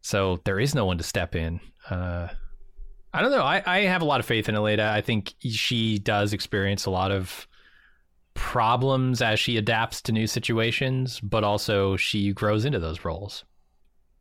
So 0.00 0.40
there 0.44 0.58
is 0.58 0.74
no 0.74 0.86
one 0.86 0.96
to 0.98 1.04
step 1.04 1.34
in. 1.34 1.60
Uh, 1.88 2.28
I 3.12 3.20
don't 3.22 3.30
know. 3.30 3.42
I, 3.42 3.62
I 3.66 3.80
have 3.82 4.00
a 4.02 4.06
lot 4.06 4.18
of 4.20 4.26
faith 4.26 4.48
in 4.48 4.54
Aleida. 4.54 4.88
I 4.88 5.02
think 5.02 5.34
she 5.40 5.98
does 5.98 6.32
experience 6.32 6.86
a 6.86 6.90
lot 6.90 7.12
of 7.12 7.46
problems 8.32 9.22
as 9.22 9.38
she 9.38 9.56
adapts 9.56 10.00
to 10.02 10.12
new 10.12 10.26
situations, 10.26 11.20
but 11.20 11.44
also 11.44 11.96
she 11.96 12.32
grows 12.32 12.64
into 12.64 12.78
those 12.78 13.04
roles. 13.04 13.44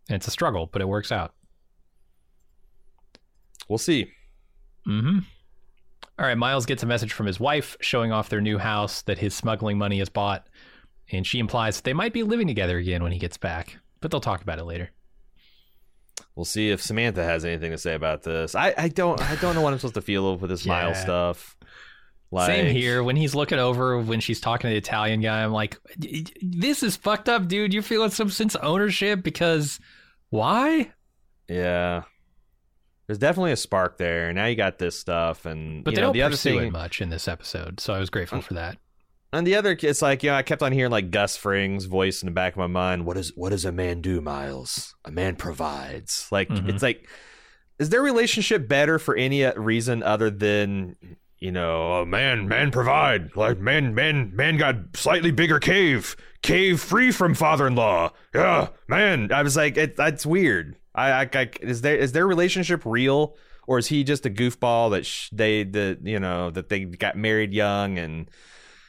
And 0.10 0.18
it's 0.18 0.28
a 0.28 0.32
struggle, 0.32 0.70
but 0.72 0.82
it 0.82 0.88
works 0.88 1.12
out. 1.12 1.34
We'll 3.70 3.78
see. 3.80 4.12
Mm-hmm. 4.88 5.20
All 6.20 6.26
right, 6.26 6.38
Miles 6.38 6.66
gets 6.66 6.84
a 6.84 6.86
message 6.86 7.12
from 7.14 7.26
his 7.26 7.40
wife 7.40 7.76
showing 7.82 8.12
off 8.12 8.30
their 8.30 8.42
new 8.42 8.58
house 8.60 9.02
that 9.04 9.18
his 9.18 9.34
smuggling 9.34 9.78
money 9.78 9.98
has 10.00 10.10
bought, 10.10 10.48
and 11.12 11.26
she 11.26 11.40
implies 11.40 11.78
that 11.78 11.84
they 11.84 11.94
might 11.94 12.14
be 12.14 12.24
living 12.24 12.48
together 12.48 12.78
again 12.78 13.02
when 13.02 13.12
he 13.12 13.20
gets 13.20 13.38
back, 13.38 13.78
but 14.00 14.12
they'll 14.12 14.22
talk 14.22 14.42
about 14.42 14.60
it 14.60 14.66
later. 14.66 14.92
We'll 16.36 16.46
see 16.46 16.70
if 16.70 16.82
Samantha 16.82 17.24
has 17.24 17.46
anything 17.46 17.72
to 17.72 17.78
say 17.78 17.96
about 17.96 18.24
this. 18.24 18.54
I, 18.56 18.74
I 18.78 18.88
don't 18.88 19.22
I 19.22 19.36
don't 19.36 19.56
know 19.56 19.62
what 19.62 19.74
I'm 19.74 19.80
supposed 19.80 19.96
to 19.96 20.02
feel 20.02 20.38
with 20.38 20.50
this 20.50 20.66
Miles 20.66 21.00
stuff. 21.00 21.56
Like, 22.32 22.48
Same 22.48 22.74
here. 22.76 23.04
When 23.04 23.16
he's 23.16 23.36
looking 23.36 23.60
over 23.60 24.00
when 24.00 24.20
she's 24.20 24.40
talking 24.40 24.68
to 24.70 24.74
the 24.74 24.78
Italian 24.78 25.22
guy, 25.22 25.44
I'm 25.44 25.52
like, 25.52 25.78
this 26.42 26.82
is 26.82 26.96
fucked 26.96 27.30
up, 27.30 27.48
dude. 27.48 27.74
You're 27.74 27.84
feeling 27.84 28.10
some 28.10 28.30
sense 28.32 28.56
of 28.56 28.64
ownership 28.64 29.22
because 29.22 29.80
why? 30.30 30.92
Yeah. 31.48 32.04
There's 33.08 33.20
definitely 33.20 33.52
a 33.52 33.58
spark 33.58 33.98
there. 33.98 34.32
Now 34.34 34.46
you 34.46 34.56
got 34.56 34.80
this 34.80 34.98
stuff, 34.98 35.46
and 35.46 35.84
But 35.84 35.92
you 35.92 35.96
they 35.96 36.02
know, 36.02 36.08
don't 36.08 36.14
the 36.14 36.22
other 36.24 36.34
pursue 36.36 36.60
thing, 36.60 36.68
it 36.70 36.72
much 36.72 37.02
in 37.02 37.10
this 37.10 37.28
episode, 37.28 37.80
so 37.80 37.94
I 37.94 38.00
was 38.00 38.10
grateful 38.10 38.42
for 38.42 38.54
that. 38.54 38.78
and 39.34 39.46
the 39.48 39.56
other, 39.56 39.78
it's 39.82 40.02
like 40.02 40.24
you 40.24 40.30
know, 40.30 40.36
I 40.36 40.44
kept 40.44 40.62
on 40.64 40.72
hearing 40.72 40.92
like 40.92 41.12
Gus 41.12 41.36
Fring's 41.36 41.86
voice 41.86 42.22
in 42.22 42.28
the 42.28 42.32
back 42.34 42.54
of 42.54 42.58
my 42.58 42.68
mind. 42.68 43.06
What 43.06 43.18
is 43.18 43.32
what 43.36 43.50
does 43.50 43.66
a 43.66 43.72
man 43.72 44.02
do, 44.02 44.22
Miles? 44.22 44.96
A 45.06 45.12
man 45.12 45.36
provides. 45.36 46.28
Like 46.32 46.50
Mhm. 46.50 46.70
it's 46.70 46.84
like, 46.84 47.10
is 47.80 47.90
their 47.90 48.02
relationship 48.02 48.68
better 48.68 49.00
for 49.00 49.16
any 49.16 49.44
uh, 49.44 49.54
reason 49.56 50.02
other 50.04 50.30
than 50.30 50.96
you 51.40 51.52
know, 51.52 51.94
a 51.96 52.06
man 52.06 52.48
man 52.48 52.72
provide 52.72 53.36
like 53.36 53.60
man 53.60 53.94
man 53.94 54.34
man 54.34 54.56
got 54.56 54.76
slightly 54.96 55.32
bigger 55.32 55.60
cave 55.60 56.16
cave 56.42 56.80
free 56.80 57.12
from 57.12 57.34
father-in-law. 57.34 58.12
Yeah, 58.34 58.70
man. 58.88 59.32
I 59.34 59.42
was 59.44 59.58
like, 59.58 59.76
it, 59.78 59.98
that's 59.98 60.26
weird. 60.26 60.78
I, 60.96 61.12
I, 61.24 61.30
I 61.34 61.50
is 61.62 61.82
there 61.82 61.98
is 61.98 62.12
their 62.12 62.28
relationship 62.28 62.84
real 62.86 63.36
or 63.68 63.78
is 63.80 63.88
he 63.88 64.04
just 64.04 64.26
a 64.26 64.30
goofball 64.30 64.92
that 64.92 65.06
sh- 65.06 65.30
they 65.32 65.64
the 65.64 65.98
you 66.04 66.20
know 66.20 66.52
that 66.52 66.70
they 66.70 66.86
got 66.86 67.16
married 67.18 67.54
young 67.54 67.98
and 67.98 68.30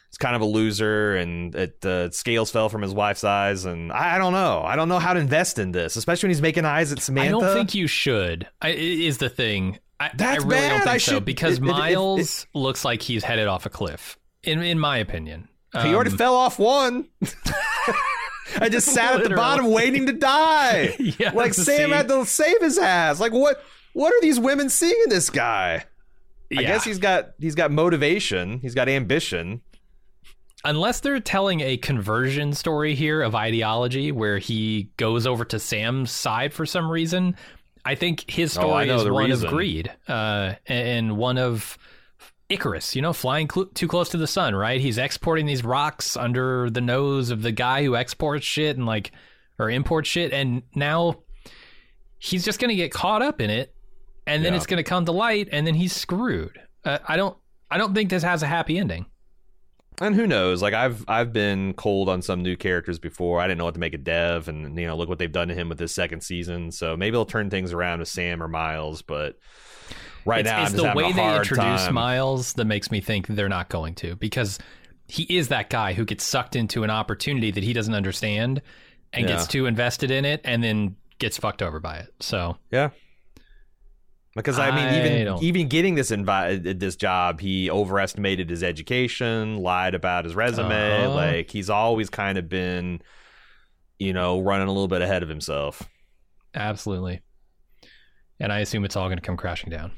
it's 0.09 0.19
kind 0.19 0.37
of 0.37 0.43
a 0.43 0.45
loser 0.45 1.17
and 1.17 1.55
it 1.57 1.85
uh, 1.85 2.11
scales 2.11 2.51
fell 2.51 2.69
from 2.69 2.83
his 2.83 2.93
wife's 2.95 3.25
eyes 3.25 3.65
and 3.65 3.91
I, 3.93 4.15
I 4.17 4.19
don't 4.19 4.33
know 4.33 4.63
I 4.65 4.77
don't 4.77 4.89
know 4.89 4.99
how 5.01 5.13
to 5.13 5.19
invest 5.21 5.59
in 5.59 5.73
this 5.73 5.97
especially 5.97 6.29
when 6.29 6.35
he's 6.35 6.43
making 6.43 6.65
eyes 6.65 6.93
at 6.93 7.01
Samantha. 7.01 7.29
I 7.29 7.41
don't 7.41 7.55
think 7.55 7.75
you 7.75 7.87
should. 7.87 8.47
I, 8.63 8.71
is 8.71 9.19
the 9.19 9.29
thing. 9.29 9.79
I, 10.01 10.11
That's 10.15 10.45
I 10.45 10.47
really 10.47 10.61
bad. 10.61 10.69
don't 10.71 10.79
think 10.81 10.91
I 10.91 10.99
so 10.99 11.13
should- 11.15 11.25
because 11.25 11.59
it- 11.59 11.63
it- 11.65 11.69
it- 11.69 11.73
Miles 11.73 12.47
looks 12.55 12.85
like 12.85 13.01
he's 13.03 13.25
headed 13.25 13.47
off 13.49 13.65
a 13.67 13.71
cliff. 13.71 14.19
In 14.43 14.61
in 14.63 14.79
my 14.79 14.99
opinion, 14.99 15.49
he 15.73 15.95
already 15.95 16.11
Um, 16.11 16.19
fell 16.19 16.35
off 16.35 16.59
one. 16.59 17.09
I 18.59 18.69
just 18.69 18.89
sat 18.89 19.17
at 19.21 19.29
the 19.29 19.35
bottom 19.35 19.71
waiting 19.71 20.07
to 20.07 20.13
die. 20.13 20.97
Yeah, 21.19 21.31
like 21.33 21.55
Sam 21.55 21.91
had 21.91 22.09
to 22.09 22.25
save 22.27 22.61
his 22.61 22.79
ass. 22.79 23.21
Like 23.21 23.33
what? 23.33 23.63
What 23.95 24.13
are 24.13 24.21
these 24.21 24.41
women 24.41 24.69
seeing 24.71 25.01
in 25.05 25.11
this 25.11 25.31
guy? 25.31 25.85
I 26.57 26.63
guess 26.63 26.85
he's 26.85 26.99
got 26.99 27.31
he's 27.39 27.55
got 27.55 27.71
motivation. 27.71 28.59
He's 28.61 28.75
got 28.75 28.89
ambition. 28.89 29.63
unless 30.65 31.01
they're 31.01 31.21
telling 31.21 31.61
a 31.61 31.77
conversion 31.77 32.53
story 32.55 32.95
here 32.95 33.23
of 33.23 33.35
ideology 33.35 34.13
where 34.13 34.39
he 34.39 34.91
goes 34.97 35.27
over 35.27 35.45
to 35.45 35.59
Sam's 35.59 36.11
side 36.11 36.53
for 36.55 36.65
some 36.67 36.91
reason, 36.91 37.37
I 37.85 37.95
think 37.97 38.29
his 38.31 38.57
Oh, 38.57 38.61
story 38.63 38.87
know 38.87 38.97
is 38.97 39.11
one 39.11 39.31
reason. 39.31 39.47
of 39.47 39.53
greed 39.53 39.93
uh, 40.09 40.55
and 40.67 41.17
one 41.17 41.39
of 41.39 41.77
Icarus, 42.49 42.95
you 42.95 43.03
know, 43.03 43.13
flying 43.13 43.49
cl- 43.49 43.67
too 43.75 43.89
close 43.89 44.09
to 44.11 44.17
the 44.19 44.27
sun, 44.27 44.55
right? 44.55 44.81
He's 44.81 44.99
exporting 44.99 45.47
these 45.47 45.65
rocks 45.65 46.17
under 46.17 46.69
the 46.71 46.81
nose 46.81 47.31
of 47.31 47.43
the 47.43 47.53
guy 47.53 47.85
who 47.85 47.97
exports 47.97 48.45
shit 48.45 48.77
and 48.77 48.87
like, 48.87 49.13
or 49.59 49.71
imports 49.71 50.09
shit. 50.09 50.33
And 50.33 50.63
now 50.75 51.23
he's 52.19 52.45
just 52.45 52.61
going 52.61 52.69
to 52.71 52.75
get 52.75 52.93
caught 52.93 53.23
up 53.23 53.41
in 53.41 53.51
it 53.51 53.75
and 54.27 54.45
then 54.45 54.53
Yeah. 54.53 54.57
it's 54.59 54.67
going 54.67 54.79
to 54.79 54.89
come 54.89 55.05
to 55.07 55.13
light 55.13 55.49
and 55.53 55.67
then 55.67 55.75
he's 55.75 55.95
screwed. 55.95 56.59
Uh, 56.85 56.99
I 57.09 57.17
don't, 57.17 57.37
I 57.71 57.79
don't 57.79 57.95
think 57.95 58.11
this 58.11 58.23
has 58.23 58.43
a 58.43 58.47
happy 58.47 58.79
ending. 58.79 59.07
And 60.01 60.15
who 60.17 60.27
knows? 60.27 60.61
Like 60.61 60.75
I've 60.75 61.05
I've 61.07 61.33
been 61.33 61.73
cold 61.75 62.09
on 62.09 62.21
some 62.21 62.43
new 62.43 62.57
characters 62.57 62.99
before. 62.99 63.41
I 63.41 63.47
didn't 63.47 63.59
know 63.59 63.65
what 63.67 63.75
to 63.75 63.81
make 63.81 63.95
of 63.95 64.03
Dev, 64.03 64.49
and 64.49 64.77
you 64.77 64.89
know, 64.89 64.97
look 64.97 65.09
what 65.09 65.21
they've 65.21 65.31
done 65.31 65.47
to 65.47 65.55
him 65.55 65.69
with 65.69 65.79
this 65.79 65.95
second 65.95 66.23
season. 66.25 66.73
So 66.73 66.97
maybe 66.97 67.13
they'll 67.13 67.25
turn 67.25 67.49
things 67.49 67.73
around 67.73 68.01
with 68.01 68.09
Sam 68.09 68.43
or 68.43 68.49
Miles. 68.49 69.03
But 69.03 69.37
right 70.25 70.41
it's, 70.41 70.51
now, 70.51 70.63
it's 70.63 70.71
I'm 70.73 70.77
the 70.77 70.93
way 70.95 71.13
they 71.13 71.37
introduce 71.37 71.85
time. 71.85 71.95
Miles 71.95 72.53
that 72.55 72.65
makes 72.65 72.91
me 72.91 73.01
think 73.01 73.27
they're 73.29 73.49
not 73.49 73.69
going 73.69 73.95
to 73.97 74.17
because 74.17 74.59
he 75.07 75.25
is 75.25 75.49
that 75.49 75.71
guy 75.71 75.93
who 75.93 76.05
gets 76.05 76.25
sucked 76.25 76.57
into 76.57 76.83
an 76.83 76.91
opportunity 76.91 77.51
that 77.51 77.63
he 77.63 77.73
doesn't 77.73 77.95
understand 77.95 78.63
and 79.13 79.29
Yeah. 79.29 79.37
gets 79.37 79.47
too 79.47 79.67
invested 79.67 80.11
in 80.11 80.25
it 80.25 80.41
and 80.45 80.63
then 80.65 80.97
gets 81.19 81.37
fucked 81.39 81.63
over 81.63 81.79
by 81.81 81.97
it. 81.99 82.13
So 82.21 82.57
Yeah. 82.71 82.91
Because 84.37 84.59
I 84.59 84.75
mean, 84.75 84.95
even 84.95 85.45
even 85.45 85.69
getting 85.69 85.95
this 85.95 86.11
invi- 86.11 86.81
this 86.81 86.97
job, 86.97 87.41
he 87.41 87.71
overestimated 87.71 88.51
his 88.51 88.65
education, 88.65 89.59
lied 89.59 89.95
about 89.95 90.25
his 90.25 90.35
resume. 90.35 91.05
Uh-huh. 91.05 91.15
Like 91.15 91.51
he's 91.53 91.71
always 91.71 92.11
kind 92.11 92.37
of 92.37 92.49
been, 92.49 93.01
you 94.01 94.13
know, 94.13 94.41
running 94.41 94.67
a 94.67 94.73
little 94.73 94.89
bit 94.89 95.03
ahead 95.03 95.23
of 95.23 95.29
himself. 95.29 95.89
absolutely. 96.55 97.21
And 98.41 98.53
I 98.53 98.59
assume 98.59 98.85
it's 98.85 98.97
all 98.97 99.07
going 99.07 99.19
to 99.19 99.23
come 99.23 99.37
crashing 99.37 99.71
down. 99.71 99.93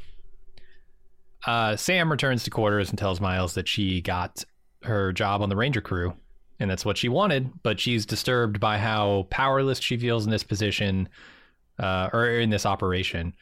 Uh, 1.46 1.76
Sam 1.76 2.10
returns 2.10 2.42
to 2.44 2.50
quarters 2.50 2.90
and 2.90 2.98
tells 2.98 3.20
Miles 3.20 3.54
that 3.54 3.68
she 3.68 4.00
got 4.00 4.44
her 4.82 5.12
job 5.12 5.42
on 5.42 5.48
the 5.48 5.56
Ranger 5.56 5.80
crew, 5.80 6.14
and 6.58 6.68
that's 6.68 6.84
what 6.84 6.98
she 6.98 7.08
wanted. 7.08 7.62
But 7.62 7.78
she's 7.78 8.04
disturbed 8.04 8.58
by 8.58 8.78
how 8.78 9.28
powerless 9.30 9.80
she 9.80 9.96
feels 9.96 10.24
in 10.24 10.32
this 10.32 10.42
position, 10.42 11.08
uh, 11.78 12.10
or 12.12 12.26
in 12.26 12.50
this 12.50 12.66
operation. 12.66 13.34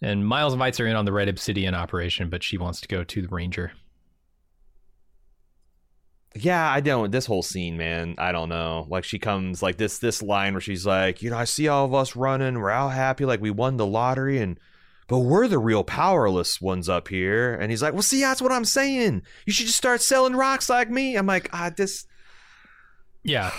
And 0.00 0.24
Miles 0.24 0.52
invites 0.52 0.78
her 0.78 0.86
in 0.86 0.94
on 0.94 1.04
the 1.04 1.12
Red 1.12 1.28
Obsidian 1.28 1.74
operation, 1.74 2.30
but 2.30 2.44
she 2.44 2.56
wants 2.56 2.80
to 2.82 2.88
go 2.88 3.02
to 3.02 3.22
the 3.22 3.28
Ranger. 3.28 3.72
Yeah, 6.36 6.70
I 6.70 6.80
don't. 6.80 7.10
This 7.10 7.26
whole 7.26 7.42
scene, 7.42 7.76
man, 7.76 8.14
I 8.18 8.30
don't 8.30 8.48
know. 8.48 8.86
Like 8.88 9.02
she 9.02 9.18
comes 9.18 9.62
like 9.62 9.76
this 9.76 9.98
this 9.98 10.22
line 10.22 10.54
where 10.54 10.60
she's 10.60 10.86
like, 10.86 11.22
you 11.22 11.30
know, 11.30 11.36
I 11.38 11.44
see 11.44 11.66
all 11.66 11.84
of 11.84 11.94
us 11.94 12.14
running, 12.14 12.60
we're 12.60 12.70
all 12.70 12.90
happy, 12.90 13.24
like 13.24 13.40
we 13.40 13.50
won 13.50 13.76
the 13.76 13.86
lottery, 13.86 14.38
and 14.38 14.60
but 15.08 15.18
we're 15.20 15.48
the 15.48 15.58
real 15.58 15.82
powerless 15.84 16.60
ones 16.60 16.88
up 16.88 17.08
here. 17.08 17.54
And 17.54 17.70
he's 17.70 17.82
like, 17.82 17.92
well, 17.94 18.02
see, 18.02 18.20
that's 18.20 18.40
what 18.42 18.52
I'm 18.52 18.64
saying. 18.64 19.22
You 19.46 19.52
should 19.52 19.66
just 19.66 19.78
start 19.78 20.00
selling 20.02 20.36
rocks 20.36 20.68
like 20.68 20.90
me. 20.90 21.16
I'm 21.16 21.26
like, 21.26 21.48
ah, 21.52 21.70
this. 21.76 22.06
Yeah. 23.24 23.50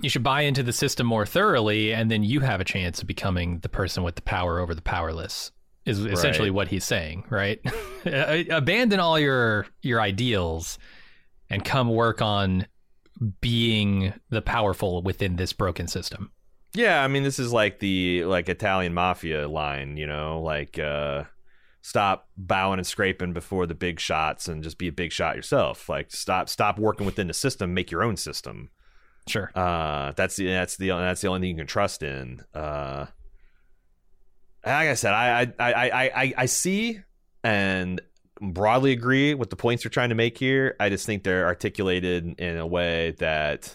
You 0.00 0.08
should 0.08 0.22
buy 0.22 0.42
into 0.42 0.62
the 0.62 0.72
system 0.72 1.06
more 1.06 1.26
thoroughly, 1.26 1.92
and 1.92 2.08
then 2.08 2.22
you 2.22 2.38
have 2.40 2.60
a 2.60 2.64
chance 2.64 3.00
of 3.00 3.08
becoming 3.08 3.58
the 3.58 3.68
person 3.68 4.04
with 4.04 4.14
the 4.14 4.22
power 4.22 4.60
over 4.60 4.74
the 4.74 4.80
powerless. 4.80 5.50
Is 5.84 6.04
essentially 6.04 6.50
Right. 6.50 6.54
what 6.54 6.68
he's 6.68 6.84
saying, 6.84 7.24
right? 7.30 7.60
Abandon 8.06 9.00
all 9.00 9.18
your 9.18 9.66
your 9.82 10.00
ideals 10.00 10.78
and 11.50 11.64
come 11.64 11.88
work 11.88 12.22
on 12.22 12.66
being 13.40 14.12
the 14.30 14.42
powerful 14.42 15.02
within 15.02 15.36
this 15.36 15.52
broken 15.52 15.88
system. 15.88 16.30
Yeah, 16.74 17.02
I 17.02 17.08
mean, 17.08 17.22
this 17.22 17.38
is 17.38 17.52
like 17.52 17.78
the 17.78 18.24
like 18.24 18.48
Italian 18.48 18.94
mafia 18.94 19.48
line, 19.48 19.96
you 19.96 20.06
know, 20.06 20.40
like 20.42 20.78
uh 20.78 21.24
stop 21.80 22.28
bowing 22.36 22.78
and 22.78 22.86
scraping 22.86 23.32
before 23.32 23.66
the 23.66 23.74
big 23.74 23.98
shots 23.98 24.48
and 24.48 24.62
just 24.62 24.78
be 24.78 24.88
a 24.88 24.92
big 24.92 25.12
shot 25.12 25.36
yourself. 25.36 25.88
Like 25.88 26.10
stop 26.10 26.48
stop 26.48 26.78
working 26.78 27.06
within 27.06 27.26
the 27.26 27.34
system, 27.34 27.74
make 27.74 27.90
your 27.90 28.02
own 28.02 28.16
system. 28.16 28.70
Sure. 29.26 29.50
Uh 29.54 30.12
that's 30.12 30.36
the 30.36 30.46
that's 30.46 30.76
the 30.76 30.88
that's 30.88 31.20
the 31.20 31.28
only 31.28 31.40
thing 31.40 31.50
you 31.50 31.56
can 31.56 31.66
trust 31.66 32.02
in. 32.02 32.42
Uh 32.54 33.06
like 34.64 34.88
I 34.88 34.94
said, 34.94 35.14
I 35.14 35.52
I 35.58 35.72
I 35.72 35.72
I 35.88 36.22
I, 36.22 36.34
I 36.38 36.46
see 36.46 37.00
and 37.42 38.00
broadly 38.40 38.92
agree 38.92 39.34
with 39.34 39.50
the 39.50 39.56
points 39.56 39.84
you're 39.84 39.90
trying 39.90 40.10
to 40.10 40.14
make 40.14 40.36
here. 40.36 40.76
I 40.78 40.90
just 40.90 41.06
think 41.06 41.24
they're 41.24 41.46
articulated 41.46 42.38
in 42.38 42.56
a 42.58 42.66
way 42.66 43.12
that 43.18 43.74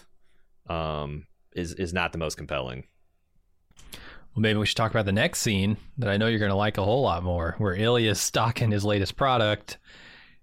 um 0.68 1.26
is 1.54 1.72
is 1.74 1.92
not 1.92 2.12
the 2.12 2.18
most 2.18 2.36
compelling. 2.36 2.84
Well, 4.34 4.42
maybe 4.42 4.58
we 4.58 4.66
should 4.66 4.76
talk 4.76 4.90
about 4.90 5.06
the 5.06 5.12
next 5.12 5.40
scene 5.40 5.76
that 5.98 6.10
I 6.10 6.16
know 6.16 6.26
you're 6.26 6.40
going 6.40 6.50
to 6.50 6.56
like 6.56 6.76
a 6.76 6.84
whole 6.84 7.02
lot 7.02 7.22
more, 7.22 7.54
where 7.58 7.76
Ilya's 7.76 8.20
stocking 8.20 8.72
his 8.72 8.84
latest 8.84 9.16
product, 9.16 9.78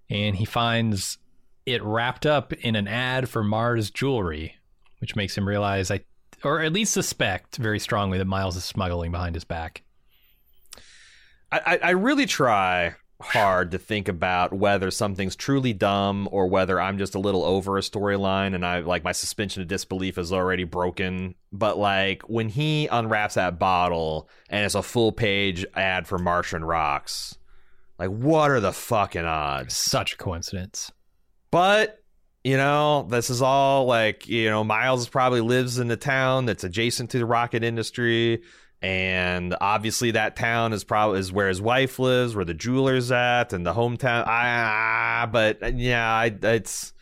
and 0.08 0.34
he 0.34 0.46
finds 0.46 1.18
it 1.66 1.82
wrapped 1.82 2.24
up 2.24 2.52
in 2.54 2.74
an 2.74 2.88
ad 2.88 3.28
for 3.28 3.44
Mars 3.44 3.90
jewelry, 3.90 4.56
which 5.00 5.14
makes 5.14 5.36
him 5.36 5.46
realize, 5.46 5.90
I, 5.90 6.00
or 6.42 6.60
at 6.60 6.72
least 6.72 6.94
suspect 6.94 7.56
very 7.56 7.78
strongly 7.78 8.18
that 8.18 8.24
Miles 8.24 8.56
is 8.56 8.64
smuggling 8.64 9.12
behind 9.12 9.36
his 9.36 9.44
back. 9.44 9.82
I, 11.52 11.60
I 11.66 11.76
I 11.76 11.90
really 11.90 12.26
try 12.26 12.94
hard 13.22 13.70
to 13.70 13.78
think 13.78 14.08
about 14.08 14.52
whether 14.52 14.90
something's 14.90 15.36
truly 15.36 15.72
dumb 15.72 16.28
or 16.30 16.46
whether 16.46 16.80
I'm 16.80 16.98
just 16.98 17.14
a 17.14 17.18
little 17.18 17.44
over 17.44 17.78
a 17.78 17.80
storyline 17.80 18.54
and 18.54 18.66
I 18.66 18.80
like 18.80 19.04
my 19.04 19.12
suspension 19.12 19.62
of 19.62 19.68
disbelief 19.68 20.18
is 20.18 20.32
already 20.32 20.64
broken. 20.64 21.34
But 21.52 21.78
like 21.78 22.22
when 22.28 22.48
he 22.48 22.86
unwraps 22.88 23.34
that 23.34 23.58
bottle 23.58 24.28
and 24.50 24.64
it's 24.64 24.74
a 24.74 24.82
full 24.82 25.12
page 25.12 25.64
ad 25.74 26.06
for 26.06 26.18
Martian 26.18 26.64
rocks, 26.64 27.38
like 27.98 28.10
what 28.10 28.50
are 28.50 28.60
the 28.60 28.72
fucking 28.72 29.24
odds? 29.24 29.76
Such 29.76 30.14
a 30.14 30.16
coincidence. 30.16 30.92
But 31.50 32.02
you 32.44 32.56
know, 32.56 33.06
this 33.08 33.30
is 33.30 33.40
all 33.40 33.86
like, 33.86 34.28
you 34.28 34.50
know, 34.50 34.64
Miles 34.64 35.08
probably 35.08 35.40
lives 35.40 35.78
in 35.78 35.90
a 35.90 35.96
town 35.96 36.46
that's 36.46 36.64
adjacent 36.64 37.10
to 37.10 37.18
the 37.18 37.26
rocket 37.26 37.62
industry. 37.62 38.42
And 38.82 39.54
obviously 39.60 40.10
that 40.12 40.34
town 40.34 40.72
is 40.72 40.82
probably 40.82 41.20
is 41.20 41.32
where 41.32 41.48
his 41.48 41.60
wife 41.60 41.98
lives, 41.98 42.34
where 42.34 42.44
the 42.44 42.54
jeweler's 42.54 43.12
at, 43.12 43.52
and 43.52 43.64
the 43.64 43.72
hometown. 43.72 44.24
Ah, 44.26 45.28
but 45.30 45.76
yeah, 45.76 46.12
I, 46.12 46.36
it's 46.42 46.92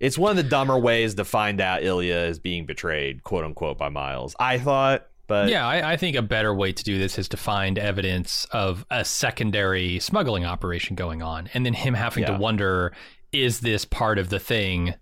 it's 0.00 0.18
one 0.18 0.30
of 0.30 0.36
the 0.36 0.48
dumber 0.50 0.78
ways 0.78 1.14
to 1.14 1.24
find 1.24 1.60
out 1.60 1.82
Ilya 1.82 2.16
is 2.16 2.38
being 2.38 2.66
betrayed, 2.66 3.22
quote 3.22 3.44
unquote, 3.44 3.78
by 3.78 3.88
Miles. 3.88 4.34
I 4.40 4.58
thought, 4.58 5.06
but 5.26 5.48
yeah, 5.48 5.66
I, 5.66 5.92
I, 5.92 5.96
think 5.96 6.16
a 6.16 6.22
better 6.22 6.52
way 6.52 6.72
to 6.72 6.84
do 6.84 6.98
this 6.98 7.18
is 7.18 7.28
to 7.28 7.36
find 7.36 7.78
evidence 7.78 8.46
of 8.50 8.84
a 8.90 9.04
secondary 9.04 10.00
smuggling 10.00 10.44
operation 10.44 10.96
going 10.96 11.22
on, 11.22 11.48
and 11.54 11.64
then 11.64 11.74
him 11.74 11.94
having 11.94 12.24
yeah. 12.24 12.32
to 12.32 12.38
wonder 12.38 12.92
is 13.32 13.60
this 13.60 13.84
part 13.84 14.18
of 14.18 14.28
the 14.28 14.40
thing 14.40 14.94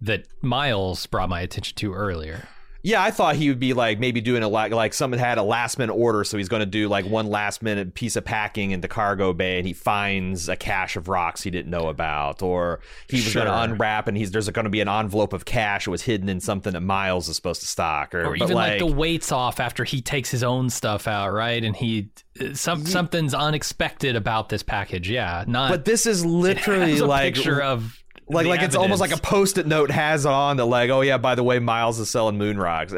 that 0.00 0.26
Miles 0.42 1.06
brought 1.06 1.28
my 1.28 1.40
attention 1.40 1.76
to 1.76 1.92
earlier? 1.92 2.48
Yeah, 2.86 3.02
I 3.02 3.10
thought 3.10 3.34
he 3.34 3.48
would 3.48 3.58
be 3.58 3.72
like 3.72 3.98
maybe 3.98 4.20
doing 4.20 4.44
a 4.44 4.48
like 4.48 4.70
like 4.70 4.94
someone 4.94 5.18
had 5.18 5.38
a 5.38 5.42
last 5.42 5.76
minute 5.76 5.92
order, 5.92 6.22
so 6.22 6.38
he's 6.38 6.48
going 6.48 6.60
to 6.60 6.66
do 6.66 6.88
like 6.88 7.04
one 7.04 7.26
last 7.26 7.60
minute 7.60 7.94
piece 7.94 8.14
of 8.14 8.24
packing 8.24 8.70
in 8.70 8.80
the 8.80 8.86
cargo 8.86 9.32
bay, 9.32 9.58
and 9.58 9.66
he 9.66 9.72
finds 9.72 10.48
a 10.48 10.54
cache 10.54 10.94
of 10.94 11.08
rocks 11.08 11.42
he 11.42 11.50
didn't 11.50 11.68
know 11.68 11.88
about, 11.88 12.42
or 12.42 12.78
he 13.08 13.16
was 13.16 13.24
sure. 13.24 13.42
going 13.42 13.52
to 13.52 13.60
unwrap 13.60 14.06
and 14.06 14.16
he's 14.16 14.30
there's 14.30 14.48
going 14.50 14.66
to 14.66 14.70
be 14.70 14.80
an 14.80 14.88
envelope 14.88 15.32
of 15.32 15.44
cash 15.44 15.86
that 15.86 15.90
was 15.90 16.02
hidden 16.02 16.28
in 16.28 16.38
something 16.38 16.74
that 16.74 16.80
Miles 16.80 17.28
is 17.28 17.34
supposed 17.34 17.60
to 17.62 17.66
stock, 17.66 18.14
or, 18.14 18.24
or 18.24 18.36
even 18.36 18.50
like, 18.50 18.70
like, 18.70 18.78
the 18.78 18.86
weights 18.86 19.32
off 19.32 19.58
after 19.58 19.82
he 19.82 20.00
takes 20.00 20.30
his 20.30 20.44
own 20.44 20.70
stuff 20.70 21.08
out, 21.08 21.32
right? 21.32 21.64
And 21.64 21.74
he 21.74 22.10
uh, 22.40 22.54
some 22.54 22.82
he, 22.82 22.86
something's 22.86 23.34
unexpected 23.34 24.14
about 24.14 24.48
this 24.48 24.62
package, 24.62 25.10
yeah. 25.10 25.42
Not, 25.48 25.72
but 25.72 25.86
this 25.86 26.06
is 26.06 26.24
literally 26.24 27.00
like 27.00 27.34
picture 27.34 27.60
of 27.60 28.00
like 28.28 28.46
like 28.46 28.58
evidence. 28.58 28.74
it's 28.74 28.76
almost 28.76 29.00
like 29.00 29.12
a 29.12 29.20
post-it 29.20 29.66
note 29.66 29.90
has 29.90 30.26
on 30.26 30.56
the 30.56 30.66
like 30.66 30.90
oh 30.90 31.00
yeah 31.00 31.18
by 31.18 31.34
the 31.34 31.42
way 31.42 31.58
miles 31.58 31.98
is 31.98 32.10
selling 32.10 32.36
moon 32.36 32.58
rocks. 32.58 32.92
Ah. 32.92 32.96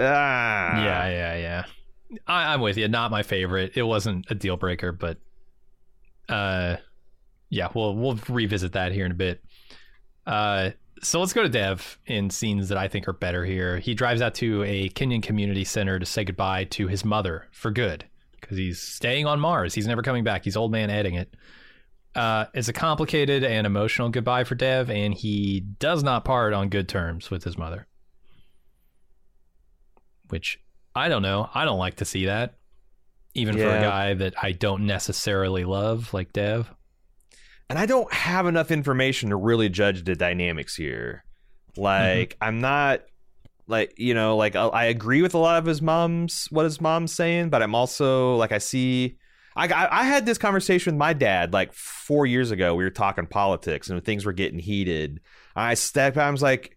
yeah 0.83 1.09
yeah 1.09 1.37
yeah. 1.37 1.65
I, 2.27 2.55
i'm 2.55 2.61
with 2.61 2.77
you. 2.77 2.89
Not 2.89 3.11
my 3.11 3.23
favorite. 3.23 3.73
It 3.77 3.83
wasn't 3.83 4.27
a 4.31 4.35
deal 4.35 4.57
breaker 4.57 4.93
but 4.93 5.19
uh 6.29 6.77
yeah 7.51 7.69
we'll 7.75 7.95
we'll 7.95 8.19
revisit 8.29 8.73
that 8.73 8.93
here 8.93 9.05
in 9.07 9.13
a 9.13 9.17
bit. 9.17 9.43
Uh 10.27 10.71
so 11.03 11.21
let's 11.21 11.33
go 11.33 11.43
to 11.43 11.49
dev 11.49 11.97
in 12.07 12.29
scenes 12.29 12.71
that 12.71 12.79
i 12.79 12.89
think 12.89 13.07
are 13.07 13.13
better 13.13 13.45
here. 13.45 13.79
He 13.79 13.95
drives 13.95 14.21
out 14.21 14.35
to 14.37 14.63
a 14.65 14.89
kenyan 14.91 15.23
community 15.23 15.65
center 15.65 15.99
to 15.99 16.07
say 16.07 16.25
goodbye 16.25 16.65
to 16.65 16.89
his 16.89 17.05
mother 17.05 17.47
for 17.53 17.71
good 17.71 18.05
because 18.41 18.57
he's 18.57 18.81
staying 18.81 19.27
on 19.27 19.41
mars. 19.41 19.75
He's 19.75 19.87
never 19.87 20.03
coming 20.03 20.25
back. 20.25 20.45
He's 20.45 20.57
old 20.57 20.73
man 20.73 20.91
adding 20.91 21.15
it 21.15 21.35
uh, 22.15 22.47
it's 22.55 22.69
a 22.69 22.73
complicated 22.73 23.45
and 23.45 23.67
emotional 23.67 24.09
goodbye 24.09 24.45
for 24.45 24.55
Dev, 24.55 24.91
and 24.91 25.15
he 25.15 25.61
does 25.61 26.03
not 26.03 26.25
part 26.25 26.53
on 26.53 26.69
good 26.69 26.89
terms 26.89 27.31
with 27.31 27.45
his 27.45 27.57
mother. 27.57 27.87
Which 30.29 30.61
I 30.95 31.09
don't 31.09 31.23
know. 31.23 31.49
I 31.55 31.65
don't 31.65 31.79
like 31.79 31.97
to 31.97 32.05
see 32.05 32.27
that, 32.27 32.55
even 33.35 33.57
yeah. 33.57 33.65
for 33.65 33.77
a 33.77 33.81
guy 33.81 34.15
that 34.15 34.35
I 34.43 34.53
don't 34.53 34.87
necessarily 34.87 35.65
love, 35.65 36.13
like 36.13 36.33
Dev. 36.33 36.73
And 37.71 37.79
I 37.79 37.87
don't 37.87 38.13
have 38.13 38.47
enough 38.47 38.71
information 38.71 39.31
to 39.31 39.37
really 39.37 39.69
judge 39.69 40.05
the 40.05 40.17
dynamics 40.17 40.75
here. 40.75 41.25
Like, 41.77 42.31
mm-hmm. 42.31 42.45
I'm 42.45 42.61
not 42.61 43.03
like 43.69 43.93
you 43.99 44.15
know 44.15 44.37
like 44.37 44.57
I 44.57 44.87
agree 44.87 45.21
with 45.21 45.35
a 45.35 45.39
lot 45.39 45.59
of 45.59 45.67
his 45.67 45.83
mom's 45.83 46.47
what 46.51 46.65
his 46.65 46.81
mom's 46.81 47.13
saying, 47.13 47.51
but 47.51 47.63
I'm 47.63 47.75
also 47.75 48.35
like 48.37 48.51
I 48.51 48.59
see 48.59 49.19
I, 49.59 50.01
I 50.01 50.05
had 50.05 50.25
this 50.25 50.39
conversation 50.39 50.95
with 50.95 50.99
my 50.99 51.13
dad 51.13 51.53
like 51.53 51.73
four 51.73 52.27
years 52.27 52.51
ago. 52.51 52.75
We 52.75 52.85
were 52.85 52.91
talking 52.91 53.27
politics 53.27 53.91
and 53.91 54.03
things 54.05 54.25
were 54.25 54.33
getting 54.33 54.59
heated. 54.59 55.21
I 55.57 55.75
stepped. 55.75 56.17
I 56.17 56.31
was 56.31 56.43
like, 56.43 56.77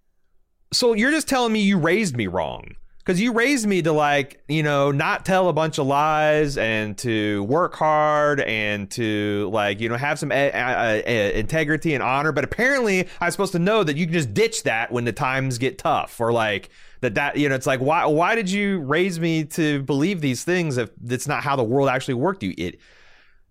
"So 0.74 0.94
you're 0.94 1.12
just 1.12 1.28
telling 1.28 1.54
me 1.54 1.62
you 1.62 1.78
raised 1.78 2.18
me 2.18 2.28
wrong?" 2.28 2.76
Because 3.00 3.20
you 3.20 3.34
raised 3.34 3.66
me 3.66 3.82
to 3.82 3.92
like 3.92 4.42
you 4.48 4.64
know 4.64 4.92
not 4.92 5.26
tell 5.26 5.50
a 5.50 5.54
bunch 5.54 5.78
of 5.78 5.88
lies 5.88 6.58
and 6.58 6.98
to 7.00 7.44
work 7.44 7.76
hard 7.76 8.42
and 8.42 8.90
to 8.92 9.50
like 9.52 9.80
you 9.80 9.90
know 9.90 9.98
have 9.98 10.20
some 10.20 10.32
a- 10.32 10.52
a- 10.54 11.04
a- 11.06 11.40
integrity 11.40 11.94
and 11.94 12.04
honor. 12.04 12.32
But 12.32 12.44
apparently, 12.44 13.08
I'm 13.20 13.32
supposed 13.32 13.54
to 13.54 13.60
know 13.60 13.84
that 13.84 13.98
you 13.98 14.06
can 14.06 14.14
just 14.14 14.34
ditch 14.34 14.64
that 14.64 14.92
when 14.92 15.06
the 15.06 15.14
times 15.14 15.58
get 15.58 15.78
tough 15.78 16.20
or 16.20 16.32
like 16.32 16.70
that 17.02 17.16
that 17.16 17.38
you 17.38 17.50
know 17.50 17.56
it's 17.56 17.68
like 17.68 17.80
why 17.80 18.06
why 18.06 18.36
did 18.36 18.50
you 18.50 18.80
raise 18.80 19.20
me 19.20 19.44
to 19.44 19.84
believe 19.84 20.22
these 20.22 20.44
things 20.44 20.78
if 20.78 20.90
that's 21.02 21.28
not 21.28 21.44
how 21.44 21.56
the 21.56 21.64
world 21.64 21.90
actually 21.90 22.14
worked 22.14 22.44
you? 22.44 22.54
It 22.58 22.80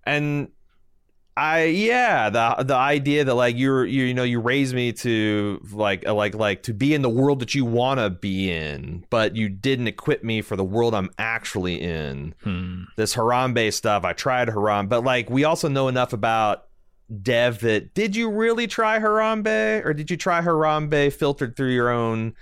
and 0.05 0.49
I 1.37 1.65
yeah 1.65 2.31
the 2.31 2.65
the 2.65 2.75
idea 2.75 3.25
that 3.25 3.35
like 3.35 3.57
you're 3.57 3.85
you 3.85 4.05
you 4.05 4.15
know 4.15 4.23
you 4.23 4.41
raised 4.41 4.75
me 4.75 4.93
to 4.93 5.61
like 5.73 6.07
uh, 6.07 6.15
like 6.15 6.35
like 6.35 6.63
to 6.65 6.75
be 6.75 6.95
in 6.95 7.03
the 7.03 7.09
world 7.09 7.41
that 7.41 7.55
you 7.55 7.65
want 7.65 7.99
to 7.99 8.11
be 8.11 8.51
in 8.51 9.05
but 9.11 9.37
you 9.37 9.49
didn't 9.49 9.87
equip 9.87 10.23
me 10.23 10.43
for 10.43 10.57
the 10.57 10.65
world 10.65 10.95
I'm 10.95 11.11
actually 11.19 11.81
in. 11.81 12.35
Hmm. 12.43 12.83
this 12.97 13.15
Harambee 13.15 13.73
stuff 13.73 14.05
I 14.05 14.13
tried 14.13 14.49
Harambee 14.49 14.89
but 14.89 15.05
like 15.05 15.31
we 15.31 15.45
also 15.45 15.69
know 15.69 15.89
enough 15.89 16.13
about 16.13 16.67
Dev 17.23 17.61
that 17.61 17.95
did 17.95 18.15
you 18.15 18.31
really 18.31 18.67
try 18.69 19.01
Harambee? 19.01 19.85
Or 19.85 19.93
did 19.93 20.11
you 20.11 20.17
try 20.17 20.41
Harambee 20.41 21.13
filtered 21.13 21.57
through 21.57 21.73
your 21.73 21.91
own 21.91 22.35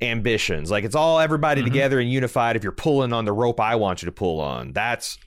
ambitions. 0.00 0.70
Like 0.70 0.84
it's 0.84 0.94
all 0.94 1.18
everybody 1.20 1.60
mm-hmm. 1.60 1.70
together 1.70 2.00
and 2.00 2.10
unified 2.10 2.56
if 2.56 2.62
you're 2.62 2.72
pulling 2.72 3.12
on 3.12 3.24
the 3.24 3.32
rope 3.32 3.60
I 3.60 3.76
want 3.76 4.02
you 4.02 4.06
to 4.06 4.12
pull 4.12 4.40
on. 4.40 4.72
That's 4.72 5.18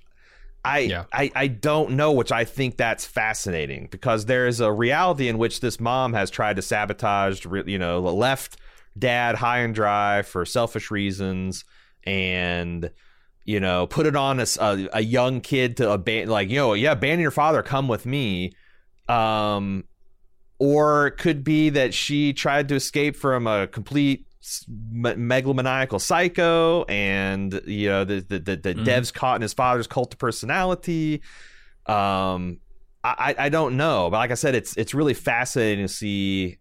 I, 0.64 0.80
yeah. 0.80 1.06
I 1.14 1.32
I 1.36 1.48
don't 1.48 1.92
know, 1.92 2.12
which 2.12 2.32
I 2.32 2.44
think 2.44 2.78
that's 2.78 3.06
fascinating 3.06 3.88
because 3.92 4.26
there 4.26 4.48
is 4.48 4.60
a 4.60 4.72
reality 4.72 5.30
in 5.30 5.38
which 5.38 5.62
this 5.62 5.80
mom 5.80 6.14
has 6.14 6.30
tried 6.30 6.58
to 6.58 6.62
sabotage, 6.62 7.46
you 7.66 7.80
know, 7.80 8.00
left 8.02 8.58
dad 8.98 9.36
high 9.36 9.60
and 9.60 9.74
dry 9.74 10.22
for 10.22 10.46
selfish 10.46 10.92
reasons, 10.92 11.64
and 12.04 12.92
you 13.46 13.60
know, 13.60 13.88
put 13.88 14.06
it 14.06 14.16
on 14.16 14.40
a, 14.40 14.46
a, 14.60 14.90
a 14.94 15.02
young 15.02 15.42
kid 15.42 15.78
to 15.78 15.92
abandon, 15.92 16.30
like 16.30 16.50
you 16.50 16.58
know, 16.58 16.74
yeah, 16.74 16.92
abandon 16.92 17.22
your 17.22 17.32
father, 17.32 17.64
come 17.64 17.88
with 17.88 18.06
me. 18.06 18.52
Um, 19.08 19.86
or 20.60 21.08
it 21.08 21.18
could 21.18 21.44
be 21.44 21.70
that 21.70 21.94
she 21.94 22.34
tried 22.34 22.68
to 22.68 22.76
escape 22.76 23.16
from 23.16 23.48
a 23.48 23.66
complete 23.66 24.28
megalomaniacal 24.68 26.02
psycho 26.02 26.84
and 26.86 27.62
you 27.66 27.90
know 27.90 28.04
the 28.04 28.22
the, 28.22 28.40
the, 28.40 28.56
the 28.56 28.74
mm-hmm. 28.74 28.84
dev's 28.84 29.12
caught 29.12 29.36
in 29.36 29.42
his 29.42 29.54
father's 29.54 29.88
cult 29.88 30.14
of 30.14 30.20
personality. 30.20 31.22
Um 31.86 32.60
i 33.02 33.34
i 33.40 33.48
don't 33.48 33.78
know 33.78 34.10
but 34.12 34.18
like 34.18 34.30
i 34.30 34.34
said 34.34 34.54
it's 34.54 34.76
it's 34.76 34.94
really 34.94 35.14
fascinating 35.14 35.88
to 35.88 35.94
see 35.94 36.58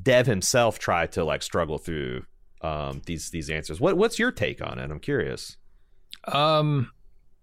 dev 0.00 0.26
himself 0.26 0.78
try 0.78 1.06
to 1.06 1.24
like 1.24 1.42
struggle 1.42 1.78
through 1.78 2.22
um 2.62 3.00
these 3.06 3.30
these 3.30 3.48
answers. 3.50 3.80
What 3.80 3.96
what's 3.96 4.18
your 4.18 4.30
take 4.30 4.62
on 4.62 4.78
it? 4.78 4.90
I'm 4.90 5.00
curious. 5.00 5.56
Um 6.26 6.90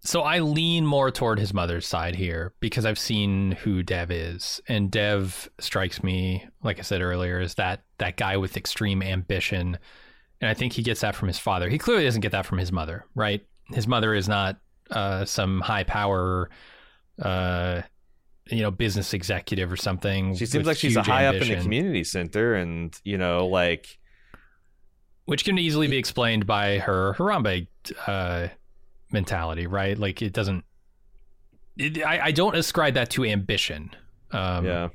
so 0.08 0.22
I 0.22 0.40
lean 0.40 0.86
more 0.86 1.12
toward 1.12 1.38
his 1.38 1.54
mother's 1.54 1.86
side 1.86 2.16
here 2.16 2.54
because 2.62 2.86
I've 2.86 2.98
seen 2.98 3.52
who 3.52 3.84
Dev 3.84 4.10
is, 4.10 4.62
and 4.70 4.90
Dev 4.90 5.50
strikes 5.60 6.02
me, 6.02 6.48
like 6.64 6.80
I 6.80 6.84
said 6.84 7.02
earlier, 7.02 7.42
as 7.42 7.56
that 7.56 7.82
that 7.98 8.16
guy 8.16 8.38
with 8.38 8.56
extreme 8.56 9.04
ambition, 9.04 9.78
and 10.40 10.50
I 10.50 10.54
think 10.54 10.72
he 10.72 10.82
gets 10.82 11.02
that 11.02 11.14
from 11.14 11.28
his 11.28 11.38
father. 11.38 11.68
He 11.68 11.78
clearly 11.78 12.06
doesn't 12.06 12.22
get 12.22 12.32
that 12.32 12.46
from 12.46 12.58
his 12.58 12.72
mother, 12.72 13.06
right? 13.16 13.46
His 13.74 13.86
mother 13.86 14.14
is 14.14 14.30
not 14.30 14.62
uh, 14.92 15.26
some 15.26 15.60
high 15.60 15.84
power, 15.84 16.50
uh, 17.22 17.82
you 18.50 18.62
know, 18.62 18.72
business 18.72 19.14
executive 19.14 19.70
or 19.70 19.78
something. 19.78 20.38
She 20.38 20.46
seems 20.46 20.68
like 20.68 20.78
she's 20.78 20.96
a 20.96 21.04
high 21.04 21.26
ambition. 21.26 21.48
up 21.48 21.52
in 21.52 21.58
the 21.58 21.64
community 21.64 22.06
center, 22.06 22.56
and 22.56 22.98
you 23.04 23.18
know, 23.18 23.48
like, 23.48 24.00
which 25.26 25.44
can 25.44 25.60
easily 25.60 25.88
be 25.90 25.98
explained 25.98 26.48
by 26.48 26.78
her 26.78 27.14
Harambee. 27.16 27.68
Uh, 28.08 28.48
mentality, 29.12 29.68
right? 29.68 29.98
Like 29.98 30.22
it 30.22 30.34
doesn't. 30.34 30.64
It, 31.78 32.04
I, 32.04 32.26
I 32.26 32.32
don't 32.32 32.56
ascribe 32.56 32.96
that 32.96 33.10
to 33.12 33.26
ambition. 33.26 33.92
Um, 34.32 34.66
yeah. 34.66 34.90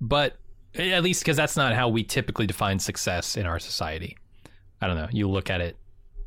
But 0.00 0.36
at 0.74 1.02
least 1.02 1.22
because 1.22 1.36
that's 1.36 1.56
not 1.56 1.74
how 1.74 1.88
we 1.88 2.04
typically 2.04 2.46
define 2.46 2.78
success 2.78 3.36
in 3.36 3.46
our 3.46 3.58
society. 3.58 4.16
I 4.80 4.86
don't 4.86 4.96
know. 4.96 5.08
You 5.10 5.28
look 5.28 5.50
at 5.50 5.60
it 5.60 5.76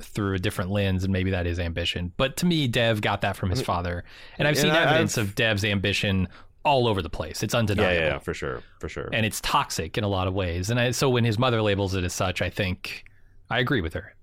through 0.01 0.35
a 0.35 0.39
different 0.39 0.69
lens, 0.69 1.03
and 1.03 1.13
maybe 1.13 1.31
that 1.31 1.47
is 1.47 1.59
ambition. 1.59 2.11
But 2.17 2.37
to 2.37 2.45
me, 2.45 2.67
Dev 2.67 3.01
got 3.01 3.21
that 3.21 3.35
from 3.35 3.49
his 3.49 3.61
father, 3.61 4.03
and 4.37 4.47
I've 4.47 4.57
seen 4.57 4.69
and 4.69 4.77
evidence 4.77 5.17
I've... 5.17 5.29
of 5.29 5.35
Dev's 5.35 5.63
ambition 5.63 6.27
all 6.65 6.87
over 6.87 7.01
the 7.01 7.09
place. 7.09 7.43
It's 7.43 7.53
undeniable. 7.53 7.93
Yeah, 7.93 7.99
yeah, 7.99 8.07
yeah, 8.13 8.19
for 8.19 8.33
sure, 8.33 8.61
for 8.79 8.89
sure. 8.89 9.09
And 9.11 9.25
it's 9.25 9.41
toxic 9.41 9.97
in 9.97 10.03
a 10.03 10.07
lot 10.07 10.27
of 10.27 10.33
ways. 10.33 10.69
And 10.69 10.79
I, 10.79 10.91
so 10.91 11.09
when 11.09 11.23
his 11.23 11.39
mother 11.39 11.61
labels 11.61 11.95
it 11.95 12.03
as 12.03 12.13
such, 12.13 12.41
I 12.41 12.49
think 12.49 13.05
I 13.49 13.59
agree 13.59 13.81
with 13.81 13.93
her. 13.93 14.15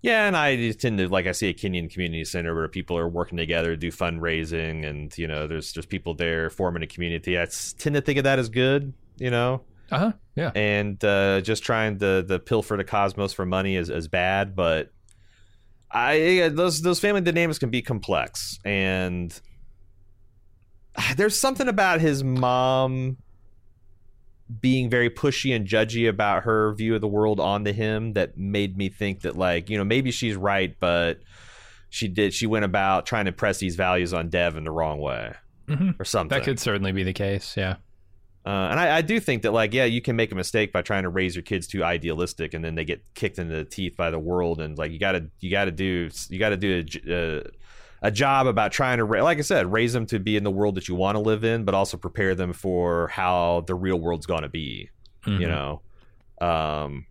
Yeah, 0.00 0.26
and 0.28 0.36
I 0.36 0.70
tend 0.72 0.98
to 0.98 1.08
like 1.08 1.26
I 1.26 1.32
see 1.32 1.48
a 1.48 1.54
Kenyan 1.54 1.90
community 1.90 2.24
center 2.24 2.54
where 2.54 2.68
people 2.68 2.96
are 2.96 3.08
working 3.08 3.36
together 3.36 3.70
to 3.70 3.76
do 3.76 3.90
fundraising, 3.90 4.88
and 4.88 5.16
you 5.18 5.26
know, 5.26 5.46
there's 5.46 5.72
there's 5.72 5.86
people 5.86 6.14
there 6.14 6.50
forming 6.50 6.82
a 6.82 6.86
community. 6.86 7.38
I 7.38 7.46
tend 7.78 7.96
to 7.96 8.00
think 8.00 8.18
of 8.18 8.24
that 8.24 8.38
as 8.38 8.48
good, 8.48 8.92
you 9.16 9.30
know. 9.30 9.62
Uh 9.90 9.98
huh. 9.98 10.12
Yeah. 10.36 10.52
And 10.54 11.02
uh, 11.04 11.40
just 11.40 11.64
trying 11.64 11.98
to 11.98 12.22
the 12.22 12.38
pilfer 12.38 12.76
the 12.76 12.84
cosmos 12.84 13.32
for 13.32 13.44
money 13.44 13.74
is 13.74 13.90
is 13.90 14.06
bad, 14.06 14.54
but 14.54 14.92
I 15.90 16.50
those 16.52 16.80
those 16.82 17.00
family 17.00 17.22
dynamics 17.22 17.58
can 17.58 17.70
be 17.70 17.82
complex, 17.82 18.58
and 18.64 19.38
there's 21.16 21.38
something 21.38 21.66
about 21.66 22.00
his 22.00 22.22
mom 22.22 23.16
being 24.60 24.88
very 24.88 25.10
pushy 25.10 25.54
and 25.54 25.66
judgy 25.66 26.08
about 26.08 26.44
her 26.44 26.72
view 26.74 26.94
of 26.94 27.00
the 27.00 27.08
world 27.08 27.38
onto 27.38 27.72
him 27.72 28.14
that 28.14 28.36
made 28.38 28.76
me 28.76 28.88
think 28.88 29.20
that 29.20 29.36
like 29.36 29.68
you 29.68 29.76
know 29.76 29.84
maybe 29.84 30.10
she's 30.10 30.36
right 30.36 30.74
but 30.80 31.20
she 31.90 32.08
did 32.08 32.32
she 32.32 32.46
went 32.46 32.64
about 32.64 33.04
trying 33.04 33.26
to 33.26 33.32
press 33.32 33.58
these 33.58 33.76
values 33.76 34.14
on 34.14 34.28
dev 34.30 34.56
in 34.56 34.64
the 34.64 34.70
wrong 34.70 35.00
way 35.00 35.32
Mhm. 35.68 36.00
or 36.00 36.04
something 36.06 36.36
That 36.38 36.44
could 36.46 36.58
certainly 36.58 36.92
be 36.92 37.02
the 37.02 37.12
case. 37.12 37.54
Yeah. 37.54 37.76
uh, 38.46 38.68
and 38.70 38.80
I, 38.80 38.96
I 38.96 39.02
do 39.02 39.20
think 39.20 39.42
that 39.42 39.52
like 39.52 39.74
yeah 39.74 39.84
you 39.84 40.00
can 40.00 40.16
make 40.16 40.32
a 40.32 40.34
mistake 40.34 40.72
by 40.72 40.80
trying 40.80 41.02
to 41.02 41.10
raise 41.10 41.36
your 41.36 41.42
kids 41.42 41.66
too 41.66 41.84
idealistic 41.84 42.54
and 42.54 42.64
then 42.64 42.74
they 42.74 42.84
get 42.86 43.02
kicked 43.14 43.38
into 43.38 43.54
the 43.54 43.64
teeth 43.66 43.94
by 43.98 44.10
the 44.10 44.18
world 44.18 44.60
and 44.62 44.78
like 44.78 44.92
you 44.92 44.98
gotta 44.98 45.26
you 45.40 45.50
gotta 45.50 45.70
do 45.70 46.08
you 46.30 46.38
gotta 46.38 46.56
do 46.56 46.82
a, 47.06 47.38
uh, 47.38 47.42
a 48.02 48.10
job 48.10 48.46
about 48.46 48.70
trying 48.72 48.98
to 48.98 49.04
ra- 49.04 49.22
like 49.22 49.38
i 49.38 49.40
said 49.42 49.70
raise 49.72 49.92
them 49.92 50.06
to 50.06 50.18
be 50.18 50.36
in 50.36 50.44
the 50.44 50.50
world 50.50 50.74
that 50.76 50.88
you 50.88 50.94
want 50.94 51.16
to 51.16 51.20
live 51.20 51.44
in 51.44 51.64
but 51.64 51.74
also 51.74 51.96
prepare 51.96 52.34
them 52.34 52.52
for 52.52 53.08
how 53.08 53.62
the 53.66 53.74
real 53.74 53.98
world's 53.98 54.26
going 54.26 54.42
to 54.42 54.48
be 54.48 54.88
Mhm. 55.26 55.40
you 55.40 55.48
know 55.48 55.82
um 56.40 57.06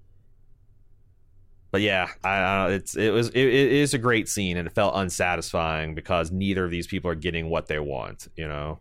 but 1.72 1.82
yeah 1.82 2.08
I, 2.24 2.30
I 2.38 2.72
it's 2.72 2.96
it 2.96 3.12
was 3.12 3.30
it, 3.30 3.44
it 3.46 3.72
is 3.74 3.94
a 3.94 3.98
great 3.98 4.30
scene 4.30 4.58
and 4.58 4.68
it 4.68 4.74
felt 4.74 4.96
unsatisfying 4.96 5.94
because 5.96 6.32
neither 6.32 6.64
of 6.66 6.72
these 6.72 6.88
people 6.88 7.12
are 7.12 7.16
getting 7.16 7.50
what 7.50 7.68
they 7.68 7.80
want 7.80 8.28
you 8.38 8.48
know 8.48 8.80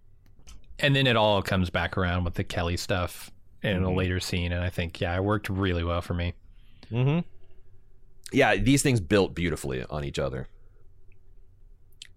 And 0.78 0.94
then 0.94 1.06
it 1.06 1.16
all 1.16 1.42
comes 1.42 1.70
back 1.70 1.96
around 1.98 2.24
with 2.24 2.34
the 2.34 2.44
Kelly 2.44 2.76
stuff 2.76 3.30
in 3.62 3.82
a 3.82 3.88
Mhm. 3.88 3.96
later 3.96 4.20
scene, 4.20 4.52
and 4.52 4.62
I 4.62 4.68
think 4.70 5.00
yeah, 5.00 5.16
it 5.16 5.24
worked 5.24 5.48
really 5.48 5.82
well 5.82 6.02
for 6.02 6.12
me. 6.14 6.34
Mm-hmm. 6.92 7.20
Yeah, 8.32 8.54
these 8.56 8.82
things 8.82 9.00
built 9.00 9.34
beautifully 9.34 9.82
on 9.88 10.04
each 10.04 10.18
other. 10.18 10.46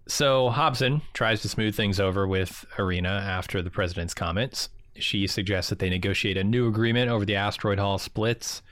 So 0.09 0.49
Hobson 0.49 1.01
tries 1.13 1.41
to 1.43 1.49
smooth 1.49 1.75
things 1.75 1.99
over 1.99 2.27
with 2.27 2.65
Irina 2.79 3.09
after 3.09 3.61
the 3.61 3.69
president's 3.69 4.15
comments. 4.15 4.69
She 4.95 5.27
suggests 5.27 5.69
that 5.69 5.77
they 5.79 5.89
negotiate 5.89 6.35
a 6.35 6.43
new 6.43 6.67
agreement 6.67 7.11
over 7.11 7.25
the 7.25 7.35
asteroid 7.35 7.77
hall 7.77 7.99
splits. 7.99 8.63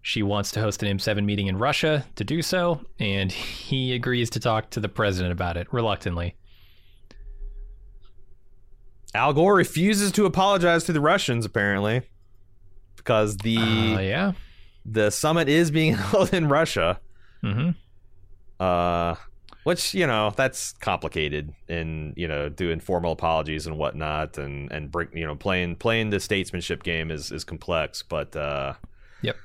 She 0.00 0.22
wants 0.22 0.50
to 0.52 0.60
host 0.60 0.82
an 0.82 0.96
M7 0.96 1.24
meeting 1.24 1.46
in 1.46 1.58
Russia 1.58 2.06
to 2.16 2.24
do 2.24 2.40
so, 2.40 2.80
and 2.98 3.30
he 3.30 3.92
agrees 3.92 4.30
to 4.30 4.40
talk 4.40 4.70
to 4.70 4.80
the 4.80 4.88
president 4.88 5.30
about 5.32 5.58
it 5.58 5.70
reluctantly. 5.72 6.36
Al 9.14 9.34
Gore 9.34 9.54
refuses 9.56 10.10
to 10.12 10.24
apologize 10.24 10.84
to 10.84 10.92
the 10.92 11.00
Russians, 11.00 11.44
apparently, 11.44 12.02
because 12.96 13.36
the 13.38 13.58
Uh, 13.58 14.00
yeah. 14.00 14.32
the 14.86 15.10
summit 15.10 15.48
is 15.50 15.70
being 15.70 15.94
held 15.96 16.32
in 16.32 16.48
Russia. 16.48 16.98
hmm 17.42 17.70
Uh, 18.58 19.14
which 19.68 19.92
you 19.92 20.06
know 20.06 20.32
that's 20.34 20.72
complicated, 20.72 21.52
and 21.68 22.14
you 22.16 22.26
know 22.26 22.48
doing 22.48 22.80
formal 22.80 23.12
apologies 23.12 23.66
and 23.66 23.76
whatnot, 23.76 24.38
and 24.38 24.72
and 24.72 24.90
bring 24.90 25.08
you 25.12 25.26
know 25.26 25.36
playing 25.36 25.76
playing 25.76 26.08
the 26.08 26.18
statesmanship 26.18 26.82
game 26.82 27.10
is 27.10 27.30
is 27.30 27.44
complex, 27.44 28.02
but 28.02 28.34
uh, 28.34 28.72
Yep. 29.20 29.36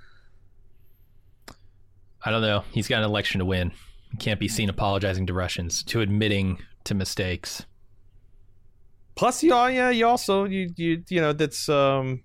I 2.23 2.31
don't 2.31 2.41
know. 2.41 2.63
He's 2.71 2.87
got 2.87 2.99
an 2.99 3.03
election 3.03 3.39
to 3.39 3.45
win. 3.45 3.73
He 4.11 4.17
can't 4.17 4.39
be 4.39 4.47
seen 4.47 4.69
apologizing 4.69 5.25
to 5.27 5.33
Russians, 5.33 5.83
to 5.83 5.99
admitting 5.99 6.57
to 6.85 6.93
mistakes. 6.95 7.65
plus 9.15 9.43
you 9.43 9.53
all 9.53 9.69
yeah 9.69 9.89
you 9.89 10.07
also 10.07 10.45
you 10.45 10.71
you 10.77 11.03
you 11.09 11.19
know 11.19 11.33
that's 11.33 11.67
um 11.67 12.23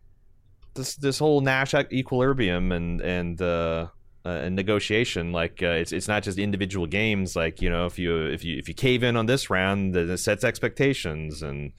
this 0.75 0.95
this 0.95 1.19
whole 1.19 1.41
Nash 1.41 1.75
equilibrium 1.75 2.70
and 2.70 3.01
and 3.01 3.43
uh, 3.43 3.89
uh 4.29 4.45
and 4.45 4.55
negotiation 4.57 5.33
like 5.33 5.63
uh, 5.63 5.69
it's 5.81 5.93
it's 5.93 6.09
not 6.09 6.23
just 6.23 6.39
individual 6.39 6.87
games 6.87 7.35
like 7.35 7.63
you 7.63 7.71
know 7.71 7.87
if 7.87 7.99
you 7.99 8.27
if 8.27 8.45
you 8.45 8.59
if 8.59 8.69
you 8.69 8.75
cave 8.75 9.03
in 9.03 9.17
on 9.17 9.27
this 9.27 9.49
round 9.51 9.95
then 9.95 10.11
it 10.11 10.19
sets 10.19 10.45
expectations 10.45 11.43
and 11.43 11.73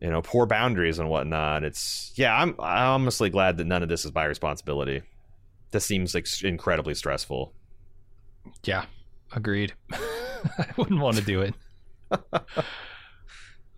you 0.00 0.10
know 0.10 0.22
poor 0.22 0.46
boundaries 0.46 0.98
and 0.98 1.08
whatnot 1.08 1.64
it's 1.64 2.12
yeah 2.16 2.34
I'm 2.34 2.54
I'm 2.58 3.02
honestly 3.02 3.30
glad 3.30 3.56
that 3.58 3.66
none 3.66 3.82
of 3.82 3.88
this 3.88 4.04
is 4.04 4.14
my 4.14 4.24
responsibility 4.24 5.02
this 5.70 5.84
seems 5.84 6.14
like 6.14 6.26
incredibly 6.42 6.94
stressful 6.94 7.52
Yeah, 8.64 8.86
agreed. 9.32 9.74
I 9.92 10.66
wouldn't 10.76 11.00
want 11.00 11.16
to 11.16 11.22
do 11.22 11.42
it. 11.42 11.54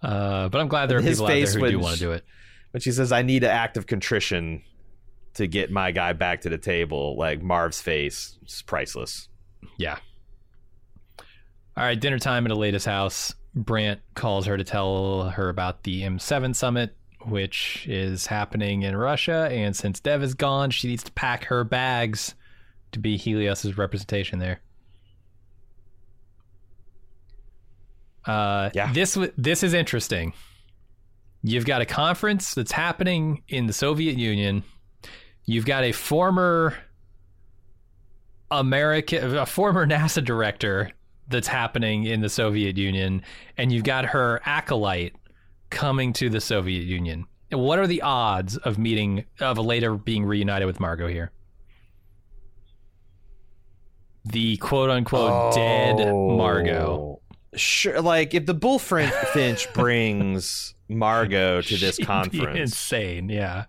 Uh, 0.03 0.49
but 0.49 0.59
I'm 0.61 0.69
glad 0.69 0.87
there 0.87 0.97
are 0.97 1.03
His 1.03 1.19
people 1.19 1.27
out 1.27 1.35
there 1.35 1.61
who 1.61 1.71
do 1.73 1.79
want 1.79 1.95
to 1.95 2.01
do 2.01 2.13
it. 2.13 2.25
But 2.73 2.83
she 2.83 2.91
says 2.91 3.13
I 3.13 3.21
need 3.21 3.45
an 3.45 3.51
act 3.51 3.77
of 3.77 3.87
contrition 3.87 4.63
to 5.35 5.47
get 5.47 5.71
my 5.71 5.91
guy 5.93 6.13
back 6.13 6.41
to 6.43 6.49
the 6.49 6.59
table, 6.59 7.17
like 7.17 7.43
Marv's 7.43 7.81
face 7.81 8.39
is 8.47 8.63
priceless. 8.63 9.29
Yeah. 9.79 9.99
All 11.77 11.85
right, 11.85 11.99
dinner 11.99 12.19
time 12.19 12.47
at 12.47 12.53
Aleida's 12.53 12.85
house. 12.85 13.35
Brant 13.55 14.01
calls 14.15 14.47
her 14.47 14.57
to 14.57 14.65
tell 14.65 15.31
her 15.31 15.49
about 15.49 15.83
the 15.85 16.03
M7 16.03 16.55
summit, 16.55 16.97
which 17.27 17.87
is 17.89 18.27
happening 18.27 18.83
in 18.83 18.97
Russia. 18.97 19.49
And 19.51 19.75
since 19.75 20.01
Dev 20.01 20.23
is 20.23 20.35
gone, 20.35 20.71
she 20.71 20.89
needs 20.89 21.03
to 21.05 21.13
pack 21.13 21.45
her 21.45 21.65
bags 21.65 22.35
to 22.93 22.99
be 22.99 23.17
Helios's 23.17 23.79
representation 23.79 24.39
there. 24.39 24.61
Uh, 28.25 28.71
Yeah. 28.75 28.93
This 28.93 29.17
this 29.37 29.63
is 29.63 29.75
interesting. 29.75 30.33
You've 31.43 31.65
got 31.65 31.81
a 31.81 31.87
conference 31.87 32.55
that's 32.55 32.73
happening 32.73 33.43
in 33.49 33.67
the 33.67 33.73
Soviet 33.73 34.17
Union. 34.19 34.63
You've 35.51 35.67
got 35.67 35.83
a 35.83 35.91
former 35.91 36.77
American, 38.53 39.37
a 39.37 39.45
former 39.45 39.85
NASA 39.89 40.25
director 40.25 40.93
that's 41.27 41.49
happening 41.49 42.05
in 42.05 42.21
the 42.21 42.29
Soviet 42.29 42.77
Union, 42.77 43.23
and 43.57 43.73
you've 43.73 43.83
got 43.83 44.05
her 44.05 44.41
acolyte 44.45 45.17
coming 45.69 46.13
to 46.13 46.31
the 46.31 46.41
Soviet 46.41 46.85
Union. 46.85 47.27
What 47.51 47.81
are 47.81 47.89
the 47.89 48.01
odds 48.03 48.59
of 48.59 48.79
meeting 48.79 49.25
of 49.41 49.59
later 49.59 49.97
being 49.97 50.25
reunited 50.25 50.67
with 50.67 50.79
Margo 50.79 51.09
here? 51.09 51.33
The 54.27 54.57
quote 54.59 54.91
unquote 54.91 55.53
dead 55.53 55.97
Margo. 56.15 57.19
Oh, 57.19 57.23
sure, 57.57 58.01
like 58.01 58.35
if 58.35 58.47
the 58.47 58.55
Bullfinch 58.55 59.73
brings 59.75 60.77
Margo 60.89 61.61
to 61.61 61.77
this 61.77 61.97
She'd 61.97 62.07
conference, 62.07 62.57
insane, 62.57 63.29
yeah. 63.29 63.65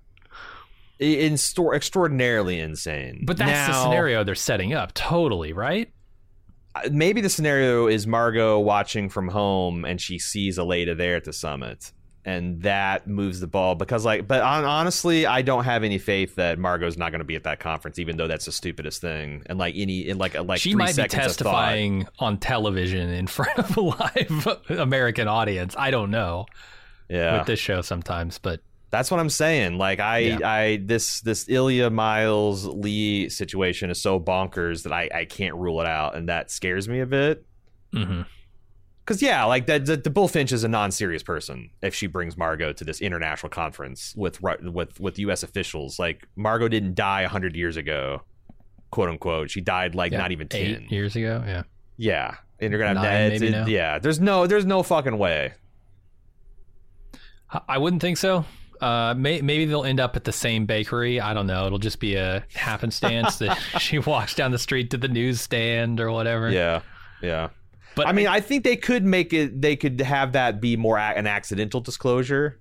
In 1.02 1.36
store 1.36 1.74
extraordinarily 1.74 2.60
insane. 2.60 3.24
But 3.26 3.38
that's 3.38 3.74
the 3.74 3.84
scenario 3.84 4.24
they're 4.24 4.36
setting 4.36 4.74
up, 4.74 4.94
totally, 4.94 5.52
right? 5.52 5.92
Maybe 6.90 7.22
the 7.22 7.30
scenario 7.30 7.88
is 7.88 8.06
Margo 8.08 8.60
watching 8.60 9.10
from 9.10 9.28
home 9.28 9.84
and 9.84 10.00
she 10.00 10.20
sees 10.20 10.58
Aleida 10.58 10.96
there 10.96 11.16
at 11.16 11.24
the 11.26 11.34
summit. 11.34 11.92
And 12.24 12.62
that 12.62 13.08
moves 13.08 13.40
the 13.40 13.48
ball 13.48 13.74
because, 13.74 14.06
like, 14.06 14.28
but 14.28 14.42
on, 14.42 14.64
honestly, 14.64 15.26
I 15.26 15.42
don't 15.42 15.64
have 15.64 15.84
any 15.84 15.98
faith 15.98 16.36
that 16.36 16.60
Margo's 16.60 16.96
not 16.96 17.10
going 17.12 17.20
to 17.20 17.26
be 17.26 17.36
at 17.36 17.46
that 17.46 17.60
conference, 17.60 17.98
even 17.98 18.16
though 18.16 18.28
that's 18.28 18.46
the 18.46 18.52
stupidest 18.52 19.02
thing. 19.02 19.42
And 19.48 19.58
like 19.58 19.74
any, 19.76 20.08
in 20.08 20.20
like, 20.20 20.36
like 20.36 20.60
she 20.60 20.76
might 20.76 20.96
be 20.96 21.08
testifying 21.08 22.08
on 22.20 22.38
television 22.38 23.10
in 23.10 23.26
front 23.38 23.58
of 23.58 23.76
a 23.76 23.82
live 23.82 24.48
American 24.70 25.28
audience. 25.28 25.76
I 25.76 25.90
don't 25.90 26.12
know 26.12 26.46
Yeah, 27.10 27.40
with 27.40 27.48
this 27.48 27.60
show 27.60 27.82
sometimes, 27.82 28.38
but 28.38 28.62
That's 28.92 29.10
what 29.10 29.20
I'm 29.22 29.30
saying. 29.30 29.78
Like 29.78 30.00
I, 30.02 30.18
Yeah. 30.20 30.40
I 30.44 30.78
this 30.84 31.22
this 31.22 31.48
Ilya 31.50 31.90
Miles 31.90 32.66
Lee 32.66 33.30
situation 33.30 33.90
is 33.90 34.02
so 34.02 34.20
bonkers 34.20 34.84
that 34.84 34.92
I 34.94 35.10
I 35.14 35.26
can't 35.26 35.56
rule 35.56 35.80
it 35.82 35.88
out, 35.88 36.16
and 36.16 36.28
that 36.30 36.52
scares 36.52 36.88
me 36.90 37.00
a 37.00 37.06
bit. 37.06 37.46
mhm. 37.94 38.26
Because 39.04 39.22
yeah, 39.22 39.46
like 39.46 39.66
that 39.66 39.86
the, 39.86 39.98
the 39.98 40.10
Bullfinch 40.12 40.52
is 40.52 40.64
a 40.64 40.68
non-serious 40.68 41.24
person 41.24 41.72
if 41.82 41.96
she 41.96 42.06
brings 42.06 42.38
Margo 42.38 42.72
to 42.72 42.84
this 42.84 43.02
international 43.02 43.50
conference 43.50 44.14
with 44.16 44.40
with 44.42 45.00
with 45.00 45.18
U.S. 45.20 45.42
officials. 45.44 45.98
Like 45.98 46.28
Margo 46.36 46.68
didn't 46.68 46.94
die 46.96 47.24
hundred 47.24 47.56
years 47.56 47.78
ago, 47.78 48.22
quote 48.92 49.10
unquote. 49.10 49.50
She 49.50 49.60
died 49.62 49.96
like 49.96 50.12
Yeah, 50.12 50.18
not 50.20 50.32
even 50.32 50.48
ten. 50.50 50.86
years 50.90 51.16
ago. 51.16 51.44
Yeah, 51.48 51.64
Yeah, 51.98 52.36
and 52.60 52.72
you're 52.72 52.80
gonna 52.80 53.00
have 53.00 53.04
Nine, 53.10 53.30
that. 53.32 53.40
maybe 53.40 53.50
now? 53.52 53.66
Yeah, 53.66 54.00
there's 54.00 54.20
no 54.20 54.46
there's 54.48 54.66
no 54.66 54.84
fucking 54.84 55.18
way. 55.18 55.54
I- 57.50 57.62
I 57.70 57.78
wouldn't 57.80 58.02
think 58.02 58.18
so. 58.18 58.46
Uh, 58.82 59.14
may, 59.16 59.42
maybe 59.42 59.66
they'll 59.66 59.84
end 59.86 60.00
up 60.00 60.16
at 60.16 60.24
the 60.24 60.32
same 60.32 60.66
bakery. 60.66 61.22
I 61.22 61.34
don't 61.36 61.46
know. 61.48 61.68
It'll 61.68 61.78
just 61.78 62.00
be 62.00 62.16
a 62.16 62.44
happenstance 62.56 63.38
that 63.38 63.56
she 63.80 64.00
walks 64.00 64.34
down 64.34 64.52
the 64.52 64.58
street 64.60 64.90
to 64.92 64.98
the 64.98 65.08
newsstand 65.08 66.00
or 66.00 66.12
whatever. 66.12 66.50
Yeah, 66.50 66.82
yeah. 67.22 67.50
but 67.96 68.08
I 68.08 68.12
mean, 68.12 68.28
I 68.28 68.40
think 68.40 68.64
they 68.64 68.76
could 68.78 69.04
make 69.06 69.34
it. 69.34 69.62
They 69.62 69.76
could 69.76 70.02
have 70.02 70.32
that 70.34 70.60
be 70.60 70.78
more 70.78 70.98
an 70.98 71.28
accidental 71.28 71.80
disclosure, 71.82 72.60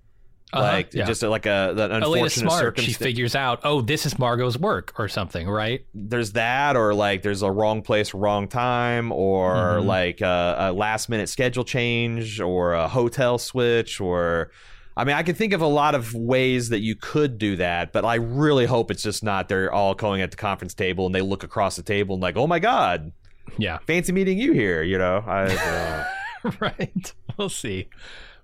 Uh-huh, 0.52 0.62
like 0.62 0.92
yeah. 0.92 1.06
just 1.06 1.22
like 1.22 1.46
a 1.46 1.72
Elena's 1.76 2.02
unfortunate 2.02 2.30
smart. 2.32 2.80
She 2.80 2.92
figures 2.92 3.34
out, 3.34 3.60
oh, 3.64 3.80
this 3.80 4.04
is 4.04 4.18
Margo's 4.18 4.58
work 4.58 4.92
or 4.98 5.08
something, 5.08 5.48
right? 5.48 5.86
there's 5.94 6.32
that, 6.32 6.76
or 6.76 6.92
like 6.92 7.22
there's 7.22 7.40
a 7.42 7.50
wrong 7.50 7.80
place, 7.80 8.12
wrong 8.12 8.46
time, 8.46 9.10
or 9.12 9.54
Mhm. 9.54 9.86
like 9.86 10.20
a, 10.20 10.56
a 10.58 10.72
last 10.72 11.08
minute 11.08 11.28
schedule 11.30 11.64
change, 11.64 12.40
or 12.40 12.74
a 12.74 12.88
hotel 12.88 13.38
switch, 13.38 14.00
or. 14.02 14.50
I 14.96 15.04
mean, 15.04 15.16
I 15.16 15.22
can 15.22 15.34
think 15.34 15.52
of 15.52 15.60
a 15.60 15.66
lot 15.66 15.94
of 15.94 16.14
ways 16.14 16.68
that 16.70 16.80
you 16.80 16.94
could 16.96 17.38
do 17.38 17.56
that, 17.56 17.92
but 17.92 18.04
I 18.04 18.16
really 18.16 18.66
hope 18.66 18.90
it's 18.90 19.02
just 19.02 19.22
not. 19.22 19.48
They're 19.48 19.72
all 19.72 19.94
going 19.94 20.20
at 20.20 20.30
the 20.30 20.36
conference 20.36 20.74
table 20.74 21.06
and 21.06 21.14
they 21.14 21.22
look 21.22 21.42
across 21.44 21.76
the 21.76 21.82
table 21.82 22.16
and 22.16 22.22
like, 22.22 22.36
"Oh 22.36 22.46
my 22.46 22.58
god, 22.58 23.12
Yeah, 23.56 23.78
fancy 23.86 24.12
meeting 24.12 24.38
you 24.38 24.52
here." 24.52 24.82
You 24.82 24.98
know, 24.98 25.24
I, 25.26 26.04
uh, 26.44 26.50
right. 26.60 27.12
We'll 27.36 27.48
see. 27.48 27.88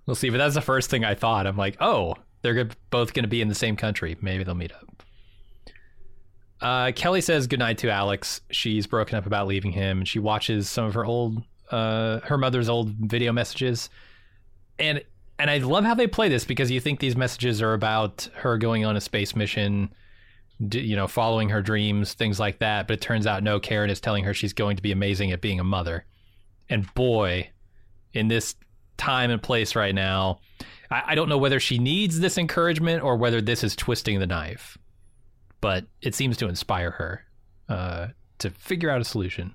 We'll 0.07 0.15
see. 0.15 0.31
But 0.31 0.39
that's 0.39 0.55
the 0.55 0.61
first 0.61 0.89
thing 0.89 1.05
I 1.05 1.15
thought. 1.15 1.47
I'm 1.47 1.57
like, 1.57 1.77
oh, 1.81 2.15
They're 2.43 2.69
both 2.91 3.13
going 3.13 3.25
to 3.25 3.29
be 3.29 3.43
in 3.43 3.49
the 3.49 3.55
same 3.55 3.77
country. 3.77 4.17
Maybe 4.21 4.45
they'll 4.45 4.55
meet 4.55 4.73
up. 4.73 5.03
Uh, 6.61 6.93
Kelly 6.93 7.21
says 7.21 7.47
goodnight 7.47 7.79
to 7.79 7.91
Alex. 7.91 8.41
She's 8.51 8.87
broken 8.87 9.17
up 9.17 9.27
about 9.27 9.47
leaving 9.47 9.73
him, 9.73 9.99
and 9.99 10.09
she 10.09 10.19
watches 10.19 10.71
some 10.71 10.87
of 10.87 10.95
her 10.95 11.05
old, 11.05 11.43
uh, 11.71 12.21
her 12.21 12.39
mother's 12.39 12.69
old 12.69 12.93
video 12.93 13.33
messages, 13.33 13.91
and 14.79 15.03
and 15.39 15.51
I 15.51 15.59
love 15.59 15.85
how 15.85 15.95
they 15.95 16.07
play 16.07 16.29
this 16.29 16.45
because 16.45 16.71
you 16.71 16.81
think 16.81 17.01
these 17.01 17.17
messages 17.17 17.61
are 17.63 17.75
about 17.75 18.29
her 18.37 18.59
going 18.59 18.85
on 18.85 18.97
a 18.97 19.01
space 19.01 19.37
mission, 19.37 19.93
you 20.59 20.97
know, 20.97 21.07
following 21.07 21.49
her 21.51 21.63
dreams, 21.63 22.15
things 22.15 22.41
like 22.41 22.59
that. 22.61 22.87
But 22.87 22.95
it 22.95 23.01
turns 23.01 23.27
out 23.27 23.43
no, 23.43 23.61
Karen 23.61 23.91
is 23.91 24.01
telling 24.01 24.25
her 24.25 24.35
she's 24.35 24.53
going 24.53 24.77
to 24.77 24.83
be 24.83 24.93
amazing 24.93 25.33
at 25.33 25.41
being 25.41 25.61
a 25.61 25.65
mother, 25.65 26.05
and 26.69 26.93
boy, 26.95 27.51
in 28.13 28.29
this 28.29 28.55
time 28.97 29.31
and 29.31 29.43
place 29.43 29.77
right 29.77 29.95
now, 29.95 30.41
I, 30.91 31.03
I 31.09 31.15
don't 31.15 31.29
know 31.29 31.39
whether 31.39 31.61
she 31.61 31.79
needs 31.79 32.21
this 32.21 32.39
encouragement 32.39 33.03
or 33.03 33.17
whether 33.17 33.41
this 33.41 33.63
is 33.63 33.77
twisting 33.77 34.19
the 34.19 34.27
knife 34.27 34.79
but 35.61 35.85
it 36.01 36.15
seems 36.15 36.37
to 36.37 36.49
inspire 36.49 36.93
her 36.93 37.25
uh, 37.69 38.07
to 38.39 38.51
figure 38.51 38.91
out 38.91 39.01
a 39.01 39.05
solution. 39.05 39.55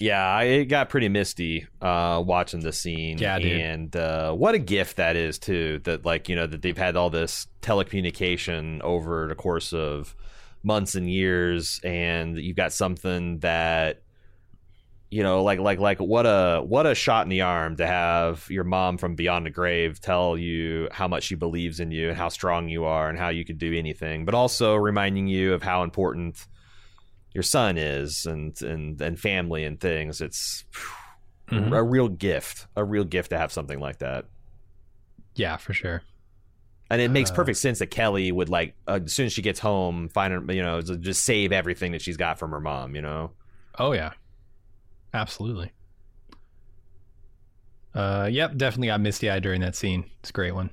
Yeah, 0.00 0.40
it 0.40 0.64
got 0.64 0.88
pretty 0.88 1.10
misty 1.10 1.66
uh, 1.82 2.22
watching 2.24 2.60
the 2.60 2.72
scene. 2.72 3.18
Yeah, 3.18 3.38
dude. 3.38 3.60
and 3.60 3.94
uh, 3.94 4.32
what 4.32 4.54
a 4.54 4.58
gift 4.58 4.96
that 4.96 5.14
is 5.14 5.38
too. 5.38 5.80
That 5.84 6.06
like 6.06 6.28
you 6.28 6.36
know 6.36 6.46
that 6.46 6.62
they've 6.62 6.76
had 6.76 6.96
all 6.96 7.10
this 7.10 7.46
telecommunication 7.60 8.80
over 8.80 9.28
the 9.28 9.34
course 9.34 9.74
of 9.74 10.16
months 10.62 10.94
and 10.94 11.08
years, 11.08 11.80
and 11.84 12.38
you've 12.38 12.56
got 12.56 12.72
something 12.72 13.40
that 13.40 14.02
you 15.10 15.22
know 15.22 15.42
like 15.42 15.58
like 15.58 15.78
like 15.80 15.98
what 15.98 16.24
a 16.24 16.62
what 16.64 16.86
a 16.86 16.94
shot 16.94 17.24
in 17.26 17.28
the 17.28 17.42
arm 17.42 17.76
to 17.76 17.86
have 17.86 18.46
your 18.48 18.64
mom 18.64 18.96
from 18.96 19.16
beyond 19.16 19.44
the 19.44 19.50
grave 19.50 20.00
tell 20.00 20.38
you 20.38 20.88
how 20.92 21.08
much 21.08 21.24
she 21.24 21.34
believes 21.34 21.80
in 21.80 21.90
you 21.90 22.08
and 22.08 22.16
how 22.16 22.28
strong 22.28 22.68
you 22.68 22.84
are 22.84 23.08
and 23.08 23.18
how 23.18 23.28
you 23.28 23.44
could 23.44 23.58
do 23.58 23.76
anything 23.76 24.24
but 24.24 24.34
also 24.34 24.76
reminding 24.76 25.26
you 25.26 25.52
of 25.52 25.64
how 25.64 25.82
important 25.82 26.46
your 27.32 27.42
son 27.42 27.78
is 27.78 28.26
and 28.26 28.60
and 28.62 29.00
and 29.00 29.18
family 29.18 29.64
and 29.64 29.80
things 29.80 30.20
it's 30.20 30.64
mm-hmm. 31.48 31.72
a 31.72 31.82
real 31.82 32.08
gift 32.08 32.66
a 32.76 32.84
real 32.84 33.04
gift 33.04 33.30
to 33.30 33.38
have 33.38 33.52
something 33.52 33.78
like 33.78 33.98
that 33.98 34.26
yeah 35.34 35.56
for 35.56 35.72
sure 35.72 36.02
and 36.90 37.00
it 37.00 37.10
makes 37.10 37.30
uh, 37.30 37.34
perfect 37.34 37.58
sense 37.58 37.78
that 37.78 37.86
Kelly 37.86 38.32
would 38.32 38.48
like 38.48 38.74
uh, 38.88 38.98
as 39.04 39.12
soon 39.12 39.26
as 39.26 39.32
she 39.32 39.42
gets 39.42 39.60
home 39.60 40.08
find 40.08 40.32
her 40.32 40.52
you 40.52 40.62
know 40.62 40.80
just 40.80 41.24
save 41.24 41.52
everything 41.52 41.92
that 41.92 42.02
she's 42.02 42.16
got 42.16 42.38
from 42.38 42.50
her 42.50 42.60
mom 42.60 42.94
you 42.94 43.02
know 43.02 43.30
oh 43.78 43.92
yeah 43.92 44.12
Absolutely. 45.12 45.72
Uh, 47.94 48.28
yep, 48.30 48.56
definitely 48.56 48.88
got 48.88 49.00
misty 49.00 49.28
eyed 49.28 49.42
during 49.42 49.60
that 49.60 49.74
scene. 49.74 50.04
It's 50.20 50.30
a 50.30 50.32
great 50.32 50.54
one. 50.54 50.70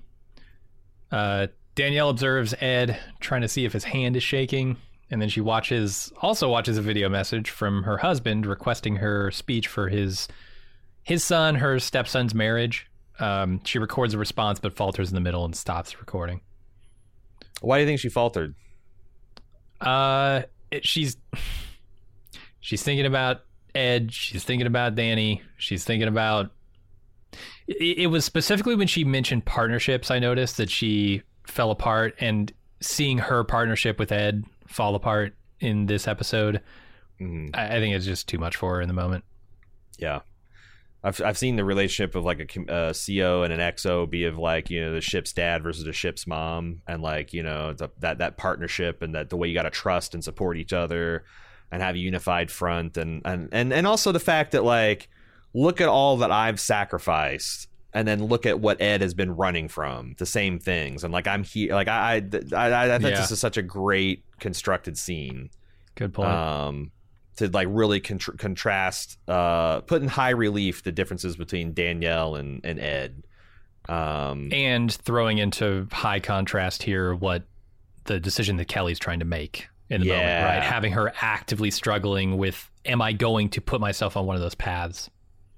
Uh, 1.12 1.48
Danielle 1.76 2.10
observes 2.10 2.54
Ed 2.60 3.00
trying 3.20 3.42
to 3.42 3.48
see 3.48 3.66
if 3.66 3.74
his 3.74 3.84
hand 3.84 4.16
is 4.16 4.24
shaking, 4.24 4.78
and 5.10 5.22
then 5.22 5.30
she 5.30 5.42
watches 5.42 6.12
also 6.22 6.50
watches 6.50 6.78
a 6.78 6.82
video 6.82 7.10
message 7.10 7.50
from 7.50 7.84
her 7.84 7.98
husband 7.98 8.46
requesting 8.46 8.98
her 8.98 9.32
speech 9.32 9.68
for 9.68 9.90
his 9.90 10.28
his 11.04 11.24
son, 11.24 11.56
her 11.56 11.80
stepson's 11.80 12.36
marriage. 12.36 12.88
Um, 13.20 13.62
she 13.64 13.80
records 13.80 14.14
a 14.14 14.18
response 14.18 14.60
but 14.60 14.74
falters 14.74 15.10
in 15.10 15.16
the 15.16 15.22
middle 15.22 15.46
and 15.46 15.56
stops 15.56 16.00
recording. 16.00 16.42
Why 17.62 17.78
do 17.78 17.82
you 17.82 17.88
think 17.88 18.00
she 18.00 18.10
faltered? 18.10 18.56
Uh, 19.80 20.44
it, 20.70 20.86
she's 20.86 21.18
she's 22.60 22.84
thinking 22.84 23.06
about 23.06 23.42
Ed. 23.74 24.12
She's 24.12 24.44
thinking 24.44 24.68
about 24.68 24.96
Danny. 24.96 25.42
She's 25.58 25.84
thinking 25.84 26.08
about. 26.08 26.52
It, 27.68 28.00
it 28.00 28.08
was 28.08 28.26
specifically 28.26 28.76
when 28.76 28.88
she 28.88 29.04
mentioned 29.04 29.46
partnerships. 29.46 30.12
I 30.12 30.20
noticed 30.20 30.58
that 30.58 30.70
she 30.70 31.24
fell 31.46 31.72
apart, 31.72 32.16
and 32.20 32.52
seeing 32.82 33.18
her 33.18 33.44
partnership 33.44 33.98
with 33.98 34.12
Ed 34.12 34.44
fall 34.68 34.96
apart 34.96 35.36
in 35.60 35.86
this 35.86 36.08
episode, 36.08 36.62
mm. 37.20 37.50
I, 37.56 37.78
I 37.78 37.80
think 37.80 37.96
it's 37.96 38.06
just 38.06 38.28
too 38.28 38.38
much 38.38 38.56
for 38.56 38.76
her 38.76 38.82
in 38.82 38.88
the 38.88 38.94
moment. 38.94 39.24
Yeah, 39.98 40.22
I've 41.04 41.22
I've 41.22 41.38
seen 41.38 41.56
the 41.56 41.64
relationship 41.64 42.16
of 42.16 42.26
like 42.26 42.40
a, 42.40 42.90
a, 42.90 42.94
CO 42.94 43.44
and 43.44 43.54
an 43.54 43.60
XO 43.60 44.10
be 44.10 44.26
of 44.26 44.38
like 44.38 44.70
you 44.70 44.82
know 44.82 44.94
the 44.94 45.02
ship's 45.02 45.34
dad 45.34 45.64
versus 45.64 45.86
the 45.86 45.94
ship's 45.94 46.28
mom, 46.28 46.82
and 46.88 47.02
like 47.02 47.34
you 47.34 47.44
know 47.44 47.74
the, 47.74 47.90
that 48.00 48.18
that 48.20 48.38
partnership 48.38 49.02
and 49.02 49.16
that 49.16 49.30
the 49.30 49.38
way 49.38 49.48
you 49.48 49.54
got 49.54 49.64
to 49.64 49.70
trust 49.70 50.14
and 50.14 50.24
support 50.24 50.58
each 50.58 50.74
other 50.74 51.24
and 51.72 51.82
have 51.82 51.96
a 51.96 52.00
unified 52.00 52.52
front 52.52 52.98
and 52.98 53.22
and 53.26 53.50
and, 53.52 53.74
and 53.74 53.88
also 53.88 54.12
the 54.12 54.20
fact 54.20 54.52
that 54.52 54.64
like 54.64 55.10
look 55.54 55.82
at 55.82 55.90
all 55.90 56.18
that 56.18 56.32
I've 56.32 56.60
sacrificed 56.60 57.68
and 57.94 58.08
then 58.08 58.26
look 58.26 58.46
at 58.46 58.60
what 58.60 58.82
Ed 58.82 59.02
has 59.02 59.14
been 59.14 59.36
running 59.36 59.68
from 59.68 60.16
the 60.18 60.26
same 60.26 60.60
things 60.60 61.04
and 61.04 61.14
like 61.14 61.28
I'm 61.28 61.44
here 61.44 61.74
like 61.74 61.88
I 61.88 62.24
I 62.54 62.56
I, 62.56 62.96
I 62.96 63.00
think 63.00 63.12
yeah. 63.12 63.22
this 63.22 63.32
is 63.32 63.40
such 63.40 63.58
a 63.58 63.62
great 63.62 64.24
constructed 64.40 64.98
scene. 64.98 65.50
Good 65.96 66.14
point. 66.14 66.30
Um 66.30 66.92
to 67.38 67.48
like 67.50 67.68
really 67.70 68.02
contr- 68.02 68.38
contrast 68.38 69.18
uh 69.28 69.82
put 69.82 70.02
in 70.02 70.08
high 70.08 70.32
relief 70.32 70.84
the 70.84 70.92
differences 70.92 71.38
between 71.38 71.74
Danielle 71.74 72.36
and 72.36 72.62
and 72.64 72.80
Ed. 72.80 73.24
Um 73.88 74.50
and 74.52 74.92
throwing 74.92 75.38
into 75.38 75.88
high 75.92 76.20
contrast 76.20 76.84
here 76.84 77.16
what 77.16 77.44
the 78.08 78.20
decision 78.20 78.58
that 78.58 78.68
Kelly's 78.68 79.00
trying 79.00 79.20
to 79.20 79.26
make 79.26 79.68
in 79.90 80.02
the 80.02 80.08
yeah. 80.08 80.14
moment, 80.16 80.46
right? 80.46 80.64
Having 80.64 80.92
her 80.94 81.14
actively 81.22 81.72
struggling 81.72 82.38
with, 82.38 82.70
am 82.86 83.02
I 83.02 83.14
going 83.14 83.50
to 83.50 83.62
put 83.62 83.80
myself 83.80 84.18
on 84.18 84.26
one 84.26 84.36
of 84.36 84.42
those 84.42 84.56
paths? 84.56 85.10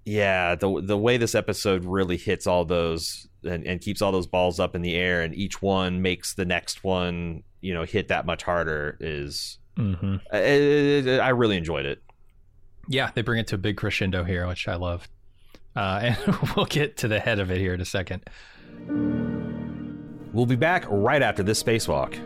Yeah, 0.06 0.56
the 0.56 0.82
the 0.82 0.98
way 0.98 1.18
this 1.18 1.36
episode 1.36 1.86
really 1.86 2.18
hits 2.18 2.48
all 2.48 2.66
those 2.66 3.28
and, 3.44 3.66
and 3.66 3.80
keeps 3.80 4.02
all 4.02 4.12
those 4.12 4.28
balls 4.28 4.60
up 4.60 4.76
in 4.76 4.82
the 4.82 4.96
air, 4.96 5.22
and 5.22 5.36
each 5.36 5.62
one 5.62 6.02
makes 6.02 6.34
the 6.34 6.46
next 6.46 6.84
one, 6.84 7.44
you 7.62 7.74
know, 7.74 7.84
hit 7.84 8.08
that 8.08 8.26
much 8.26 8.44
harder 8.44 8.98
is. 9.00 9.60
Mm-hmm. 9.78 10.16
I, 10.34 11.20
I 11.20 11.30
really 11.30 11.56
enjoyed 11.56 11.86
it. 11.86 12.02
Yeah, 12.90 13.12
they 13.14 13.22
bring 13.22 13.40
it 13.40 13.48
to 13.48 13.56
a 13.56 13.60
big 13.60 13.78
crescendo 13.78 14.24
here, 14.24 14.46
which 14.48 14.68
I 14.68 14.76
love. 14.76 15.08
Uh, 15.76 16.00
and 16.26 16.38
we'll 16.56 16.66
get 16.66 16.98
to 16.98 17.08
the 17.08 17.20
head 17.20 17.40
of 17.40 17.52
it 17.52 17.60
here 17.60 17.74
in 17.74 17.82
a 17.82 17.86
second. 17.86 18.24
We'll 20.34 20.46
be 20.46 20.56
back 20.56 20.86
right 20.90 21.22
after 21.22 21.44
this 21.44 21.62
spacewalk. 21.62 22.20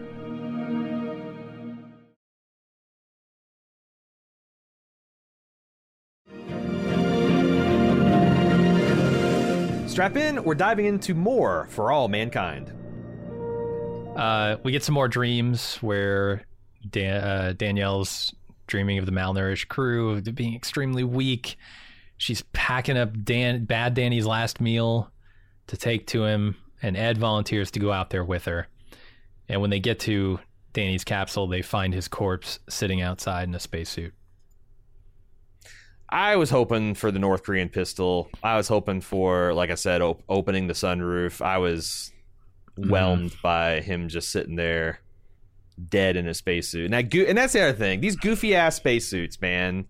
Strap 9.94 10.18
in, 10.18 10.44
we're 10.44 10.56
diving 10.56 10.88
into 10.88 11.14
more 11.14 11.68
for 11.70 11.91
all 11.91 12.07
mankind. 12.07 12.74
Uh, 14.18 14.57
we 14.64 14.72
get 14.72 14.82
some 14.82 14.95
more 14.95 15.07
dreams 15.07 15.76
where 15.82 16.41
Dan- 16.90 17.24
uh, 17.24 17.53
Danielle's 17.56 18.34
dreaming 18.65 18.98
of 18.98 19.06
the 19.06 19.11
malnourished 19.11 19.68
crew, 19.68 20.20
being 20.20 20.56
extremely 20.56 21.03
weak. 21.03 21.57
She's 22.18 22.41
packing 22.53 22.98
up 22.98 23.24
Dan- 23.24 23.65
Bad 23.65 23.94
Danny's 23.94 24.26
last 24.26 24.60
meal 24.60 25.11
to 25.68 25.78
take 25.78 26.07
to 26.07 26.26
him, 26.26 26.56
and 26.82 26.98
Ed 26.98 27.20
volunteers 27.20 27.70
to 27.70 27.80
go 27.80 27.91
out 27.91 28.10
there 28.10 28.26
with 28.26 28.45
her. 28.45 28.68
And 29.48 29.61
when 29.61 29.70
they 29.70 29.80
get 29.80 29.99
to 29.99 30.40
Danny's 30.74 31.03
capsule, 31.03 31.45
they 31.45 31.61
find 31.61 31.94
his 31.94 32.07
corpse 32.07 32.57
sitting 32.68 33.03
outside 33.03 33.48
in 33.48 33.53
a 33.53 33.60
spacesuit. 33.60 34.15
I 36.10 36.36
was 36.36 36.50
hoping 36.50 36.96
for 36.96 37.12
the 37.12 37.20
North 37.20 37.44
Korean 37.44 37.70
pistol. 37.70 38.30
I 38.44 38.56
was 38.58 38.68
hoping 38.68 39.02
for, 39.02 39.54
like 39.54 39.72
I 39.72 39.76
said, 39.76 40.02
op- 40.02 40.24
opening 40.30 40.68
the 40.68 40.74
sunroof. 40.74 41.44
I 41.44 41.58
was 41.58 42.12
mm-hmm. 42.78 42.90
whelmed 42.90 43.32
mm. 43.32 43.42
by 43.42 43.82
him 43.82 44.10
just 44.10 44.32
sitting 44.32 44.56
there, 44.56 45.00
dead 45.90 46.16
in 46.16 46.28
a 46.28 46.34
spacesuit. 46.34 46.94
And 46.94 47.10
go- 47.10 47.24
and 47.24 47.38
that's 47.38 47.54
the 47.54 47.62
other 47.62 47.78
thing. 47.78 48.02
These 48.02 48.16
goofy 48.16 48.56
ass 48.56 48.76
spacesuits, 48.76 49.42
man. 49.42 49.86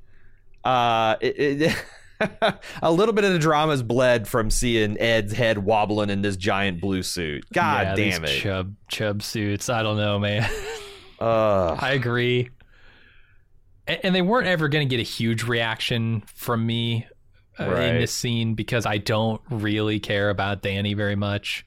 Uh, 0.64 1.18
it, 1.20 1.62
it 1.62 1.86
a 2.82 2.92
little 2.92 3.14
bit 3.14 3.26
of 3.26 3.34
the 3.34 3.40
drama's 3.40 3.84
bled 3.84 4.28
from 4.28 4.50
seeing 4.50 5.00
Ed's 5.00 5.34
head 5.34 5.58
wobbling 5.58 6.10
in 6.10 6.22
this 6.22 6.38
giant 6.38 6.80
blue 6.80 7.04
suit. 7.04 7.46
God 7.52 7.88
yeah, 7.88 7.96
damn 7.96 8.24
it, 8.24 8.40
chub 8.40 8.76
chub 8.88 9.22
suits. 9.22 9.70
I 9.70 9.84
don't 9.84 9.98
know, 9.98 10.20
man. 10.20 10.50
Uh, 11.20 11.78
I 11.80 11.92
agree 11.92 12.50
and 13.88 14.16
they 14.16 14.22
weren't 14.22 14.48
ever 14.48 14.68
going 14.68 14.88
to 14.88 14.90
get 14.90 15.00
a 15.00 15.08
huge 15.08 15.44
reaction 15.44 16.24
from 16.36 16.66
me 16.66 17.08
uh, 17.60 17.70
right. 17.70 17.90
in 17.90 17.98
this 18.00 18.14
scene 18.14 18.56
because 18.56 18.86
I 18.86 18.98
don't 18.98 19.42
really 19.50 20.00
care 20.00 20.30
about 20.30 20.62
Danny 20.62 20.94
very 20.94 21.16
much. 21.16 21.66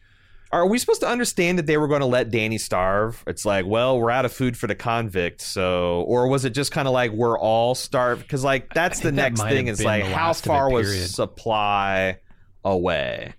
Are 0.53 0.67
we 0.67 0.79
supposed 0.79 1.01
to 1.01 1.09
understand 1.09 1.59
that 1.59 1.67
they 1.67 1.77
were 1.77 1.89
going 1.89 2.01
to 2.01 2.07
let 2.07 2.31
Danny 2.31 2.57
starve? 2.57 3.23
It's 3.27 3.45
like, 3.45 3.67
well, 3.67 3.99
we're 3.99 4.11
out 4.11 4.25
of 4.25 4.33
food 4.33 4.57
for 4.57 4.69
the 4.69 4.77
convict, 4.77 5.41
so 5.41 6.03
or 6.07 6.29
was 6.29 6.45
it 6.45 6.51
just 6.51 6.73
kind 6.73 6.87
of 6.87 6.95
like 6.95 7.11
we're 7.11 7.39
all 7.39 7.75
starved? 7.75 8.23
Because 8.23 8.45
like 8.45 8.73
that's 8.73 9.01
the 9.01 9.13
next 9.13 9.43
thing. 9.43 9.67
It's 9.67 9.83
like 9.83 10.05
how 10.05 10.33
far 10.33 10.71
was 10.71 11.15
supply 11.15 12.19
away? 12.65 13.35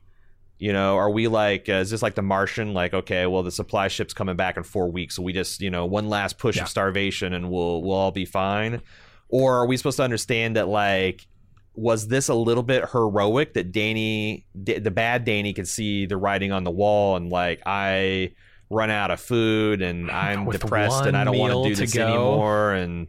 You 0.59 0.73
know, 0.73 0.97
are 0.97 1.09
we 1.09 1.27
like, 1.27 1.69
uh, 1.69 1.73
is 1.73 1.91
this 1.91 2.01
like 2.01 2.15
the 2.15 2.23
Martian? 2.23 2.73
Like, 2.73 2.93
okay, 2.93 3.27
well, 3.27 3.43
the 3.43 3.51
supply 3.51 3.89
ship's 3.89 4.13
coming 4.13 4.35
back 4.35 4.57
in 4.57 4.63
four 4.63 4.89
weeks, 4.89 5.15
so 5.15 5.21
we 5.21 5.33
just, 5.33 5.61
you 5.61 5.69
know, 5.69 5.85
one 5.85 6.09
last 6.09 6.39
push 6.39 6.57
yeah. 6.57 6.63
of 6.63 6.69
starvation 6.69 7.33
and 7.33 7.51
we'll 7.51 7.83
we'll 7.83 7.95
all 7.95 8.11
be 8.11 8.25
fine. 8.25 8.81
Or 9.29 9.57
are 9.57 9.67
we 9.67 9.77
supposed 9.77 9.97
to 9.97 10.03
understand 10.03 10.55
that 10.55 10.67
like, 10.67 11.27
was 11.75 12.07
this 12.07 12.27
a 12.29 12.33
little 12.33 12.63
bit 12.63 12.89
heroic 12.89 13.53
that 13.53 13.71
Danny, 13.71 14.47
the 14.55 14.89
bad 14.91 15.25
Danny, 15.25 15.53
could 15.53 15.67
see 15.67 16.07
the 16.07 16.17
writing 16.17 16.51
on 16.51 16.63
the 16.63 16.71
wall 16.71 17.15
and 17.17 17.29
like, 17.29 17.61
I, 17.65 18.31
run 18.69 18.89
out 18.89 19.11
of 19.11 19.19
food 19.19 19.81
and 19.81 20.11
I'm 20.11 20.45
With 20.45 20.59
depressed 20.59 21.05
and 21.05 21.15
I 21.15 21.23
don't 21.23 21.37
want 21.37 21.53
to 21.53 21.69
do 21.69 21.75
this 21.75 21.93
go. 21.93 22.05
anymore 22.05 22.73
and 22.73 23.07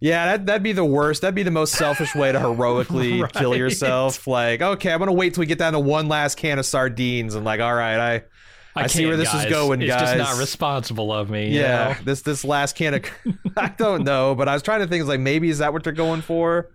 yeah, 0.00 0.26
that 0.36 0.46
that'd 0.46 0.62
be 0.62 0.72
the 0.72 0.84
worst. 0.84 1.22
That'd 1.22 1.34
be 1.34 1.42
the 1.42 1.50
most 1.50 1.74
selfish 1.74 2.14
way 2.14 2.30
to 2.32 2.38
heroically 2.40 3.22
kill 3.34 3.56
yourself. 3.56 4.26
Like, 4.26 4.62
okay, 4.62 4.92
I'm 4.92 4.98
gonna 4.98 5.12
wait 5.12 5.34
till 5.34 5.40
we 5.42 5.46
get 5.46 5.58
down 5.58 5.72
to 5.72 5.78
one 5.80 6.08
last 6.08 6.36
can 6.36 6.58
of 6.58 6.66
sardines 6.66 7.34
and 7.34 7.44
like, 7.44 7.60
all 7.60 7.74
right, 7.74 7.98
I 7.98 8.22
I 8.76 8.86
see 8.86 9.00
can't, 9.00 9.08
where 9.08 9.16
this 9.16 9.34
is 9.34 9.46
going, 9.46 9.82
it's 9.82 9.90
guys. 9.90 10.16
just 10.16 10.16
not 10.18 10.38
responsible 10.38 11.12
of 11.12 11.30
me. 11.30 11.48
you 11.52 11.60
yeah, 11.60 11.96
know? 11.98 12.04
this 12.04 12.22
this 12.22 12.44
last 12.44 12.76
can 12.76 12.94
of 12.94 13.04
I 13.56 13.68
don't 13.76 14.04
know, 14.04 14.34
but 14.34 14.48
I 14.48 14.54
was 14.54 14.62
trying 14.62 14.80
to 14.80 14.86
think 14.86 15.04
like 15.06 15.20
maybe 15.20 15.48
is 15.50 15.58
that 15.58 15.72
what 15.72 15.82
they're 15.84 15.92
going 15.92 16.20
for? 16.22 16.70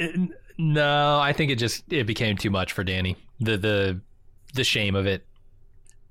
Uh, 0.00 0.04
it- 0.04 0.30
no, 0.58 1.18
I 1.18 1.32
think 1.32 1.50
it 1.50 1.56
just 1.56 1.90
it 1.90 2.06
became 2.06 2.36
too 2.36 2.50
much 2.50 2.72
for 2.72 2.84
Danny. 2.84 3.16
The 3.40 3.56
the 3.56 4.00
the 4.52 4.62
shame 4.62 4.94
of 4.94 5.06
it. 5.06 5.26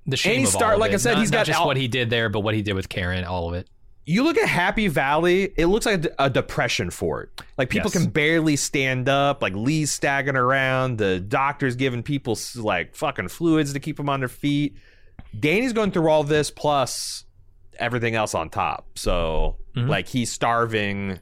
The 0.07 0.17
shame 0.17 0.39
he 0.39 0.43
of 0.45 0.49
start- 0.49 0.69
all 0.71 0.73
of 0.73 0.79
like 0.79 0.91
I 0.93 0.97
said, 0.97 1.13
Not- 1.13 1.19
he's 1.21 1.31
not 1.31 1.37
got 1.39 1.45
just 1.45 1.59
al- 1.59 1.67
what 1.67 1.77
he 1.77 1.87
did 1.87 2.09
there, 2.09 2.29
but 2.29 2.39
what 2.39 2.55
he 2.55 2.63
did 2.63 2.73
with 2.73 2.89
Karen, 2.89 3.23
all 3.25 3.47
of 3.49 3.53
it. 3.53 3.67
You 4.09 4.23
look 4.23 4.37
at 4.39 4.47
Happy 4.49 4.87
Valley, 4.87 5.53
it 5.55 5.67
looks 5.67 5.85
like 5.85 6.03
a 6.17 6.29
depression 6.31 6.89
fort. 6.89 7.41
Like 7.59 7.69
people 7.69 7.91
Yes. 7.93 8.01
can 8.01 8.09
barely 8.09 8.55
stand 8.55 9.07
up. 9.07 9.43
Like 9.43 9.53
Lee's 9.53 9.91
staggering 9.91 10.35
around. 10.35 10.97
The 10.97 11.19
doctor's 11.19 11.75
giving 11.75 12.01
people 12.01 12.35
like 12.55 12.95
fucking 12.95 13.27
fluids 13.27 13.71
to 13.73 13.79
keep 13.79 13.97
them 13.97 14.09
on 14.09 14.19
their 14.21 14.27
feet. 14.27 14.75
Danny's 15.39 15.73
going 15.73 15.91
through 15.91 16.09
all 16.09 16.23
this 16.23 16.49
plus 16.49 17.25
everything 17.77 18.15
else 18.15 18.33
on 18.33 18.49
top. 18.49 18.87
So 18.97 19.57
Mhm. 19.75 19.87
like 19.87 20.07
he's 20.07 20.31
starving 20.31 21.19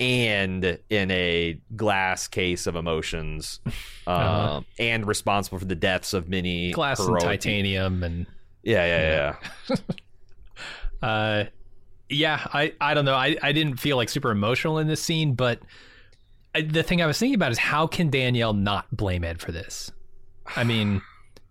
and 0.00 0.78
in 0.90 1.10
a 1.12 1.60
glass 1.76 2.26
case 2.26 2.66
of 2.66 2.74
emotions, 2.74 3.60
um, 3.66 3.72
Uh-huh. 4.16 4.60
and 4.80 5.06
responsible 5.06 5.60
for 5.60 5.64
the 5.64 5.76
deaths 5.76 6.12
of 6.12 6.28
many 6.28 6.72
Glass 6.72 6.98
and 6.98 7.20
titanium 7.20 8.02
and 8.02 8.26
Yeah, 8.64 8.84
yeah, 8.84 9.36
yeah. 9.70 9.76
uh 11.08 11.44
yeah, 12.08 12.46
I 12.52 12.72
I 12.80 12.94
don't 12.94 13.04
know. 13.04 13.14
I 13.14 13.36
I 13.42 13.52
didn't 13.52 13.76
feel 13.78 13.96
like 13.96 14.08
super 14.08 14.30
emotional 14.30 14.78
in 14.78 14.86
this 14.86 15.02
scene, 15.02 15.34
but 15.34 15.60
I, 16.54 16.62
the 16.62 16.82
thing 16.82 17.02
I 17.02 17.06
was 17.06 17.18
thinking 17.18 17.34
about 17.34 17.52
is 17.52 17.58
how 17.58 17.86
can 17.86 18.10
Danielle 18.10 18.52
not 18.54 18.94
blame 18.94 19.24
Ed 19.24 19.40
for 19.40 19.52
this? 19.52 19.90
I 20.54 20.64
mean, 20.64 21.02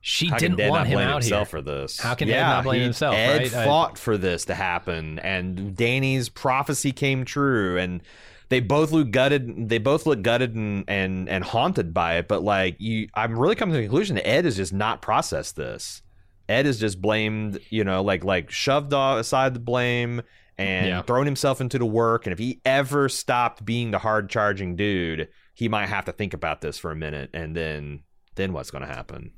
she 0.02 0.28
How 0.28 0.38
didn't 0.38 0.68
want 0.70 0.88
him 0.88 0.96
blame 0.98 1.08
out 1.08 1.24
here. 1.24 1.46
for 1.46 1.62
this? 1.62 2.00
How 2.00 2.16
can 2.16 2.30
Ed 2.30 2.42
not 2.42 2.64
blame 2.64 2.80
he- 2.80 2.84
himself, 2.86 3.16
Ed 3.16 3.38
right? 3.38 3.54
I- 3.54 3.66
fought 3.66 3.98
for 3.98 4.18
this 4.18 4.46
to 4.46 4.56
happen, 4.56 5.20
and 5.20 5.76
Danny's 5.76 6.30
prophecy 6.30 6.92
came 6.92 7.26
true, 7.26 7.78
and 7.78 8.02
they 8.50 8.60
both 8.62 8.92
look 8.92 9.12
gutted. 9.12 9.70
They 9.70 9.80
both 9.80 10.06
look 10.06 10.22
gutted 10.22 10.56
and 10.56 10.86
and 10.88 11.28
and 11.28 11.44
haunted 11.44 11.94
by 11.94 12.16
it. 12.18 12.28
But 12.28 12.44
like 12.44 12.78
you, 12.80 13.10
I'm 13.16 13.38
really 13.38 13.56
coming 13.56 13.74
to 13.74 13.78
the 13.82 13.84
conclusion 13.88 14.16
that 14.16 14.28
Ed 14.28 14.46
has 14.46 14.56
just 14.56 14.72
not 14.74 15.02
processed 15.02 15.56
this. 15.56 16.02
Ed 16.48 16.68
is 16.68 16.80
just 16.80 17.02
blamed, 17.02 17.60
you 17.70 17.84
know, 17.84 18.02
like 18.04 18.24
like 18.24 18.52
shoved 18.52 18.94
off- 18.94 19.20
aside 19.20 19.54
the 19.56 19.60
blame 19.60 20.22
and 20.58 20.88
Yeah. 20.88 21.02
thrown 21.02 21.26
himself 21.26 21.60
into 21.62 21.78
the 21.78 21.86
work. 21.86 22.26
And 22.26 22.34
if 22.34 22.40
he 22.40 22.62
ever 22.66 23.10
stopped 23.10 23.66
being 23.66 23.92
the 23.92 24.00
hard 24.00 24.30
charging 24.30 24.76
dude, 24.76 25.28
he 25.54 25.68
might 25.70 25.88
have 25.88 26.06
to 26.06 26.12
think 26.12 26.34
about 26.34 26.62
this 26.62 26.78
for 26.78 26.92
a 26.92 26.96
minute, 26.96 27.30
and 27.34 27.56
then 27.56 28.02
then 28.36 28.52
what's 28.52 28.70
going 28.72 28.86
to 28.86 28.94
happen? 28.94 29.32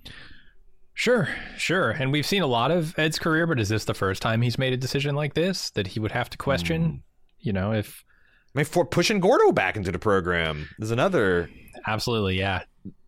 Sure, 0.95 1.29
sure. 1.57 1.91
And 1.91 2.11
we've 2.11 2.25
seen 2.25 2.41
a 2.41 2.47
lot 2.47 2.71
of 2.71 2.97
Ed's 2.97 3.19
career, 3.19 3.45
but 3.45 3.59
is 3.59 3.69
this 3.69 3.85
the 3.85 3.93
first 3.93 4.21
time 4.23 4.41
he's 4.41 4.57
made 4.57 4.73
a 4.73 4.77
decision 4.77 5.15
like 5.15 5.35
this 5.35 5.69
that 5.71 5.85
he 5.87 5.99
would 5.99 6.11
have 6.11 6.29
to 6.31 6.37
question? 6.37 6.83
Hmm. 6.83 6.95
You 7.39 7.53
know, 7.53 7.71
if 7.73 8.03
I 8.55 8.59
mean, 8.59 8.65
for 8.65 8.83
pushing 8.85 9.19
Gordo 9.19 9.51
back 9.51 9.75
into 9.77 9.91
the 9.91 9.99
program 9.99 10.67
is 10.79 10.89
another. 10.89 11.51
absolutely, 11.85 12.39
yeah. 12.39 12.63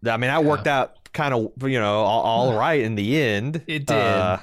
I 0.06 0.18
mean, 0.18 0.30
that 0.30 0.44
worked 0.44 0.68
out 0.68 1.12
kind 1.14 1.34
of, 1.34 1.52
you 1.68 1.80
know, 1.80 2.02
all, 2.02 2.52
all 2.52 2.58
right 2.58 2.80
in 2.82 2.94
the 2.94 3.20
end. 3.20 3.64
It 3.66 3.88
did. 3.88 3.98
Uh, 3.98 4.38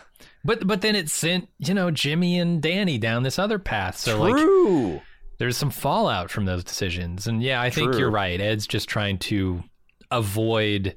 But 0.46 0.66
but 0.66 0.80
then 0.80 0.94
it 0.94 1.10
sent, 1.10 1.48
you 1.58 1.74
know, 1.74 1.90
Jimmy 1.90 2.38
and 2.38 2.62
Danny 2.62 2.98
down 2.98 3.24
this 3.24 3.38
other 3.38 3.58
path. 3.58 3.96
So 3.98 4.18
like 4.22 5.02
there's 5.38 5.56
some 5.56 5.70
fallout 5.70 6.30
from 6.30 6.44
those 6.44 6.62
decisions. 6.64 7.26
And 7.26 7.42
yeah, 7.42 7.60
I 7.60 7.68
think 7.68 7.94
you're 7.98 8.10
right. 8.10 8.40
Ed's 8.40 8.66
just 8.66 8.88
trying 8.88 9.18
to 9.18 9.62
avoid 10.10 10.94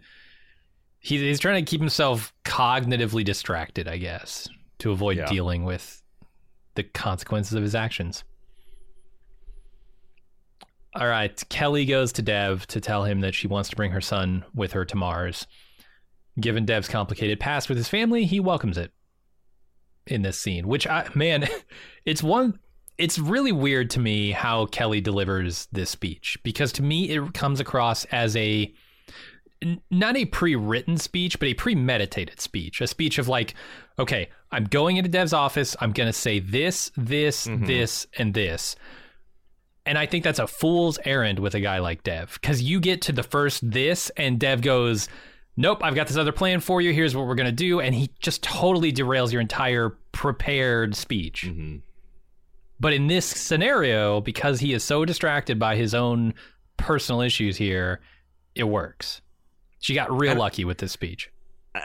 he, 1.00 1.18
he's 1.18 1.40
trying 1.40 1.64
to 1.66 1.70
keep 1.70 1.80
himself 1.82 2.32
cognitively 2.46 3.24
distracted, 3.26 3.88
I 3.88 3.98
guess, 3.98 4.48
to 4.80 4.92
avoid 4.92 5.18
Yeah. 5.18 5.26
dealing 5.26 5.64
with 5.64 6.04
the 6.76 6.84
consequences 6.84 7.54
of 7.54 7.64
his 7.64 7.74
actions. 7.74 8.24
All 10.96 11.08
right, 11.08 11.42
Kelly 11.50 11.86
goes 11.86 12.12
to 12.14 12.22
Dev 12.22 12.66
to 12.68 12.82
tell 12.82 13.04
him 13.04 13.22
that 13.22 13.36
she 13.36 13.48
wants 13.48 13.70
to 13.70 13.76
bring 13.76 13.92
her 13.92 14.02
son 14.02 14.44
with 14.54 14.74
her 14.74 14.86
to 14.86 14.96
Mars. 14.96 15.48
Given 16.40 16.66
Dev's 16.66 16.88
complicated 16.88 17.40
past 17.40 17.70
with 17.70 17.78
his 17.78 17.88
family, 17.88 18.26
he 18.26 18.40
welcomes 18.40 18.78
it 18.78 18.92
in 20.10 20.22
this 20.22 20.40
scene, 20.40 20.68
which 20.68 20.86
I 20.88 21.08
man, 21.16 21.48
it's 22.06 22.22
one 22.24 22.60
it's 22.98 23.18
really 23.18 23.54
weird 23.54 23.90
to 23.92 24.00
me 24.02 24.32
how 24.32 24.66
Kelly 24.66 25.00
delivers 25.00 25.68
this 25.72 25.90
speech 25.90 26.38
because 26.44 26.74
to 26.74 26.84
me 26.84 27.10
it 27.10 27.34
comes 27.34 27.60
across 27.62 28.04
as 28.06 28.36
a 28.36 28.74
not 29.92 30.16
a 30.16 30.26
pre-written 30.26 30.98
speech 30.98 31.38
but 31.40 31.48
a 31.50 31.54
premeditated 31.54 32.40
speech 32.40 32.80
a 32.80 32.88
speech 32.88 33.18
of 33.18 33.28
like 33.28 33.56
okay 33.98 34.30
i'm 34.54 34.64
going 34.64 34.96
into 34.96 35.10
dev's 35.10 35.34
office 35.34 35.76
i'm 35.82 35.92
going 35.92 36.08
to 36.08 36.14
say 36.14 36.40
this 36.40 36.92
this 36.96 37.46
Mhm. 37.46 37.68
this 37.68 38.08
and 38.18 38.34
this 38.34 38.78
and 39.86 39.98
i 39.98 40.06
think 40.06 40.24
that's 40.24 40.40
a 40.40 40.48
fool's 40.48 40.98
errand 41.04 41.40
with 41.40 41.56
a 41.56 41.60
guy 41.60 41.80
like 41.80 42.04
dev 42.04 42.38
because 42.42 42.62
you 42.64 42.80
get 42.80 43.02
to 43.02 43.12
the 43.12 43.22
first 43.24 43.70
this 43.70 44.10
and 44.16 44.40
dev 44.40 44.62
goes 44.62 45.10
nope 45.60 45.84
i've 45.84 45.96
got 45.96 46.08
this 46.08 46.18
other 46.18 46.32
plan 46.32 46.60
for 46.60 46.82
you 46.82 46.92
here's 46.92 47.16
what 47.16 47.28
we're 47.28 47.36
going 47.36 47.46
to 47.46 47.52
do 47.52 47.80
and 47.80 47.94
he 47.94 48.10
just 48.20 48.42
totally 48.42 48.92
derails 48.92 49.32
your 49.32 49.42
entire 49.42 49.90
prepared 50.12 50.96
speech 50.96 51.44
hmm 51.44 51.78
but 52.80 52.94
in 52.94 53.08
this 53.08 53.26
scenario, 53.26 54.22
because 54.22 54.62
he 54.62 54.74
is 54.74 54.84
so 54.84 55.04
distracted 55.04 55.60
by 55.60 55.76
his 55.76 55.94
own 55.94 56.34
personal 56.78 57.22
issues 57.22 57.58
here, 57.58 58.00
it 58.56 58.64
works. 58.64 59.22
She 59.80 59.94
got 59.94 60.12
real 60.18 60.36
lucky 60.36 60.64
with 60.64 60.78
this 60.78 60.94
speech. 60.94 61.30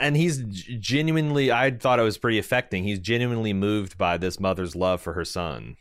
And 0.00 0.16
he's 0.16 0.38
genuinely, 0.38 1.52
I 1.52 1.72
thought 1.72 1.98
it 1.98 2.04
was 2.04 2.18
pretty 2.18 2.38
affecting. 2.38 2.84
He's 2.84 3.00
genuinely 3.00 3.52
moved 3.52 3.98
by 3.98 4.16
this 4.18 4.40
mother's 4.40 4.74
love 4.74 5.00
for 5.00 5.12
her 5.12 5.24
son 5.24 5.76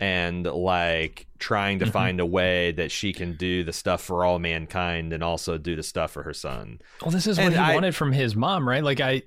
and 0.00 0.44
like 0.46 1.26
trying 1.38 1.78
to 1.80 1.86
Mhm. 1.86 1.92
find 1.92 2.20
a 2.20 2.26
way 2.26 2.72
that 2.72 2.90
she 2.90 3.12
can 3.12 3.36
do 3.36 3.62
the 3.64 3.72
stuff 3.72 4.02
for 4.02 4.24
all 4.24 4.38
mankind 4.38 5.12
and 5.12 5.22
also 5.22 5.58
do 5.58 5.76
the 5.76 5.82
stuff 5.82 6.10
for 6.10 6.22
her 6.22 6.34
son. 6.34 6.80
Well, 7.02 7.10
this 7.10 7.26
is 7.26 7.38
And 7.38 7.54
what 7.54 7.64
he 7.64 7.72
I- 7.72 7.74
wanted 7.74 7.94
from 7.94 8.12
his 8.12 8.34
mom, 8.34 8.68
right? 8.68 8.82
Like, 8.82 9.00
I, 9.00 9.22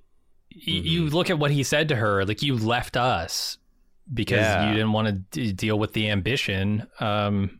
you 0.49 1.03
Mhm. 1.05 1.11
look 1.13 1.29
at 1.29 1.39
what 1.39 1.51
he 1.51 1.63
said 1.63 1.89
to 1.89 1.95
her, 1.95 2.25
like, 2.25 2.41
you 2.41 2.57
left 2.57 2.95
us 2.97 3.57
because 4.13 4.39
Yeah. 4.39 4.67
you 4.69 4.73
didn't 4.75 4.91
want 4.93 5.07
to 5.07 5.13
d- 5.13 5.51
deal 5.53 5.77
with 5.79 5.93
the 5.93 6.09
ambition. 6.09 6.87
Um, 6.99 7.59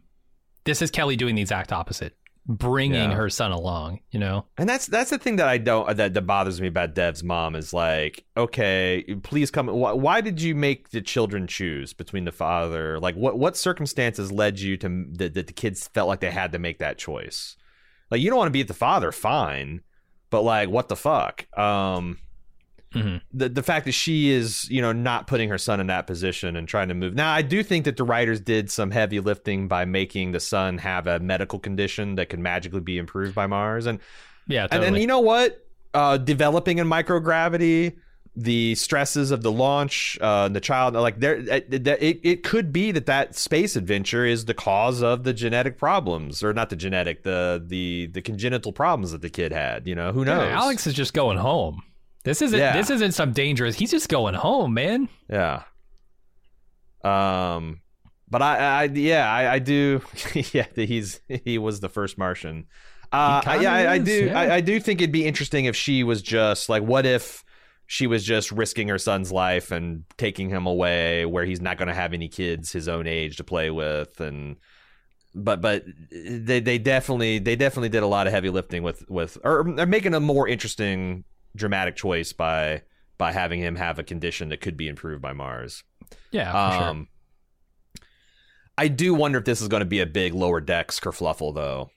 this 0.64 0.82
is 0.82 0.92
Kelly 0.92 1.16
doing 1.16 1.36
the 1.36 1.42
exact 1.42 1.72
opposite, 1.74 2.16
bringing 2.48 3.12
Yeah. 3.12 3.16
her 3.16 3.30
son 3.30 3.52
along, 3.52 4.02
you 4.12 4.20
know? 4.20 4.46
And 4.58 4.70
that's 4.70 4.86
that's 4.86 5.10
the 5.10 5.18
thing 5.18 5.38
that 5.38 5.48
I 5.48 5.58
don't 5.58 5.98
that, 5.98 6.14
that 6.14 6.22
bothers 6.22 6.62
me 6.62 6.68
about 6.68 6.94
Dev's 6.94 7.24
mom 7.24 7.56
is 7.56 7.74
like, 7.74 8.24
okay, 8.38 9.04
please 9.24 9.50
come. 9.52 9.68
Why, 9.68 9.94
why 9.94 10.22
did 10.22 10.42
you 10.42 10.54
make 10.56 10.90
the 10.90 11.02
children 11.02 11.48
choose 11.48 11.94
between 11.94 12.26
the 12.26 12.32
father? 12.32 13.00
Like, 13.00 13.16
what 13.16 13.40
what 13.40 13.58
circumstances 13.58 14.32
led 14.32 14.60
you 14.60 14.78
to 14.78 15.06
that, 15.14 15.34
that 15.34 15.48
the 15.48 15.54
kids 15.54 15.88
felt 15.88 16.08
like 16.08 16.20
they 16.20 16.32
had 16.32 16.52
to 16.52 16.60
make 16.60 16.80
that 16.80 16.98
choice? 16.98 17.56
Like, 18.12 18.22
you 18.22 18.30
don't 18.30 18.38
want 18.38 18.48
to 18.48 18.52
be 18.52 18.62
the 18.64 18.74
father, 18.76 19.12
fine, 19.12 19.82
but 20.30 20.44
like, 20.44 20.70
what 20.70 20.88
the 20.90 20.96
fuck? 20.96 21.48
Um, 21.58 22.20
Mhm. 22.96 23.22
the 23.34 23.50
the 23.50 23.62
fact 23.64 23.86
that 23.86 23.92
she 23.92 24.32
is 24.32 24.70
you 24.70 24.82
know 24.82 24.92
not 24.94 25.28
putting 25.28 25.50
her 25.50 25.58
son 25.58 25.80
in 25.80 25.88
that 25.88 26.08
position 26.08 26.56
and 26.56 26.68
trying 26.68 26.88
to 26.88 26.94
move. 26.96 27.14
Now, 27.14 27.32
I 27.32 27.42
do 27.42 27.62
think 27.62 27.86
that 27.86 27.98
the 27.98 28.04
writers 28.04 28.40
did 28.40 28.72
some 28.72 28.90
heavy 28.92 29.20
lifting 29.20 29.68
by 29.68 29.86
making 29.86 30.32
the 30.32 30.40
son 30.40 30.78
have 30.80 31.06
a 31.08 31.20
medical 31.20 31.60
condition 31.60 32.16
that 32.16 32.30
could 32.30 32.40
magically 32.40 32.82
be 32.82 32.98
improved 32.98 33.36
by 33.36 33.46
Mars 33.48 33.86
and. 33.86 34.00
Yeah, 34.48 34.64
And, 34.64 34.72
totally. 34.72 34.88
and 34.88 34.98
you 35.00 35.08
know 35.08 35.20
what? 35.22 35.66
Uh, 35.94 36.18
developing 36.18 36.78
in 36.78 36.88
microgravity, 36.88 37.96
the 38.36 38.76
stresses 38.76 39.32
of 39.32 39.42
the 39.44 39.52
launch, 39.52 40.18
uh, 40.22 40.50
the 40.50 40.60
child, 40.60 40.94
like 40.94 41.20
there, 41.20 41.36
it, 41.38 41.74
it, 41.74 42.20
it 42.24 42.44
could 42.44 42.74
be 42.74 42.92
that 42.92 43.06
that 43.06 43.34
space 43.36 43.76
adventure 43.78 44.26
is 44.26 44.46
the 44.46 44.54
cause 44.54 45.02
of 45.02 45.24
the 45.24 45.34
genetic 45.34 45.78
problems, 45.78 46.44
or 46.44 46.54
not 46.54 46.70
the 46.70 46.76
genetic, 46.76 47.24
the 47.24 47.64
the 47.66 48.08
the 48.08 48.22
congenital 48.22 48.74
problems 48.74 49.12
that 49.14 49.22
the 49.22 49.30
kid 49.30 49.52
had. 49.54 49.88
You 49.88 49.96
know, 49.96 50.12
who 50.12 50.26
knows? 50.26 50.48
Yeah, 50.50 50.60
Alex 50.60 50.86
is 50.86 50.94
just 50.94 51.14
going 51.14 51.38
home. 51.38 51.82
This 52.26 52.42
isn't 52.42 52.60
Yeah. 52.60 52.76
this 52.76 52.90
isn't 52.90 53.14
some 53.14 53.32
dangerous. 53.32 53.76
He's 53.78 53.92
just 53.92 54.10
going 54.10 54.34
home, 54.36 54.74
man. 54.74 55.08
Yeah. 55.30 55.64
Um, 57.04 57.82
but 58.30 58.42
I, 58.42 58.58
I 58.58 58.84
yeah, 58.86 59.32
I, 59.32 59.54
I 59.54 59.60
do. 59.60 60.02
yeah, 60.54 60.66
he's 60.76 61.20
he 61.28 61.58
was 61.58 61.80
the 61.80 61.90
first 61.90 62.18
Martian. 62.18 62.66
Uh, 63.12 63.42
kinda 63.42 63.64
yeah, 63.64 63.74
I, 63.74 63.92
I 63.94 63.98
do. 64.00 64.26
yeah. 64.26 64.40
I, 64.40 64.56
I 64.56 64.62
do 64.62 64.80
think 64.80 65.00
it'd 65.00 65.12
be 65.12 65.26
interesting 65.26 65.66
if 65.66 65.76
she 65.76 66.04
was 66.04 66.22
just 66.22 66.68
like, 66.68 66.84
what 66.84 67.06
if 67.06 67.44
she 67.88 68.08
was 68.08 68.26
just 68.26 68.52
risking 68.52 68.88
her 68.88 68.98
son's 68.98 69.32
life 69.32 69.70
and 69.72 70.04
taking 70.18 70.50
him 70.50 70.66
away, 70.66 71.26
where 71.26 71.46
he's 71.46 71.62
not 71.62 71.78
going 71.78 71.88
to 71.88 71.94
have 71.94 72.14
any 72.14 72.28
kids 72.28 72.72
his 72.72 72.88
own 72.88 73.08
age 73.08 73.38
to 73.38 73.44
play 73.44 73.70
with, 73.70 74.20
and. 74.20 74.58
But 75.38 75.60
but 75.60 75.84
they 76.12 76.62
they 76.62 76.78
definitely 76.78 77.40
they 77.40 77.58
definitely 77.58 77.90
did 77.90 78.04
a 78.04 78.08
lot 78.08 78.26
of 78.26 78.32
heavy 78.32 78.50
lifting 78.50 78.84
with 78.84 79.04
with 79.10 79.38
or, 79.44 79.68
or 79.78 79.86
making 79.86 80.14
a 80.14 80.22
more 80.22 80.48
interesting 80.48 81.26
dramatic 81.56 81.96
choice 81.96 82.34
by 82.34 82.84
by 83.18 83.32
having 83.32 83.60
him 83.62 83.76
have 83.78 83.98
a 83.98 84.04
condition 84.04 84.50
that 84.50 84.62
could 84.62 84.76
be 84.78 84.88
improved 84.88 85.22
by 85.22 85.34
Mars. 85.34 85.84
Yeah, 86.32 86.52
for 86.70 86.78
sure. 86.78 86.88
Um, 86.90 87.08
I 88.78 88.88
do 88.90 89.14
wonder 89.14 89.40
if 89.40 89.46
this 89.46 89.62
is 89.62 89.68
going 89.68 89.82
to 89.82 89.86
be 89.86 90.02
a 90.02 90.06
big 90.06 90.34
lower 90.34 90.60
decks 90.60 91.00
kerfluffle, 91.00 91.56
though. 91.56 91.92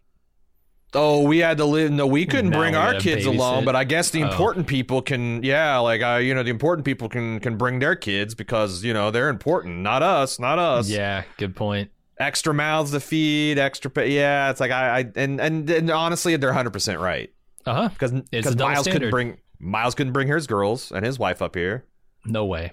Oh, 0.95 1.23
we 1.25 1.39
had 1.39 1.59
to 1.59 1.65
live. 1.67 1.91
No, 1.91 2.07
we 2.07 2.25
couldn't 2.25 2.51
Now 2.51 2.59
bring 2.59 2.73
we 2.73 2.79
our 2.79 2.95
kids 2.95 3.27
along, 3.27 3.67
but 3.67 3.77
I 3.77 3.85
guess 3.85 4.09
the 4.11 4.23
Oh. 4.23 4.29
important 4.31 4.67
people 4.67 5.03
can. 5.03 5.43
Yeah, 5.43 5.79
like 5.79 6.01
uh, 6.03 6.17
you 6.17 6.35
know, 6.35 6.43
the 6.43 6.49
important 6.51 6.87
people 6.87 7.09
can 7.11 7.41
can 7.41 7.59
bring 7.59 7.79
their 7.81 7.95
kids 7.95 8.35
because 8.35 8.83
you 8.85 8.95
know 8.95 9.11
they're 9.11 9.29
important, 9.29 9.79
not 9.79 10.03
us, 10.03 10.39
not 10.39 10.59
us. 10.59 10.89
Yeah, 10.89 11.25
good 11.37 11.55
point. 11.55 11.91
extra 12.19 12.55
mouths 12.55 12.93
to 12.93 13.01
feed, 13.01 13.59
extra. 13.59 13.91
Yeah, 14.07 14.49
it's 14.51 14.61
like 14.61 14.71
I, 14.71 15.01
I 15.01 15.05
and 15.17 15.41
and 15.41 15.69
and 15.69 15.91
honestly, 15.91 16.37
they're 16.37 16.55
hundred 16.55 16.73
percent 16.73 17.01
right 17.01 17.31
Uh 17.67 17.75
huh. 17.75 17.89
because 17.91 18.13
It's 18.13 18.31
because 18.31 18.53
a 18.53 18.57
double 18.57 18.73
Miles 18.73 18.87
couldn't 18.89 19.11
bring 19.11 19.37
Miles 19.61 19.95
couldn't 19.95 20.13
bring 20.13 20.29
his 20.29 20.47
girls 20.47 20.93
and 20.93 21.05
his 21.05 21.19
wife 21.19 21.43
up 21.43 21.55
here, 21.57 21.85
No 22.25 22.45
way. 22.45 22.73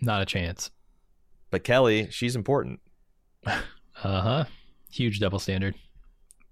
Not 0.00 0.22
a 0.22 0.26
chance. 0.26 0.70
but 1.50 1.64
Kelly, 1.64 2.08
she's 2.10 2.36
important. 2.36 2.80
Uh 4.04 4.20
huh. 4.22 4.44
Huge 4.90 5.20
double 5.20 5.38
standard. 5.38 5.74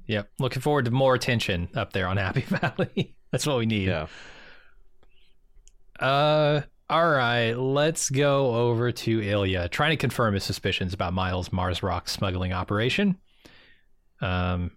Yep. 0.07 0.31
Looking 0.39 0.63
forward 0.63 0.85
to 0.85 0.91
more 0.91 1.15
attention 1.15 1.69
up 1.75 1.93
there 1.93 2.07
on 2.07 2.17
Happy 2.19 2.41
Valley. 2.47 3.17
That's 3.33 3.47
what 3.47 3.57
we 3.59 3.67
need. 3.67 3.89
Yeah. 3.89 4.07
Uh, 5.99 6.61
all 6.89 7.09
right. 7.11 7.53
Let's 7.55 8.11
go 8.11 8.55
over 8.55 8.93
to 8.93 9.21
Ilya, 9.23 9.69
trying 9.71 9.91
to 9.91 9.97
confirm 9.97 10.35
his 10.35 10.45
suspicions 10.45 10.93
about 10.95 11.13
Miles' 11.13 11.53
Mars 11.53 11.83
Rock 11.83 12.09
smuggling 12.09 12.53
operation. 12.53 13.17
Um, 14.21 14.73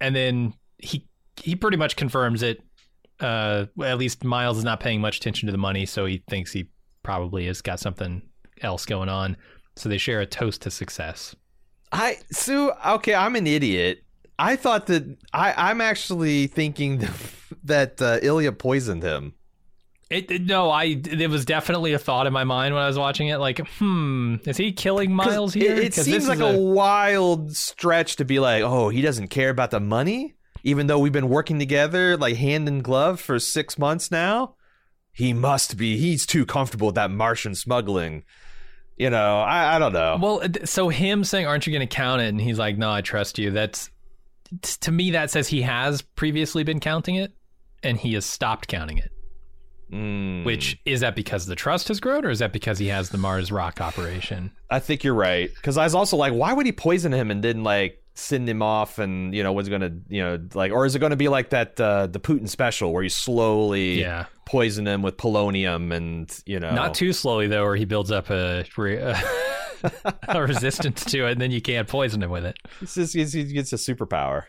and 0.00 0.16
then 0.16 0.54
he 0.78 1.06
he 1.36 1.54
pretty 1.54 1.76
much 1.76 1.96
confirms 1.96 2.42
it. 2.42 2.60
Uh, 3.20 3.66
at 3.82 3.98
least 3.98 4.22
Miles 4.24 4.58
is 4.58 4.64
not 4.64 4.80
paying 4.80 5.00
much 5.00 5.16
attention 5.18 5.46
to 5.46 5.52
the 5.52 5.58
money, 5.58 5.86
so 5.86 6.06
he 6.06 6.22
thinks 6.28 6.52
he 6.52 6.68
probably 7.02 7.46
has 7.46 7.60
got 7.62 7.80
something 7.80 8.22
else 8.62 8.86
going 8.86 9.08
on. 9.08 9.36
So 9.76 9.88
they 9.88 9.98
share 9.98 10.20
a 10.20 10.26
toast 10.26 10.62
to 10.62 10.70
success. 10.70 11.34
I 11.92 12.18
Sue. 12.30 12.72
Okay, 12.86 13.14
I'm 13.14 13.36
an 13.36 13.46
idiot. 13.46 14.02
I 14.38 14.56
thought 14.56 14.86
that 14.86 15.04
I 15.32 15.54
I'm 15.56 15.80
actually 15.80 16.46
thinking 16.48 17.06
that 17.64 18.00
uh, 18.02 18.18
Ilya 18.22 18.52
poisoned 18.52 19.02
him. 19.02 19.34
It, 20.10 20.30
it- 20.30 20.42
no, 20.42 20.70
I 20.70 20.84
it 20.84 21.28
was 21.30 21.44
definitely 21.44 21.92
a 21.92 21.98
thought 21.98 22.26
in 22.26 22.32
my 22.32 22.44
mind 22.44 22.74
when 22.74 22.82
I 22.82 22.86
was 22.86 22.98
watching 22.98 23.28
it. 23.28 23.38
Like, 23.38 23.58
hmm, 23.78 24.36
is 24.46 24.56
he 24.56 24.72
killing 24.72 25.12
Miles 25.12 25.54
here? 25.54 25.72
It, 25.72 25.84
it 25.84 25.94
seems 25.94 26.26
this 26.26 26.28
like 26.28 26.38
is 26.38 26.56
a, 26.56 26.58
wild 26.58 27.54
stretch 27.54 28.16
to 28.16 28.24
be 28.24 28.38
like, 28.38 28.62
oh, 28.62 28.88
he 28.88 29.02
doesn't 29.02 29.28
care 29.28 29.50
about 29.50 29.70
the 29.70 29.80
money, 29.80 30.34
even 30.62 30.86
though 30.86 30.98
we've 30.98 31.12
been 31.12 31.28
working 31.28 31.58
together 31.58 32.16
like 32.16 32.36
hand 32.36 32.68
in 32.68 32.82
glove 32.82 33.20
for 33.20 33.38
six 33.38 33.78
months 33.78 34.10
now. 34.10 34.54
He 35.12 35.32
must 35.32 35.76
be. 35.76 35.98
He's 35.98 36.24
too 36.24 36.46
comfortable 36.46 36.86
with 36.86 36.94
that 36.94 37.10
Martian 37.10 37.56
smuggling. 37.56 38.22
You 38.96 39.10
know, 39.10 39.40
I, 39.40 39.76
I 39.76 39.78
don't 39.78 39.92
know. 39.92 40.18
Well, 40.20 40.42
so 40.64 40.88
him 40.88 41.24
saying, 41.24 41.46
"Aren't 41.46 41.66
you 41.66 41.72
going 41.72 41.86
to 41.86 41.92
count 41.92 42.22
it?" 42.22 42.28
and 42.28 42.40
he's 42.40 42.58
like, 42.58 42.78
"No, 42.78 42.90
I 42.90 43.00
trust 43.00 43.38
you." 43.38 43.50
That's 43.50 43.90
to 44.80 44.92
me 44.92 45.10
that 45.12 45.30
says 45.30 45.48
he 45.48 45.62
has 45.62 46.02
previously 46.02 46.62
been 46.62 46.80
counting 46.80 47.16
it, 47.16 47.32
and 47.82 47.98
he 47.98 48.14
has 48.14 48.26
stopped 48.26 48.68
counting 48.68 48.98
it. 48.98 49.10
Mm. 49.92 50.44
Which 50.44 50.78
is 50.84 51.00
that 51.00 51.16
because 51.16 51.46
the 51.46 51.56
trust 51.56 51.88
has 51.88 51.98
grown, 51.98 52.24
or 52.24 52.30
is 52.30 52.40
that 52.40 52.52
because 52.52 52.78
he 52.78 52.88
has 52.88 53.10
the 53.10 53.18
Mars 53.18 53.50
Rock 53.50 53.80
operation? 53.80 54.50
I 54.70 54.80
think 54.80 55.02
you're 55.02 55.14
right. 55.14 55.50
Because 55.54 55.78
I 55.78 55.84
was 55.84 55.94
also 55.94 56.16
like, 56.16 56.32
why 56.32 56.52
would 56.52 56.66
he 56.66 56.72
poison 56.72 57.12
him 57.12 57.30
and 57.30 57.42
then 57.42 57.64
like 57.64 58.02
send 58.18 58.48
him 58.48 58.62
off 58.62 58.98
and 58.98 59.32
you 59.32 59.44
know 59.44 59.52
was 59.52 59.68
gonna 59.68 59.92
you 60.08 60.20
know 60.20 60.38
like 60.54 60.72
or 60.72 60.84
is 60.84 60.96
it 60.96 60.98
going 60.98 61.10
to 61.10 61.16
be 61.16 61.28
like 61.28 61.50
that 61.50 61.80
uh, 61.80 62.06
the 62.08 62.18
Putin 62.18 62.48
special 62.48 62.92
where 62.92 63.02
you 63.04 63.08
slowly 63.08 64.00
Yeah, 64.00 64.26
poison 64.44 64.86
him 64.88 65.02
with 65.02 65.16
polonium 65.16 65.94
and 65.94 66.42
you 66.44 66.58
know 66.58 66.74
not 66.74 66.94
too 66.94 67.12
slowly 67.12 67.46
though, 67.46 67.64
or 67.64 67.76
he 67.76 67.84
builds 67.84 68.10
up 68.10 68.28
a, 68.30 68.64
re- 68.76 68.98
a 70.28 70.42
resistance 70.42 71.04
to 71.04 71.26
it, 71.26 71.32
and 71.32 71.40
then 71.40 71.50
you 71.52 71.60
can't 71.62 71.86
poison 71.88 72.22
him 72.22 72.30
with 72.30 72.44
it. 72.44 72.58
It's 72.80 72.94
just, 72.96 73.14
it's, 73.14 73.32
he 73.32 73.44
gets 73.44 73.72
a 73.72 73.76
superpower. 73.76 74.44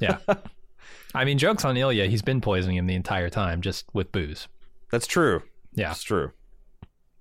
Yeah. 0.00 0.18
I 1.14 1.24
mean, 1.24 1.38
jokes 1.38 1.64
on 1.64 1.76
Ilya. 1.76 2.06
He's 2.08 2.22
been 2.22 2.40
poisoning 2.40 2.76
him 2.76 2.86
the 2.86 2.94
entire 2.96 3.30
time, 3.30 3.62
just 3.62 3.86
with 3.94 4.10
booze. 4.12 4.48
That's 4.90 5.06
true. 5.06 5.42
Yeah, 5.72 5.88
That's 5.88 6.02
true. 6.02 6.32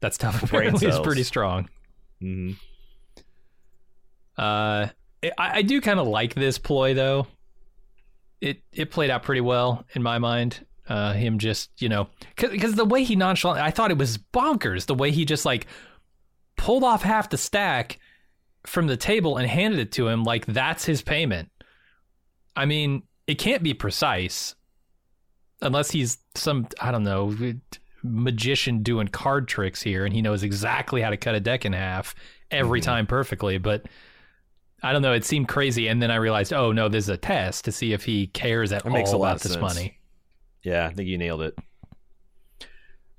that 0.01 0.13
stuff 0.13 0.43
apparently 0.43 0.88
is 0.88 0.99
pretty 0.99 1.23
strong. 1.23 1.69
hmm 2.19 2.51
Uh, 4.38 4.88
I, 5.38 5.58
I 5.58 5.62
do 5.62 5.80
kind 5.82 6.00
of 6.00 6.08
like 6.08 6.34
this 6.36 6.58
ploy 6.58 6.94
though. 6.94 7.28
It 8.41 8.62
it 8.74 8.91
played 8.91 9.10
out 9.10 9.24
pretty 9.24 9.41
well 9.41 9.86
in 9.94 10.04
my 10.04 10.20
mind. 10.20 10.66
Uh, 10.88 11.14
him 11.14 11.40
just 11.40 11.70
you 11.82 11.88
know 11.88 12.08
because 12.36 12.76
the 12.76 12.84
way 12.84 13.04
he 13.06 13.16
nonchalant, 13.16 13.60
I 13.62 13.72
thought 13.72 13.90
it 13.91 13.98
was 13.98 14.18
bonkers. 14.18 14.86
The 14.86 14.94
way 14.95 15.12
he 15.12 15.24
just 15.24 15.45
like 15.45 15.66
pulled 16.58 16.84
off 16.84 17.04
half 17.04 17.30
the 17.30 17.38
stack 17.38 18.00
from 18.66 18.88
the 18.88 18.98
table 18.98 19.38
and 19.38 19.50
handed 19.50 19.80
it 19.80 19.91
to 19.94 20.08
him 20.10 20.24
like 20.24 20.45
that's 20.45 20.84
his 20.86 21.02
payment. 21.02 21.50
I 22.56 22.66
mean, 22.66 23.04
it 23.28 23.36
can't 23.36 23.64
be 23.64 23.74
precise 23.74 24.56
unless 25.62 25.91
he's 25.91 26.18
some 26.36 26.68
I 26.82 26.91
don't 26.91 27.04
know 27.04 27.34
magician 28.04 28.84
doing 28.84 29.08
card 29.08 29.48
tricks 29.48 29.82
here 29.82 30.04
and 30.04 30.14
he 30.14 30.22
knows 30.22 30.44
exactly 30.44 31.02
how 31.02 31.10
to 31.10 31.16
cut 31.16 31.36
a 31.36 31.40
deck 31.40 31.64
in 31.64 31.72
half 31.72 32.14
every 32.52 32.82
Mhm. 32.82 32.84
time 32.84 33.08
perfectly. 33.08 33.58
But 33.58 33.86
I 34.84 34.91
don't 34.91 35.01
know. 35.01 35.14
It 35.14 35.23
seemed 35.26 35.47
crazy, 35.47 35.88
and 35.88 36.01
then 36.01 36.11
I 36.11 36.15
realized, 36.15 36.51
oh 36.53 36.72
no, 36.73 36.89
this 36.89 37.05
is 37.05 37.10
a 37.10 37.18
test 37.18 37.65
to 37.65 37.72
see 37.72 37.93
if 37.93 38.03
he 38.03 38.27
cares 38.27 38.72
at 38.73 38.84
That 38.84 38.89
makes 38.91 39.11
all 39.11 39.15
a 39.15 39.22
lot 39.22 39.27
about 39.27 39.35
of 39.38 39.43
this 39.43 39.51
sense. 39.53 39.61
money. 39.61 39.97
Yeah, 40.64 40.85
I 40.85 40.93
think 40.93 41.07
you 41.07 41.18
nailed 41.18 41.41
it. 41.41 41.55
All 41.57 42.68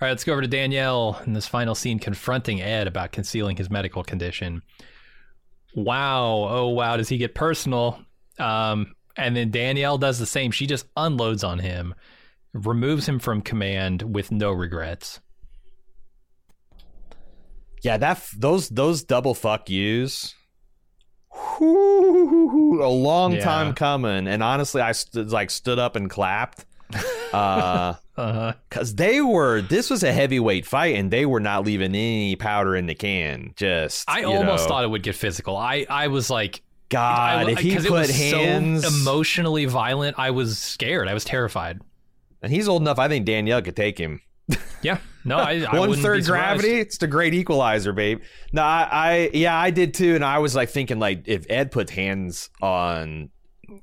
right, 0.02 0.10
let's 0.10 0.24
go 0.24 0.32
over 0.32 0.42
to 0.42 0.48
Danielle 0.48 1.20
in 1.26 1.32
this 1.32 1.46
final 1.46 1.74
scene 1.74 1.98
confronting 1.98 2.60
Ed 2.60 2.86
about 2.86 3.12
concealing 3.12 3.56
his 3.56 3.70
medical 3.70 4.04
condition. 4.04 4.62
Wow. 5.74 6.46
Oh, 6.50 6.68
wow. 6.68 6.96
Does 6.96 7.08
he 7.08 7.16
get 7.16 7.34
personal? 7.34 7.98
Um, 8.38 8.94
and 9.16 9.34
then 9.36 9.50
Danielle 9.50 9.96
does 9.98 10.18
the 10.18 10.26
same. 10.26 10.50
She 10.50 10.66
just 10.66 10.86
unloads 10.96 11.42
on 11.44 11.58
him, 11.60 11.94
removes 12.52 13.08
him 13.08 13.18
from 13.18 13.40
command 13.40 14.02
with 14.14 14.30
no 14.30 14.52
regrets. 14.52 15.20
Yeah, 17.82 17.96
that 17.98 18.16
f- 18.16 18.34
those 18.36 18.68
those 18.70 19.04
double 19.04 19.34
fuck 19.34 19.68
yous. 19.68 20.34
Whoo, 21.58 22.82
A 22.82 22.88
long 22.88 23.32
Yeah. 23.34 23.44
time 23.44 23.74
coming, 23.74 24.26
and 24.26 24.42
honestly, 24.42 24.80
I 24.82 24.92
st- 24.92 25.28
like 25.30 25.50
stood 25.50 25.78
up 25.78 25.96
and 25.96 26.08
clapped. 26.10 26.64
Uh, 27.32 27.94
Uh-huh. 28.16 28.52
Cause 28.70 28.94
they 28.94 29.20
were, 29.20 29.60
this 29.60 29.90
was 29.90 30.04
a 30.04 30.12
heavyweight 30.12 30.64
fight, 30.66 30.94
and 30.94 31.10
they 31.10 31.26
were 31.26 31.40
not 31.40 31.64
leaving 31.64 31.88
any 31.96 32.36
powder 32.36 32.76
in 32.76 32.86
the 32.86 32.94
can. 32.94 33.52
Just, 33.56 34.08
I 34.08 34.22
almost 34.22 34.64
know, 34.64 34.68
thought 34.68 34.84
it 34.84 34.86
would 34.86 35.02
get 35.02 35.16
physical. 35.16 35.56
I, 35.56 35.84
I 35.90 36.06
was 36.06 36.30
like, 36.30 36.62
God, 36.90 37.48
I, 37.48 37.50
if 37.50 37.58
he 37.58 37.74
put 37.74 37.86
it 37.86 37.90
was 37.90 38.16
hands, 38.16 38.84
so 38.86 38.88
emotionally 39.00 39.64
violent, 39.64 40.16
I 40.16 40.30
was 40.30 40.58
scared. 40.60 41.08
I 41.08 41.14
was 41.14 41.24
terrified. 41.24 41.80
and 42.40 42.52
he's 42.52 42.68
old 42.68 42.82
enough, 42.82 43.00
I 43.00 43.08
think 43.08 43.26
Danielle 43.26 43.62
could 43.62 43.74
take 43.74 43.98
him. 43.98 44.20
Yeah. 44.82 44.98
No, 45.24 45.38
I, 45.38 45.64
I 45.70 45.78
One 45.78 45.94
third 45.94 46.24
gravity, 46.24 46.74
it's 46.74 46.98
the 46.98 47.06
great 47.06 47.32
equalizer, 47.34 47.92
babe. 47.92 48.20
No, 48.52 48.62
I, 48.62 48.88
I, 48.90 49.30
yeah, 49.32 49.58
I 49.58 49.70
did 49.70 49.94
too, 49.94 50.14
and 50.14 50.24
I 50.24 50.38
was 50.38 50.54
like 50.54 50.68
thinking, 50.68 50.98
like, 50.98 51.22
if 51.26 51.46
Ed 51.48 51.70
puts 51.70 51.90
hands 51.90 52.50
on, 52.60 53.30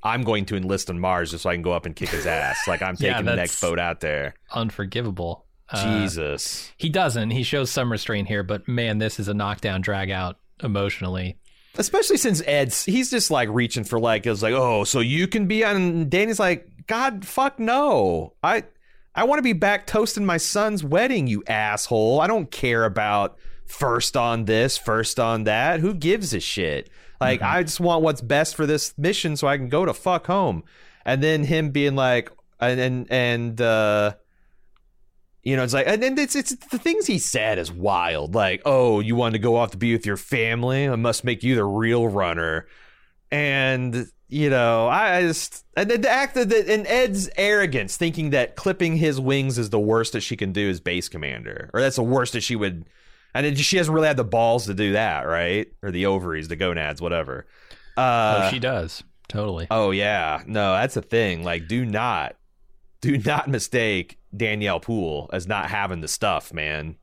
I'm 0.04 0.22
going 0.22 0.44
to 0.46 0.56
enlist 0.56 0.88
on 0.90 1.00
Mars 1.00 1.32
just 1.32 1.42
so 1.42 1.50
I 1.50 1.54
can 1.54 1.62
go 1.62 1.72
up 1.72 1.84
and 1.86 1.96
kick 1.96 2.10
his 2.10 2.26
ass. 2.26 2.60
Like 2.68 2.80
I'm 2.82 2.94
Yeah, 3.00 3.14
taking 3.14 3.26
the 3.26 3.34
next 3.36 3.60
boat 3.60 3.80
out 3.80 4.00
there. 4.00 4.34
Unforgivable. 4.52 5.46
Uh, 5.68 6.00
Jesus. 6.00 6.70
He 6.76 6.88
doesn't. 6.88 7.30
He 7.30 7.42
shows 7.42 7.70
some 7.70 7.90
restraint 7.90 8.28
here, 8.28 8.42
but 8.44 8.68
man, 8.68 8.98
this 8.98 9.18
is 9.18 9.26
a 9.28 9.34
knockdown, 9.34 9.80
drag 9.80 10.10
out 10.10 10.36
emotionally. 10.62 11.38
especially 11.76 12.16
since 12.18 12.40
Ed's 12.46 12.84
he's 12.84 13.10
just 13.10 13.30
like 13.32 13.48
reaching 13.50 13.82
for 13.82 13.98
like 13.98 14.26
it's 14.26 14.42
like 14.42 14.52
oh 14.54 14.84
so 14.84 15.00
you 15.00 15.26
can 15.26 15.48
be 15.48 15.64
on 15.64 16.08
Danny's 16.08 16.38
like 16.38 16.68
God 16.86 17.24
fuck 17.26 17.58
no 17.58 18.34
I 18.44 18.62
I 19.14 19.24
want 19.24 19.38
to 19.38 19.42
be 19.42 19.52
back 19.52 19.86
toasting 19.86 20.24
my 20.24 20.36
son's 20.36 20.82
wedding 20.82 21.26
you 21.26 21.42
asshole 21.46 22.20
I 22.20 22.26
don't 22.26 22.50
care 22.50 22.84
about 22.84 23.38
first 23.66 24.16
on 24.16 24.44
this 24.44 24.76
first 24.76 25.18
on 25.18 25.44
that 25.44 25.80
who 25.80 25.94
gives 25.94 26.34
a 26.34 26.40
shit 26.40 26.90
like 27.20 27.40
I 27.40 27.62
just 27.62 27.80
want 27.80 28.02
what's 28.02 28.20
best 28.20 28.56
for 28.56 28.66
this 28.66 28.96
mission 28.98 29.36
so 29.36 29.46
I 29.46 29.56
can 29.56 29.68
go 29.68 29.84
to 29.84 29.94
fuck 29.94 30.26
home 30.26 30.64
and 31.04 31.22
then 31.22 31.44
him 31.44 31.70
being 31.70 31.94
like 31.94 32.30
and 32.60 32.80
and 32.80 33.06
and 33.10 33.60
uh 33.60 34.14
you 35.42 35.56
know, 35.56 35.64
it's 35.64 35.74
like, 35.74 35.88
and 35.88 36.02
then 36.02 36.16
it's 36.18 36.36
it's 36.36 36.54
the 36.54 36.78
things 36.78 37.06
he 37.06 37.18
said 37.18 37.58
is 37.58 37.72
wild. 37.72 38.34
Like, 38.34 38.62
oh, 38.64 39.00
you 39.00 39.16
wanted 39.16 39.32
to 39.32 39.38
go 39.40 39.56
off 39.56 39.72
to 39.72 39.76
be 39.76 39.92
with 39.92 40.06
your 40.06 40.16
family? 40.16 40.88
I 40.88 40.94
must 40.94 41.24
make 41.24 41.42
you 41.42 41.56
the 41.56 41.64
real 41.64 42.06
runner. 42.06 42.66
And 43.30 44.06
you 44.32 44.48
know, 44.48 44.88
I, 44.88 45.20
just 45.22 45.66
and 45.76 45.90
the 45.90 46.08
act 46.10 46.34
that 46.36 46.50
and 46.50 46.86
Ed's 46.86 47.28
arrogance, 47.36 47.98
thinking 47.98 48.30
that 48.30 48.56
clipping 48.56 48.96
his 48.96 49.20
wings 49.20 49.58
is 49.58 49.68
the 49.68 49.78
worst 49.78 50.14
that 50.14 50.22
she 50.22 50.36
can 50.36 50.52
do 50.52 50.70
as 50.70 50.80
base 50.80 51.08
commander, 51.10 51.68
or 51.74 51.80
that's 51.82 51.96
the 51.96 52.02
worst 52.02 52.32
that 52.32 52.40
she 52.40 52.56
would. 52.56 52.86
And 53.34 53.44
it, 53.44 53.58
she 53.58 53.76
hasn't 53.76 53.94
really 53.94 54.08
had 54.08 54.16
the 54.16 54.24
balls 54.24 54.66
to 54.66 54.74
do 54.74 54.92
that, 54.92 55.22
right? 55.26 55.70
Or 55.82 55.90
the 55.90 56.06
ovaries, 56.06 56.48
the 56.48 56.56
gonads, 56.56 57.00
whatever. 57.02 57.46
Uh, 57.96 58.44
oh, 58.44 58.50
she 58.50 58.58
does. 58.58 59.02
Totally. 59.28 59.66
Oh 59.70 59.90
yeah, 59.90 60.42
no, 60.46 60.72
that's 60.72 60.96
a 60.96 61.02
thing. 61.02 61.44
Like, 61.44 61.68
do 61.68 61.84
not, 61.84 62.36
do 63.02 63.18
not 63.18 63.48
mistake 63.48 64.18
Danielle 64.34 64.80
Poole 64.80 65.28
as 65.32 65.46
not 65.46 65.68
having 65.68 66.00
the 66.00 66.08
stuff, 66.08 66.54
man. 66.54 66.96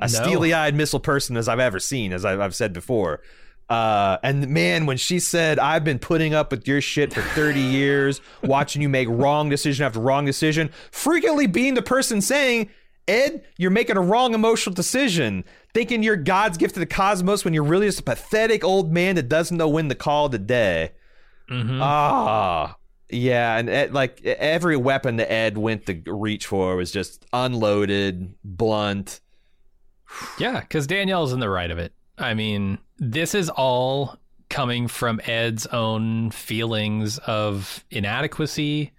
A 0.00 0.02
No. 0.02 0.06
steely 0.06 0.54
eyed 0.54 0.74
missile 0.74 1.00
person 1.00 1.36
as 1.36 1.46
I've 1.46 1.58
ever 1.60 1.80
seen, 1.80 2.12
as 2.14 2.24
I've, 2.24 2.40
I've 2.40 2.54
said 2.54 2.72
before. 2.72 3.20
Uh, 3.68 4.16
and 4.22 4.48
man, 4.48 4.86
when 4.86 4.96
she 4.96 5.18
said, 5.18 5.58
I've 5.58 5.84
been 5.84 5.98
putting 5.98 6.32
up 6.34 6.50
with 6.50 6.66
your 6.66 6.80
shit 6.80 7.12
for 7.12 7.20
30 7.20 7.60
years, 7.60 8.20
watching 8.42 8.80
you 8.82 8.88
make 8.88 9.08
wrong 9.10 9.48
decision 9.48 9.84
after 9.84 10.00
wrong 10.00 10.24
decision, 10.24 10.70
frequently 10.90 11.46
being 11.46 11.74
the 11.74 11.82
person 11.82 12.20
saying, 12.20 12.70
Ed, 13.06 13.44
you're 13.56 13.70
making 13.70 13.96
a 13.96 14.00
wrong 14.02 14.34
emotional 14.34 14.74
decision, 14.74 15.44
thinking 15.74 16.02
you're 16.02 16.16
God's 16.16 16.58
gift 16.58 16.74
to 16.74 16.80
the 16.80 16.86
cosmos 16.86 17.44
when 17.44 17.54
you're 17.54 17.62
really 17.64 17.86
just 17.86 18.00
a 18.00 18.02
pathetic 18.02 18.64
old 18.64 18.92
man 18.92 19.16
that 19.16 19.28
doesn't 19.28 19.56
know 19.56 19.68
when 19.68 19.88
to 19.88 19.94
call 19.94 20.28
the 20.28 20.38
day. 20.38 20.92
Mhm. 21.50 21.78
Ah, 21.82 22.76
yeah, 23.10 23.56
and 23.56 23.70
Ed, 23.70 23.94
like 23.94 24.22
every 24.24 24.76
weapon 24.76 25.16
that 25.16 25.32
Ed 25.32 25.56
went 25.56 25.86
to 25.86 26.02
reach 26.06 26.46
for 26.46 26.76
was 26.76 26.90
just 26.92 27.24
unloaded, 27.32 28.34
blunt. 28.44 29.20
Yeah, 30.38 30.60
because 30.60 30.86
Danielle's 30.86 31.32
in 31.32 31.40
the 31.40 31.48
right 31.48 31.70
of 31.70 31.78
it. 31.78 31.94
I 32.18 32.34
mean, 32.34 32.78
this 32.98 33.34
is 33.34 33.48
all 33.48 34.16
coming 34.50 34.88
from 34.88 35.20
Ed's 35.24 35.66
own 35.66 36.30
feelings 36.30 37.18
of 37.18 37.84
inadequacy, 37.90 38.92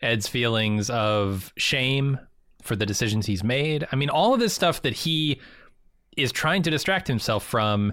Ed's 0.00 0.26
feelings 0.28 0.90
of 0.90 1.52
shame 1.56 2.18
for 2.62 2.76
the 2.76 2.86
decisions 2.86 3.26
he's 3.26 3.44
made. 3.44 3.86
I 3.92 3.96
mean, 3.96 4.10
all 4.10 4.34
of 4.34 4.40
this 4.40 4.52
stuff 4.54 4.82
that 4.82 4.92
he 4.92 5.40
is 6.16 6.32
trying 6.32 6.62
to 6.62 6.70
distract 6.70 7.08
himself 7.08 7.44
from. 7.44 7.92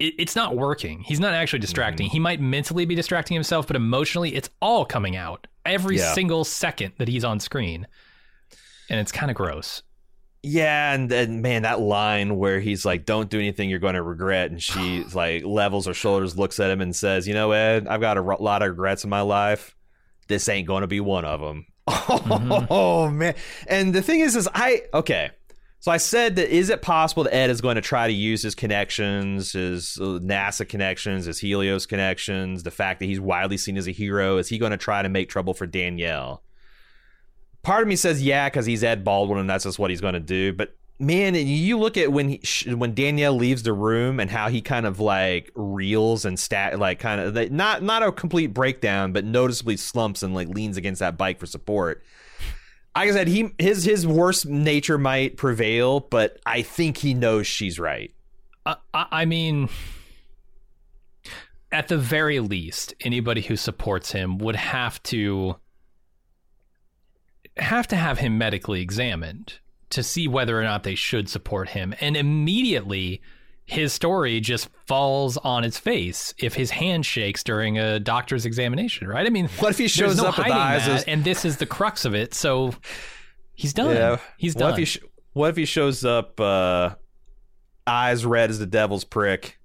It, 0.00 0.14
it's 0.18 0.34
not 0.34 0.56
working. 0.56 1.00
He's 1.02 1.20
not 1.20 1.34
actually 1.34 1.60
distracting. 1.60 2.08
Mm-hmm. 2.08 2.12
He 2.14 2.18
might 2.18 2.40
mentally 2.40 2.84
be 2.84 2.96
distracting 2.96 3.34
himself, 3.36 3.66
but 3.68 3.76
emotionally, 3.76 4.34
it's 4.34 4.50
all 4.60 4.84
coming 4.84 5.14
out 5.14 5.46
every 5.64 5.98
Yeah. 5.98 6.12
single 6.14 6.42
second 6.44 6.94
that 6.98 7.06
he's 7.06 7.24
on 7.24 7.38
screen. 7.38 7.86
And 8.90 8.98
it's 8.98 9.12
kind 9.12 9.30
of 9.30 9.36
gross. 9.36 9.82
Yeah, 10.46 10.92
and 10.92 11.10
and 11.10 11.40
man, 11.40 11.62
that 11.62 11.80
line 11.80 12.36
where 12.36 12.60
he's 12.60 12.84
like, 12.84 13.06
"Don't 13.06 13.30
do 13.30 13.38
anything 13.38 13.70
you're 13.70 13.78
going 13.78 13.94
to 13.94 14.02
regret," 14.02 14.50
and 14.50 14.62
she 14.62 15.02
like 15.14 15.42
levels 15.44 15.86
her 15.86 15.94
shoulders, 15.94 16.36
looks 16.36 16.60
at 16.60 16.70
him, 16.70 16.82
and 16.82 16.94
says, 16.94 17.26
"You 17.26 17.32
know, 17.32 17.52
Ed, 17.52 17.88
I've 17.88 18.02
got 18.02 18.18
a 18.18 18.22
lot 18.22 18.62
of 18.62 18.68
regrets 18.68 19.04
in 19.04 19.10
my 19.10 19.22
life. 19.22 19.74
This 20.28 20.48
ain't 20.48 20.66
going 20.66 20.82
to 20.82 20.86
be 20.86 21.00
one 21.00 21.24
of 21.24 21.40
them." 21.40 21.66
Oh 22.70 23.10
man! 23.10 23.34
And 23.66 23.94
the 23.94 24.02
thing 24.02 24.20
is, 24.20 24.36
is 24.36 24.48
I 24.54 24.82
okay. 24.92 25.30
So 25.80 25.90
I 25.90 25.98
said 25.98 26.36
that 26.36 26.48
is 26.48 26.70
it 26.70 26.80
possible 26.80 27.24
that 27.24 27.34
Ed 27.34 27.50
is 27.50 27.60
going 27.60 27.76
to 27.76 27.82
try 27.82 28.06
to 28.06 28.12
use 28.12 28.42
his 28.42 28.54
connections, 28.54 29.52
his 29.52 29.98
uh, 30.00 30.18
NASA 30.22 30.66
connections, 30.66 31.26
his 31.26 31.38
Helios 31.38 31.84
connections, 31.84 32.62
the 32.62 32.70
fact 32.70 33.00
that 33.00 33.06
he's 33.06 33.20
widely 33.20 33.58
seen 33.58 33.76
as 33.76 33.86
a 33.86 33.90
hero? 33.92 34.38
Is 34.38 34.48
he 34.48 34.56
going 34.56 34.72
to 34.72 34.78
try 34.78 35.02
to 35.02 35.10
make 35.10 35.28
trouble 35.28 35.52
for 35.52 35.66
Danielle? 35.66 36.42
Part 37.64 37.82
of 37.82 37.88
me 37.88 37.96
says 37.96 38.22
yeah, 38.22 38.48
because 38.48 38.66
he's 38.66 38.84
Ed 38.84 39.04
Baldwin 39.04 39.38
and 39.38 39.50
that's 39.50 39.64
just 39.64 39.78
what 39.78 39.90
he's 39.90 40.00
going 40.00 40.14
to 40.14 40.20
do. 40.20 40.52
But 40.52 40.76
man, 40.98 41.34
you 41.34 41.78
look 41.78 41.96
at 41.96 42.12
when 42.12 42.28
he, 42.28 42.74
when 42.74 42.94
Danielle 42.94 43.34
leaves 43.34 43.62
the 43.62 43.72
room 43.72 44.20
and 44.20 44.30
how 44.30 44.48
he 44.48 44.60
kind 44.60 44.86
of 44.86 45.00
like 45.00 45.50
reels 45.54 46.24
and 46.24 46.38
stat 46.38 46.78
like 46.78 46.98
kind 46.98 47.20
of 47.20 47.50
not 47.50 47.82
not 47.82 48.02
a 48.02 48.12
complete 48.12 48.48
breakdown, 48.48 49.12
but 49.12 49.24
noticeably 49.24 49.76
slumps 49.76 50.22
and 50.22 50.34
like 50.34 50.48
leans 50.48 50.76
against 50.76 51.00
that 51.00 51.16
bike 51.16 51.40
for 51.40 51.46
support. 51.46 52.04
Like 52.94 53.08
I 53.08 53.12
said, 53.12 53.28
he 53.28 53.50
his 53.58 53.84
his 53.84 54.06
worst 54.06 54.46
nature 54.46 54.98
might 54.98 55.36
prevail, 55.36 56.00
but 56.00 56.38
I 56.46 56.62
think 56.62 56.98
he 56.98 57.14
knows 57.14 57.46
she's 57.46 57.78
right. 57.78 58.12
I 58.94 59.24
mean, 59.24 59.68
at 61.70 61.88
the 61.88 61.98
very 61.98 62.40
least, 62.40 62.94
anybody 63.00 63.42
who 63.42 63.56
supports 63.56 64.12
him 64.12 64.38
would 64.38 64.56
have 64.56 65.02
to 65.04 65.56
have 67.56 67.86
to 67.88 67.96
have 67.96 68.18
him 68.18 68.38
medically 68.38 68.80
examined 68.80 69.54
to 69.90 70.02
see 70.02 70.26
whether 70.28 70.58
or 70.58 70.64
not 70.64 70.82
they 70.82 70.94
should 70.94 71.28
support 71.28 71.68
him. 71.68 71.94
And 72.00 72.16
immediately, 72.16 73.20
his 73.64 73.92
story 73.92 74.40
just 74.40 74.68
falls 74.86 75.36
on 75.38 75.62
its 75.64 75.78
face 75.78 76.34
if 76.38 76.54
his 76.54 76.70
hand 76.72 77.06
shakes 77.06 77.42
during 77.44 77.78
a 77.78 78.00
doctor's 78.00 78.44
examination. 78.44 79.06
Right? 79.08 79.26
I 79.26 79.30
mean, 79.30 79.48
What 79.60 79.70
if 79.70 79.78
he 79.78 79.88
shows 79.88 80.16
no 80.16 80.26
up 80.26 80.38
with 80.38 80.46
eyes 80.48 80.86
that, 80.86 80.94
as- 80.96 81.04
and 81.04 81.22
this 81.24 81.44
is 81.44 81.58
the 81.58 81.66
crux 81.66 82.04
of 82.04 82.14
it. 82.14 82.34
So 82.34 82.74
he's 83.54 83.72
done. 83.72 84.18
He's 84.36 84.54
done. 84.54 84.70
What 84.70 84.72
if 84.72 84.78
he 84.78 84.84
sh- 84.84 84.98
what 85.32 85.48
if 85.50 85.56
he 85.56 85.64
shows 85.64 86.04
up 86.04 86.38
uh, 86.40 86.94
eyes 87.86 88.24
red 88.26 88.50
as 88.50 88.58
the 88.58 88.66
devil's 88.66 89.04
prick, 89.04 89.58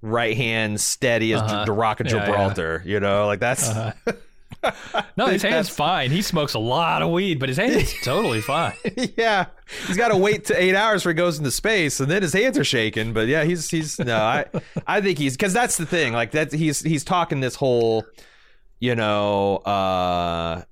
right 0.00 0.36
hand 0.36 0.80
steady 0.80 1.32
as 1.32 1.40
Uh-huh. 1.42 1.64
the 1.64 1.72
rock 1.72 2.00
of 2.00 2.06
Yeah, 2.06 2.16
yeah. 2.16 2.26
Gibraltar? 2.26 2.82
You 2.84 3.00
know, 3.00 3.26
like 3.26 3.40
that's 3.40 3.68
Uh-huh. 3.68 3.92
No, 5.16 5.26
his 5.26 5.42
hand's 5.42 5.68
fine. 5.68 6.10
He 6.10 6.22
smokes 6.22 6.54
a 6.54 6.58
lot 6.58 7.02
of 7.02 7.10
weed, 7.10 7.38
but 7.38 7.48
his 7.48 7.58
hand's 7.58 7.92
totally 8.02 8.40
fine. 8.40 8.74
yeah. 9.16 9.46
He's 9.86 9.96
got 9.96 10.08
to 10.08 10.16
wait 10.16 10.46
to 10.46 10.60
eight 10.60 10.74
hours 10.74 11.02
before 11.02 11.12
he 11.12 11.16
goes 11.16 11.38
into 11.38 11.50
space, 11.50 12.00
and 12.00 12.10
then 12.10 12.22
his 12.22 12.32
hands 12.32 12.58
are 12.58 12.64
shaking. 12.64 13.12
But 13.12 13.28
yeah, 13.28 13.44
he's 13.44 13.70
he's 13.70 13.98
no, 13.98 14.16
I 14.16 14.46
I 14.86 15.00
think 15.00 15.18
he's 15.18 15.36
because 15.36 15.52
that's 15.52 15.76
the 15.76 15.86
thing. 15.86 16.12
Like 16.12 16.30
that 16.32 16.52
he's 16.52 16.80
he's 16.80 17.04
talking 17.04 17.40
this 17.40 17.54
whole, 17.56 18.04
you 18.80 18.94
know, 18.94 19.56
uh, 19.58 20.62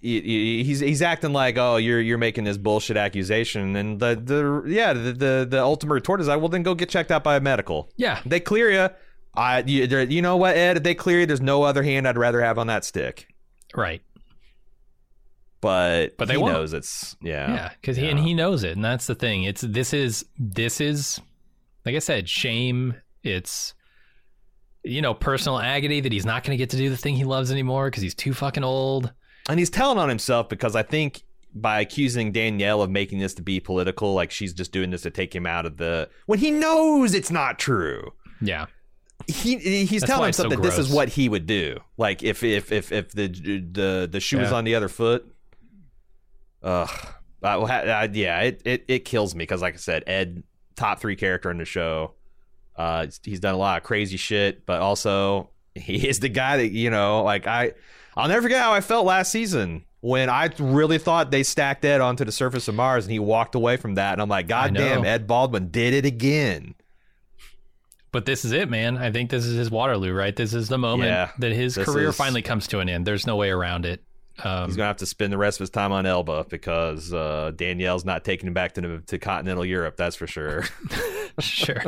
he- 0.00 0.62
he's 0.64 0.80
he's 0.80 1.02
acting 1.02 1.32
like 1.32 1.56
oh 1.58 1.76
you're 1.76 2.00
you're 2.00 2.18
making 2.18 2.44
this 2.44 2.56
bullshit 2.58 2.96
accusation, 2.96 3.76
and 3.76 3.98
the 4.00 4.20
the 4.22 4.64
yeah 4.66 4.92
the 4.92 5.12
the, 5.12 5.46
the 5.48 5.60
ultimate 5.62 5.94
retort 5.94 6.20
is 6.20 6.28
like 6.28 6.38
well 6.40 6.48
then 6.48 6.62
go 6.62 6.74
get 6.74 6.88
checked 6.88 7.10
out 7.10 7.22
by 7.24 7.36
a 7.36 7.40
medical. 7.40 7.90
Yeah. 7.96 8.20
They 8.26 8.40
clear 8.40 8.70
you. 8.70 8.88
I 9.34 9.60
you, 9.66 9.84
you 9.86 10.22
know 10.22 10.36
what 10.36 10.56
Ed? 10.56 10.78
If 10.78 10.82
they 10.82 10.94
clear 10.94 11.20
you, 11.20 11.26
there's 11.26 11.40
no 11.40 11.62
other 11.62 11.82
hand 11.82 12.06
I'd 12.08 12.18
rather 12.18 12.40
have 12.42 12.58
on 12.58 12.66
that 12.68 12.84
stick. 12.84 13.28
Right. 13.74 14.02
But 15.60 16.16
But 16.16 16.28
they 16.28 16.34
he 16.34 16.38
won't. 16.38 16.54
knows 16.54 16.72
it's 16.72 17.16
yeah 17.22 17.52
Yeah, 17.54 17.70
because 17.80 17.96
he 17.96 18.08
and 18.08 18.18
he 18.18 18.32
knows 18.34 18.64
it, 18.64 18.72
and 18.72 18.84
that's 18.84 19.06
the 19.06 19.14
thing. 19.14 19.42
It's 19.44 19.60
this 19.60 19.92
is 19.92 20.24
this 20.38 20.80
is 20.80 21.20
like 21.84 21.94
I 21.94 21.98
said, 21.98 22.28
shame. 22.28 22.94
It's 23.22 23.74
you 24.82 25.02
know 25.02 25.12
personal 25.12 25.58
agony 25.58 26.00
that 26.00 26.12
he's 26.12 26.24
not 26.24 26.42
going 26.44 26.56
to 26.56 26.60
get 26.62 26.70
to 26.70 26.76
do 26.78 26.88
the 26.88 26.96
thing 26.96 27.14
he 27.14 27.24
loves 27.24 27.52
anymore 27.52 27.88
because 27.90 28.02
he's 28.02 28.14
too 28.14 28.32
fucking 28.32 28.64
old. 28.64 29.12
and 29.48 29.58
he's 29.58 29.68
telling 29.70 29.98
on 29.98 30.08
himself 30.08 30.48
because 30.48 30.74
I 30.74 30.82
think 30.82 31.22
by 31.54 31.80
accusing 31.80 32.32
Danielle 32.32 32.80
of 32.80 32.88
making 32.90 33.18
this 33.18 33.34
to 33.34 33.42
be 33.42 33.60
political, 33.60 34.14
like 34.14 34.30
she's 34.30 34.54
just 34.54 34.72
doing 34.72 34.90
this 34.90 35.02
to 35.02 35.10
take 35.10 35.34
him 35.34 35.46
out 35.46 35.66
of 35.66 35.76
the 35.76 36.08
when 36.26 36.38
he 36.38 36.50
knows 36.50 37.12
it's 37.12 37.30
not 37.30 37.58
true. 37.58 38.12
Yeah, 38.40 38.66
He 39.26 39.56
he's 39.58 40.00
That's 40.00 40.06
telling 40.10 40.24
himself 40.24 40.50
so 40.52 40.56
that 40.56 40.62
this 40.62 40.78
is 40.78 40.90
what 40.90 41.08
he 41.08 41.28
would 41.28 41.46
do. 41.46 41.78
Like 41.96 42.22
if 42.22 42.42
if 42.42 42.72
if 42.72 42.90
if 42.92 43.12
the 43.12 43.28
the 43.28 44.08
the 44.10 44.20
shoe 44.20 44.38
was 44.38 44.50
Yeah. 44.50 44.56
on 44.56 44.64
the 44.64 44.74
other 44.74 44.88
foot. 44.88 45.26
Ugh. 46.62 46.88
I, 47.42 47.54
I, 47.54 48.04
yeah, 48.12 48.40
it, 48.42 48.62
it 48.66 48.84
it 48.88 49.04
kills 49.06 49.34
me 49.34 49.40
because, 49.42 49.62
like 49.62 49.74
I 49.74 49.78
said, 49.78 50.04
Ed, 50.06 50.42
top 50.76 51.00
three 51.00 51.16
character 51.16 51.50
in 51.50 51.56
the 51.58 51.64
show. 51.64 52.12
Uh, 52.76 53.02
he's- 53.02 53.20
he's 53.24 53.40
done 53.40 53.54
a 53.54 53.58
lot 53.58 53.78
of 53.78 53.82
crazy 53.82 54.16
shit, 54.18 54.66
but 54.66 54.80
also 54.80 55.48
he 55.74 56.06
is 56.08 56.20
the 56.20 56.28
guy 56.28 56.58
that 56.58 56.68
you 56.70 56.90
know. 56.90 57.22
Like 57.22 57.46
I, 57.46 57.72
I'll 58.16 58.28
never 58.28 58.42
forget 58.42 58.60
how 58.60 58.72
I 58.74 58.82
felt 58.82 59.06
last 59.06 59.32
season 59.32 59.84
when 60.00 60.28
I 60.28 60.50
really 60.58 60.98
thought 60.98 61.30
they 61.30 61.42
stacked 61.42 61.84
Ed 61.84 62.00
onto 62.02 62.24
the 62.26 62.32
surface 62.32 62.68
of 62.68 62.74
Mars, 62.74 63.04
and 63.06 63.12
he 63.12 63.18
walked 63.18 63.54
away 63.54 63.76
from 63.78 63.94
that, 63.94 64.12
and 64.12 64.20
I'm 64.22 64.28
like, 64.28 64.46
God 64.48 64.74
damn, 64.74 65.04
Ed 65.04 65.26
Baldwin 65.26 65.68
did 65.70 65.94
it 65.94 66.04
again. 66.04 66.74
But 68.12 68.24
this 68.26 68.44
is 68.44 68.52
it, 68.52 68.68
man. 68.68 68.96
I 68.98 69.10
think 69.10 69.30
this 69.30 69.44
is 69.44 69.56
his 69.56 69.70
Waterloo, 69.70 70.12
right? 70.12 70.34
This 70.34 70.54
is 70.54 70.68
the 70.68 70.78
moment 70.78 71.10
Yeah, 71.10 71.30
that 71.38 71.52
his 71.52 71.76
career 71.76 72.08
is- 72.08 72.16
finally 72.16 72.42
comes 72.42 72.66
to 72.68 72.80
an 72.80 72.88
end. 72.88 73.06
There's 73.06 73.26
no 73.26 73.36
way 73.36 73.50
around 73.50 73.86
it. 73.86 74.02
Um, 74.42 74.66
He's 74.66 74.76
gonna 74.76 74.86
have 74.86 74.96
to 74.98 75.06
spend 75.06 75.32
the 75.32 75.38
rest 75.38 75.58
of 75.58 75.64
his 75.64 75.70
time 75.70 75.92
on 75.92 76.06
Elba 76.06 76.46
because 76.48 77.12
uh, 77.12 77.52
Danielle's 77.54 78.04
not 78.04 78.24
taking 78.24 78.46
him 78.46 78.54
back 78.54 78.72
to 78.74 79.00
to 79.00 79.18
continental 79.18 79.64
Europe. 79.64 79.96
That's 79.96 80.16
for 80.16 80.26
sure. 80.26 80.64
sure. 81.40 81.82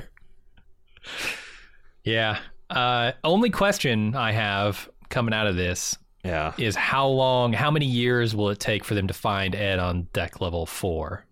Yeah. 2.04 2.38
Uh, 2.68 3.12
only 3.24 3.50
question 3.50 4.14
I 4.14 4.32
have 4.32 4.88
coming 5.08 5.34
out 5.34 5.46
of 5.46 5.56
this 5.56 5.96
yeah. 6.24 6.52
is 6.58 6.74
how 6.74 7.06
long, 7.08 7.52
how 7.52 7.70
many 7.70 7.86
years 7.86 8.34
will 8.34 8.50
it 8.50 8.60
take 8.60 8.84
for 8.84 8.94
them 8.94 9.08
to 9.08 9.14
find 9.14 9.54
Ed 9.54 9.78
on 9.78 10.08
deck 10.12 10.40
level 10.40 10.66
four? 10.66 11.24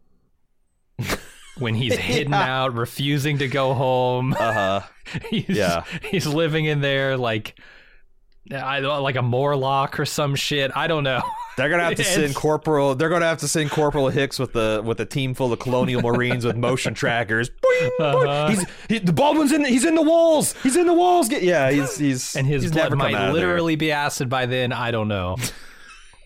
when 1.61 1.74
he's 1.74 1.95
hidden 1.97 2.32
Yeah. 2.32 2.62
out, 2.62 2.74
refusing 2.74 3.39
to 3.39 3.49
go 3.49 3.74
home. 3.74 4.35
Uh 4.41 4.53
huh. 4.53 4.81
Yeah. 5.31 5.85
he's 6.11 6.27
living 6.27 6.65
in 6.65 6.81
there 6.81 7.16
like, 7.16 7.59
I 8.53 8.78
like 8.81 9.16
a 9.16 9.23
Morlock 9.23 10.01
or 10.01 10.05
some 10.07 10.35
shit. 10.35 10.73
I 10.74 10.87
don't 10.89 11.05
know. 11.05 11.23
They're 11.57 11.69
gonna 11.69 11.85
have 11.85 11.95
to 11.97 12.05
send 12.19 12.35
Corporal. 12.35 12.95
They're 12.97 13.09
gonna 13.09 13.27
have 13.27 13.39
to 13.39 13.49
send 13.49 13.70
Corporal 13.70 14.09
Hicks 14.09 14.39
with 14.39 14.53
the 14.55 14.82
with 14.85 14.99
a 15.01 15.05
team 15.05 15.35
full 15.35 15.53
of 15.53 15.59
Colonial 15.61 16.01
Marines 16.03 16.45
with 16.45 16.57
motion 16.57 16.95
trackers. 16.95 17.51
Boing, 17.51 17.91
boing. 18.01 18.27
Uh-huh. 18.28 18.49
He's 18.49 18.66
he, 18.89 18.99
the 18.99 19.12
Baldwin's 19.12 19.53
in. 19.53 19.65
He's 19.65 19.85
in 19.85 19.95
the 19.95 20.03
walls. 20.03 20.55
He's 20.62 20.74
in 20.77 20.87
the 20.87 20.95
walls. 20.95 21.28
Get, 21.28 21.43
yeah, 21.43 21.70
he's 21.70 21.97
he's 21.99 22.35
and 22.35 22.47
his 22.47 22.62
he's 22.62 22.73
blood 22.73 22.97
might 22.97 23.31
literally 23.32 23.77
be 23.77 23.93
acid 23.93 24.28
by 24.28 24.47
then. 24.47 24.73
I 24.73 24.91
don't 24.91 25.09
know. 25.09 25.37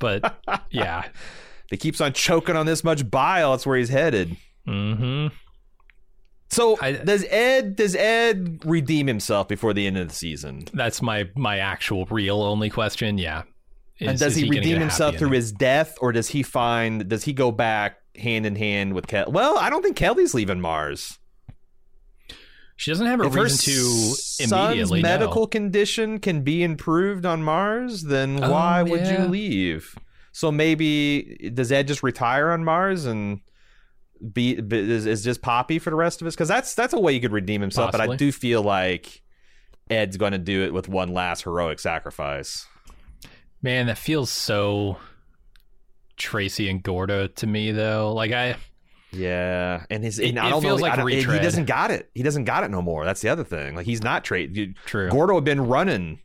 But 0.01 0.39
yeah. 0.71 1.05
He 1.71 1.77
keeps 1.79 2.01
on 2.01 2.13
choking 2.13 2.57
on 2.57 2.67
this 2.67 2.85
much 2.85 3.11
bile. 3.11 3.51
That's 3.53 3.67
where 3.67 3.77
he's 3.77 3.89
headed. 3.89 4.37
Hmm 4.67 5.27
So 6.51 6.77
I- 6.81 6.93
does 6.93 7.25
Ed 7.29 7.77
does 7.77 7.95
Ed 7.95 8.61
redeem 8.65 9.07
himself 9.07 9.49
before 9.49 9.73
the 9.75 9.87
end 9.87 9.97
of 9.99 10.09
the 10.09 10.15
season? 10.15 10.65
That's 10.73 11.03
my 11.03 11.29
my 11.37 11.59
actual 11.59 12.07
real 12.07 12.43
only 12.43 12.71
question. 12.71 13.19
Yeah. 13.19 13.43
Is, 14.01 14.09
and 14.09 14.19
does 14.19 14.37
is 14.37 14.43
he, 14.43 14.49
redeem 14.51 14.81
himself 14.81 15.17
through 15.17 15.31
his 15.31 15.53
death, 15.53 15.97
or 16.01 16.11
does 16.11 16.29
he 16.29 16.43
find? 16.43 17.09
Does 17.09 17.23
he 17.25 17.33
go 17.33 17.53
back 17.53 17.99
hand 18.17 18.45
in 18.45 18.57
hand 18.57 18.93
with 18.93 19.07
Kelly? 19.07 19.31
Well, 19.31 19.57
I 19.59 19.71
don't 19.71 19.83
think 19.83 19.97
Kelly's 19.97 20.35
leaving 20.35 20.61
Mars. 20.61 21.19
She 22.77 22.91
doesn't 22.91 23.07
have 23.07 23.21
a 23.21 23.27
if 23.27 23.35
her 23.35 23.45
reason 23.45 23.73
to 23.73 24.53
immediately. 24.57 25.01
no. 25.01 25.09
medical 25.09 25.47
condition 25.47 26.19
can 26.19 26.43
be 26.43 26.65
improved 26.65 27.25
on 27.25 27.43
Mars, 27.45 28.03
then 28.03 28.43
Oh, 28.43 28.51
why 28.51 28.83
would 28.83 29.01
yeah. 29.03 29.23
you 29.23 29.29
leave? 29.29 29.97
So 30.33 30.51
maybe 30.51 31.53
does 31.55 31.71
Ed 31.71 31.87
just 31.87 32.03
retire 32.03 32.51
on 32.51 32.65
Mars 32.65 33.07
and 33.07 33.41
be, 34.33 34.61
be 34.61 34.79
is, 34.91 35.07
is 35.07 35.25
just 35.25 35.43
Poppy 35.43 35.79
for 35.79 35.91
the 35.91 35.97
rest 35.97 36.21
of 36.23 36.27
us? 36.27 36.35
Because 36.35 36.49
that's 36.49 36.75
that's 36.75 36.93
a 36.95 37.01
way 37.01 37.13
you 37.13 37.21
could 37.21 37.33
redeem 37.33 37.61
himself. 37.61 37.93
But 37.93 38.01
I 38.01 38.17
do 38.17 38.31
feel 38.33 38.63
like 38.63 39.23
Ed's 39.91 40.17
going 40.17 40.33
to 40.33 40.39
do 40.39 40.63
it 40.65 40.73
with 40.73 40.89
one 40.89 41.13
last 41.13 41.43
heroic 41.45 41.79
sacrifice. 41.79 42.67
Man, 43.63 43.87
that 43.87 43.99
feels 43.99 44.31
so 44.31 44.99
Tracy 46.17 46.69
and 46.69 46.83
Gordo 46.83 47.27
to 47.27 47.47
me, 47.47 47.73
though. 47.73 48.13
Like 48.15 48.33
I, 48.33 48.57
Yeah, 49.11 49.85
and 49.91 50.05
his 50.05 50.19
It- 50.19 50.31
and 50.31 50.39
I 50.39 50.51
don't 50.51 50.63
feels 50.63 50.81
know. 50.81 50.83
like 50.89 50.93
I 50.93 50.97
don't- 50.97 51.09
he 51.09 51.23
doesn't 51.25 51.67
got 51.67 51.91
it. 51.91 52.11
He 52.15 52.23
doesn't 52.23 52.45
got 52.45 52.65
it 52.65 52.71
no 52.71 52.83
more. 52.83 53.05
That's 53.05 53.21
the 53.21 53.29
other 53.29 53.45
thing. 53.45 53.75
Like 53.75 53.87
he's 53.87 54.03
not 54.03 54.25
trade. 54.25 54.75
true. 54.87 55.09
Gordo 55.09 55.35
had 55.37 55.45
been 55.45 55.67
running. 55.67 56.21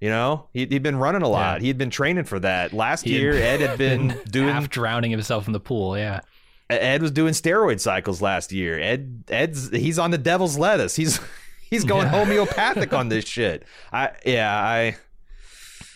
You 0.00 0.08
know, 0.08 0.46
he, 0.54 0.60
he'd 0.64 0.82
been 0.82 0.96
running 0.96 1.20
a 1.20 1.28
lot. 1.28 1.56
Yeah. 1.56 1.60
He 1.60 1.68
had 1.68 1.76
been 1.76 1.90
training 1.90 2.24
for 2.24 2.38
that. 2.40 2.72
Last 2.72 3.04
He 3.04 3.12
had 3.12 3.20
year, 3.20 3.32
Ed 3.34 3.60
had 3.60 3.76
been 3.76 4.18
doing. 4.30 4.48
half 4.48 4.70
drowning 4.70 5.10
himself 5.10 5.46
in 5.46 5.52
the 5.52 5.60
pool. 5.60 5.98
Yeah, 5.98 6.20
Ed 6.74 7.02
was 7.02 7.10
doing 7.10 7.32
steroid 7.32 7.80
cycles 7.80 8.20
last 8.22 8.52
year. 8.52 8.78
Ed, 8.78 9.24
Ed's 9.28 9.70
he's 9.70 9.98
on 9.98 10.10
the 10.10 10.18
devil's 10.18 10.56
lettuce. 10.58 10.94
He's 10.96 11.20
he's 11.70 11.84
going 11.84 12.04
Yeah. 12.06 12.10
homeopathic 12.10 12.92
on 12.92 13.08
this 13.08 13.24
shit. 13.26 13.64
I 13.92 14.10
yeah 14.24 14.52
I. 14.54 14.96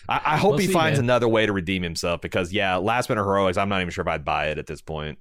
I, 0.07 0.21
I 0.35 0.37
hope 0.37 0.51
We'll 0.51 0.59
he 0.59 0.67
see, 0.67 0.73
finds 0.75 0.99
man. 0.99 1.07
another 1.07 1.29
way 1.29 1.47
to 1.47 1.53
redeem 1.55 1.83
himself 1.83 2.21
because 2.21 2.53
yeah, 2.53 2.77
last 2.77 3.09
minute 3.09 3.23
heroics. 3.25 3.57
I'm 3.57 3.71
not 3.71 3.81
even 3.81 3.91
sure 3.91 4.03
if 4.03 4.09
I'd 4.09 4.23
buy 4.25 4.49
it 4.49 4.59
at 4.59 4.67
this 4.67 4.83
point. 4.83 5.19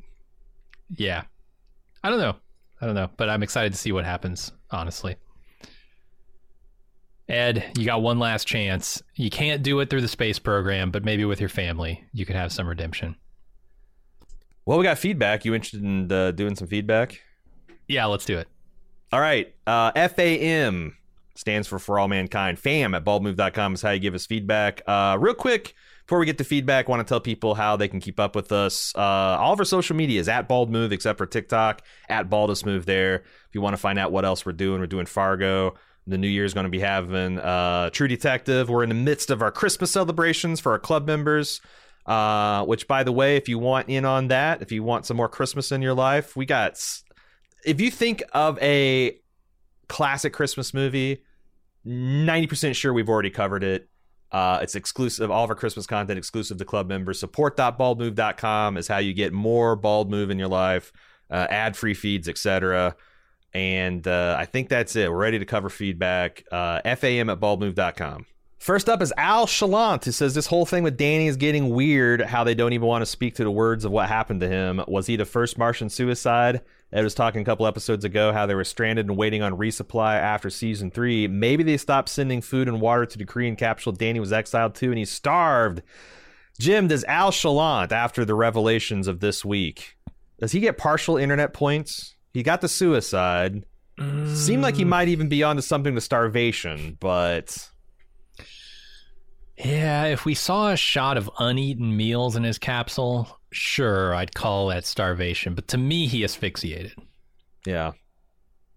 yeah. 0.89 1.23
I 2.03 2.09
don't 2.09 2.19
know. 2.19 2.35
I 2.81 2.85
don't 2.85 2.95
know, 2.95 3.09
but 3.15 3.30
I'm 3.30 3.43
excited 3.43 3.71
to 3.71 3.77
see 3.80 3.93
what 3.93 4.03
happens. 4.03 4.51
Honestly, 4.71 5.15
Ed, 7.30 7.71
you 7.77 7.85
got 7.85 8.01
one 8.01 8.19
last 8.19 8.45
chance. 8.45 9.01
You 9.15 9.30
can't 9.30 9.63
do 9.63 9.80
it 9.80 9.89
through 9.89 10.01
the 10.01 10.09
space 10.09 10.38
program, 10.38 10.91
but 10.91 11.05
maybe 11.05 11.23
with 11.23 11.39
your 11.39 11.47
family, 11.47 12.03
you 12.11 12.25
could 12.25 12.35
have 12.35 12.51
some 12.51 12.67
redemption. 12.67 13.15
Well, 14.65 14.77
we 14.77 14.84
got 14.84 14.98
feedback. 14.98 15.45
You 15.45 15.53
interested 15.53 15.84
in 15.84 16.11
uh, 16.11 16.31
doing 16.31 16.56
some 16.56 16.68
feedback? 16.68 17.22
Yeah, 17.88 18.06
let's 18.06 18.26
do 18.26 18.38
it. 18.38 18.48
All 19.11 19.19
right. 19.19 19.53
Uh, 19.68 19.91
FAM 20.10 20.98
stands 21.35 21.68
for 21.68 21.80
For 21.80 21.99
All 21.99 22.07
Mankind. 22.07 22.57
FAM 22.60 22.94
at 22.94 23.03
baldmove.com 23.03 23.73
is 23.73 23.81
how 23.81 23.91
you 23.91 23.99
give 23.99 24.15
us 24.15 24.26
feedback. 24.26 24.81
Uh, 24.88 25.18
real 25.19 25.34
quick, 25.34 25.73
before 26.06 26.19
we 26.19 26.26
get 26.26 26.38
to 26.38 26.44
feedback, 26.44 26.88
I 26.88 26.91
want 26.91 27.06
to 27.06 27.10
tell 27.10 27.19
people 27.19 27.56
how 27.56 27.76
they 27.76 27.88
can 27.88 27.99
keep 27.99 28.19
up 28.19 28.35
with 28.35 28.52
us. 28.52 28.94
Uh, 28.95 28.99
all 28.99 29.53
of 29.53 29.60
our 29.60 29.65
social 29.65 29.95
media 29.95 30.19
is 30.19 30.30
at 30.30 30.48
Bald 30.48 30.72
Move, 30.72 30.91
except 30.91 31.18
for 31.18 31.26
TikTok, 31.26 31.81
at 32.10 32.30
Baldest 32.30 32.65
Move 32.65 32.85
there. 32.85 33.15
If 33.15 33.49
you 33.53 33.61
want 33.61 33.73
to 33.73 33.77
find 33.77 33.98
out 33.99 34.11
what 34.11 34.26
else 34.26 34.45
we're 34.45 34.52
doing, 34.53 34.80
we're 34.80 34.88
doing 34.88 35.06
Fargo. 35.06 35.76
The 36.06 36.18
new 36.18 36.27
year 36.27 36.44
is 36.44 36.53
going 36.53 36.65
to 36.65 36.69
be 36.69 36.80
having 36.80 37.40
uh, 37.40 37.90
True 37.91 38.10
Detective. 38.10 38.69
We're 38.69 38.84
in 38.84 38.90
the 38.90 38.95
midst 38.95 39.30
of 39.30 39.41
our 39.41 39.52
Christmas 39.52 39.91
celebrations 39.91 40.60
for 40.60 40.73
our 40.73 40.80
club 40.80 41.07
members. 41.07 41.61
Uh, 42.05 42.65
which, 42.65 42.88
by 42.88 43.03
the 43.03 43.11
way, 43.11 43.38
if 43.38 43.47
you 43.47 43.57
want 43.57 43.88
in 43.88 44.03
on 44.03 44.27
that, 44.27 44.61
if 44.61 44.71
you 44.71 44.84
want 44.84 45.05
some 45.05 45.15
more 45.15 45.30
Christmas 45.30 45.71
in 45.71 45.81
your 45.81 45.93
life, 45.93 46.35
we 46.35 46.45
got. 46.45 46.77
If 47.65 47.80
you 47.80 47.89
think 47.89 48.23
of 48.34 48.59
a 48.61 49.17
classic 49.88 50.34
Christmas 50.34 50.73
movie. 50.73 51.21
90% 51.85 52.75
sure 52.75 52.93
we've 52.93 53.09
already 53.09 53.30
covered 53.30 53.63
it. 53.63 53.89
Uh, 54.31 54.59
it's 54.61 54.73
exclusive, 54.73 55.30
all 55.30 55.43
of 55.43 55.49
our 55.51 55.55
Christmas 55.55 55.85
content 55.85 56.17
exclusive 56.17 56.57
to 56.57 56.65
club 56.65 56.88
members. 56.88 57.19
Support.baldmove.com 57.19 58.77
is 58.77 58.88
how 58.88 58.97
you 58.97 59.13
get 59.13 59.31
more 59.31 59.75
Bald 59.75 60.09
Move 60.09 60.31
in 60.31 60.39
your 60.39 60.47
life, 60.47 60.91
uh, 61.30 61.45
ad 61.49 61.77
free 61.77 61.93
feeds, 61.93 62.27
etc. 62.27 62.95
And 63.53 64.07
uh, 64.07 64.35
I 64.39 64.45
think 64.45 64.69
that's 64.69 64.95
it. 64.95 65.11
We're 65.11 65.17
ready 65.17 65.38
to 65.38 65.45
cover 65.45 65.69
feedback. 65.69 66.43
Uh, 66.51 66.81
FAM 66.95 67.30
at 67.30 67.39
baldmove.com. 67.39 68.25
First 68.64 68.88
up 68.88 69.02
is 69.02 69.11
Al 69.18 69.45
Chalant, 69.45 70.06
who 70.06 70.14
says 70.14 70.35
this 70.35 70.48
whole 70.48 70.65
thing 70.65 70.84
with 70.84 70.95
Danny 70.95 71.27
is 71.27 71.35
getting 71.35 71.72
weird. 71.72 72.22
How 72.22 72.45
they 72.45 72.56
don't 72.56 72.72
even 72.72 72.88
want 72.88 73.02
to 73.02 73.06
speak 73.06 73.35
to 73.35 73.44
the 73.44 73.52
words 73.52 73.84
of 73.84 73.91
what 73.91 74.07
happened 74.07 74.40
to 74.40 74.48
him. 74.48 74.81
Was 74.88 75.06
he 75.06 75.18
the 75.18 75.26
first 75.26 75.57
Martian 75.57 75.90
suicide? 75.90 76.61
Ed 76.94 77.03
was 77.03 77.14
talking 77.14 77.41
a 77.41 77.44
couple 77.44 77.68
episodes 77.68 78.06
ago 78.06 78.31
how 78.31 78.45
they 78.45 78.56
were 78.56 78.64
stranded 78.64 79.07
and 79.10 79.18
waiting 79.18 79.41
on 79.41 79.57
resupply 79.57 80.15
after 80.15 80.49
season 80.49 80.91
three. 80.91 81.27
Maybe 81.27 81.61
they 81.61 81.76
stopped 81.76 82.07
sending 82.07 82.40
food 82.40 82.69
and 82.69 82.80
water 82.80 83.06
to 83.06 83.18
the 83.18 83.26
Korean 83.26 83.57
capsule 83.57 83.91
Danny 83.91 84.22
was 84.22 84.31
exiled 84.31 84.76
to, 84.76 84.88
and 84.88 84.98
he 84.98 85.03
starved. 85.03 85.81
Jim, 86.57 86.88
does 86.88 87.03
Al 87.03 87.31
Chalant, 87.34 87.91
after 87.91 88.23
the 88.23 88.34
revelations 88.34 89.10
of 89.10 89.19
this 89.19 89.44
week, 89.44 89.98
does 90.40 90.53
he 90.53 90.61
get 90.61 90.77
partial 90.77 91.18
internet 91.18 91.52
points? 91.52 92.15
He 92.34 92.44
got 92.44 92.61
the 92.61 92.69
suicide. 92.69 93.65
Seemed 93.98 94.64
like 94.64 94.77
he 94.77 94.85
mm. 94.85 94.88
might 94.88 95.10
even 95.10 95.27
be 95.27 95.44
onto 95.44 95.61
something 95.61 95.94
with 95.94 96.06
starvation, 96.06 96.95
but 97.02 97.69
Yeah, 99.57 100.05
if 100.05 100.25
we 100.25 100.34
saw 100.34 100.71
a 100.71 100.77
shot 100.77 101.17
of 101.17 101.30
uneaten 101.39 101.95
meals 101.95 102.35
in 102.35 102.43
his 102.43 102.57
capsule, 102.57 103.39
sure, 103.51 104.13
I'd 104.15 104.34
call 104.34 104.67
that 104.67 104.85
starvation. 104.85 105.53
But 105.53 105.67
to 105.69 105.77
me, 105.77 106.07
he 106.07 106.23
asphyxiated. 106.23 106.93
Yeah. 107.65 107.91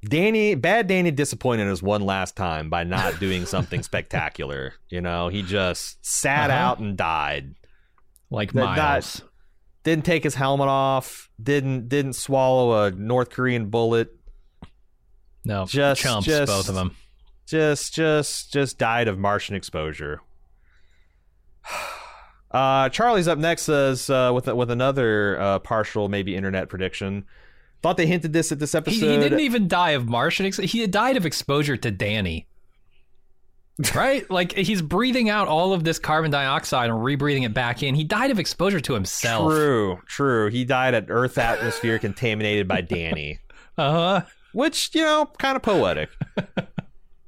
Danny, 0.05 0.55
bad 0.55 0.87
Danny 0.87 1.11
disappointed 1.11 1.67
us 1.69 1.83
one 1.83 2.03
last 2.03 2.37
time 2.37 2.69
by 2.69 2.85
not 2.85 3.19
doing 3.21 3.47
something 3.47 3.83
spectacular. 3.83 4.75
You 4.89 5.01
know, 5.01 5.29
he 5.29 5.43
just 5.43 6.05
sat 6.05 6.51
Uh-huh. 6.51 6.59
out 6.59 6.79
and 6.79 6.97
died. 6.97 7.55
Like 8.31 8.53
that- 8.53 8.77
Miles. 8.77 9.23
Didn't 9.83 10.05
take 10.05 10.25
his 10.25 10.35
helmet 10.35 10.67
off. 10.69 11.31
Didn't 11.41 11.89
didn't 11.89 12.15
swallow 12.15 12.87
a 12.87 12.91
North 12.91 13.31
Korean 13.31 13.71
bullet. 13.71 14.11
no, 15.45 15.65
just- 15.65 16.01
chumps, 16.03 16.27
just- 16.27 16.51
both 16.53 16.69
of 16.69 16.75
them. 16.75 16.97
Just 17.47 17.95
just 17.95 18.53
just 18.53 18.79
died 18.79 19.07
of 19.07 19.17
Martian 19.19 19.55
exposure. 19.55 20.21
Uh, 22.51 22.89
Charlie's 22.89 23.29
up 23.29 23.39
next 23.39 23.63
says 23.63 24.09
uh, 24.09 24.31
with 24.35 24.47
with 24.47 24.71
another 24.71 25.39
uh, 25.41 25.59
partial 25.59 26.09
maybe 26.09 26.35
internet 26.37 26.69
prediction. 26.69 27.25
Thought 27.83 27.97
they 27.99 28.07
hinted 28.07 28.33
this 28.33 28.51
at 28.53 28.59
this 28.59 28.73
He, 28.73 28.79
episode. 28.79 29.11
he 29.11 29.17
didn't 29.19 29.41
even 29.41 29.69
die 29.69 29.91
of 29.91 30.09
Martian. 30.09 30.47
Ex- 30.47 30.57
he 30.57 30.87
died 30.87 31.17
of 31.17 31.27
exposure 31.27 31.77
to 31.77 31.91
Danny. 31.91 32.47
right? 33.95 34.29
Like 34.31 34.53
he's 34.53 34.81
breathing 34.81 35.29
out 35.29 35.49
all 35.49 35.75
of 35.75 35.85
this 35.85 35.99
carbon 35.99 36.31
dioxide 36.31 36.89
and 36.89 36.99
rebreathing 36.99 37.45
it 37.45 37.53
back 37.53 37.83
in. 37.83 37.95
He 37.95 38.05
died 38.05 38.31
of 38.31 38.39
exposure 38.39 38.81
to 38.81 38.95
himself. 38.95 39.53
True, 39.53 39.99
true. 40.07 40.49
He 40.49 40.65
died 40.65 40.95
at 40.95 41.07
Earth 41.11 41.37
atmosphere 41.37 41.99
contaminated 41.99 42.67
by 42.67 42.81
Danny, 42.81 43.41
Uh 43.79 43.93
huh. 43.93 44.21
which 44.55 44.95
you 44.95 45.03
know, 45.03 45.27
kind 45.39 45.57
of 45.57 45.63
poetic. 45.63 46.09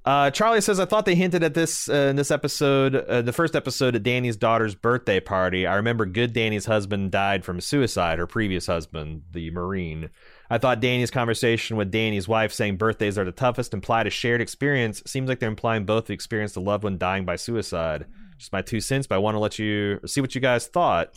Uh, 0.09 0.31
Charlie 0.31 0.63
says, 0.63 0.81
"I 0.81 0.87
thought 0.87 1.05
they 1.05 1.15
hinted 1.15 1.43
at 1.43 1.53
this 1.53 1.87
uh, 1.87 2.09
in 2.09 2.17
this 2.17 2.31
episode, 2.31 2.95
uh, 2.97 3.21
the 3.21 3.31
first 3.31 3.55
episode 3.55 3.95
at 3.95 4.03
Danny's 4.03 4.39
daughter's 4.39 4.75
birthday 4.75 5.21
party. 5.21 5.67
I 5.67 5.75
remember 5.75 6.07
good 6.07 6.33
Danny's 6.33 6.65
husband 6.65 7.11
died 7.11 7.45
from 7.45 7.61
suicide. 7.61 8.19
Her 8.19 8.27
previous 8.27 8.67
husband, 8.67 9.25
the 9.33 9.51
Marine. 9.51 10.09
I 10.49 10.57
thought 10.57 10.81
Danny's 10.81 11.11
conversation 11.11 11.77
with 11.77 11.91
Danny's 11.91 12.27
wife, 12.27 12.55
saying 12.55 12.79
birthdays 12.79 13.19
are 13.19 13.25
the 13.27 13.33
toughest, 13.33 13.75
implied 13.75 14.07
a 14.07 14.11
shared 14.11 14.41
experience. 14.41 15.03
Seems 15.05 15.29
like 15.29 15.41
they're 15.41 15.49
implying 15.51 15.85
both 15.85 16.07
the 16.07 16.15
experience 16.15 16.57
a 16.57 16.61
loved 16.61 16.85
one 16.85 16.97
dying 16.97 17.27
by 17.27 17.37
suicide. 17.37 18.07
Just 18.39 18.51
my 18.51 18.63
two 18.63 18.81
cents, 18.81 19.07
but 19.07 19.17
I 19.17 19.19
want 19.19 19.35
to 19.35 19.41
let 19.41 19.59
you 19.59 20.01
see 20.07 20.23
what 20.23 20.35
you 20.35 20.41
guys 20.41 20.69
thought." 20.69 21.13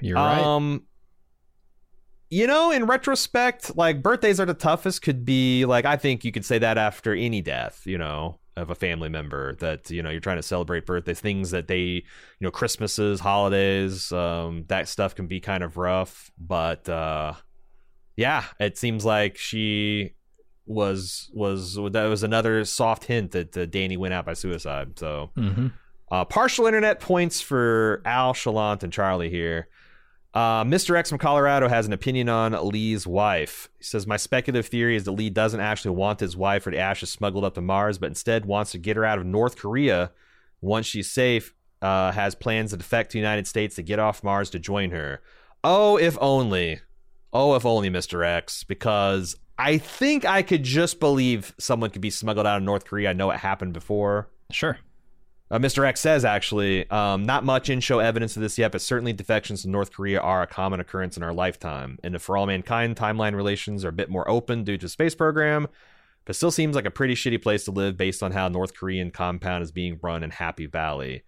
You're 0.00 0.16
right. 0.16 0.84
You 2.30 2.46
know, 2.46 2.70
in 2.70 2.86
retrospect, 2.86 3.76
like 3.76 4.02
birthdays 4.02 4.40
are 4.40 4.46
the 4.46 4.54
toughest. 4.54 5.02
Could 5.02 5.24
be 5.24 5.64
like 5.64 5.84
I 5.84 5.96
think 5.96 6.24
you 6.24 6.32
could 6.32 6.44
say 6.44 6.58
that 6.58 6.78
after 6.78 7.14
any 7.14 7.40
death. 7.42 7.82
You 7.86 7.98
know, 7.98 8.40
of 8.56 8.70
a 8.70 8.74
family 8.74 9.08
member 9.08 9.54
that 9.56 9.90
you 9.90 10.02
know 10.02 10.10
you're 10.10 10.20
trying 10.20 10.36
to 10.38 10.42
celebrate 10.42 10.86
birthdays, 10.86 11.20
things 11.20 11.50
that 11.50 11.68
they, 11.68 11.76
you 11.78 12.02
know, 12.40 12.50
Christmases, 12.50 13.20
holidays, 13.20 14.10
um, 14.12 14.64
that 14.68 14.88
stuff 14.88 15.14
can 15.14 15.26
be 15.26 15.40
kind 15.40 15.62
of 15.62 15.76
rough. 15.76 16.30
But 16.38 16.88
uh, 16.88 17.34
yeah, 18.16 18.44
it 18.58 18.78
seems 18.78 19.04
like 19.04 19.36
she 19.36 20.14
was 20.66 21.30
was 21.34 21.74
that 21.74 22.06
was 22.06 22.22
another 22.22 22.64
soft 22.64 23.04
hint 23.04 23.32
that 23.32 23.56
uh, 23.56 23.66
Danny 23.66 23.96
went 23.96 24.14
out 24.14 24.26
by 24.26 24.34
suicide. 24.34 24.98
So. 24.98 25.30
hmm 25.36 25.68
Uh, 26.10 26.24
partial 26.24 26.66
internet 26.66 27.00
points 27.00 27.40
for 27.40 28.00
Al 28.04 28.34
Chalant 28.34 28.82
and 28.84 28.92
Charlie 28.92 29.30
here. 29.30 29.68
Uh, 30.34 30.64
Mr. 30.64 30.96
X 30.96 31.10
from 31.10 31.18
Colorado 31.18 31.68
has 31.68 31.86
an 31.86 31.92
opinion 31.92 32.28
on 32.28 32.52
Lee's 32.68 33.06
wife. 33.06 33.68
He 33.78 33.84
says, 33.84 34.04
My 34.04 34.16
speculative 34.16 34.66
theory 34.66 34.96
is 34.96 35.04
that 35.04 35.12
Lee 35.12 35.30
doesn't 35.30 35.60
actually 35.60 35.94
want 35.94 36.18
his 36.18 36.36
wife 36.36 36.66
or 36.66 36.72
the 36.72 36.78
ashes 36.78 37.10
smuggled 37.10 37.44
up 37.44 37.54
to 37.54 37.60
Mars, 37.60 37.98
but 37.98 38.08
instead 38.08 38.44
wants 38.44 38.72
to 38.72 38.78
get 38.78 38.96
her 38.96 39.04
out 39.04 39.18
of 39.18 39.24
North 39.24 39.56
Korea 39.56 40.10
once 40.60 40.86
she's 40.86 41.08
safe, 41.08 41.54
uh, 41.82 42.10
has 42.10 42.34
plans 42.34 42.70
to 42.70 42.76
defect 42.76 43.12
to 43.12 43.14
the 43.14 43.20
United 43.20 43.46
States 43.46 43.76
to 43.76 43.82
get 43.82 44.00
off 44.00 44.24
Mars 44.24 44.50
to 44.50 44.58
join 44.58 44.90
her. 44.90 45.22
Oh, 45.62 45.96
if 45.98 46.18
only. 46.20 46.80
Oh, 47.32 47.54
if 47.54 47.64
only, 47.64 47.88
Mr. 47.88 48.26
X, 48.26 48.64
because 48.64 49.36
I 49.56 49.78
think 49.78 50.24
I 50.24 50.42
could 50.42 50.64
just 50.64 50.98
believe 50.98 51.54
someone 51.58 51.90
could 51.90 52.02
be 52.02 52.10
smuggled 52.10 52.46
out 52.46 52.56
of 52.56 52.62
North 52.64 52.86
Korea. 52.86 53.10
I 53.10 53.12
know 53.12 53.30
it 53.30 53.38
happened 53.38 53.72
before 53.72 54.28
Sure. 54.50 54.78
Uh, 55.54 55.58
Mr. 55.60 55.86
X 55.86 56.00
says, 56.00 56.24
actually, 56.24 56.90
um, 56.90 57.24
not 57.26 57.44
much 57.44 57.70
in 57.70 57.78
show 57.78 58.00
evidence 58.00 58.34
of 58.34 58.42
this 58.42 58.58
yet, 58.58 58.72
but 58.72 58.80
certainly 58.80 59.12
defections 59.12 59.62
to 59.62 59.70
North 59.70 59.92
Korea 59.92 60.18
are 60.18 60.42
a 60.42 60.48
common 60.48 60.80
occurrence 60.80 61.16
in 61.16 61.22
our 61.22 61.32
lifetime. 61.32 61.96
And 62.02 62.16
if 62.16 62.22
For 62.22 62.36
All 62.36 62.46
Mankind, 62.46 62.96
timeline 62.96 63.36
relations 63.36 63.84
are 63.84 63.90
a 63.90 63.92
bit 63.92 64.10
more 64.10 64.28
open 64.28 64.64
due 64.64 64.76
to 64.78 64.88
space 64.88 65.14
program, 65.14 65.68
but 66.24 66.34
still 66.34 66.50
seems 66.50 66.74
like 66.74 66.86
a 66.86 66.90
pretty 66.90 67.14
shitty 67.14 67.40
place 67.40 67.66
to 67.66 67.70
live 67.70 67.96
based 67.96 68.20
on 68.20 68.32
how 68.32 68.48
North 68.48 68.74
Korean 68.74 69.12
compound 69.12 69.62
is 69.62 69.70
being 69.70 70.00
run 70.02 70.24
in 70.24 70.30
Happy 70.30 70.66
Valley. 70.66 71.22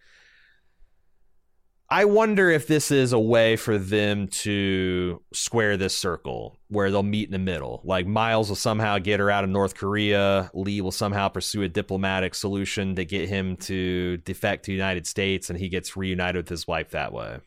I 1.88 2.04
wonder 2.04 2.50
if 2.50 2.66
this 2.66 2.90
is 2.90 3.12
a 3.12 3.18
way 3.18 3.54
for 3.54 3.78
them 3.78 4.26
to 4.28 5.22
square 5.32 5.76
this 5.76 5.96
circle 5.96 6.58
where 6.68 6.90
they'll 6.90 7.04
meet 7.04 7.26
in 7.28 7.32
the 7.32 7.38
middle. 7.38 7.80
Like 7.84 8.08
Miles 8.08 8.48
will 8.48 8.56
somehow 8.56 8.98
get 8.98 9.20
her 9.20 9.30
out 9.30 9.44
of 9.44 9.50
North 9.50 9.76
Korea. 9.76 10.50
Lee 10.52 10.80
will 10.80 10.90
somehow 10.90 11.28
pursue 11.28 11.62
a 11.62 11.68
diplomatic 11.68 12.34
solution 12.34 12.96
to 12.96 13.04
get 13.04 13.28
him 13.28 13.56
to 13.58 14.16
defect 14.18 14.64
to 14.64 14.70
the 14.70 14.76
United 14.76 15.06
States 15.06 15.48
and 15.48 15.58
he 15.58 15.68
gets 15.68 15.96
reunited 15.96 16.36
with 16.44 16.48
his 16.48 16.66
wife 16.66 16.90
that 16.90 17.12
way. 17.12 17.38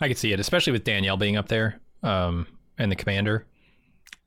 I 0.00 0.08
could 0.08 0.18
see 0.18 0.32
it, 0.34 0.40
especially 0.40 0.72
with 0.74 0.84
Danielle 0.84 1.16
being 1.16 1.36
up 1.38 1.48
there 1.48 1.80
um, 2.02 2.46
and 2.76 2.92
the 2.92 2.96
commander. 2.96 3.46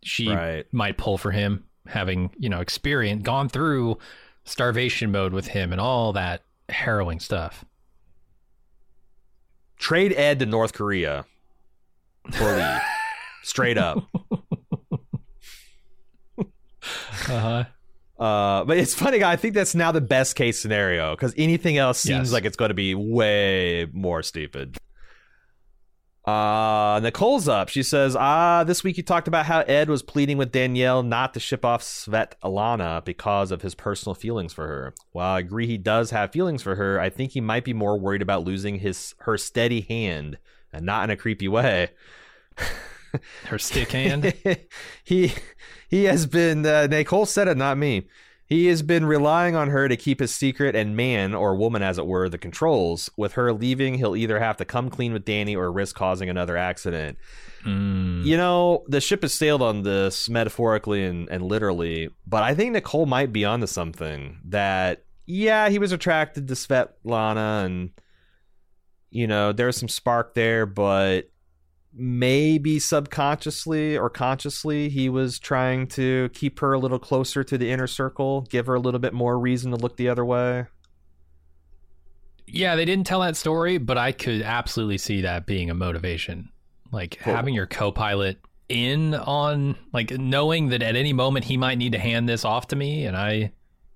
She 0.01 0.29
Right. 0.29 0.65
might 0.73 0.97
pull 0.97 1.19
for 1.19 1.29
him, 1.29 1.65
having, 1.85 2.31
you 2.39 2.49
know, 2.49 2.61
experience, 2.61 3.21
gone 3.21 3.47
through 3.47 3.99
starvation 4.43 5.11
mode 5.11 5.33
with 5.33 5.45
him 5.47 5.71
and 5.71 5.79
all 5.79 6.13
that 6.13 6.41
harrowing 6.69 7.19
stuff. 7.19 7.63
Trade 9.77 10.13
Ed 10.13 10.39
to 10.39 10.45
North 10.45 10.73
Korea 10.73 11.25
for 12.31 12.55
Lee. 12.55 12.77
Straight 13.43 13.77
up. 13.77 14.03
Uh-huh. 17.27 17.63
Uh, 18.19 18.63
but 18.63 18.77
it's 18.77 18.93
funny. 18.93 19.23
I 19.23 19.35
think 19.35 19.53
that's 19.55 19.75
now 19.75 19.91
the 19.91 20.01
best 20.01 20.35
case 20.35 20.59
scenario 20.59 21.15
because 21.15 21.33
anything 21.37 21.77
else 21.77 21.99
seems 21.99 22.27
Yes. 22.29 22.31
like 22.31 22.45
it's 22.45 22.55
going 22.55 22.69
to 22.69 22.75
be 22.75 22.95
way 22.95 23.87
more 23.91 24.21
stupid. 24.23 24.77
Uh, 26.25 26.99
Nicole's 27.03 27.47
up. 27.47 27.69
She 27.69 27.83
says, 27.83 28.15
"Ah, 28.15 28.63
this 28.63 28.83
week 28.83 28.97
you 28.97 29.03
talked 29.03 29.27
about 29.27 29.45
how 29.45 29.59
Ed 29.61 29.89
was 29.89 30.01
pleading 30.01 30.37
with 30.37 30.51
Danielle 30.51 31.03
not 31.03 31.35
to 31.35 31.39
ship 31.39 31.63
off 31.63 31.83
Svet 31.83 32.33
Alana 32.43 33.05
because 33.05 33.51
of 33.51 33.61
his 33.61 33.75
personal 33.75 34.15
feelings 34.15 34.51
for 34.51 34.67
her. 34.67 34.95
While 35.11 35.35
I 35.35 35.39
agree 35.39 35.67
he 35.67 35.77
does 35.77 36.09
have 36.09 36.31
feelings 36.31 36.63
for 36.63 36.75
her, 36.75 36.99
I 36.99 37.11
think 37.11 37.31
he 37.31 37.41
might 37.41 37.63
be 37.63 37.73
more 37.73 37.99
worried 37.99 38.23
about 38.23 38.43
losing 38.43 38.79
his 38.79 39.13
her 39.19 39.37
steady 39.37 39.81
hand 39.81 40.39
and 40.73 40.85
not 40.85 41.03
in 41.03 41.11
a 41.11 41.17
creepy 41.17 41.47
way." 41.47 41.89
Her 43.45 43.57
stick 43.59 43.91
hand. 43.91 44.33
he 45.03 45.33
he 45.87 46.05
has 46.05 46.25
been 46.25 46.65
uh, 46.65 46.87
Nicole 46.87 47.25
said 47.25 47.47
it, 47.47 47.55
not 47.55 47.77
me. 47.77 48.07
He 48.47 48.67
has 48.67 48.83
been 48.83 49.05
relying 49.05 49.55
on 49.55 49.69
her 49.69 49.87
to 49.87 49.97
keep 49.97 50.19
his 50.19 50.33
secret 50.33 50.75
and 50.75 50.95
man 50.95 51.33
or 51.33 51.55
woman, 51.55 51.81
as 51.81 51.97
it 51.97 52.05
were, 52.05 52.29
the 52.29 52.37
controls. 52.37 53.09
With 53.17 53.33
her 53.33 53.51
leaving, 53.51 53.95
he'll 53.95 54.15
either 54.15 54.39
have 54.39 54.57
to 54.57 54.65
come 54.65 54.89
clean 54.89 55.13
with 55.13 55.25
Dani 55.25 55.55
or 55.55 55.71
risk 55.71 55.95
causing 55.95 56.29
another 56.29 56.55
accident. 56.55 57.17
Mm. 57.63 58.23
You 58.23 58.37
know, 58.37 58.83
the 58.87 59.01
ship 59.01 59.23
has 59.23 59.33
sailed 59.33 59.63
on 59.63 59.81
this 59.81 60.29
metaphorically 60.29 61.03
and, 61.03 61.27
and 61.29 61.43
literally, 61.43 62.09
but 62.27 62.43
I 62.43 62.53
think 62.53 62.73
Nicole 62.73 63.07
might 63.07 63.33
be 63.33 63.45
onto 63.45 63.65
something. 63.65 64.37
That 64.45 65.03
yeah, 65.25 65.69
he 65.69 65.79
was 65.79 65.91
attracted 65.91 66.47
to 66.47 66.53
Svetlana, 66.53 67.65
and 67.65 67.89
you 69.09 69.25
know, 69.25 69.53
there's 69.53 69.77
some 69.77 69.89
spark 69.89 70.35
there, 70.35 70.67
but 70.67 71.31
maybe 71.97 72.77
subconsciously 72.77 73.97
or 73.97 74.09
consciously 74.09 74.89
he 74.89 75.07
was 75.07 75.39
trying 75.39 75.87
to 75.87 76.29
keep 76.33 76.59
her 76.59 76.73
a 76.73 76.79
little 76.79 76.99
closer 76.99 77.43
to 77.43 77.57
the 77.57 77.71
inner 77.71 77.87
circle, 77.87 78.41
give 78.41 78.65
her 78.67 78.75
a 78.75 78.79
little 78.79 78.99
bit 78.99 79.13
more 79.13 79.39
reason 79.39 79.71
to 79.71 79.77
look 79.77 79.95
the 79.95 80.09
other 80.09 80.25
way. 80.25 80.65
Yeah, 82.47 82.75
they 82.75 82.85
didn't 82.85 83.07
tell 83.07 83.21
that 83.21 83.35
story, 83.35 83.77
but 83.77 83.97
I 83.97 84.11
could 84.11 84.41
absolutely 84.41 84.97
see 84.97 85.21
that 85.21 85.45
being 85.45 85.69
a 85.69 85.73
motivation. 85.73 86.49
Like 86.91 87.17
Cool. 87.21 87.33
having 87.33 87.53
your 87.53 87.65
co-pilot 87.65 88.39
in 88.69 89.13
on 89.13 89.75
like 89.93 90.11
knowing 90.11 90.69
that 90.69 90.81
at 90.81 90.95
any 90.95 91.13
moment 91.13 91.45
he 91.45 91.57
might 91.57 91.77
need 91.77 91.91
to 91.93 91.99
hand 91.99 92.27
this 92.27 92.43
off 92.45 92.67
to 92.67 92.75
me 92.75 93.05
and 93.05 93.15
I 93.15 93.51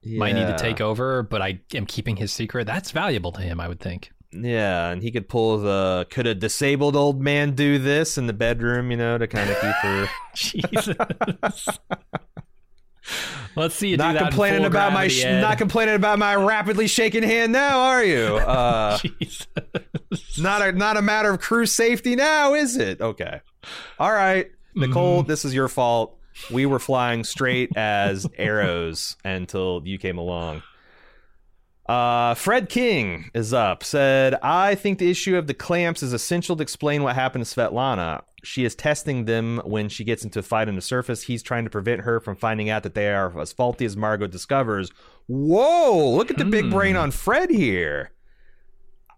might 0.05 0.33
need 0.33 0.45
to 0.47 0.57
take 0.57 0.79
over, 0.79 1.23
but 1.23 1.41
I 1.41 1.59
am 1.73 1.85
keeping 1.85 2.15
his 2.15 2.31
secret. 2.31 2.65
That's 2.65 2.91
valuable 2.91 3.31
to 3.33 3.41
him, 3.41 3.59
I 3.59 3.67
would 3.67 3.79
think. 3.79 4.11
Yeah, 4.31 4.89
and 4.89 5.01
he 5.01 5.11
could 5.11 5.27
pull 5.27 5.57
the 5.57 6.05
could 6.11 6.27
a 6.27 6.35
disabled 6.35 6.95
old 6.95 7.19
man 7.21 7.55
do 7.55 7.79
this 7.79 8.17
in 8.17 8.27
the 8.27 8.33
bedroom, 8.33 8.91
you 8.91 8.97
know, 8.97 9.17
to 9.17 9.27
kind 9.27 9.49
of 9.49 9.55
keep 9.59 9.75
her 9.75 10.09
Jesus. 10.35 10.95
Let's 13.55 13.75
see 13.75 13.89
you 13.89 13.97
do 13.97 14.03
not 14.03 14.17
complaining 14.17 14.65
about 14.65 14.93
my 14.93 15.07
sh- 15.07 15.23
not 15.25 15.57
complaining 15.57 15.95
about 15.95 16.19
my 16.19 16.35
rapidly 16.35 16.85
shaking 16.87 17.23
hand 17.23 17.51
now, 17.51 17.79
are 17.79 18.03
you? 18.03 18.37
Uh 18.49 18.97
Jesus. 18.99 19.47
not 20.37 20.61
a 20.61 20.71
not 20.73 20.97
a 20.97 21.01
matter 21.01 21.31
of 21.31 21.39
crew 21.39 21.65
safety 21.65 22.15
now, 22.15 22.53
is 22.53 22.77
it? 22.77 23.01
Okay. 23.01 23.41
All 23.99 24.11
right. 24.11 24.51
Nicole, 24.75 25.23
this 25.23 25.43
is 25.43 25.53
your 25.55 25.67
fault. 25.67 26.17
We 26.51 26.65
were 26.65 26.79
flying 26.79 27.23
straight 27.23 27.75
as 27.75 28.27
arrows 28.37 29.17
until 29.25 29.81
you 29.85 29.97
came 29.97 30.17
along. 30.17 30.61
Uh, 31.89 32.35
Fred 32.35 32.69
King 32.69 33.31
is 33.33 33.51
up. 33.51 33.83
Said, 33.83 34.35
I 34.43 34.75
think 34.75 34.99
the 34.99 35.09
issue 35.09 35.35
of 35.35 35.47
the 35.47 35.55
clamps 35.55 36.03
is 36.03 36.13
essential 36.13 36.55
to 36.55 36.61
explain 36.61 37.01
what 37.01 37.15
happened 37.15 37.43
to 37.43 37.51
Svetlana. 37.55 38.21
She 38.43 38.63
is 38.63 38.75
testing 38.75 39.25
them 39.25 39.59
when 39.65 39.89
she 39.89 40.03
gets 40.03 40.23
into 40.23 40.37
a 40.37 40.43
fight 40.43 40.67
on 40.67 40.75
the 40.75 40.81
surface. 40.81 41.23
He's 41.23 41.41
trying 41.41 41.63
to 41.63 41.71
prevent 41.71 42.01
her 42.01 42.19
from 42.19 42.35
finding 42.35 42.69
out 42.69 42.83
that 42.83 42.93
they 42.93 43.11
are 43.11 43.37
as 43.41 43.51
faulty 43.51 43.85
as 43.85 43.97
Margo 43.97 44.27
discovers. 44.27 44.91
Whoa, 45.25 46.11
look 46.15 46.29
at 46.29 46.37
the 46.37 46.45
big 46.45 46.65
Hmm. 46.65 46.71
brain 46.71 46.95
on 46.95 47.09
Fred 47.09 47.49
here. 47.49 48.11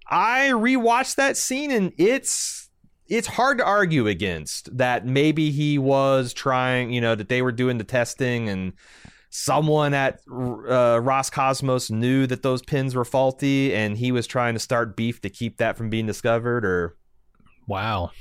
I 0.09 0.51
rewatched 0.53 1.15
that 1.15 1.35
scene 1.35 1.71
and 1.71 1.91
it's 1.97 2.69
it's 3.07 3.27
hard 3.27 3.57
to 3.57 3.65
argue 3.65 4.07
against 4.07 4.77
that 4.77 5.05
maybe 5.05 5.51
he 5.51 5.77
was 5.77 6.31
trying, 6.31 6.91
you 6.91 7.01
know, 7.01 7.15
that 7.15 7.27
they 7.27 7.41
were 7.41 7.51
doing 7.51 7.77
the 7.77 7.83
testing 7.83 8.47
and 8.47 8.71
someone 9.33 9.93
at 9.93 10.15
uh, 10.29 10.99
Roscosmos 10.99 11.89
knew 11.89 12.27
that 12.27 12.43
those 12.43 12.61
pins 12.61 12.93
were 12.95 13.05
faulty 13.05 13.73
and 13.73 13.97
he 13.97 14.11
was 14.11 14.27
trying 14.27 14.53
to 14.55 14.59
start 14.59 14.95
beef 14.97 15.21
to 15.21 15.29
keep 15.29 15.55
that 15.57 15.77
from 15.77 15.89
being 15.89 16.05
discovered 16.05 16.65
or 16.65 16.95
Wow. 17.65 18.11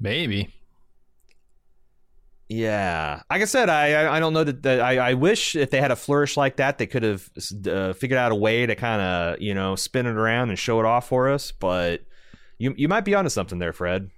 Maybe. 0.00 0.52
yeah 2.48 3.20
like 3.30 3.42
i 3.42 3.44
said 3.44 3.68
i 3.68 3.92
I- 3.92 4.16
i 4.16 4.20
don't 4.20 4.32
know 4.32 4.42
that, 4.44 4.62
that 4.62 4.80
I, 4.80 5.10
I 5.10 5.14
wish 5.14 5.54
if 5.54 5.70
they 5.70 5.80
had 5.82 5.90
a 5.90 5.96
flourish 5.96 6.34
like 6.36 6.56
that 6.56 6.78
they 6.78 6.86
could 6.86 7.02
have 7.02 7.28
uh, 7.70 7.92
figured 7.92 8.16
out 8.18 8.32
a 8.32 8.34
way 8.34 8.64
to 8.64 8.74
kind 8.74 9.02
of 9.02 9.40
you 9.42 9.52
know 9.54 9.76
spin 9.76 10.06
it 10.06 10.16
around 10.16 10.48
and 10.48 10.58
show 10.58 10.80
it 10.80 10.86
off 10.86 11.08
for 11.08 11.28
us 11.28 11.52
but 11.52 12.00
you 12.56 12.72
you 12.78 12.88
might 12.88 13.04
be 13.04 13.14
onto 13.14 13.28
something 13.28 13.58
there 13.58 13.74
fred 13.74 14.10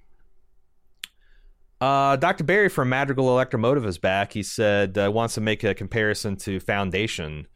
uh, 1.81 2.17
Dr. 2.17 2.45
Barry 2.45 2.69
from 2.69 2.89
Madrigal 2.89 3.29
Electromotive 3.29 3.87
is 3.87 3.99
back. 3.99 4.33
He 4.33 4.43
said 4.43 4.99
uh, 4.99 5.11
wants 5.13 5.35
to 5.35 5.41
make 5.41 5.65
a 5.65 5.75
comparison 5.75 6.37
to 6.39 6.61
Foundation. 6.61 7.47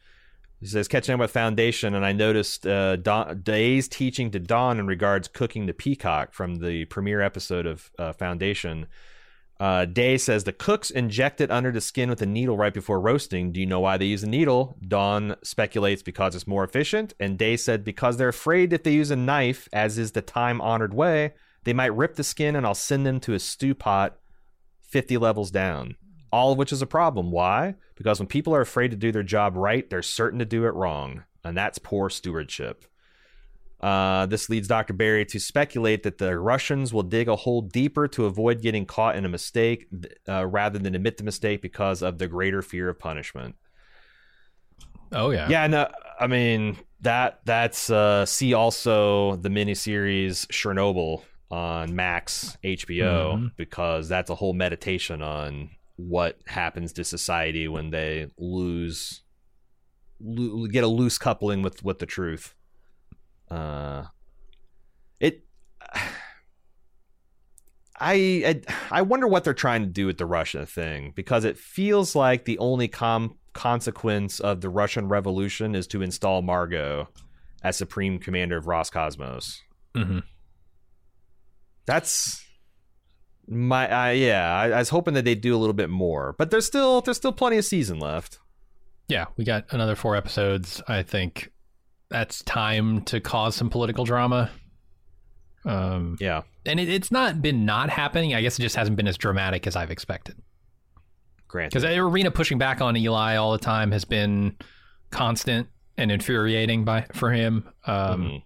He 0.59 0.67
says 0.67 0.87
catching 0.87 1.13
up 1.13 1.19
with 1.19 1.31
Foundation, 1.31 1.93
and 1.93 2.05
I 2.05 2.11
noticed 2.11 2.65
uh, 2.65 2.95
Don, 2.95 3.41
Day's 3.41 3.87
teaching 3.87 4.31
to 4.31 4.39
Dawn 4.39 4.79
in 4.79 4.87
regards 4.87 5.27
cooking 5.27 5.65
the 5.65 5.73
peacock 5.73 6.33
from 6.33 6.55
the 6.55 6.85
premiere 6.85 7.21
episode 7.21 7.65
of 7.65 7.91
uh, 7.99 8.13
Foundation. 8.13 8.87
Uh, 9.59 9.85
Day 9.85 10.17
says 10.17 10.43
the 10.43 10.51
cooks 10.51 10.89
inject 10.89 11.39
it 11.39 11.51
under 11.51 11.71
the 11.71 11.79
skin 11.79 12.09
with 12.09 12.21
a 12.21 12.25
needle 12.25 12.57
right 12.57 12.73
before 12.73 12.99
roasting. 12.99 13.51
Do 13.51 13.59
you 13.59 13.65
know 13.65 13.79
why 13.79 13.97
they 13.97 14.05
use 14.05 14.23
a 14.23 14.29
needle? 14.29 14.77
Dawn 14.85 15.35
speculates 15.43 16.01
because 16.01 16.35
it's 16.35 16.47
more 16.47 16.63
efficient, 16.63 17.13
and 17.19 17.37
Day 17.37 17.55
said 17.57 17.83
because 17.83 18.17
they're 18.17 18.29
afraid 18.29 18.73
if 18.73 18.83
they 18.83 18.93
use 18.93 19.11
a 19.11 19.15
knife, 19.15 19.69
as 19.71 19.97
is 19.97 20.11
the 20.11 20.21
time 20.21 20.59
honored 20.61 20.93
way, 20.93 21.33
they 21.65 21.73
might 21.73 21.95
rip 21.95 22.15
the 22.15 22.23
skin 22.23 22.55
and 22.55 22.65
I'll 22.65 22.73
send 22.73 23.05
them 23.05 23.19
to 23.21 23.33
a 23.33 23.39
stew 23.39 23.75
pot 23.75 24.17
50 24.83 25.17
levels 25.17 25.51
down. 25.51 25.95
All 26.31 26.51
of 26.51 26.57
which 26.57 26.71
is 26.71 26.81
a 26.81 26.87
problem. 26.87 27.31
Why? 27.31 27.75
Because 27.95 28.19
when 28.19 28.27
people 28.27 28.55
are 28.55 28.61
afraid 28.61 28.91
to 28.91 28.97
do 28.97 29.11
their 29.11 29.23
job 29.23 29.55
right, 29.55 29.89
they're 29.89 30.01
certain 30.01 30.39
to 30.39 30.45
do 30.45 30.65
it 30.65 30.73
wrong. 30.73 31.23
And 31.43 31.57
that's 31.57 31.77
poor 31.77 32.09
stewardship. 32.09 32.85
Uh, 33.81 34.25
this 34.25 34.49
leads 34.49 34.67
Dr. 34.67 34.93
Barry 34.93 35.25
to 35.25 35.39
speculate 35.39 36.03
that 36.03 36.17
the 36.17 36.39
Russians 36.39 36.93
will 36.93 37.03
dig 37.03 37.27
a 37.27 37.35
hole 37.35 37.61
deeper 37.61 38.07
to 38.09 38.25
avoid 38.25 38.61
getting 38.61 38.85
caught 38.85 39.15
in 39.15 39.25
a 39.25 39.29
mistake 39.29 39.87
uh, 40.27 40.45
rather 40.45 40.79
than 40.79 40.95
admit 40.95 41.17
the 41.17 41.23
mistake 41.23 41.61
because 41.61 42.01
of 42.01 42.17
the 42.17 42.27
greater 42.27 42.61
fear 42.61 42.89
of 42.89 42.99
punishment. 42.99 43.55
Oh 45.11 45.29
yeah. 45.29 45.47
Yeah, 45.49 45.67
no, 45.67 45.91
I 46.19 46.27
mean 46.27 46.77
that 47.01 47.41
that's 47.45 47.89
uh 47.89 48.25
see 48.25 48.53
also 48.53 49.35
the 49.35 49.49
miniseries 49.49 50.47
Chernobyl 50.47 51.21
on 51.51 51.95
Max 51.95 52.57
HBO 52.63 53.35
Mhm. 53.37 53.51
because 53.55 54.09
that's 54.09 54.29
a 54.29 54.35
whole 54.35 54.53
meditation 54.53 55.21
on 55.21 55.69
what 55.97 56.39
happens 56.47 56.91
to 56.93 57.03
society 57.03 57.67
when 57.67 57.91
they 57.91 58.27
lose 58.37 59.21
lo- 60.19 60.65
get 60.67 60.83
a 60.83 60.87
loose 60.87 61.17
coupling 61.17 61.61
with 61.61 61.83
with 61.83 61.99
the 61.99 62.05
truth. 62.05 62.53
Uh 63.49 64.05
it 65.19 65.45
I, 67.97 68.43
I 68.45 68.61
I 68.91 69.01
wonder 69.03 69.27
what 69.27 69.43
they're 69.45 69.53
trying 69.53 69.81
to 69.83 69.87
do 69.87 70.05
with 70.05 70.17
the 70.17 70.25
Russia 70.25 70.65
thing 70.65 71.13
because 71.15 71.45
it 71.45 71.57
feels 71.57 72.13
like 72.15 72.43
the 72.45 72.57
only 72.57 72.87
com 72.89 73.37
consequence 73.53 74.41
of 74.41 74.59
the 74.59 74.69
Russian 74.69 75.07
Revolution 75.07 75.75
is 75.75 75.87
to 75.87 76.01
install 76.01 76.41
Margo 76.41 77.07
as 77.63 77.77
supreme 77.77 78.19
commander 78.19 78.57
of 78.57 78.65
Roscosmos. 78.65 79.59
Mm-hmm. 79.95 80.19
That's 81.85 82.43
my 83.47 84.09
uh, 84.09 84.11
yeah. 84.11 84.53
I, 84.55 84.69
I 84.71 84.77
was 84.79 84.89
hoping 84.89 85.13
that 85.15 85.25
they'd 85.25 85.41
do 85.41 85.55
a 85.55 85.59
little 85.59 85.73
bit 85.73 85.89
more, 85.89 86.33
but 86.37 86.51
there's 86.51 86.65
still 86.65 87.01
there's 87.01 87.17
still 87.17 87.31
plenty 87.31 87.57
of 87.57 87.65
season 87.65 87.99
left. 87.99 88.39
Yeah, 89.07 89.25
we 89.37 89.43
got 89.45 89.65
another 89.71 89.95
four 89.95 90.15
episodes. 90.15 90.81
I 90.87 91.03
think 91.03 91.51
that's 92.09 92.41
time 92.43 93.01
to 93.03 93.19
cause 93.19 93.55
some 93.55 93.69
political 93.69 94.03
drama. 94.05 94.49
Um, 95.63 96.15
Yeah, 96.19 96.41
and 96.65 96.79
it, 96.79 96.89
it's 96.89 97.11
not 97.11 97.41
been 97.41 97.65
not 97.65 97.89
happening. 97.89 98.33
I 98.33 98.41
guess 98.41 98.57
it 98.57 98.61
just 98.61 98.75
hasn't 98.75 98.97
been 98.97 99.07
as 99.07 99.17
dramatic 99.17 99.67
as 99.67 99.75
I've 99.75 99.91
expected. 99.91 100.35
granted. 101.47 101.69
Because 101.79 101.83
Irina 101.89 102.31
pushing 102.31 102.57
back 102.57 102.81
on 102.81 102.95
Ilya 102.95 103.39
all 103.41 103.51
the 103.51 103.57
time 103.59 103.91
has 103.91 104.05
been 104.05 104.57
constant 105.11 105.67
and 105.97 106.11
infuriating 106.11 106.83
by 106.83 107.05
for 107.13 107.31
him. 107.31 107.67
Um, 107.85 108.21
Mhm. 108.23 108.43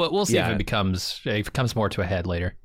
But 0.00 0.14
we'll 0.14 0.24
see 0.24 0.38
if 0.38 0.48
it 0.48 0.56
becomes 0.56 1.20
if 1.26 1.48
it 1.48 1.52
comes 1.52 1.76
more 1.76 1.90
to 1.90 2.00
a 2.00 2.06
head 2.06 2.26
later. 2.26 2.56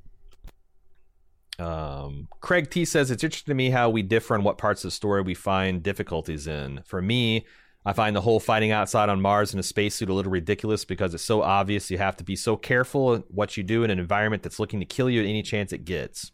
Um, 1.59 2.29
Craig 2.39 2.71
T 2.71 2.85
says 2.85 3.11
it's 3.11 3.25
interesting 3.25 3.51
to 3.51 3.55
me 3.55 3.71
how 3.71 3.89
we 3.89 4.03
differ 4.03 4.35
on 4.35 4.43
what 4.43 4.57
parts 4.57 4.85
of 4.85 4.87
the 4.87 4.95
story 4.95 5.21
we 5.21 5.33
find 5.33 5.83
difficulties 5.83 6.47
in. 6.47 6.81
For 6.85 7.01
me, 7.01 7.45
I 7.85 7.91
find 7.91 8.15
the 8.15 8.21
whole 8.21 8.39
fighting 8.39 8.71
outside 8.71 9.09
on 9.09 9.19
Mars 9.19 9.53
in 9.53 9.59
a 9.59 9.63
spacesuit 9.63 10.07
a 10.07 10.13
little 10.13 10.31
ridiculous 10.31 10.85
because 10.85 11.13
it's 11.13 11.25
so 11.25 11.41
obvious 11.41 11.91
you 11.91 11.97
have 11.97 12.15
to 12.15 12.23
be 12.23 12.37
so 12.37 12.55
careful 12.55 13.17
what 13.27 13.57
you 13.57 13.63
do 13.63 13.83
in 13.83 13.91
an 13.91 13.99
environment 13.99 14.41
that's 14.41 14.57
looking 14.57 14.79
to 14.79 14.85
kill 14.85 15.09
you 15.09 15.19
at 15.19 15.27
any 15.27 15.43
chance 15.43 15.73
it 15.73 15.83
gets. 15.83 16.31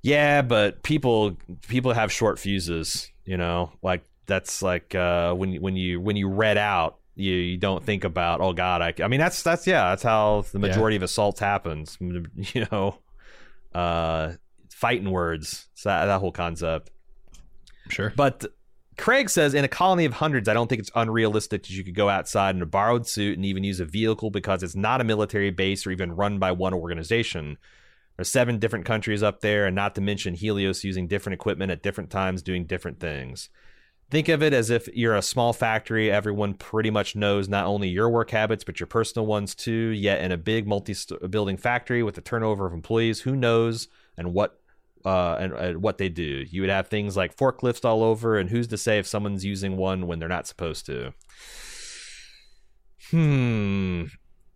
Yeah, 0.00 0.40
but 0.40 0.82
people 0.82 1.36
people 1.68 1.92
have 1.92 2.10
short 2.10 2.38
fuses, 2.38 3.12
you 3.26 3.36
know. 3.36 3.72
Like 3.82 4.02
that's 4.24 4.62
like 4.62 4.94
uh, 4.94 5.34
when 5.34 5.56
when 5.56 5.76
you 5.76 6.00
when 6.00 6.16
you 6.16 6.26
red 6.30 6.56
out, 6.56 7.00
you, 7.18 7.34
you 7.34 7.56
don't 7.56 7.82
think 7.84 8.04
about 8.04 8.40
oh 8.40 8.52
god, 8.52 8.80
I, 8.82 8.94
I 9.02 9.08
mean 9.08 9.20
that's 9.20 9.42
that's 9.42 9.66
yeah, 9.66 9.90
that's 9.90 10.02
how 10.02 10.44
the 10.52 10.58
Yeah. 10.58 10.66
majority 10.68 10.96
of 10.96 11.02
assaults 11.02 11.40
happens, 11.40 11.96
you 12.00 12.66
know 12.72 12.98
uh 13.74 14.32
fighting 14.70 15.10
words 15.10 15.66
so 15.74 15.88
that, 15.90 16.06
that 16.06 16.20
whole 16.20 16.32
concept 16.32 16.90
Sure. 17.90 18.12
but 18.16 18.44
craig 18.96 19.28
says 19.28 19.52
in 19.54 19.64
a 19.64 19.68
colony 19.68 20.04
of 20.04 20.12
hundreds 20.14 20.48
i 20.48 20.54
don't 20.54 20.68
think 20.68 20.78
it's 20.80 20.90
unrealistic 20.94 21.62
that 21.64 21.70
you 21.70 21.84
could 21.84 21.94
go 21.94 22.08
outside 22.08 22.54
in 22.56 22.62
a 22.62 22.66
borrowed 22.66 23.06
suit 23.06 23.36
and 23.36 23.44
even 23.44 23.64
use 23.64 23.78
a 23.80 23.84
vehicle 23.84 24.30
because 24.30 24.62
it's 24.62 24.74
not 24.76 25.00
a 25.00 25.04
military 25.04 25.50
base 25.50 25.86
or 25.86 25.90
even 25.90 26.12
run 26.16 26.38
by 26.38 26.50
one 26.52 26.72
organization 26.74 27.58
there's 28.16 28.30
seven 28.30 28.58
different 28.58 28.84
countries 28.84 29.22
up 29.22 29.40
there 29.40 29.66
and 29.66 29.74
not 29.76 29.94
to 29.94 30.00
mention 30.00 30.34
helios 30.34 30.82
using 30.84 31.06
different 31.06 31.34
equipment 31.34 31.70
at 31.70 31.82
different 31.82 32.10
times 32.10 32.40
doing 32.42 32.64
different 32.64 33.00
things 33.00 33.48
think 34.10 34.28
of 34.28 34.42
it 34.42 34.52
as 34.52 34.70
if 34.70 34.88
you're 34.94 35.14
a 35.14 35.22
small 35.22 35.52
factory. 35.52 36.10
Everyone 36.10 36.54
pretty 36.54 36.90
much 36.90 37.16
knows 37.16 37.48
not 37.48 37.66
only 37.66 37.88
your 37.88 38.08
work 38.08 38.30
habits 38.30 38.64
but 38.64 38.80
your 38.80 38.86
personal 38.86 39.26
ones 39.26 39.54
too. 39.54 39.88
Yet 39.88 40.20
in 40.20 40.32
a 40.32 40.38
big 40.38 40.66
multi-building 40.66 41.56
factory 41.56 42.02
with 42.02 42.18
a 42.18 42.22
turnover 42.22 42.66
of 42.66 42.72
employees 42.72 43.20
who 43.20 43.36
knows 43.36 43.88
and 44.16 44.32
what 44.32 44.58
uh, 45.04 45.36
and, 45.38 45.52
and 45.52 45.82
what 45.82 45.98
they 45.98 46.08
do? 46.08 46.44
You 46.50 46.62
would 46.62 46.70
have 46.70 46.88
things 46.88 47.16
like 47.16 47.36
forklifts 47.36 47.84
all 47.84 48.02
over 48.02 48.36
and 48.36 48.50
who's 48.50 48.66
to 48.68 48.76
say 48.76 48.98
if 48.98 49.06
someone's 49.06 49.44
using 49.44 49.76
one 49.76 50.06
when 50.06 50.18
they're 50.18 50.28
not 50.28 50.46
supposed 50.46 50.86
to? 50.86 51.12
Hmm. 53.10 54.04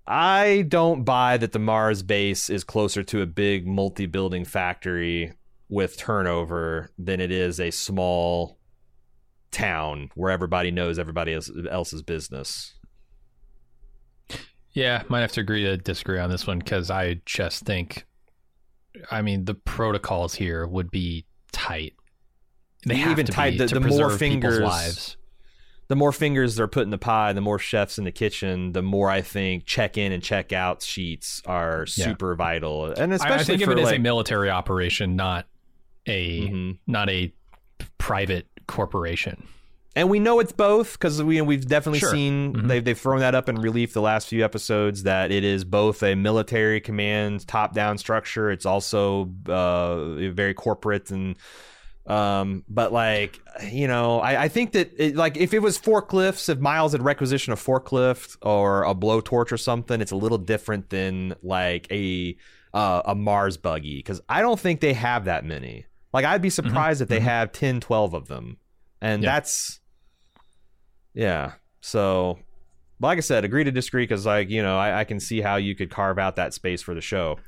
I 0.07 0.65
don't 0.67 1.05
buy 1.05 1.37
that 1.37 1.53
the 1.53 1.61
mars 1.61 2.03
base 2.03 2.51
is 2.51 2.65
closer 2.65 3.05
to 3.05 3.23
a 3.23 3.27
big 3.27 3.67
multi-building 3.67 4.45
factory 4.45 5.33
with 5.69 5.97
turnover 5.97 6.91
than 6.99 7.21
it 7.21 7.31
is 7.31 7.61
a 7.61 7.71
small 7.71 8.59
town 9.53 10.11
where 10.15 10.31
everybody 10.33 10.71
knows 10.71 10.99
everybody 10.99 11.33
else's 11.71 12.03
business. 12.03 12.75
Yeah, 14.73 15.03
might 15.09 15.21
have 15.21 15.33
to 15.33 15.41
agree 15.41 15.65
to 15.65 15.77
disagree 15.77 16.19
on 16.19 16.31
this 16.31 16.47
one 16.47 16.59
because 16.59 16.91
I 16.91 17.21
just 17.27 17.65
think, 17.65 18.07
I 19.11 19.21
mean, 19.21 19.45
the 19.45 19.55
protocols 19.55 20.35
here 20.35 20.67
would 20.67 20.91
be 20.91 21.27
tight. 21.53 21.95
They 22.87 22.97
have 22.97 23.13
Even 23.13 23.27
to 23.27 23.33
tight, 23.33 23.51
be 23.53 23.59
the- 23.59 23.67
to 23.69 23.75
the 23.75 23.81
more 23.81 24.11
fingers- 24.11 24.61
lives. 24.61 25.17
The 25.89 25.97
more 25.97 26.13
fingers 26.13 26.57
they're 26.57 26.69
put 26.69 26.85
in 26.85 26.91
the 26.91 26.97
pie, 26.97 27.35
the 27.35 27.43
more 27.43 27.59
chefs 27.59 27.99
in 27.99 28.05
the 28.05 28.13
kitchen, 28.13 28.73
the 28.73 28.81
more 28.81 29.11
I 29.11 29.21
think 29.21 29.67
check 29.67 29.99
in 29.99 30.11
and 30.11 30.23
check 30.23 30.51
out 30.53 30.83
sheets 30.83 31.43
are 31.45 31.81
Yeah. 31.97 32.05
super 32.07 32.35
vital, 32.35 32.87
and 32.87 33.13
especially 33.13 33.35
I 33.35 33.45
think 33.59 33.65
for 33.65 33.73
of 33.73 33.79
it 33.79 33.83
like, 33.83 33.93
as 33.93 33.99
a 33.99 34.01
military 34.01 34.49
operation, 34.49 35.17
not 35.17 35.47
a 36.07 36.49
Mhm. 36.49 36.79
not 36.87 37.11
a 37.11 37.35
private 37.99 38.47
corporation. 38.67 39.47
and 39.95 40.09
we 40.09 40.19
know 40.19 40.41
it's 40.41 40.53
both 40.53 40.95
because 40.95 41.23
we 41.23 41.39
we've 41.43 41.67
definitely 41.69 41.99
Sure. 41.99 42.11
seen 42.11 42.55
Mhm. 42.55 42.69
they've 42.69 42.83
they've 42.85 42.99
thrown 42.99 43.21
that 43.21 43.35
up 43.35 43.49
in 43.51 43.57
relief 43.57 43.93
the 43.93 44.01
last 44.01 44.27
few 44.29 44.43
episodes 44.43 45.03
that 45.03 45.31
it 45.31 45.45
is 45.45 45.65
both 45.65 46.03
a 46.03 46.15
military 46.15 46.81
command 46.81 47.47
top 47.47 47.75
down 47.75 47.99
structure. 47.99 48.51
It's 48.51 48.65
also 48.65 49.31
uh, 49.49 50.31
very 50.33 50.55
corporate 50.55 51.11
and 51.11 51.37
um 52.07 52.65
but 52.69 52.93
like 52.93 53.39
you 53.71 53.87
know 53.87 54.19
I, 54.19 54.45
I 54.45 54.49
think 54.49 54.73
that 54.73 54.91
it, 54.97 55.15
like 55.15 55.37
if 55.37 55.55
it 55.55 55.61
was 55.61 55.79
forklifts 55.79 56.49
if 56.49 56.59
miles 56.59 56.91
had 56.93 57.03
requisitioned 57.03 57.57
a 57.57 57.61
forklift 57.61 58.37
or 58.43 58.83
a 58.85 58.93
blowtorch 58.95 59.53
or 59.53 59.57
something 59.57 60.01
it's 60.01 60.11
a 60.11 60.17
little 60.17 60.39
different 60.39 60.91
than 60.91 61.35
like 61.45 61.87
a 61.93 62.37
uh, 62.75 63.03
a 63.05 63.15
mars 63.15 63.57
buggy 63.57 63.99
because 63.99 64.21
i 64.29 64.41
don't 64.41 64.59
think 64.59 64.81
they 64.81 64.95
have 64.95 65.27
that 65.27 65.45
many 65.45 65.85
like 66.13 66.25
i'd 66.25 66.43
be 66.43 66.51
surprised 66.51 67.01
if 67.01 67.09
they 67.09 67.21
mhm. 67.21 67.25
have 67.25 67.53
10 67.53 67.81
12 67.81 68.15
of 68.15 68.29
them 68.29 68.59
and 69.01 69.23
Yeah. 69.23 69.33
that's 69.33 69.81
yeah 71.15 71.53
so 71.81 72.39
like 73.01 73.19
i 73.19 73.21
said 73.21 73.45
agree 73.45 73.65
to 73.65 73.71
disagree 73.71 74.05
because 74.05 74.27
like 74.27 74.49
you 74.51 74.63
know 74.63 74.79
I, 74.79 75.01
I 75.01 75.05
can 75.05 75.21
see 75.21 75.41
how 75.41 75.57
you 75.57 75.75
could 75.75 75.91
carve 75.91 76.19
out 76.19 76.37
that 76.37 76.55
space 76.55 76.83
for 76.83 76.95
the 76.95 77.01
show 77.01 77.39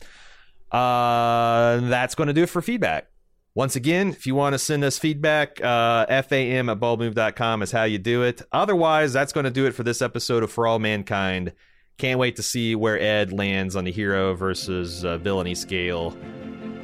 uh 0.73 1.81
that's 1.89 2.15
going 2.15 2.27
to 2.29 2.33
do 2.33 2.43
it 2.43 2.49
for 2.49 2.61
feedback 2.61 3.09
once 3.57 3.77
again, 3.77 4.09
if 4.09 4.27
you 4.27 4.35
want 4.35 4.55
to 4.55 4.59
send 4.59 4.83
us 4.83 4.99
feedback, 4.99 5.63
uh, 5.63 6.23
fam 6.23 6.69
at 6.69 6.81
baldmove.com 6.81 7.63
is 7.63 7.71
how 7.71 7.85
you 7.85 7.99
do 7.99 8.23
it. 8.23 8.43
Otherwise, 8.51 9.13
that's 9.13 9.33
going 9.33 9.45
to 9.45 9.51
do 9.51 9.67
it 9.67 9.77
for 9.77 9.85
this 9.85 10.03
episode 10.03 10.43
of 10.43 10.51
For 10.51 10.67
All 10.67 10.81
Mankind. 10.81 11.53
Can't 11.97 12.19
wait 12.19 12.37
to 12.37 12.43
see 12.43 12.75
where 12.75 13.01
Ed 13.01 13.33
lands 13.33 13.77
on 13.77 13.85
the 13.85 13.93
hero 13.93 14.35
versus 14.35 15.05
uh, 15.05 15.19
villainy 15.19 15.55
scale. 15.55 16.17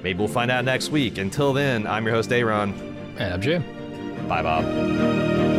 Maybe 0.02 0.18
we'll 0.18 0.28
find 0.28 0.50
out 0.50 0.64
next 0.64 0.90
week. 0.90 1.18
Until 1.18 1.52
then, 1.52 1.86
I'm 1.86 2.06
your 2.06 2.14
host, 2.14 2.32
Aaron. 2.32 2.72
And 3.18 3.34
I'm 3.34 3.40
Jim. 3.40 3.62
Bye, 4.28 4.42
Bob. 4.42 5.49